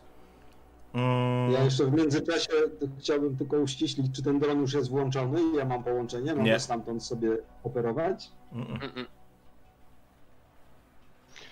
Mm, 0.93 1.51
Ja 1.51 1.63
jeszcze 1.63 1.85
w 1.85 1.93
międzyczasie 1.93 2.49
chciałbym 2.99 3.37
tylko 3.37 3.57
uściślić, 3.57 4.15
czy 4.15 4.23
ten 4.23 4.39
dron 4.39 4.61
już 4.61 4.73
jest 4.73 4.89
włączony 4.89 5.41
i 5.53 5.55
ja 5.57 5.65
mam 5.65 5.83
połączenie, 5.83 6.31
mogę 6.35 6.43
Nie. 6.49 6.59
stamtąd 6.59 7.03
sobie 7.03 7.37
operować. 7.63 8.29
mm, 8.53 8.67
mm. 8.81 9.05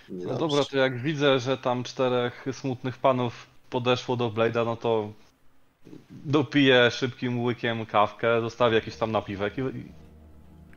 Nie 0.08 0.26
No 0.26 0.34
dobra, 0.38 0.64
to 0.64 0.76
jak 0.76 0.98
widzę, 1.02 1.38
że 1.38 1.58
tam 1.58 1.82
czterech 1.84 2.44
smutnych 2.52 2.98
panów 2.98 3.46
podeszło 3.70 4.16
do 4.16 4.30
Blade'a, 4.30 4.64
no 4.66 4.76
to 4.76 5.12
dopiję 6.10 6.90
szybkim 6.90 7.42
łykiem 7.44 7.86
kawkę, 7.86 8.40
zostawię 8.40 8.74
jakiś 8.74 8.96
tam 8.96 9.12
napiwek 9.12 9.58
i, 9.58 9.60
i- 9.60 9.92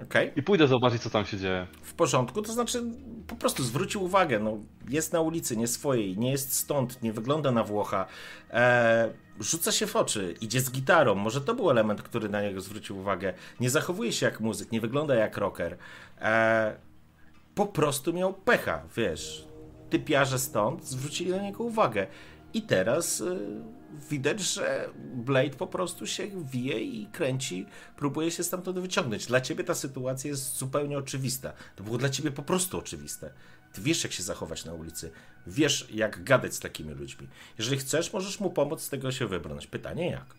Okej. 0.03 0.31
i 0.35 0.43
pójdę 0.43 0.67
zobaczyć, 0.67 1.01
co 1.01 1.09
tam 1.09 1.25
się 1.25 1.37
dzieje. 1.37 1.67
w 1.81 1.93
porządku, 1.93 2.41
to 2.41 2.53
znaczy 2.53 2.83
po 3.27 3.35
prostu 3.35 3.63
zwrócił 3.63 4.03
uwagę, 4.03 4.39
no 4.39 4.57
jest 4.89 5.13
na 5.13 5.21
ulicy, 5.21 5.57
nie 5.57 5.67
swojej, 5.67 6.17
nie 6.17 6.31
jest 6.31 6.53
stąd, 6.53 7.03
nie 7.03 7.13
wygląda 7.13 7.51
na 7.51 7.63
Włocha, 7.63 8.05
e, 8.51 9.09
rzuca 9.39 9.71
się 9.71 9.87
w 9.87 9.95
oczy, 9.95 10.35
idzie 10.41 10.61
z 10.61 10.71
gitarą, 10.71 11.15
może 11.15 11.41
to 11.41 11.55
był 11.55 11.69
element, 11.71 12.01
który 12.01 12.29
na 12.29 12.41
niego 12.41 12.61
zwrócił 12.61 12.97
uwagę, 12.99 13.33
nie 13.59 13.69
zachowuje 13.69 14.11
się 14.11 14.25
jak 14.25 14.39
muzyk, 14.39 14.71
nie 14.71 14.81
wygląda 14.81 15.15
jak 15.15 15.37
rocker, 15.37 15.77
e, 16.21 16.75
po 17.55 17.65
prostu 17.65 18.13
miał 18.13 18.33
pecha, 18.33 18.83
wiesz, 18.95 19.47
typiarze 19.89 20.39
stąd 20.39 20.85
zwrócili 20.85 21.31
na 21.31 21.41
niego 21.41 21.63
uwagę 21.63 22.07
i 22.53 22.61
teraz 22.61 23.21
e, 23.21 23.37
widać, 24.09 24.39
że 24.39 24.89
Blade 25.13 25.49
po 25.49 25.67
prostu 25.67 26.07
się 26.07 26.45
wije 26.45 26.79
i 26.79 27.07
kręci, 27.07 27.65
próbuje 27.97 28.31
się 28.31 28.43
stamtąd 28.43 28.79
wyciągnąć. 28.79 29.25
Dla 29.25 29.41
ciebie 29.41 29.63
ta 29.63 29.75
sytuacja 29.75 30.29
jest 30.29 30.57
zupełnie 30.57 30.97
oczywista. 30.97 31.53
To 31.75 31.83
było 31.83 31.97
dla 31.97 32.09
ciebie 32.09 32.31
po 32.31 32.43
prostu 32.43 32.77
oczywiste. 32.77 33.33
Ty 33.73 33.81
wiesz, 33.81 34.03
jak 34.03 34.13
się 34.13 34.23
zachować 34.23 34.65
na 34.65 34.73
ulicy. 34.73 35.11
Wiesz, 35.47 35.87
jak 35.93 36.23
gadać 36.23 36.53
z 36.53 36.59
takimi 36.59 36.93
ludźmi. 36.93 37.27
Jeżeli 37.57 37.77
chcesz, 37.77 38.13
możesz 38.13 38.39
mu 38.39 38.49
pomóc 38.49 38.81
z 38.81 38.89
tego 38.89 39.11
się 39.11 39.27
wybrnąć. 39.27 39.67
Pytanie 39.67 40.11
jak? 40.11 40.35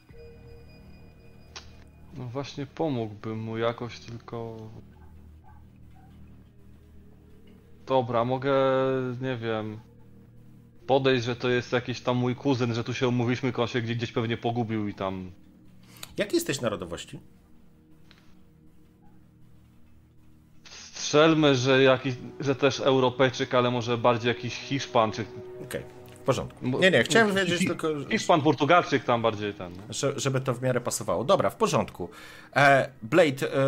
No 2.15 2.25
właśnie 2.25 2.67
pomógłbym 2.67 3.39
mu 3.39 3.59
jakoś, 3.59 3.99
tylko... 3.99 4.57
Dobra, 7.87 8.25
mogę, 8.25 8.55
nie 9.21 9.37
wiem, 9.37 9.79
podejść, 10.87 11.25
że 11.25 11.37
to 11.37 11.49
jest 11.49 11.73
jakiś 11.73 12.01
tam 12.01 12.17
mój 12.17 12.35
kuzyn, 12.37 12.75
że 12.75 12.85
tu 12.85 12.95
się 12.95 13.09
umówiliśmy, 13.09 13.47
tylko 13.49 13.63
on 13.63 13.69
się 13.69 13.81
gdzieś, 13.81 13.97
gdzieś 13.97 14.13
pewnie 14.13 14.37
pogubił 14.37 14.89
i 14.89 14.95
tam... 14.95 15.31
Jak 16.17 16.33
jesteś 16.35 16.61
narodowości? 16.61 17.21
Strzelmy, 20.71 21.55
że 21.55 21.83
jakiś, 21.83 22.15
że 22.41 22.55
też 22.55 22.81
Europejczyk, 22.81 23.55
ale 23.55 23.71
może 23.71 23.99
bardziej 23.99 24.29
jakiś 24.29 24.55
Hiszpan, 24.55 25.13
czy... 25.13 25.25
Okej, 25.65 25.83
w 26.11 26.19
porządku. 26.19 26.67
Nie, 26.79 26.91
nie, 26.91 27.05
chciałem 27.05 27.35
wiedzieć 27.35 27.59
Hi- 27.61 27.67
tylko, 27.67 27.89
Hiszpan, 28.11 28.43
Portugalczyk 28.43 29.05
tam 29.05 29.23
bardziej 29.23 29.55
ten. 29.55 29.73
że- 29.91 30.21
żeby 30.21 30.41
to 30.41 30.55
w 30.55 30.63
miarę 30.63 30.81
pasowało. 30.81 31.25
Dobra, 31.25 31.51
w 31.51 31.57
porządku. 31.57 32.09
E, 32.57 32.91
Blade, 33.03 33.53
e, 33.55 33.59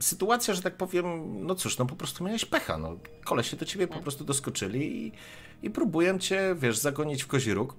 sytuacja, 0.00 0.54
że 0.54 0.62
tak 0.62 0.76
powiem, 0.76 1.04
no 1.46 1.54
cóż, 1.54 1.78
no 1.78 1.86
po 1.86 1.96
prostu 1.96 2.24
miałeś 2.24 2.44
pecha, 2.44 2.78
no. 2.78 2.96
Kolesie 3.24 3.56
do 3.56 3.64
ciebie 3.64 3.86
po 3.88 3.98
prostu 3.98 4.24
doskoczyli 4.24 5.06
i, 5.06 5.12
i 5.62 5.70
próbuję 5.70 6.18
cię, 6.18 6.54
wiesz, 6.58 6.78
zagonić 6.78 7.22
w 7.22 7.26
kozi 7.26 7.54
róg. 7.54 7.74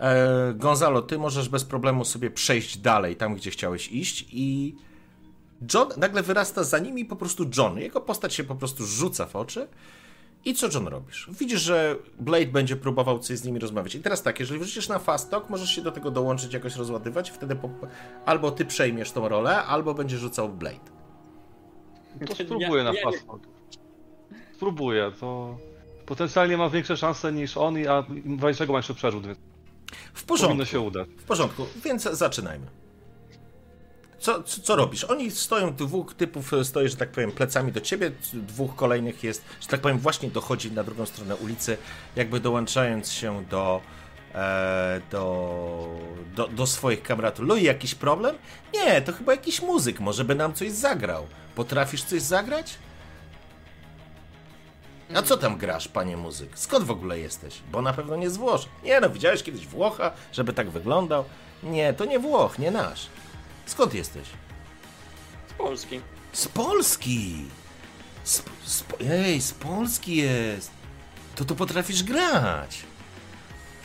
E, 0.00 0.54
Gonzalo, 0.54 1.02
ty 1.02 1.18
możesz 1.18 1.48
bez 1.48 1.64
problemu 1.64 2.04
sobie 2.04 2.30
przejść 2.30 2.78
dalej, 2.78 3.16
tam 3.16 3.34
gdzie 3.34 3.50
chciałeś 3.50 3.92
iść 3.92 4.26
i 4.32 4.74
John 5.74 5.88
nagle 5.96 6.22
wyrasta 6.22 6.64
za 6.64 6.78
nimi 6.78 7.04
po 7.04 7.16
prostu 7.16 7.50
John. 7.56 7.78
Jego 7.78 8.00
postać 8.00 8.34
się 8.34 8.44
po 8.44 8.54
prostu 8.54 8.86
rzuca 8.86 9.26
w 9.26 9.36
oczy. 9.36 9.68
I 10.44 10.54
co 10.54 10.68
John 10.74 10.88
robisz? 10.88 11.28
Widzisz, 11.40 11.60
że 11.60 11.96
Blade 12.20 12.46
będzie 12.46 12.76
próbował 12.76 13.18
coś 13.18 13.38
z 13.38 13.44
nimi 13.44 13.58
rozmawiać. 13.58 13.94
I 13.94 14.00
teraz 14.00 14.22
tak, 14.22 14.40
jeżeli 14.40 14.60
wrzucisz 14.60 14.88
na 14.88 14.98
fast 14.98 15.30
talk, 15.30 15.50
możesz 15.50 15.70
się 15.70 15.82
do 15.82 15.92
tego 15.92 16.10
dołączyć, 16.10 16.52
jakoś 16.54 16.76
rozładywać, 16.76 17.30
wtedy 17.30 17.56
po... 17.56 17.70
albo 18.26 18.50
ty 18.50 18.64
przejmiesz 18.64 19.12
tą 19.12 19.28
rolę, 19.28 19.64
albo 19.64 19.94
będzie 19.94 20.18
rzucał 20.18 20.48
Blade. 20.48 20.76
To 22.26 22.34
Ja- 22.38 22.44
spróbuję 22.44 22.84
na 22.84 22.92
ja- 22.92 23.02
fast 23.04 23.26
talk. 23.26 23.40
Spróbuję, 24.56 25.12
to... 25.20 25.56
Potencjalnie 26.06 26.56
ma 26.56 26.70
większe 26.70 26.96
szanse 26.96 27.32
niż 27.32 27.56
on, 27.56 27.78
i- 27.78 27.86
a 27.86 28.04
w 28.38 28.42
razie 28.42 28.58
czego 28.58 28.72
ma 28.72 28.78
jeszcze 28.78 28.94
przerzut, 28.94 29.26
więc 29.26 29.38
W 30.14 30.24
powinno 30.24 30.48
porządku. 30.48 30.66
się 30.66 30.80
udać. 30.80 31.08
W 31.18 31.24
porządku, 31.24 31.66
więc 31.84 32.02
zaczynajmy. 32.02 32.66
Co, 34.24 34.42
co, 34.42 34.60
co 34.60 34.76
robisz? 34.76 35.04
Oni 35.04 35.30
stoją, 35.30 35.74
dwóch 35.74 36.14
typów 36.14 36.52
stoi, 36.62 36.88
że 36.88 36.96
tak 36.96 37.10
powiem, 37.10 37.32
plecami 37.32 37.72
do 37.72 37.80
ciebie, 37.80 38.12
dwóch 38.32 38.76
kolejnych 38.76 39.24
jest, 39.24 39.44
że 39.60 39.68
tak 39.68 39.80
powiem, 39.80 39.98
właśnie 39.98 40.30
dochodzi 40.30 40.72
na 40.72 40.84
drugą 40.84 41.06
stronę 41.06 41.36
ulicy, 41.36 41.76
jakby 42.16 42.40
dołączając 42.40 43.12
się 43.12 43.44
do, 43.50 43.80
e, 44.34 45.00
do, 45.10 45.88
do, 46.36 46.48
do 46.48 46.66
swoich 46.66 47.02
kamratów. 47.02 47.46
Louis, 47.46 47.64
jakiś 47.64 47.94
problem? 47.94 48.36
Nie, 48.74 49.02
to 49.02 49.12
chyba 49.12 49.32
jakiś 49.32 49.62
muzyk, 49.62 50.00
może 50.00 50.24
by 50.24 50.34
nam 50.34 50.54
coś 50.54 50.70
zagrał. 50.70 51.26
Potrafisz 51.54 52.02
coś 52.04 52.22
zagrać? 52.22 52.78
A 55.14 55.22
co 55.22 55.36
tam 55.36 55.58
grasz, 55.58 55.88
panie 55.88 56.16
muzyk? 56.16 56.50
Skąd 56.54 56.84
w 56.84 56.90
ogóle 56.90 57.18
jesteś? 57.18 57.60
Bo 57.72 57.82
na 57.82 57.92
pewno 57.92 58.16
nie 58.16 58.30
z 58.30 58.36
Włoch. 58.36 58.60
Nie 58.84 59.00
no, 59.00 59.10
widziałeś 59.10 59.42
kiedyś 59.42 59.66
Włocha, 59.66 60.10
żeby 60.32 60.52
tak 60.52 60.70
wyglądał? 60.70 61.24
Nie, 61.62 61.94
to 61.94 62.04
nie 62.04 62.18
Włoch, 62.18 62.58
nie 62.58 62.70
nasz. 62.70 63.06
Skąd 63.66 63.94
jesteś? 63.94 64.28
Z 65.48 65.52
Polski. 65.52 66.00
Z 66.32 66.48
Polski! 66.48 67.44
Z, 68.24 68.42
z, 68.64 68.84
ej, 69.10 69.40
z 69.40 69.52
Polski 69.52 70.16
jest! 70.16 70.70
To 71.36 71.44
tu 71.44 71.56
potrafisz 71.56 72.02
grać! 72.02 72.82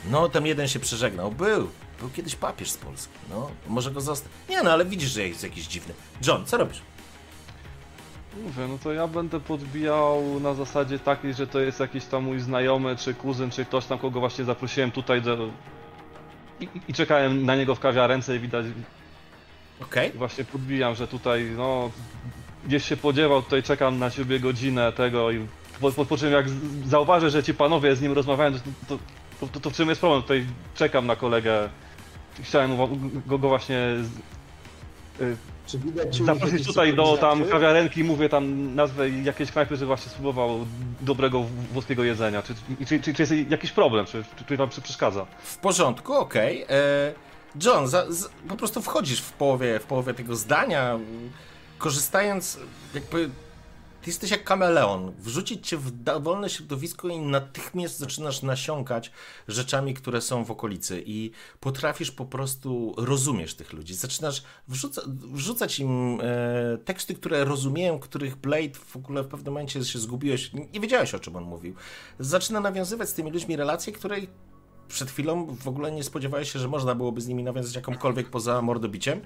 No, 0.06 0.30
tam 0.30 0.46
jeden 0.46 0.68
się 0.68 0.80
przeżegnał. 0.80 1.32
Był. 1.32 1.70
Był 2.00 2.10
kiedyś 2.10 2.36
papież 2.36 2.70
z 2.70 2.78
Polski. 2.78 3.14
No, 3.30 3.52
może 3.68 3.92
go 3.92 4.02
zostać. 4.02 4.32
Nie 4.50 4.64
no, 4.64 4.72
ale 4.72 4.86
widzisz, 4.86 5.12
że 5.12 5.28
jest 5.28 5.44
jakiś 5.44 5.68
dziwny. 5.68 5.94
John, 6.28 6.46
co 6.46 6.58
robisz? 6.58 6.82
Mówię, 8.44 8.68
no 8.68 8.78
to 8.84 8.94
ja 8.94 9.08
będę 9.08 9.40
podbijał 9.40 10.40
na 10.40 10.54
zasadzie 10.54 11.00
takiej, 11.00 11.34
że 11.34 11.48
to 11.48 11.60
jest 11.60 11.80
jakiś 11.80 12.06
tam 12.06 12.24
mój 12.24 12.40
znajomy, 12.40 12.96
czy 12.96 13.14
kuzyn, 13.14 13.52
czy 13.52 13.66
ktoś 13.66 13.86
tam, 13.86 14.00
kogo 14.00 14.20
właśnie 14.20 14.46
zaprosiłem 14.46 14.92
tutaj 14.92 15.22
do... 15.22 15.50
I, 16.60 16.68
i 16.88 16.94
czekałem 16.94 17.46
na 17.46 17.56
niego 17.56 17.76
w 17.76 17.80
kawiarence 17.80 18.36
i 18.36 18.40
widać, 18.40 18.66
Okej. 19.82 20.12
właśnie 20.16 20.44
podbijam, 20.46 20.96
że 20.96 21.08
tutaj, 21.08 21.52
no... 21.58 21.92
Gdzieś 22.68 22.86
się 22.86 22.98
podziewał, 22.98 23.42
tutaj 23.42 23.64
czekam 23.64 24.00
na 24.00 24.10
ciebie 24.12 24.40
godzinę 24.40 24.92
tego 24.92 25.32
i 25.32 25.48
po, 25.82 25.92
po, 25.92 26.06
po 26.06 26.18
czym 26.18 26.32
jak 26.32 26.46
zauważę, 26.86 27.30
że 27.30 27.44
ci 27.44 27.54
panowie 27.54 27.96
z 27.96 28.02
nim 28.02 28.12
rozmawiają, 28.14 28.52
to, 28.54 28.60
to, 28.90 28.98
to, 29.40 29.48
to, 29.48 29.60
to 29.60 29.70
w 29.70 29.74
czym 29.74 29.90
jest 29.90 30.02
problem? 30.02 30.22
Tutaj 30.22 30.46
czekam 30.76 31.08
na 31.08 31.16
kolegę. 31.16 31.70
Chciałem 32.42 32.78
go, 33.26 33.38
go, 33.38 33.48
właśnie 33.50 33.78
z- 34.02 35.22
y, 35.22 35.38
Czy 35.66 35.80
widać 35.80 36.18
czy 36.18 36.26
Zaprosić 36.26 36.68
tutaj 36.68 36.94
do 36.96 37.18
tam 37.18 37.46
kawiarenki, 37.46 38.04
mówię 38.04 38.30
tam 38.30 38.76
nazwę 38.76 39.10
jakiejś 39.10 39.52
knajpy, 39.52 39.78
że 39.78 39.86
właśnie 39.86 40.12
spróbował 40.12 40.66
dobrego 41.02 41.42
włoskiego 41.72 42.04
jedzenia. 42.04 42.42
Czy, 42.42 42.54
czy, 42.86 43.00
czy, 43.00 43.14
czy 43.14 43.22
jest 43.22 43.34
jakiś 43.52 43.72
problem, 43.72 44.06
czy, 44.06 44.24
czy, 44.38 44.46
czy 44.46 44.58
wam 44.58 44.70
przeszkadza? 44.70 45.26
W 45.44 45.58
porządku, 45.58 46.14
okej. 46.14 46.64
E, 46.70 47.29
John, 47.64 47.88
za, 47.88 48.12
z, 48.12 48.30
po 48.48 48.56
prostu 48.56 48.82
wchodzisz 48.82 49.22
w 49.22 49.34
połowie, 49.34 49.80
w 49.80 49.84
połowie 49.84 50.14
tego 50.14 50.36
zdania, 50.36 51.00
korzystając 51.78 52.60
jakby... 52.94 53.30
Ty 54.02 54.10
jesteś 54.10 54.32
jak 54.32 54.44
kameleon. 54.44 55.12
Wrzucić 55.20 55.68
cię 55.68 55.78
w 55.78 55.92
dowolne 55.92 56.50
środowisko 56.50 57.08
i 57.08 57.20
natychmiast 57.20 57.98
zaczynasz 57.98 58.42
nasiąkać 58.42 59.12
rzeczami, 59.48 59.94
które 59.94 60.22
są 60.22 60.46
w 60.46 60.52
okolicy 60.52 61.04
i 61.06 61.32
potrafisz 61.60 62.12
po 62.12 62.26
prostu 62.26 62.94
rozumiesz 62.98 63.56
tych 63.56 63.74
ludzi. 63.74 63.94
Zaczynasz 63.94 64.44
wrzuca, 64.68 65.02
wrzucać 65.08 65.80
im 65.80 66.22
e, 66.22 66.78
teksty, 66.78 67.16
które 67.16 67.46
rozumieją, 67.46 68.00
których 68.00 68.36
Blade 68.36 68.80
w 68.86 68.96
ogóle 68.96 69.24
w 69.24 69.28
pewnym 69.28 69.54
momencie 69.54 69.86
się 69.86 70.00
zgubiłeś, 70.00 70.52
nie 70.54 70.80
wiedziałeś 70.80 71.14
o 71.14 71.20
czym 71.20 71.36
on 71.36 71.44
mówił. 71.44 71.76
Zaczyna 72.20 72.60
nawiązywać 72.60 73.10
z 73.10 73.14
tymi 73.14 73.32
ludźmi 73.32 73.56
relacje, 73.56 73.94
której 73.94 74.30
przed 74.90 75.12
chwilą 75.12 75.56
w 75.56 75.68
ogóle 75.68 75.92
nie 75.92 76.04
spodziewałeś 76.04 76.52
się, 76.52 76.60
że 76.60 76.68
można 76.68 76.96
byłoby 76.96 77.22
z 77.22 77.28
nimi 77.28 77.44
nawiązać 77.44 77.76
jakąkolwiek 77.76 78.30
poza 78.30 78.62
mordobiciem. 78.62 79.22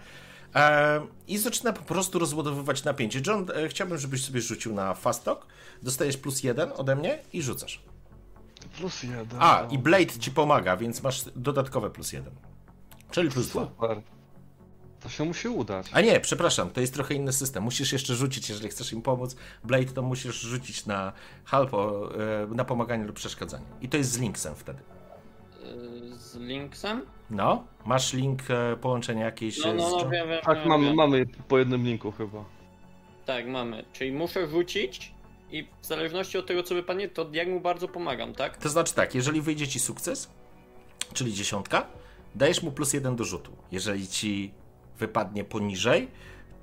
E, 0.56 1.01
I 1.27 1.38
zaczyna 1.38 1.74
po 1.74 1.83
prostu 1.83 2.19
rozładowywać 2.19 2.83
napięcie. 2.83 3.22
John, 3.27 3.48
e, 3.56 3.67
chciałbym, 3.67 3.98
żebyś 3.98 4.25
sobie 4.25 4.42
rzucił 4.42 4.74
na 4.74 4.93
fast 4.93 5.24
talk. 5.24 5.45
Dostajesz 5.83 6.17
plus 6.17 6.43
jeden 6.43 6.69
ode 6.75 6.95
mnie 6.95 7.19
i 7.33 7.42
rzucasz. 7.42 7.83
Plus 8.77 9.03
jeden. 9.03 9.40
A, 9.40 9.67
i 9.72 9.77
Blade 9.77 10.19
ci 10.19 10.32
pomaga, 10.32 10.77
więc 10.77 11.03
masz 11.03 11.25
dodatkowe 11.35 11.90
plus 11.90 12.14
jeden. 12.14 12.33
Czyli 13.11 13.30
plus 13.30 13.48
dwa. 13.48 13.66
Super. 13.66 14.01
To 15.00 15.09
się 15.09 15.24
musi 15.25 15.48
udać. 15.48 15.90
A 15.93 16.01
nie, 16.01 16.19
przepraszam, 16.19 16.69
to 16.69 16.82
jest 16.82 16.93
trochę 16.93 17.14
inny 17.14 17.33
system. 17.33 17.64
Musisz 17.64 17.93
jeszcze 17.93 18.16
rzucić, 18.16 18.50
jeżeli 18.50 18.69
chcesz 18.69 18.93
im 18.93 19.01
pomóc. 19.01 19.35
Blade 19.64 19.85
to 19.85 20.01
musisz 20.01 20.42
rzucić 20.42 20.85
na 20.85 21.14
halpo, 21.45 22.09
e, 22.43 22.48
na 22.48 22.66
pomaganie 22.66 23.06
lub 23.06 23.16
przeszkadzanie. 23.16 23.66
I 23.82 23.90
to 23.90 23.98
jest 23.98 24.11
z 24.11 24.19
linksem 24.19 24.56
wtedy. 24.56 24.82
Z 26.18 26.35
Linksem? 26.35 27.02
No, 27.30 27.64
masz 27.85 28.14
link 28.14 28.40
e, 28.50 28.77
połączenia 28.77 29.26
jakieś 29.26 29.58
No, 29.64 29.69
e, 29.69 29.74
no, 29.74 29.90
z 29.90 29.92
no, 29.92 30.00
John- 30.00 30.11
wiem, 30.11 30.27
wiem, 30.30 30.42
Tak, 30.45 30.58
wiem, 30.60 30.68
mamy, 30.68 30.85
wiem. 30.85 30.95
mamy 30.95 31.26
po 31.48 31.60
jednym 31.60 31.85
linku 31.85 32.11
chyba. 32.11 32.45
Tak, 33.26 33.48
mamy. 33.48 33.85
Czyli 33.93 34.11
muszę 34.11 34.48
rzucić 34.48 35.14
i 35.52 35.68
w 35.82 35.85
zależności 35.85 36.38
od 36.38 36.45
tego, 36.48 36.64
co 36.64 36.76
wypadnie, 36.76 37.10
to 37.10 37.30
jak 37.34 37.48
mu 37.48 37.60
bardzo 37.60 37.88
pomagam, 37.88 38.34
tak? 38.34 38.58
To 38.58 38.69
znaczy 38.69 38.93
tak, 38.95 39.16
jeżeli 39.16 39.42
wyjdzie 39.42 39.68
ci 39.68 39.80
sukces, 39.80 40.30
czyli 41.14 41.34
dziesiątka, 41.34 41.88
dajesz 42.35 42.64
mu 42.64 42.72
plus 42.72 42.93
jeden 42.93 43.16
do 43.16 43.24
rzutu. 43.24 43.52
Jeżeli 43.72 44.08
ci 44.08 44.53
wypadnie 45.00 45.43
poniżej, 45.43 46.08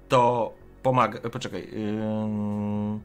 to 0.09 0.53
pomaga. 0.83 1.19
e, 1.19 1.31
Poczekaj. 1.31 1.69
ym, 1.73 3.01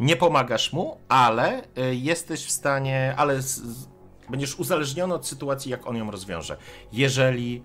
nie 0.00 0.16
pomagasz 0.16 0.72
mu, 0.72 0.96
ale 1.08 1.62
y, 1.64 1.94
jesteś 1.94 2.44
w 2.46 2.50
stanie. 2.50 3.14
Ale 3.16 3.42
z, 3.42 3.46
z, 3.62 3.88
będziesz 4.30 4.58
uzależniony 4.58 5.14
od 5.14 5.26
sytuacji, 5.26 5.70
jak 5.70 5.86
on 5.86 5.96
ją 5.96 6.10
rozwiąże. 6.10 6.56
Jeżeli, 6.92 7.62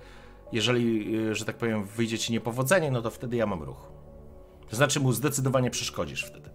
jeżeli, 0.51 1.15
y, 1.17 1.35
że 1.35 1.45
tak 1.45 1.57
powiem, 1.57 1.85
wyjdzie 1.85 2.19
ci 2.19 2.33
niepowodzenie, 2.33 2.91
no 2.91 3.01
to 3.01 3.09
wtedy 3.09 3.37
ja 3.37 3.45
mam 3.45 3.63
ruch. 3.63 3.91
To 4.69 4.75
znaczy 4.75 4.99
mu 4.99 5.11
zdecydowanie 5.11 5.71
przeszkodzisz 5.71 6.25
wtedy. 6.25 6.49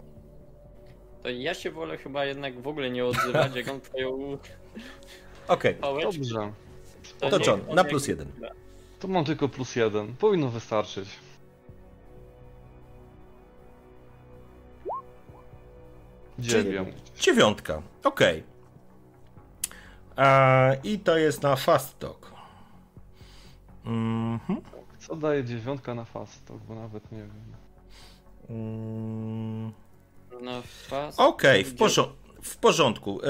To 1.23 1.29
ja 1.29 1.53
się 1.53 1.71
wolę 1.71 1.97
chyba 1.97 2.25
jednak 2.25 2.61
w 2.61 2.67
ogóle 2.67 2.89
nie 2.89 3.05
odzywać, 3.05 3.55
jak 3.55 3.67
on 3.67 3.81
przejął 3.91 4.37
Okej, 5.47 5.75
pałeczkę. 5.75 6.11
Dobrze. 6.11 6.53
to 7.19 7.51
John, 7.51 7.61
na 7.75 7.83
plus 7.83 8.07
jeden. 8.07 8.27
To 8.99 9.07
mam 9.07 9.25
tylko 9.25 9.49
plus 9.49 9.75
jeden. 9.75 10.15
Powinno 10.15 10.49
wystarczyć. 10.49 11.09
Dziewięć. 16.39 16.95
Dziewiątka, 17.19 17.81
okej. 18.03 18.39
E, 18.39 18.43
I 20.83 20.99
to 20.99 21.17
jest 21.17 21.41
na 21.43 21.55
fast 21.55 21.99
talk. 21.99 22.31
Mhm. 23.85 24.61
Co 24.99 25.15
daje 25.15 25.43
dziewiątka 25.43 25.95
na 25.95 26.05
fast 26.05 26.45
talk, 26.45 26.61
bo 26.61 26.75
nawet 26.75 27.11
nie 27.11 27.17
wiem. 27.17 27.31
Mm, 28.49 29.71
Na 30.41 30.61
fast. 30.87 31.19
Okej, 31.19 31.63
w, 31.65 31.73
Gdzie- 31.73 31.85
porzo- 31.85 32.09
w 32.43 32.57
porządku. 32.57 33.19
E, 33.23 33.27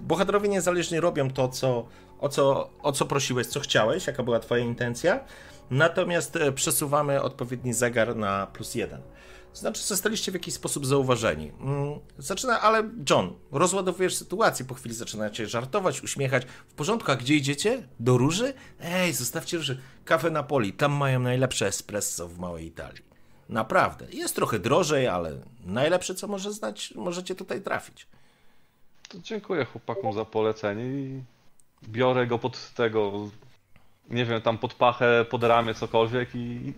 bohaterowie 0.00 0.48
niezależnie 0.48 1.00
robią 1.00 1.30
to, 1.30 1.48
co, 1.48 1.86
o, 2.20 2.28
co, 2.28 2.70
o 2.82 2.92
co 2.92 3.06
prosiłeś, 3.06 3.46
co 3.46 3.60
chciałeś, 3.60 4.06
jaka 4.06 4.22
była 4.22 4.38
twoja 4.40 4.64
intencja. 4.64 5.20
Natomiast 5.70 6.36
e, 6.36 6.52
przesuwamy 6.52 7.22
odpowiedni 7.22 7.72
zegar 7.72 8.16
na 8.16 8.46
plus 8.46 8.74
jeden. 8.74 9.00
Znaczy, 9.54 9.82
zostaliście 9.82 10.30
w 10.32 10.34
jakiś 10.34 10.54
sposób 10.54 10.86
zauważeni. 10.86 11.52
Mm, 11.60 11.98
Zaczyna, 12.18 12.60
ale 12.60 12.90
John, 13.10 13.32
rozładowujesz 13.52 14.16
sytuację, 14.16 14.66
po 14.66 14.74
chwili 14.74 14.94
zaczynacie 14.94 15.46
żartować, 15.46 16.02
uśmiechać. 16.02 16.44
W 16.68 16.74
porządku, 16.74 17.12
a 17.12 17.16
gdzie 17.16 17.34
idziecie? 17.34 17.88
Do 18.00 18.18
Róży? 18.18 18.54
Ej, 18.80 19.12
zostawcie 19.12 19.56
Róży. 19.56 19.80
Kafe 20.04 20.30
Napoli, 20.30 20.72
tam 20.72 20.92
mają 20.92 21.20
najlepsze 21.20 21.66
espresso 21.66 22.28
w 22.28 22.38
małej 22.38 22.66
Italii. 22.66 23.02
Naprawdę. 23.48 24.06
Jest 24.12 24.34
trochę 24.36 24.58
drożej, 24.58 25.08
ale 25.08 25.32
najlepsze, 25.64 26.14
co 26.14 26.28
może 26.28 26.52
znać, 26.52 26.94
możecie 26.96 27.34
tutaj 27.34 27.62
trafić. 27.62 28.06
To 29.08 29.18
dziękuję 29.18 29.64
chłopakom 29.64 30.12
za 30.12 30.24
polecenie 30.24 30.84
i 30.84 31.22
biorę 31.88 32.26
go 32.26 32.38
pod 32.38 32.70
tego, 32.74 33.12
nie 34.10 34.24
wiem, 34.24 34.42
tam 34.42 34.58
pod 34.58 34.74
pachę, 34.74 35.24
pod 35.30 35.44
ramię, 35.44 35.74
cokolwiek 35.74 36.34
i, 36.34 36.72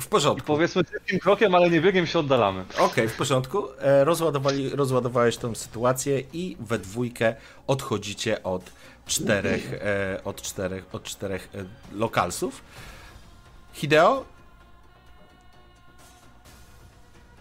W 0.00 0.06
i 0.06 0.08
porządku. 0.08 0.46
powiedzmy 0.46 0.82
szybkim 0.92 1.18
krokiem, 1.18 1.54
ale 1.54 1.70
nie 1.70 1.80
biegiem 1.80 2.06
się 2.06 2.18
oddalamy. 2.18 2.64
Okej, 2.78 3.08
w 3.08 3.16
porządku. 3.16 3.64
E, 3.80 4.04
Rozładowali, 4.04 4.68
rozładowałeś 4.70 5.36
tą 5.36 5.54
sytuację 5.54 6.22
i 6.32 6.56
we 6.60 6.78
dwójkę 6.78 7.34
odchodzicie 7.66 8.42
od 8.42 8.62
czterech, 9.06 9.72
e, 9.74 10.20
od 10.24 10.42
czterech, 10.42 10.84
od 10.92 11.02
czterech 11.02 11.48
e, 11.54 11.64
lokalsów. 11.98 12.62
Hideo, 13.72 14.24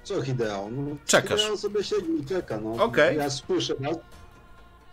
Co 0.03 0.21
Hideo? 0.21 0.69
No, 0.71 0.95
Czekasz. 1.05 1.41
Hideo 1.41 1.57
sobie 1.57 1.83
siedzi 1.83 2.11
i 2.21 2.25
czeka, 2.25 2.59
no. 2.61 2.83
Okej. 2.83 3.17
Ja 3.17 3.29
słyszę 3.29 3.73
was. 3.79 3.97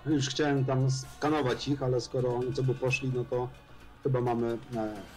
Już 0.06 0.28
chciałem 0.28 0.64
tam 0.64 0.90
skanować 0.90 1.68
ich, 1.68 1.82
ale 1.82 2.00
skoro 2.00 2.34
oni 2.36 2.56
sobie 2.56 2.74
poszli, 2.74 3.12
no 3.14 3.24
to 3.30 3.48
chyba 4.02 4.20
mamy 4.20 4.58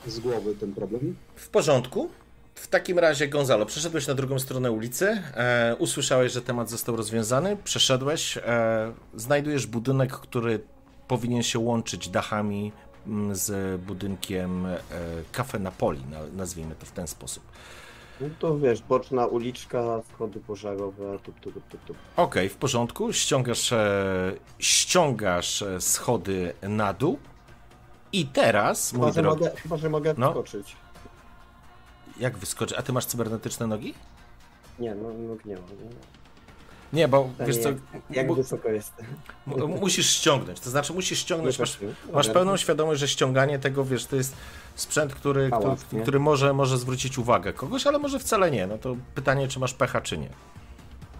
e, 0.05 0.09
z 0.11 0.19
głowy 0.19 0.55
ten 0.55 0.73
problem. 0.73 1.15
w 1.35 1.49
porządku. 1.49 2.09
W 2.57 2.67
takim 2.67 2.99
razie, 2.99 3.27
Gonzalo, 3.27 3.65
przeszedłeś 3.65 4.07
na 4.07 4.13
drugą 4.13 4.39
stronę 4.39 4.71
ulicy, 4.71 5.21
e, 5.35 5.75
usłyszałeś, 5.79 6.31
że 6.33 6.41
temat 6.41 6.69
został 6.69 6.95
rozwiązany, 6.95 7.57
przeszedłeś, 7.63 8.37
e, 8.37 8.41
znajdujesz 9.15 9.67
budynek, 9.67 10.11
który 10.11 10.59
powinien 11.07 11.43
się 11.43 11.59
łączyć 11.59 12.09
dachami 12.09 12.71
mm, 13.07 13.35
z 13.35 13.81
budynkiem 13.81 14.65
e, 14.65 14.79
Cafe 15.31 15.59
Napoli, 15.59 16.01
na, 16.11 16.17
nazwijmy 16.35 16.75
to 16.75 16.85
w 16.85 16.91
ten 16.91 17.07
sposób. 17.07 17.43
No 18.21 18.27
to 18.39 18.57
wiesz, 18.59 18.81
boczna 18.81 19.25
uliczka, 19.25 20.01
schody 20.13 20.39
pożarowe, 20.39 21.19
tup, 21.23 21.39
tup, 21.39 21.53
tup, 21.69 21.85
tup. 21.85 21.97
Okej, 22.15 22.49
w 22.49 22.55
porządku. 22.55 23.13
Ściągasz, 23.13 23.71
e, 23.73 24.33
ściągasz 24.59 25.61
e, 25.61 25.81
schody 25.81 26.53
na 26.61 26.93
dół. 26.93 27.19
I 28.13 28.25
teraz, 28.25 28.91
Chyba, 28.91 29.11
że 29.11 29.21
drogi, 29.21 29.43
mogę, 29.43 29.55
chyba, 29.55 29.77
że 29.77 29.89
mogę 29.89 30.13
No. 30.17 30.27
wskoczyć. 30.29 30.75
Jak 32.19 32.37
wyskoczy? 32.37 32.77
A 32.77 32.81
ty 32.81 32.93
masz 32.93 33.05
cybernetyczne 33.05 33.67
nogi? 33.67 33.93
Nie, 34.79 34.95
no 34.95 35.09
nóg 35.13 35.45
nie 35.45 35.55
ma. 35.55 35.61
Nie. 36.93 37.07
Bo 37.07 37.29
To 37.37 37.45
wiesz 37.45 37.57
co, 37.57 37.69
Jak 38.09 38.27
mu- 38.27 38.35
wysoko 38.35 38.69
jest? 38.69 38.93
mu- 39.45 39.67
musisz 39.67 40.09
ściągnąć. 40.09 40.59
To 40.59 40.69
znaczy 40.69 40.93
musisz 40.93 41.19
ściągnąć, 41.19 41.59
masz, 41.59 41.79
masz 42.13 42.29
pełną 42.29 42.57
świadomość, 42.57 42.99
że 42.99 43.07
ściąganie 43.07 43.59
tego, 43.59 43.85
wiesz, 43.85 44.05
to 44.05 44.15
jest 44.15 44.35
sprzęt, 44.75 45.15
który, 45.15 45.49
Hałas, 45.49 45.83
który, 45.83 46.01
który 46.01 46.19
może, 46.19 46.53
może 46.53 46.77
zwrócić 46.77 47.17
uwagę 47.17 47.53
kogoś, 47.53 47.87
ale 47.87 47.99
może 47.99 48.19
wcale 48.19 48.51
nie. 48.51 48.67
No 48.67 48.77
to 48.77 48.95
pytanie, 49.15 49.47
czy 49.47 49.59
masz 49.59 49.73
pecha, 49.73 50.01
czy 50.01 50.17
nie. 50.17 50.29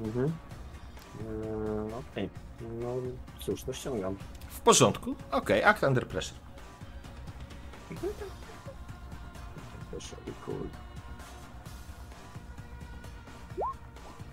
Mhm. 0.01 0.25
Eee, 0.25 1.93
Okej. 2.11 2.29
No 2.81 2.95
cóż, 3.39 3.63
to 3.63 3.73
ściągam. 3.73 4.15
W 4.49 4.59
porządku. 4.59 5.15
Okej, 5.31 5.63
act 5.63 5.83
under 5.83 6.07
pressure. 6.07 6.37
I 10.27 10.31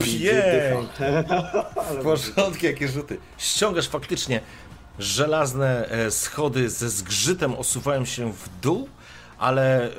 Pięknie. 0.05 1.25
W 2.01 2.03
porządku, 2.03 2.67
jakie 2.67 2.89
rzuty. 2.89 3.19
Ściągasz 3.39 3.89
faktycznie 3.89 4.41
żelazne 4.99 5.89
e, 5.89 6.11
schody 6.11 6.71
ze 6.71 6.91
zgrzytem 6.91 7.55
osuwają 7.55 8.05
się 8.05 8.33
w 8.33 8.49
dół, 8.63 8.89
ale 9.39 9.85
e, 9.85 9.91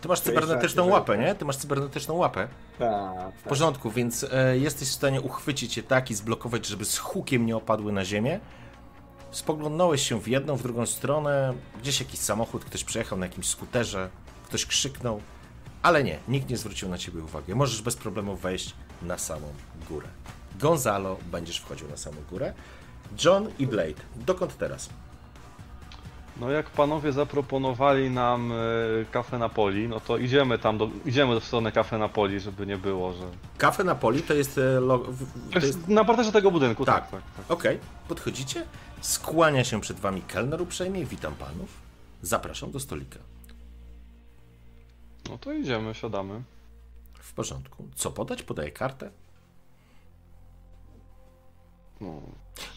ty 0.00 0.08
masz 0.08 0.20
cybernetyczną 0.20 0.88
łapę, 0.88 1.18
nie? 1.18 1.34
Ty 1.34 1.44
masz 1.44 1.56
cybernetyczną 1.56 2.14
łapę. 2.14 2.48
Tak, 2.78 3.34
W 3.44 3.48
porządku, 3.48 3.90
więc 3.90 4.26
e, 4.32 4.58
jesteś 4.58 4.88
w 4.88 4.92
stanie 4.92 5.20
uchwycić 5.20 5.76
je 5.76 5.82
tak 5.82 6.10
i 6.10 6.14
zblokować, 6.14 6.66
żeby 6.66 6.84
z 6.84 6.98
hukiem 6.98 7.46
nie 7.46 7.56
opadły 7.56 7.92
na 7.92 8.04
ziemię. 8.04 8.40
Spoglądałeś 9.30 10.08
się 10.08 10.20
w 10.20 10.28
jedną, 10.28 10.56
w 10.56 10.62
drugą 10.62 10.86
stronę, 10.86 11.54
gdzieś 11.80 12.00
jakiś 12.00 12.20
samochód, 12.20 12.64
ktoś 12.64 12.84
przejechał 12.84 13.18
na 13.18 13.26
jakimś 13.26 13.46
skuterze, 13.46 14.08
ktoś 14.44 14.66
krzyknął, 14.66 15.20
ale 15.84 16.04
nie, 16.04 16.18
nikt 16.28 16.48
nie 16.50 16.56
zwrócił 16.56 16.88
na 16.88 16.98
ciebie 16.98 17.20
uwagi. 17.22 17.54
Możesz 17.54 17.82
bez 17.82 17.96
problemu 17.96 18.36
wejść 18.36 18.74
na 19.02 19.18
samą 19.18 19.46
górę. 19.88 20.08
Gonzalo, 20.60 21.16
będziesz 21.32 21.58
wchodził 21.58 21.88
na 21.88 21.96
samą 21.96 22.16
górę. 22.30 22.54
John 23.24 23.48
i 23.58 23.66
Blade, 23.66 24.02
dokąd 24.16 24.56
teraz? 24.58 24.88
No 26.40 26.50
jak 26.50 26.70
panowie 26.70 27.12
zaproponowali 27.12 28.10
nam 28.10 28.52
e, 28.52 28.56
kafę 29.10 29.38
Napoli, 29.38 29.88
no 29.88 30.00
to 30.00 30.18
idziemy 30.18 30.58
tam, 30.58 30.78
do, 30.78 30.90
idziemy 31.06 31.40
w 31.40 31.44
stronę 31.44 31.72
kafę 31.72 31.98
Napoli, 31.98 32.40
żeby 32.40 32.66
nie 32.66 32.76
było, 32.76 33.12
że... 33.12 33.24
Kafe 33.58 33.84
Napoli 33.84 34.22
to 34.22 34.34
jest... 34.34 34.58
e, 34.58 34.80
To 35.60 35.66
jest... 35.66 35.88
na 35.88 36.04
parterze 36.04 36.32
tego 36.32 36.50
budynku, 36.50 36.84
Tak. 36.84 37.10
tak, 37.10 37.10
tak. 37.10 37.34
tak. 37.36 37.50
Okej, 37.58 37.78
podchodzicie, 38.08 38.64
skłania 39.00 39.64
się 39.64 39.80
przed 39.80 40.00
wami 40.00 40.22
kelner 40.22 40.62
uprzejmie, 40.62 41.04
witam 41.04 41.34
panów, 41.34 41.68
zapraszam 42.22 42.70
do 42.70 42.80
stolika. 42.80 43.18
No 45.30 45.38
to 45.38 45.52
idziemy, 45.52 45.94
siadamy. 45.94 46.42
W 47.14 47.32
porządku. 47.34 47.88
Co 47.94 48.10
podać? 48.10 48.42
Podaję 48.42 48.70
kartę. 48.70 49.10
No, 52.00 52.22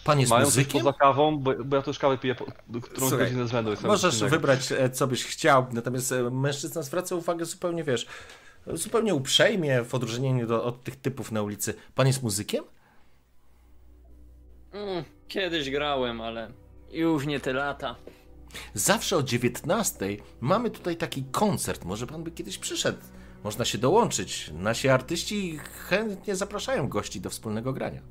Pan 0.04 0.20
jest 0.20 0.30
Mają 0.30 0.46
muzykiem? 0.46 0.82
poza 0.82 0.94
kawą, 0.94 1.38
bo, 1.40 1.54
bo 1.66 1.76
ja 1.76 1.82
też 1.82 2.00
kawę 2.00 2.18
piję, 2.18 2.36
po, 2.36 2.46
którą 2.82 3.10
Słuchaj, 3.10 3.26
godzinę 3.26 3.48
z 3.48 3.52
rzędu. 3.52 3.72
Możesz 3.84 4.24
wybrać, 4.24 4.72
e, 4.72 4.90
co 4.90 5.08
byś 5.08 5.26
chciał, 5.26 5.66
natomiast 5.72 6.12
e, 6.12 6.30
mężczyzna 6.32 6.82
zwraca 6.82 7.16
uwagę 7.16 7.46
zupełnie, 7.46 7.84
wiesz, 7.84 8.08
zupełnie 8.74 9.14
uprzejmie 9.16 9.84
w 9.84 9.96
odróżnieniu 9.96 10.48
do, 10.48 10.64
od 10.64 10.84
tych 10.84 10.96
typów 10.96 11.32
na 11.32 11.42
ulicy. 11.42 11.74
Pan 11.96 12.08
jest 12.08 12.24
muzykiem? 12.24 12.64
Mm, 14.72 15.04
kiedyś 15.28 15.70
grałem, 15.70 16.22
ale 16.22 16.52
już 16.92 17.26
nie 17.26 17.40
te 17.40 17.54
lata. 17.54 17.96
Zawsze 18.74 19.18
o 19.18 19.24
19 19.24 20.18
mamy 20.42 20.70
tutaj 20.70 20.98
taki 20.98 21.24
koncert. 21.24 21.86
Może 21.86 22.08
pan 22.08 22.24
by 22.24 22.32
kiedyś 22.32 22.58
przyszedł. 22.58 23.00
Można 23.44 23.66
się 23.66 23.78
dołączyć. 23.78 24.52
Nasi 24.54 24.90
artyści 24.90 25.58
chętnie 25.88 26.36
zapraszają 26.36 26.90
gości 26.90 27.22
do 27.22 27.30
wspólnego 27.30 27.74
grania. 27.74 28.02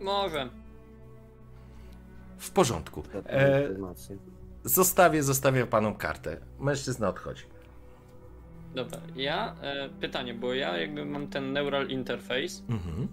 Może. 0.00 0.48
W 2.38 2.50
porządku. 2.50 3.02
E, 3.26 3.68
zostawię, 4.64 5.22
zostawię 5.22 5.66
panom 5.66 5.94
kartę. 5.94 6.40
Mężczyzna 6.60 7.08
odchodzi. 7.08 7.42
Dobra, 8.74 9.00
ja 9.16 9.56
e, 9.62 9.88
pytanie, 10.00 10.34
bo 10.34 10.54
ja 10.54 10.76
jakby 10.76 11.04
mam 11.04 11.28
ten 11.28 11.52
neural 11.52 11.88
interface. 11.88 12.62
Mhm. 12.68 13.08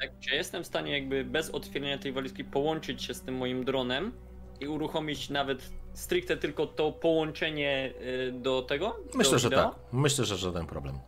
Tak, 0.00 0.10
czy 0.20 0.34
jestem 0.34 0.64
w 0.64 0.66
stanie 0.66 0.92
jakby 0.92 1.24
bez 1.24 1.50
otwierania 1.50 1.98
tej 1.98 2.12
walizki 2.12 2.44
połączyć 2.44 3.02
się 3.02 3.14
z 3.14 3.20
tym 3.20 3.36
moim 3.36 3.64
dronem 3.64 4.12
i 4.60 4.68
uruchomić 4.68 5.30
nawet 5.30 5.70
stricte 5.94 6.36
tylko 6.36 6.66
to 6.66 6.92
połączenie 6.92 7.92
e, 8.28 8.32
do 8.32 8.62
tego? 8.62 8.96
Myślę, 9.14 9.32
do 9.32 9.38
że 9.38 9.48
wideo? 9.48 9.64
tak. 9.64 9.78
Myślę, 9.92 10.24
że 10.24 10.36
żaden 10.36 10.66
problem. 10.66 10.98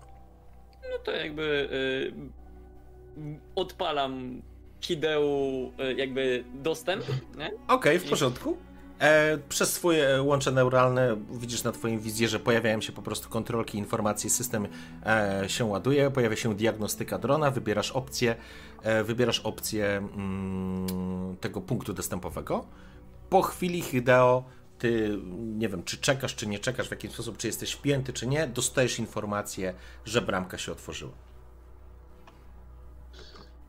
No 0.92 0.98
to 1.04 1.10
jakby 1.10 1.68
e, 3.16 3.22
odpalam 3.54 4.42
Hideu 4.80 5.72
e, 5.78 5.92
jakby 5.92 6.44
dostęp? 6.54 7.04
Okej, 7.68 7.98
w 7.98 8.10
porządku. 8.10 8.56
E, 9.02 9.38
przez 9.48 9.72
swoje 9.72 10.22
łącze 10.22 10.52
neuralne 10.52 11.16
widzisz 11.30 11.64
na 11.64 11.72
twoim 11.72 12.00
wizjerze 12.00 12.38
pojawiają 12.38 12.80
się 12.80 12.92
po 12.92 13.02
prostu 13.02 13.28
kontrolki 13.28 13.78
informacji, 13.78 14.30
system 14.30 14.68
e, 15.06 15.44
się 15.46 15.64
ładuje, 15.64 16.10
pojawia 16.10 16.36
się 16.36 16.54
diagnostyka 16.54 17.18
drona, 17.18 17.50
wybierasz 17.50 17.90
opcję, 17.92 18.36
e, 18.82 19.04
wybierasz 19.04 19.40
opcję 19.40 19.86
mm, 19.86 21.36
tego 21.40 21.60
punktu 21.60 21.92
dostępowego. 21.92 22.64
Po 23.30 23.42
chwili 23.42 23.82
Hideo, 23.82 24.44
ty 24.78 25.18
nie 25.38 25.68
wiem, 25.68 25.84
czy 25.84 25.96
czekasz, 25.96 26.34
czy 26.34 26.46
nie 26.46 26.58
czekasz, 26.58 26.88
w 26.88 26.90
jaki 26.90 27.08
sposób, 27.08 27.36
czy 27.36 27.46
jesteś 27.46 27.72
wpięty, 27.72 28.12
czy 28.12 28.26
nie, 28.26 28.46
dostajesz 28.46 28.98
informację, 28.98 29.74
że 30.04 30.22
bramka 30.22 30.58
się 30.58 30.72
otworzyła. 30.72 31.12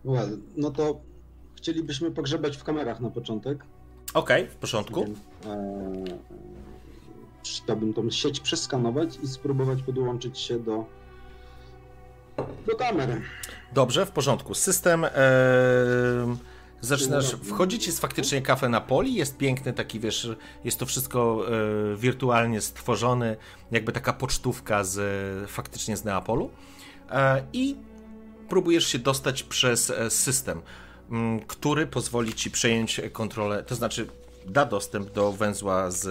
Well, 0.06 0.38
no 0.56 0.72
to 0.72 1.02
chcielibyśmy 1.56 2.12
pogrzebać 2.12 2.58
w 2.58 2.64
kamerach 2.64 3.00
na 3.00 3.10
początek. 3.10 3.66
Okej, 4.14 4.48
w 4.48 4.56
porządku. 4.56 5.06
Więc, 5.06 5.20
e, 5.46 6.04
chciałbym 7.44 7.94
tą 7.94 8.10
sieć 8.10 8.40
przeskanować 8.40 9.18
i 9.24 9.28
spróbować 9.28 9.84
podłączyć 9.84 10.40
się 10.40 10.60
do, 10.60 10.86
do 12.68 12.76
kamery. 12.76 13.22
Dobrze, 13.74 14.06
w 14.06 14.12
porządku. 14.12 14.54
System. 14.54 15.06
E, 15.06 15.10
zaczynasz. 16.84 17.36
Wchodzić 17.44 17.88
jest 17.88 18.00
faktycznie 18.00 18.42
kafe 18.42 18.70
na 18.70 18.82
poli. 18.82 19.14
Jest 19.14 19.38
piękny 19.38 19.74
taki, 19.74 20.00
wiesz, 20.00 20.30
jest 20.64 20.80
to 20.80 20.86
wszystko 20.86 21.46
e, 21.94 21.98
wirtualnie 21.98 22.62
stworzone, 22.62 23.36
jakby 23.72 23.92
taka 23.92 24.14
pocztówka 24.14 24.84
z 24.84 25.00
faktycznie 25.50 25.98
z 25.98 26.04
Neapolu. 26.04 26.50
E, 27.12 27.44
I 27.54 27.76
próbujesz 28.50 28.88
się 28.88 29.00
dostać 29.00 29.44
przez 29.44 29.90
e, 29.90 30.10
system, 30.10 30.62
m, 31.12 31.40
który 31.48 31.88
pozwoli 31.88 32.34
ci 32.34 32.52
przejąć 32.52 33.02
kontrolę, 33.12 33.64
to 33.64 33.76
znaczy 33.76 34.08
da 34.46 34.66
dostęp 34.66 35.12
do 35.12 35.32
węzła 35.32 35.92
z, 35.92 36.02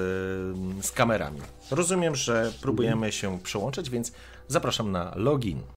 z 0.87 0.91
kamerami. 0.91 1.41
Rozumiem, 1.71 2.17
że 2.17 2.53
próbujemy 2.61 3.13
się 3.13 3.39
przełączyć, 3.39 3.91
więc 3.91 4.13
zapraszam 4.49 4.93
na 4.93 5.13
login. 5.17 5.63